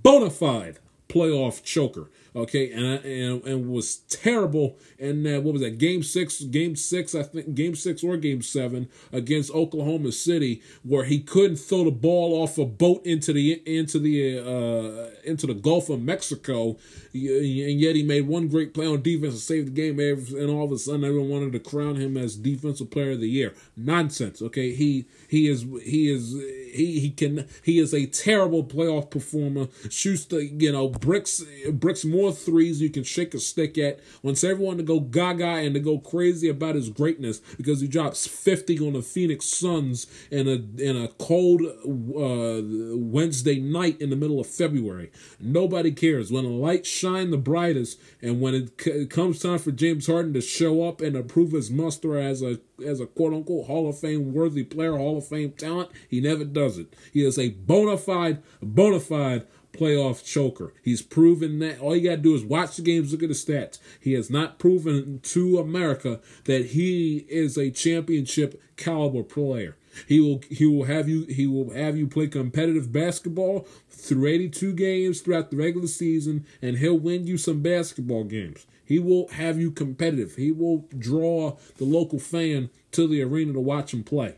bona 0.03 0.29
fide 0.29 0.77
playoff 1.09 1.63
choker. 1.63 2.09
Okay, 2.35 2.71
and 2.71 3.05
and 3.05 3.43
and 3.45 3.69
was 3.69 3.97
terrible. 4.09 4.77
And 4.99 5.23
what 5.23 5.53
was 5.53 5.61
that? 5.61 5.77
Game 5.77 6.03
six, 6.03 6.41
game 6.41 6.75
six, 6.75 7.15
I 7.15 7.23
think, 7.23 7.55
game 7.55 7.75
six 7.75 8.03
or 8.03 8.17
game 8.17 8.41
seven 8.41 8.89
against 9.13 9.51
Oklahoma 9.51 10.11
City, 10.11 10.61
where 10.83 11.05
he 11.05 11.19
couldn't 11.19 11.55
throw 11.57 11.85
the 11.85 11.91
ball 11.91 12.33
off 12.43 12.57
a 12.57 12.65
boat 12.65 13.05
into 13.05 13.31
the 13.31 13.61
into 13.65 13.99
the 13.99 14.39
uh, 14.39 15.11
into 15.23 15.47
the 15.47 15.53
Gulf 15.53 15.89
of 15.89 16.01
Mexico, 16.01 16.77
and 17.13 17.79
yet 17.79 17.95
he 17.95 18.03
made 18.03 18.27
one 18.27 18.49
great 18.49 18.73
play 18.73 18.85
on 18.85 19.01
defense 19.01 19.33
and 19.33 19.41
saved 19.41 19.67
the 19.67 19.71
game. 19.71 19.97
And 19.99 20.49
all 20.49 20.65
of 20.65 20.71
a 20.73 20.77
sudden, 20.77 21.05
everyone 21.05 21.29
wanted 21.29 21.53
to 21.53 21.59
crown 21.59 21.95
him 21.95 22.17
as 22.17 22.35
defensive 22.35 22.91
player 22.91 23.11
of 23.11 23.21
the 23.21 23.29
year. 23.29 23.53
Nonsense. 23.77 24.41
Okay, 24.41 24.73
he 24.73 25.05
he 25.27 25.47
is 25.47 25.65
he 25.83 26.11
is 26.11 26.33
he 26.73 26.99
he 26.99 27.09
can 27.09 27.47
he 27.63 27.79
is 27.79 27.93
a 27.93 28.05
terrible 28.05 28.63
playoff 28.63 29.09
performer. 29.09 29.67
Shoots 29.89 30.25
the 30.25 30.45
you 30.45 30.71
know 30.71 30.89
bricks 30.89 31.43
bricks 31.71 32.05
more 32.05 32.31
threes 32.31 32.81
you 32.81 32.89
can 32.89 33.03
shake 33.03 33.33
a 33.33 33.39
stick 33.39 33.77
at. 33.77 33.99
Wants 34.21 34.43
everyone 34.43 34.77
to 34.77 34.83
go 34.83 34.99
gaga 34.99 35.45
and 35.45 35.73
to 35.73 35.79
go 35.79 35.99
crazy 35.99 36.49
about 36.49 36.75
his 36.75 36.89
greatness 36.89 37.39
because 37.57 37.81
he 37.81 37.87
drops 37.87 38.27
fifty 38.27 38.77
on 38.79 38.93
the 38.93 39.01
Phoenix 39.01 39.45
Suns 39.45 40.07
in 40.31 40.47
a 40.47 40.81
in 40.81 40.97
a 40.97 41.07
cold 41.07 41.61
uh, 41.61 42.61
Wednesday 42.97 43.59
night 43.59 43.99
in 44.01 44.09
the 44.09 44.15
middle 44.15 44.39
of 44.39 44.47
February. 44.47 45.11
Nobody 45.39 45.91
cares 45.91 46.31
when 46.31 46.43
the 46.43 46.49
lights 46.49 46.89
shine 46.89 47.31
the 47.31 47.37
brightest, 47.37 47.99
and 48.21 48.41
when 48.41 48.55
it, 48.55 48.81
c- 48.81 49.05
comes 49.05 49.39
time 49.39 49.59
for 49.59 49.71
James 49.71 50.07
Harden 50.07 50.33
to 50.33 50.41
show 50.41 50.83
up 50.87 51.01
and 51.01 51.15
to 51.15 51.23
prove 51.23 51.51
his 51.51 51.71
muster 51.71 52.17
as 52.19 52.41
a 52.41 52.59
as 52.83 52.99
a 52.99 53.05
quote 53.05 53.33
unquote 53.33 53.67
Hall 53.67 53.89
of 53.89 53.99
Fame 53.99 54.33
worthy 54.33 54.63
player, 54.63 54.97
Hall 54.97 55.17
of 55.17 55.27
Fame 55.27 55.51
talent, 55.51 55.91
he 56.09 56.21
never 56.21 56.43
does 56.43 56.77
it. 56.77 56.93
He 57.11 57.25
is 57.25 57.37
a 57.37 57.49
bona 57.49 57.97
fide, 57.97 58.41
bona 58.61 58.99
fide 58.99 59.45
playoff 59.75 60.23
choker. 60.23 60.73
He's 60.81 61.01
proven 61.01 61.59
that 61.59 61.79
all 61.79 61.95
you 61.95 62.09
got 62.09 62.17
to 62.17 62.21
do 62.21 62.35
is 62.35 62.43
watch 62.43 62.77
the 62.77 62.81
games, 62.81 63.11
look 63.11 63.23
at 63.23 63.29
the 63.29 63.35
stats. 63.35 63.79
He 63.99 64.13
has 64.13 64.29
not 64.29 64.57
proven 64.57 65.19
to 65.23 65.59
America 65.59 66.21
that 66.45 66.67
he 66.67 67.25
is 67.29 67.57
a 67.57 67.71
championship 67.71 68.61
caliber 68.77 69.23
player. 69.23 69.75
He 70.07 70.19
will 70.19 70.41
he 70.49 70.65
will 70.65 70.85
have 70.85 71.07
you 71.07 71.23
he 71.25 71.47
will 71.47 71.71
have 71.71 71.97
you 71.97 72.07
play 72.07 72.27
competitive 72.27 72.91
basketball 72.91 73.67
through 73.89 74.27
82 74.27 74.73
games 74.73 75.21
throughout 75.21 75.51
the 75.51 75.57
regular 75.57 75.87
season 75.87 76.45
and 76.61 76.77
he'll 76.77 76.99
win 76.99 77.25
you 77.25 77.37
some 77.37 77.61
basketball 77.61 78.25
games. 78.25 78.65
He 78.85 78.99
will 78.99 79.27
have 79.29 79.59
you 79.59 79.71
competitive. 79.71 80.35
He 80.35 80.51
will 80.51 80.87
draw 80.97 81.57
the 81.77 81.85
local 81.85 82.19
fan 82.19 82.69
to 82.91 83.07
the 83.07 83.21
arena 83.21 83.53
to 83.53 83.59
watch 83.59 83.93
him 83.93 84.03
play. 84.03 84.35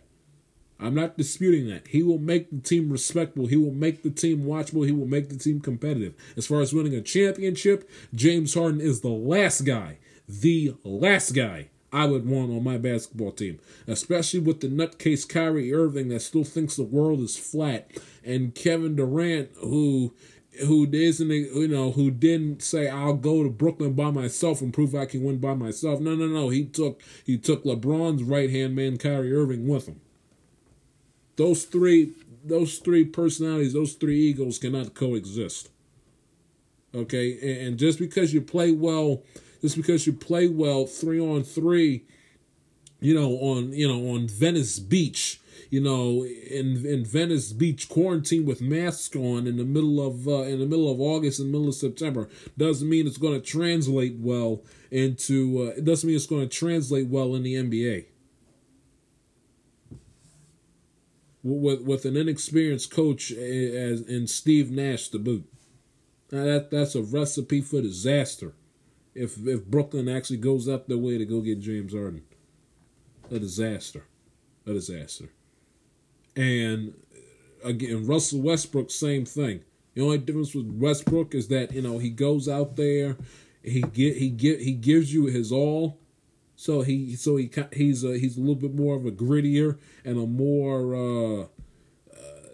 I'm 0.80 0.94
not 0.94 1.18
disputing 1.18 1.68
that. 1.70 1.88
He 1.88 2.04
will 2.04 2.20
make 2.20 2.50
the 2.52 2.62
team 2.62 2.92
respectable. 2.92 3.48
He 3.48 3.58
will 3.58 3.74
make 3.74 4.04
the 4.04 4.12
team 4.12 4.44
watchable. 4.46 4.86
He 4.86 4.92
will 4.92 5.08
make 5.08 5.30
the 5.30 5.38
team 5.38 5.60
competitive. 5.60 6.14
As 6.36 6.46
far 6.48 6.62
as 6.62 6.74
winning 6.74 6.94
a 6.94 7.02
championship, 7.02 7.90
James 8.14 8.54
Harden 8.54 8.80
is 8.80 9.02
the 9.02 9.10
last 9.10 9.62
guy, 9.62 9.98
the 10.28 10.76
last 10.84 11.32
guy 11.32 11.70
I 11.92 12.06
would 12.06 12.28
want 12.28 12.52
on 12.52 12.64
my 12.64 12.78
basketball 12.78 13.32
team, 13.32 13.60
especially 13.88 14.42
with 14.42 14.60
the 14.60 14.68
nutcase 14.68 15.28
Kyrie 15.28 15.74
Irving 15.74 16.10
that 16.10 16.22
still 16.22 16.44
thinks 16.44 16.76
the 16.76 16.84
world 16.84 17.22
is 17.22 17.38
flat, 17.38 17.90
and 18.24 18.54
Kevin 18.54 18.96
Durant 18.96 19.50
who 19.62 20.14
who 20.66 20.88
isn't 20.92 21.30
you 21.30 21.68
know 21.68 21.92
who 21.92 22.12
didn't 22.12 22.62
say 22.62 22.90
I'll 22.90 23.14
go 23.14 23.44
to 23.44 23.50
Brooklyn 23.50 23.94
by 23.94 24.12
myself 24.12 24.62
and 24.62 24.74
prove 24.74 24.96
I 24.96 25.06
can 25.06 25.24
win 25.24 25.38
by 25.38 25.54
myself. 25.54 26.00
No, 26.00 26.16
no, 26.16 26.28
no. 26.28 26.50
He 26.50 26.66
took 26.66 27.02
he 27.26 27.38
took 27.38 27.64
LeBron's 27.64 28.24
right 28.24 28.50
hand 28.50 28.76
man 28.76 28.98
Kyrie 28.98 29.34
Irving 29.34 29.68
with 29.68 29.88
him. 29.88 30.02
Those 31.36 31.66
three 31.66 32.14
those 32.44 32.78
three 32.78 33.06
personalities, 33.06 33.74
those 33.74 33.94
three 33.94 34.20
egos 34.20 34.58
cannot 34.58 34.94
coexist. 34.94 35.70
Okay, 36.96 37.66
and 37.66 37.78
just 37.78 38.00
because 38.00 38.34
you 38.34 38.42
play 38.42 38.72
well, 38.72 39.22
just 39.62 39.76
because 39.76 40.08
you 40.08 40.14
play 40.14 40.48
well 40.48 40.88
three 40.88 41.20
on 41.20 41.44
three, 41.44 42.06
you 43.00 43.14
know 43.14 43.32
on 43.34 43.74
you 43.74 43.88
know 43.88 44.16
on 44.16 44.28
Venice 44.28 44.80
Beach 44.80 45.40
you 45.70 45.82
know, 45.82 46.24
in 46.24 46.86
in 46.86 47.04
Venice 47.06 47.52
Beach 47.52 47.90
quarantine 47.90 48.46
with 48.46 48.62
masks 48.62 49.16
on 49.16 49.48
in 49.48 49.58
the 49.58 49.66
middle 49.66 50.06
of 50.06 50.28
uh, 50.28 50.44
in 50.44 50.60
the 50.60 50.66
middle 50.66 50.92
of 50.92 51.02
August 51.02 51.40
and 51.40 51.52
middle 51.52 51.68
of 51.68 51.76
September 51.76 52.30
doesn't 52.58 52.88
mean 52.88 53.08
it's 53.08 53.18
going 53.18 53.40
to 53.40 53.46
translate 53.46 54.16
well 54.18 54.64
into. 54.92 55.64
Uh, 55.64 55.78
it 55.78 55.86
doesn't 55.86 56.08
mean 56.08 56.16
it's 56.16 56.26
going 56.26 56.48
to 56.48 56.56
translate 56.56 57.08
well 57.08 57.36
in 57.36 57.44
the 57.44 57.56
NBA. 57.56 58.06
With 61.44 61.82
with 61.82 62.06
an 62.06 62.16
inexperienced 62.16 62.92
coach 62.92 63.32
as 63.32 64.02
in 64.02 64.28
Steve 64.28 64.72
Nash 64.72 65.10
to 65.10 65.20
boot, 65.20 65.46
now 66.32 66.46
that 66.46 66.72
that's 66.72 66.96
a 66.96 67.02
recipe 67.02 67.62
for 67.62 67.82
disaster. 67.82 68.54
If 69.14 69.46
if 69.46 69.66
Brooklyn 69.66 70.08
actually 70.08 70.38
goes 70.38 70.70
up 70.70 70.88
their 70.88 70.98
way 70.98 71.18
to 71.18 71.26
go 71.26 71.42
get 71.42 71.60
James 71.60 71.94
Harden, 71.94 72.24
a 73.32 73.40
disaster, 73.40 74.06
a 74.66 74.74
disaster. 74.74 75.30
And 76.38 76.94
again, 77.64 78.06
Russell 78.06 78.42
Westbrook, 78.42 78.92
same 78.92 79.26
thing. 79.26 79.62
The 79.96 80.04
only 80.04 80.20
difference 80.20 80.54
with 80.54 80.68
Westbrook 80.68 81.34
is 81.34 81.48
that 81.48 81.74
you 81.74 81.82
know 81.82 81.98
he 81.98 82.12
goes 82.12 82.48
out 82.48 82.76
there, 82.76 83.18
he 83.64 83.82
get 83.82 84.18
he 84.18 84.30
get 84.30 84.62
he 84.62 84.74
gives 84.74 85.12
you 85.12 85.26
his 85.26 85.52
all. 85.52 86.00
So 86.56 86.82
he 86.82 87.16
so 87.16 87.36
he 87.38 87.52
he's 87.74 88.04
a, 88.04 88.18
he's 88.20 88.38
a 88.38 88.40
little 88.40 88.56
bit 88.56 88.76
more 88.76 88.96
of 88.96 89.08
a 89.08 89.12
grittier 89.12 89.80
and 90.06 90.18
a 90.20 90.28
more 90.28 90.96
uh, 90.96 91.42
uh, 91.42 92.50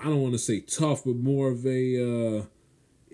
I 0.00 0.04
don't 0.04 0.20
want 0.20 0.34
to 0.34 0.38
say 0.38 0.60
tough, 0.60 1.04
but 1.04 1.14
more 1.14 1.50
of 1.50 1.64
a 1.64 2.38
uh, 2.40 2.42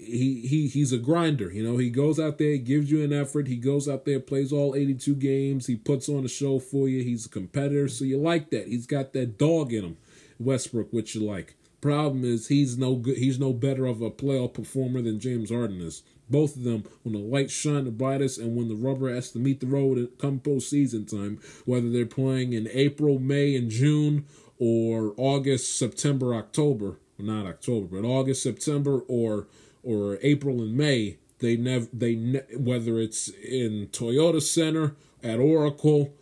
he 0.04 0.46
he 0.46 0.68
he's 0.68 0.92
a 0.92 0.98
grinder. 0.98 1.52
You 1.52 1.62
know, 1.62 1.76
he 1.76 1.90
goes 1.90 2.18
out 2.18 2.38
there, 2.38 2.56
gives 2.56 2.90
you 2.90 3.02
an 3.02 3.12
effort. 3.12 3.46
He 3.48 3.56
goes 3.56 3.88
out 3.88 4.04
there, 4.04 4.20
plays 4.20 4.52
all 4.52 4.74
82 4.74 5.14
games. 5.16 5.66
He 5.66 5.76
puts 5.76 6.08
on 6.08 6.24
a 6.24 6.28
show 6.28 6.58
for 6.58 6.88
you. 6.88 7.02
He's 7.02 7.26
a 7.26 7.30
competitor, 7.30 7.88
so 7.88 8.04
you 8.04 8.18
like 8.18 8.50
that. 8.50 8.68
He's 8.68 8.86
got 8.86 9.12
that 9.12 9.38
dog 9.38 9.72
in 9.72 9.84
him, 9.84 9.96
Westbrook, 10.38 10.92
which 10.92 11.14
you 11.14 11.22
like. 11.22 11.56
Problem 11.80 12.24
is, 12.24 12.46
he's 12.46 12.78
no 12.78 12.94
good. 12.94 13.18
He's 13.18 13.40
no 13.40 13.52
better 13.52 13.86
of 13.86 14.00
a 14.02 14.10
playoff 14.10 14.54
performer 14.54 15.02
than 15.02 15.18
James 15.18 15.50
Harden 15.50 15.80
is. 15.80 16.02
Both 16.30 16.56
of 16.56 16.62
them, 16.62 16.84
when 17.02 17.12
the 17.12 17.20
lights 17.20 17.52
shine 17.52 17.84
the 17.84 17.90
brightest 17.90 18.38
and 18.38 18.56
when 18.56 18.68
the 18.68 18.76
rubber 18.76 19.12
has 19.12 19.32
to 19.32 19.38
meet 19.38 19.60
the 19.60 19.66
road 19.66 20.08
come 20.18 20.38
postseason 20.38 21.10
time, 21.10 21.40
whether 21.64 21.90
they're 21.90 22.06
playing 22.06 22.52
in 22.52 22.68
April, 22.72 23.18
May, 23.18 23.56
and 23.56 23.68
June, 23.68 24.26
or 24.58 25.12
August, 25.16 25.76
September, 25.76 26.36
October, 26.36 27.00
not 27.18 27.46
October, 27.46 28.00
but 28.00 28.06
August, 28.06 28.44
September, 28.44 29.00
or 29.08 29.48
or 29.82 30.18
April 30.22 30.60
and 30.62 30.76
May, 30.76 31.18
they 31.38 31.56
never 31.56 31.88
they 31.92 32.14
ne- 32.14 32.56
whether 32.56 32.98
it's 32.98 33.28
in 33.28 33.88
Toyota 33.88 34.40
Center 34.40 34.94
at 35.22 35.40
Oracle 35.40 36.14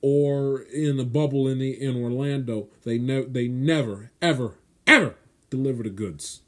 or 0.00 0.60
in 0.60 0.96
the 0.96 1.04
bubble 1.04 1.48
in 1.48 1.58
the 1.58 1.80
in 1.80 1.96
Orlando, 2.02 2.68
they 2.84 2.98
never 2.98 3.26
they 3.26 3.48
never 3.48 4.10
ever 4.20 4.58
ever 4.86 5.16
deliver 5.48 5.82
the 5.82 5.90
goods, 5.90 6.42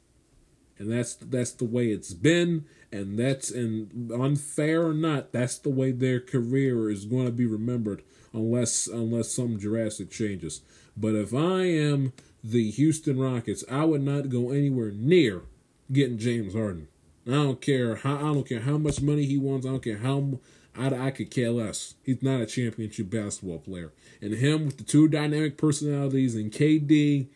and 0.77 0.91
that's 0.91 1.15
that's 1.15 1.51
the 1.51 1.65
way 1.65 1.87
it's 1.87 2.13
been, 2.13 2.65
and 2.91 3.17
that's 3.17 3.49
and 3.49 4.11
unfair 4.11 4.85
or 4.85 4.93
not, 4.93 5.31
that's 5.31 5.57
the 5.57 5.69
way 5.69 5.91
their 5.91 6.19
career 6.19 6.89
is 6.89 7.05
going 7.05 7.25
to 7.25 7.31
be 7.31 7.45
remembered 7.45 8.03
unless 8.33 8.87
unless 8.87 9.31
some 9.31 9.57
drastic 9.57 10.11
changes. 10.11 10.61
But 10.95 11.15
if 11.15 11.33
I 11.33 11.63
am 11.63 12.13
the 12.43 12.69
Houston 12.71 13.19
Rockets, 13.19 13.63
I 13.71 13.85
would 13.85 14.01
not 14.01 14.29
go 14.29 14.51
anywhere 14.51 14.91
near 14.91 15.43
getting 15.91 16.17
James 16.17 16.53
Harden. 16.53 16.87
I 17.27 17.31
don't 17.31 17.61
care 17.61 17.95
how 17.95 18.15
I 18.15 18.33
don't 18.33 18.47
care 18.47 18.61
how 18.61 18.77
much 18.77 19.01
money 19.01 19.25
he 19.25 19.37
wants. 19.37 19.65
I 19.65 19.69
don't 19.69 19.83
care 19.83 19.97
how 19.97 20.39
I, 20.77 21.07
I 21.07 21.11
could 21.11 21.31
care 21.31 21.51
less. 21.51 21.95
He's 22.03 22.21
not 22.21 22.41
a 22.41 22.45
championship 22.45 23.09
basketball 23.09 23.59
player. 23.59 23.91
And 24.21 24.33
him 24.33 24.65
with 24.65 24.77
the 24.77 24.83
two 24.83 25.07
dynamic 25.07 25.57
personalities 25.57 26.35
and 26.35 26.51
KD, 26.51 27.27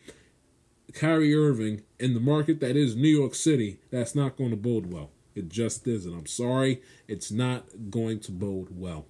Kyrie 0.94 1.34
Irving 1.34 1.82
in 1.98 2.14
the 2.14 2.20
market 2.20 2.60
that 2.60 2.76
is 2.76 2.96
New 2.96 3.08
York 3.08 3.34
City, 3.34 3.78
that's 3.90 4.14
not 4.14 4.36
going 4.36 4.50
to 4.50 4.56
bode 4.56 4.92
well. 4.92 5.10
It 5.34 5.48
just 5.48 5.86
isn't. 5.86 6.12
I'm 6.12 6.26
sorry. 6.26 6.82
It's 7.08 7.30
not 7.30 7.64
going 7.90 8.20
to 8.20 8.32
bode 8.32 8.68
well. 8.70 9.06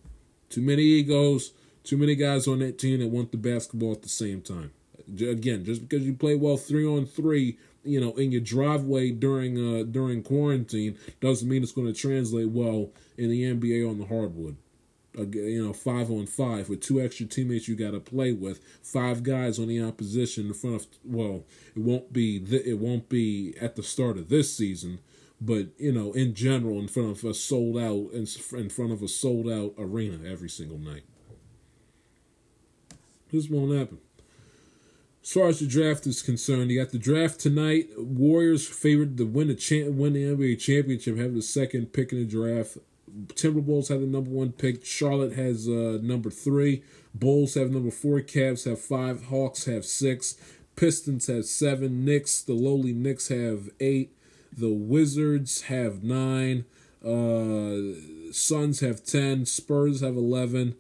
Too 0.49 0.63
many 0.63 0.83
egos, 0.83 1.53
too 1.83 1.97
many 1.97 2.15
guys 2.15 2.47
on 2.47 2.61
that 2.61 2.79
team 2.79 3.01
that 3.01 3.09
want 3.09 3.33
the 3.33 3.39
basketball 3.39 3.93
at 3.93 4.03
the 4.03 4.09
same 4.09 4.41
time. 4.41 4.73
Again, 5.21 5.65
just 5.65 5.89
because 5.89 6.07
you 6.07 6.15
play 6.15 6.37
well 6.37 6.57
three 6.57 6.87
on 6.87 7.07
three, 7.07 7.59
you 7.85 8.01
know, 8.01 8.13
in 8.15 8.33
your 8.33 8.41
driveway 8.41 9.11
during 9.11 9.57
uh 9.59 9.85
during 9.85 10.23
quarantine 10.23 10.99
doesn't 11.21 11.49
mean 11.49 11.63
it's 11.63 11.73
going 11.73 11.93
to 11.93 11.99
translate 11.99 12.51
well 12.51 12.91
in 13.17 13.31
the 13.31 13.43
NBA 13.43 13.89
on 13.89 13.99
the 13.99 14.07
hardwood. 14.07 14.57
Uh, 15.19 15.27
you 15.27 15.63
know, 15.63 15.75
five 15.75 16.11
on 16.11 16.27
five 16.27 16.71
with 16.71 16.81
two 16.81 17.01
extra 17.01 17.27
teammates 17.27 17.69
you 17.69 17.77
got 17.77 17.91
to 17.91 18.01
play 18.01 18.33
with, 18.33 18.61
five 18.83 19.23
guys 19.23 19.59
on 19.59 19.67
the 19.69 19.83
opposition 19.83 20.47
in 20.47 20.55
front 20.55 20.77
of. 20.77 20.87
Well, 21.05 21.45
it 21.77 21.83
won't 21.83 22.13
be 22.13 22.41
th- 22.41 22.65
it 22.65 22.79
won't 22.79 23.09
be 23.11 23.55
at 23.61 23.77
the 23.77 23.83
start 23.83 24.17
of 24.17 24.31
this 24.31 24.57
season, 24.57 25.01
but 25.39 25.67
you 25.77 25.93
know, 25.93 26.13
in 26.13 26.35
general, 26.35 26.79
in 26.79 26.89
front 26.89 27.11
of 27.11 27.25
a 27.25 27.35
sold 27.35 27.77
out 27.77 28.11
in, 28.15 28.27
in 28.59 28.71
front 28.71 28.93
of 28.93 29.03
a 29.03 29.09
sold 29.09 29.51
out 29.51 29.75
arena 29.77 30.27
every 30.27 30.49
single 30.49 30.79
night. 30.79 31.03
This 33.31 33.51
won't 33.51 33.77
happen. 33.79 33.99
As 35.23 35.33
far 35.33 35.49
as 35.49 35.61
the 35.61 35.67
draft 35.67 36.07
is 36.07 36.21
concerned, 36.21 36.71
you 36.71 36.83
got 36.83 36.91
the 36.91 36.99
draft 36.99 37.39
tonight. 37.39 37.91
Warriors 37.97 38.67
favored 38.67 39.17
to 39.19 39.25
win 39.25 39.49
the 39.49 39.55
cha- 39.55 39.89
win 39.89 40.15
the 40.15 40.25
NBA 40.25 40.59
championship, 40.59 41.17
have 41.17 41.35
the 41.35 41.43
second 41.43 41.93
pick 41.93 42.13
in 42.13 42.19
the 42.19 42.25
draft. 42.25 42.79
Timberwolves 43.29 43.89
have 43.89 44.01
the 44.01 44.07
number 44.07 44.31
one 44.31 44.51
pick. 44.53 44.85
Charlotte 44.85 45.35
has 45.35 45.69
uh, 45.69 45.99
number 46.03 46.31
three. 46.31 46.83
Bulls 47.15 47.55
have 47.55 47.71
number 47.71 47.91
four. 47.91 48.21
Cavs 48.21 48.65
have 48.65 48.81
five. 48.81 49.27
Hawks 49.27 49.67
have 49.67 49.85
six. 49.85 50.37
Pistons 50.75 51.29
have 51.29 51.45
seven. 51.45 52.05
Knicks, 52.05 52.43
the 52.43 52.55
lowly 52.55 52.93
Knicks 52.93 53.29
have 53.29 53.71
eight. 53.79 54.17
The 54.57 54.73
Wizards 54.73 55.63
have 55.63 56.03
nine. 56.03 56.65
Uh, 57.05 58.33
Suns 58.33 58.81
have 58.81 59.05
ten. 59.05 59.47
Spurs 59.47 60.01
have 60.01 60.17
eleven. 60.17 60.75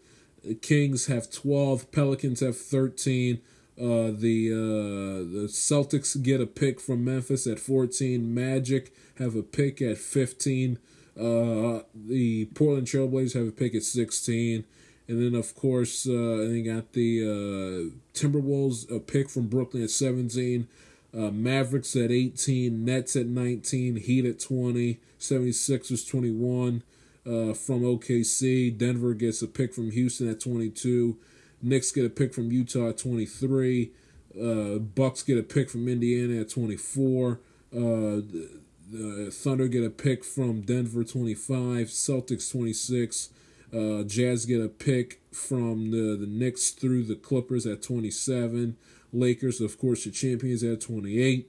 Kings 0.62 1.06
have 1.06 1.30
twelve. 1.30 1.92
Pelicans 1.92 2.40
have 2.40 2.56
thirteen. 2.56 3.40
Uh, 3.80 4.12
the 4.12 4.52
uh, 4.52 5.32
the 5.32 5.48
Celtics 5.48 6.20
get 6.22 6.40
a 6.40 6.46
pick 6.46 6.80
from 6.80 7.04
Memphis 7.04 7.46
at 7.46 7.58
14. 7.58 8.34
Magic 8.34 8.92
have 9.18 9.34
a 9.34 9.42
pick 9.42 9.80
at 9.80 9.98
15. 9.98 10.78
Uh, 11.16 11.80
the 11.94 12.48
Portland 12.54 12.86
Trailblazers 12.86 13.34
have 13.34 13.48
a 13.48 13.52
pick 13.52 13.74
at 13.74 13.82
16. 13.82 14.64
And 15.08 15.22
then, 15.22 15.38
of 15.38 15.54
course, 15.54 16.06
uh, 16.06 16.46
they 16.48 16.62
got 16.62 16.92
the 16.92 17.22
uh, 17.22 18.18
Timberwolves 18.18 18.90
a 18.94 19.00
pick 19.00 19.28
from 19.28 19.48
Brooklyn 19.48 19.82
at 19.82 19.90
17. 19.90 20.68
Uh, 21.14 21.30
Mavericks 21.30 21.96
at 21.96 22.10
18. 22.10 22.84
Nets 22.84 23.16
at 23.16 23.26
19. 23.26 23.96
Heat 23.96 24.24
at 24.24 24.40
20. 24.40 25.00
76ers 25.18 26.08
21 26.08 26.82
uh, 27.26 27.54
from 27.54 27.82
OKC. 27.82 28.76
Denver 28.76 29.14
gets 29.14 29.42
a 29.42 29.46
pick 29.46 29.74
from 29.74 29.90
Houston 29.90 30.28
at 30.28 30.40
22. 30.40 31.16
Knicks 31.62 31.92
get 31.92 32.04
a 32.04 32.10
pick 32.10 32.34
from 32.34 32.50
Utah 32.50 32.88
at 32.88 32.98
23. 32.98 33.92
Uh, 34.40 34.78
Bucks 34.78 35.22
get 35.22 35.38
a 35.38 35.42
pick 35.42 35.70
from 35.70 35.88
Indiana 35.88 36.40
at 36.40 36.50
24. 36.50 37.40
Uh, 37.72 37.78
the, 37.78 38.60
the 38.90 39.30
Thunder 39.30 39.68
get 39.68 39.84
a 39.84 39.90
pick 39.90 40.24
from 40.24 40.62
Denver 40.62 41.04
25. 41.04 41.86
Celtics 41.86 42.50
26. 42.50 43.30
Uh, 43.72 44.02
Jazz 44.02 44.44
get 44.44 44.60
a 44.60 44.68
pick 44.68 45.22
from 45.32 45.90
the, 45.90 46.16
the 46.16 46.26
Knicks 46.26 46.70
through 46.70 47.04
the 47.04 47.14
Clippers 47.14 47.66
at 47.66 47.82
27. 47.82 48.76
Lakers, 49.12 49.60
of 49.60 49.78
course, 49.78 50.04
the 50.04 50.10
champions 50.10 50.62
at 50.62 50.80
28. 50.80 51.48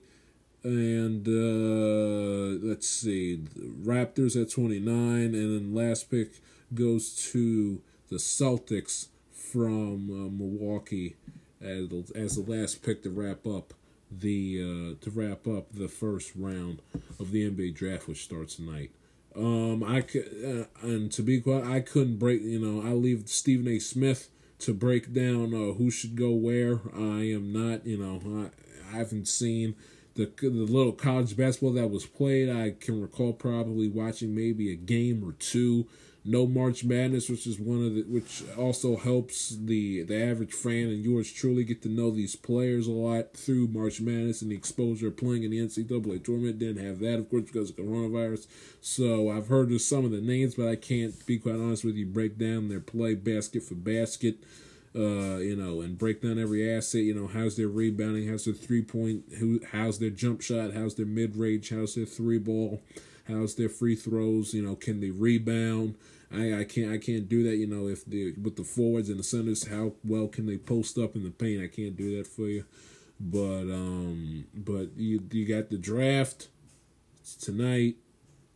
And 0.63 1.27
uh, 1.27 2.65
let's 2.65 2.89
see, 2.89 3.43
Raptors 3.57 4.41
at 4.41 4.51
29. 4.51 4.87
And 4.87 5.33
then 5.33 5.73
last 5.73 6.09
pick 6.09 6.41
goes 6.73 7.13
to 7.31 7.81
the 8.09 8.17
Celtics 8.17 9.07
from 9.53 10.09
uh, 10.09 10.29
Milwaukee 10.31 11.15
as 11.61 11.87
the, 11.89 12.11
as 12.15 12.35
the 12.35 12.51
last 12.51 12.81
pick 12.81 13.03
to 13.03 13.11
wrap 13.11 13.45
up 13.45 13.73
the 14.11 14.59
uh, 14.99 15.03
to 15.03 15.11
wrap 15.11 15.47
up 15.47 15.71
the 15.71 15.87
first 15.87 16.31
round 16.35 16.81
of 17.19 17.31
the 17.31 17.49
NBA 17.49 17.75
draft, 17.75 18.07
which 18.07 18.23
starts 18.23 18.55
tonight. 18.55 18.91
Um, 19.35 19.83
I 19.83 20.01
could, 20.01 20.27
uh, 20.83 20.85
and 20.87 21.11
to 21.11 21.21
be 21.21 21.39
quiet, 21.39 21.65
I 21.65 21.79
couldn't 21.81 22.17
break. 22.17 22.41
You 22.41 22.59
know, 22.59 22.87
I 22.87 22.93
leave 22.93 23.29
Stephen 23.29 23.67
A. 23.67 23.79
Smith 23.79 24.29
to 24.59 24.73
break 24.73 25.13
down 25.13 25.53
uh, 25.53 25.73
who 25.73 25.91
should 25.91 26.15
go 26.15 26.31
where. 26.31 26.81
I 26.95 27.29
am 27.29 27.53
not. 27.53 27.85
You 27.85 27.97
know, 27.97 28.49
I, 28.91 28.95
I 28.95 28.97
haven't 28.97 29.27
seen 29.27 29.75
the 30.15 30.31
the 30.41 30.49
little 30.49 30.93
college 30.93 31.37
basketball 31.37 31.73
that 31.73 31.89
was 31.89 32.05
played. 32.05 32.49
I 32.49 32.71
can 32.79 33.01
recall 33.01 33.33
probably 33.33 33.87
watching 33.87 34.35
maybe 34.35 34.71
a 34.71 34.75
game 34.75 35.23
or 35.23 35.33
two 35.33 35.87
no 36.25 36.47
March 36.47 36.85
Madness, 36.85 37.29
which 37.29 37.45
is 37.45 37.59
one 37.59 37.85
of 37.85 37.95
the 37.95 38.03
which 38.03 38.43
also 38.57 38.95
helps 38.95 39.49
the 39.49 40.03
the 40.03 40.23
average 40.23 40.53
fan 40.53 40.87
and 40.87 41.03
yours 41.03 41.31
truly 41.31 41.65
get 41.65 41.81
to 41.81 41.89
know 41.89 42.11
these 42.11 42.35
players 42.35 42.87
a 42.87 42.91
lot 42.91 43.33
through 43.33 43.67
March 43.67 43.99
Madness 43.99 44.41
and 44.41 44.51
the 44.51 44.55
exposure 44.55 45.07
of 45.07 45.17
playing 45.17 45.43
in 45.43 45.51
the 45.51 45.59
NCAA 45.59 46.23
tournament. 46.23 46.59
Didn't 46.59 46.85
have 46.85 46.99
that, 46.99 47.19
of 47.19 47.29
course, 47.29 47.43
because 47.43 47.71
of 47.71 47.75
coronavirus. 47.75 48.47
So 48.79 49.29
I've 49.29 49.47
heard 49.47 49.71
of 49.71 49.81
some 49.81 50.05
of 50.05 50.11
the 50.11 50.21
names, 50.21 50.55
but 50.55 50.69
I 50.69 50.77
can't 50.77 51.25
be 51.25 51.37
quite 51.37 51.55
honest 51.55 51.83
with 51.83 51.95
you. 51.95 52.05
Break 52.05 52.37
down 52.37 52.69
their 52.69 52.79
play 52.79 53.15
basket 53.15 53.63
for 53.63 53.75
basket. 53.75 54.37
Uh, 54.95 55.37
you 55.37 55.55
know, 55.55 55.81
and 55.81 55.97
break 55.97 56.21
down 56.21 56.37
every 56.37 56.71
asset. 56.71 57.01
You 57.01 57.15
know, 57.15 57.25
how's 57.25 57.57
their 57.57 57.67
rebounding? 57.67 58.29
How's 58.29 58.45
their 58.45 58.53
three 58.53 58.83
point? 58.83 59.23
Who? 59.39 59.59
How's 59.71 59.97
their 59.97 60.11
jump 60.11 60.41
shot? 60.41 60.73
How's 60.73 60.93
their 60.93 61.07
mid 61.07 61.35
range? 61.35 61.71
How's 61.71 61.95
their 61.95 62.05
three 62.05 62.37
ball? 62.37 62.79
How's 63.27 63.55
their 63.55 63.69
free 63.69 63.95
throws? 63.95 64.53
You 64.53 64.61
know, 64.61 64.75
can 64.75 64.99
they 65.01 65.09
rebound? 65.09 65.95
I, 66.33 66.61
I 66.61 66.63
can't 66.63 66.91
I 66.91 66.97
can't 66.97 67.29
do 67.29 67.43
that. 67.43 67.55
You 67.55 67.67
know, 67.67 67.87
if 67.87 68.05
the 68.05 68.33
with 68.41 68.55
the 68.55 68.63
forwards 68.63 69.09
and 69.09 69.19
the 69.19 69.23
centers, 69.23 69.67
how 69.67 69.93
well 70.03 70.27
can 70.27 70.45
they 70.45 70.57
post 70.57 70.97
up 70.97 71.15
in 71.15 71.23
the 71.23 71.31
paint? 71.31 71.61
I 71.63 71.67
can't 71.67 71.95
do 71.95 72.17
that 72.17 72.27
for 72.27 72.43
you. 72.43 72.65
But 73.19 73.63
um, 73.71 74.45
but 74.53 74.97
you 74.97 75.23
you 75.31 75.45
got 75.45 75.69
the 75.69 75.77
draft 75.77 76.47
tonight. 77.41 77.95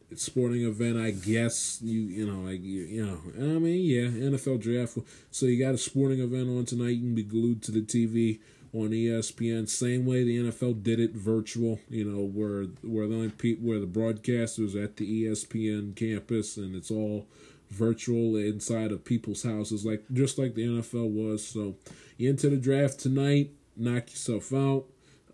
It's 0.09 0.23
sporting 0.23 0.65
event, 0.65 0.97
I 0.97 1.11
guess. 1.11 1.79
You 1.81 1.99
you 1.99 2.25
know 2.25 2.49
like 2.49 2.61
you, 2.63 2.83
you 2.83 3.05
know 3.05 3.19
I 3.37 3.59
mean 3.59 3.83
yeah 3.83 4.29
NFL 4.29 4.61
draft. 4.61 4.97
So 5.31 5.45
you 5.45 5.63
got 5.63 5.75
a 5.75 5.77
sporting 5.77 6.19
event 6.19 6.49
on 6.49 6.65
tonight. 6.65 6.95
You 6.95 7.01
can 7.01 7.15
be 7.15 7.23
glued 7.23 7.61
to 7.63 7.71
the 7.71 7.81
TV 7.81 8.39
on 8.73 8.89
ESPN. 8.89 9.69
Same 9.69 10.05
way 10.05 10.23
the 10.23 10.37
NFL 10.37 10.83
did 10.83 10.99
it 10.99 11.11
virtual. 11.11 11.79
You 11.89 12.05
know 12.05 12.23
where 12.23 12.63
where 12.81 13.07
the 13.07 13.15
only 13.15 13.29
pe- 13.29 13.55
where 13.55 13.79
the 13.79 13.85
broadcasters 13.87 14.81
at 14.81 14.97
the 14.97 15.23
ESPN 15.25 15.95
campus 15.95 16.57
and 16.57 16.75
it's 16.75 16.91
all 16.91 17.27
virtual 17.69 18.35
inside 18.35 18.91
of 18.91 19.06
people's 19.06 19.44
houses, 19.44 19.85
like 19.85 20.03
just 20.14 20.38
like 20.38 20.56
the 20.56 20.65
NFL 20.65 21.10
was. 21.10 21.45
So 21.45 21.76
you 22.18 22.30
into 22.30 22.49
the 22.49 22.57
draft 22.57 22.99
tonight, 22.99 23.52
knock 23.76 24.11
yourself 24.11 24.53
out. 24.53 24.85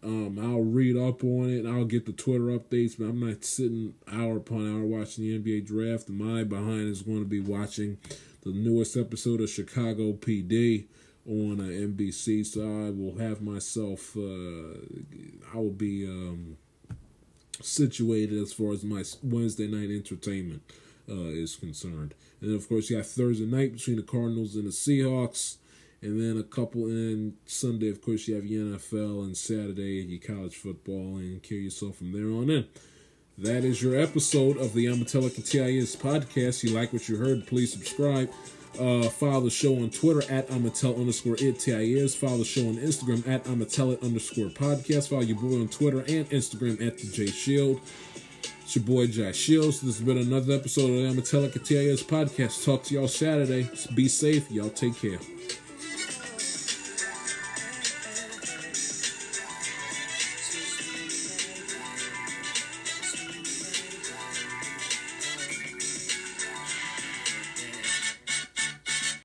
Um, 0.04 0.38
I'll 0.38 0.64
read 0.64 0.98
up 0.98 1.24
on 1.24 1.50
it. 1.50 1.66
I'll 1.66 1.86
get 1.86 2.06
the 2.06 2.12
Twitter 2.12 2.46
updates, 2.46 2.96
but 3.00 3.06
I'm 3.06 3.22
not 3.22 3.46
sitting 3.46 3.94
hour 4.12 4.38
upon 4.38 4.70
hour 4.70 4.84
watching 4.84 5.24
the 5.24 5.40
NBA 5.40 5.66
draft. 5.66 6.10
My 6.10 6.44
behind 6.44 6.90
is 6.90 7.04
going 7.04 7.20
to 7.20 7.26
be 7.26 7.40
watching 7.40 7.98
the 8.44 8.52
newest 8.52 8.98
episode 8.98 9.40
of 9.40 9.50
Chicago 9.50 10.12
PD 10.12 10.88
on 11.26 11.62
uh, 11.62 11.64
NBC. 11.64 12.46
So 12.46 12.62
I 12.62 12.90
will 12.90 13.18
have 13.18 13.42
myself. 13.42 14.18
Uh, 14.18 14.80
I 15.54 15.58
will 15.58 15.72
be 15.72 16.06
um, 16.06 16.58
situated 17.62 18.42
as 18.42 18.52
far 18.52 18.74
as 18.74 18.84
my 18.84 19.04
Wednesday 19.22 19.68
night 19.68 19.90
entertainment 19.90 20.64
uh, 21.10 21.30
is 21.30 21.56
concerned. 21.56 22.14
And 22.42 22.50
then, 22.50 22.56
of 22.58 22.68
course, 22.68 22.90
you 22.90 22.98
have 22.98 23.08
Thursday 23.08 23.46
night 23.46 23.74
between 23.74 23.98
the 23.98 24.04
Cardinals 24.04 24.56
and 24.56 24.66
the 24.66 24.72
Seahawks. 24.72 25.58
And 26.02 26.20
then 26.20 26.38
a 26.38 26.44
couple, 26.44 26.86
and 26.86 27.36
Sunday, 27.46 27.90
of 27.90 28.02
course, 28.02 28.28
you 28.28 28.36
have 28.36 28.46
your 28.46 28.66
NFL, 28.66 29.24
and 29.24 29.38
Saturday, 29.38 30.04
your 30.04 30.20
college 30.20 30.56
football, 30.56 31.16
and 31.16 31.42
kill 31.42 31.60
yourself 31.60 31.96
from 31.96 32.12
there 32.12 32.26
on 32.26 32.50
in. 32.50 32.68
That 33.38 33.64
is 33.64 33.82
your 33.82 34.00
episode 34.00 34.58
of 34.58 34.74
the 34.74 34.86
Amatelic 34.86 35.38
and 35.38 35.46
TIS 35.46 35.96
podcast. 35.96 36.62
You 36.62 36.72
like 36.76 36.92
what 36.92 37.08
you 37.08 37.16
heard, 37.16 37.48
please 37.48 37.72
subscribe. 37.72 38.30
Uh, 38.80 39.04
follow 39.10 39.42
the 39.42 39.50
show 39.50 39.76
on 39.76 39.92
Twitter 39.92 40.22
at 40.32 40.48
Amatel 40.50 40.98
underscore 40.98 41.36
it 41.40 41.60
TIS. 41.60 42.16
Follow 42.16 42.40
the 42.40 42.46
show 42.46 42.68
on 42.68 42.76
Instagram 42.76 43.28
at 43.28 43.44
Amatell 43.46 44.02
underscore 44.02 44.48
podcast. 44.48 45.10
Follow 45.10 45.22
your 45.22 45.38
boy 45.38 45.62
on 45.62 45.68
Twitter 45.68 46.00
and 46.00 46.28
Instagram 46.32 46.86
at 46.86 46.98
the 46.98 47.08
J 47.08 47.28
Shield. 47.28 47.80
It's 48.64 48.78
your 48.78 48.86
boy 48.86 49.08
Jai 49.08 49.34
Shields. 49.34 49.82
This 49.82 49.98
has 49.98 50.06
been 50.06 50.18
another 50.18 50.54
episode 50.54 50.90
of 50.90 51.16
the 51.16 51.22
Amatelic 51.22 51.56
and 51.56 51.66
TIS 51.66 52.02
podcast. 52.02 52.64
Talk 52.64 52.84
to 52.84 52.94
y'all 52.94 53.10
Saturday. 53.10 53.70
Be 53.94 54.08
safe. 54.08 54.50
Y'all 54.50 54.70
take 54.70 54.96
care. 55.00 55.20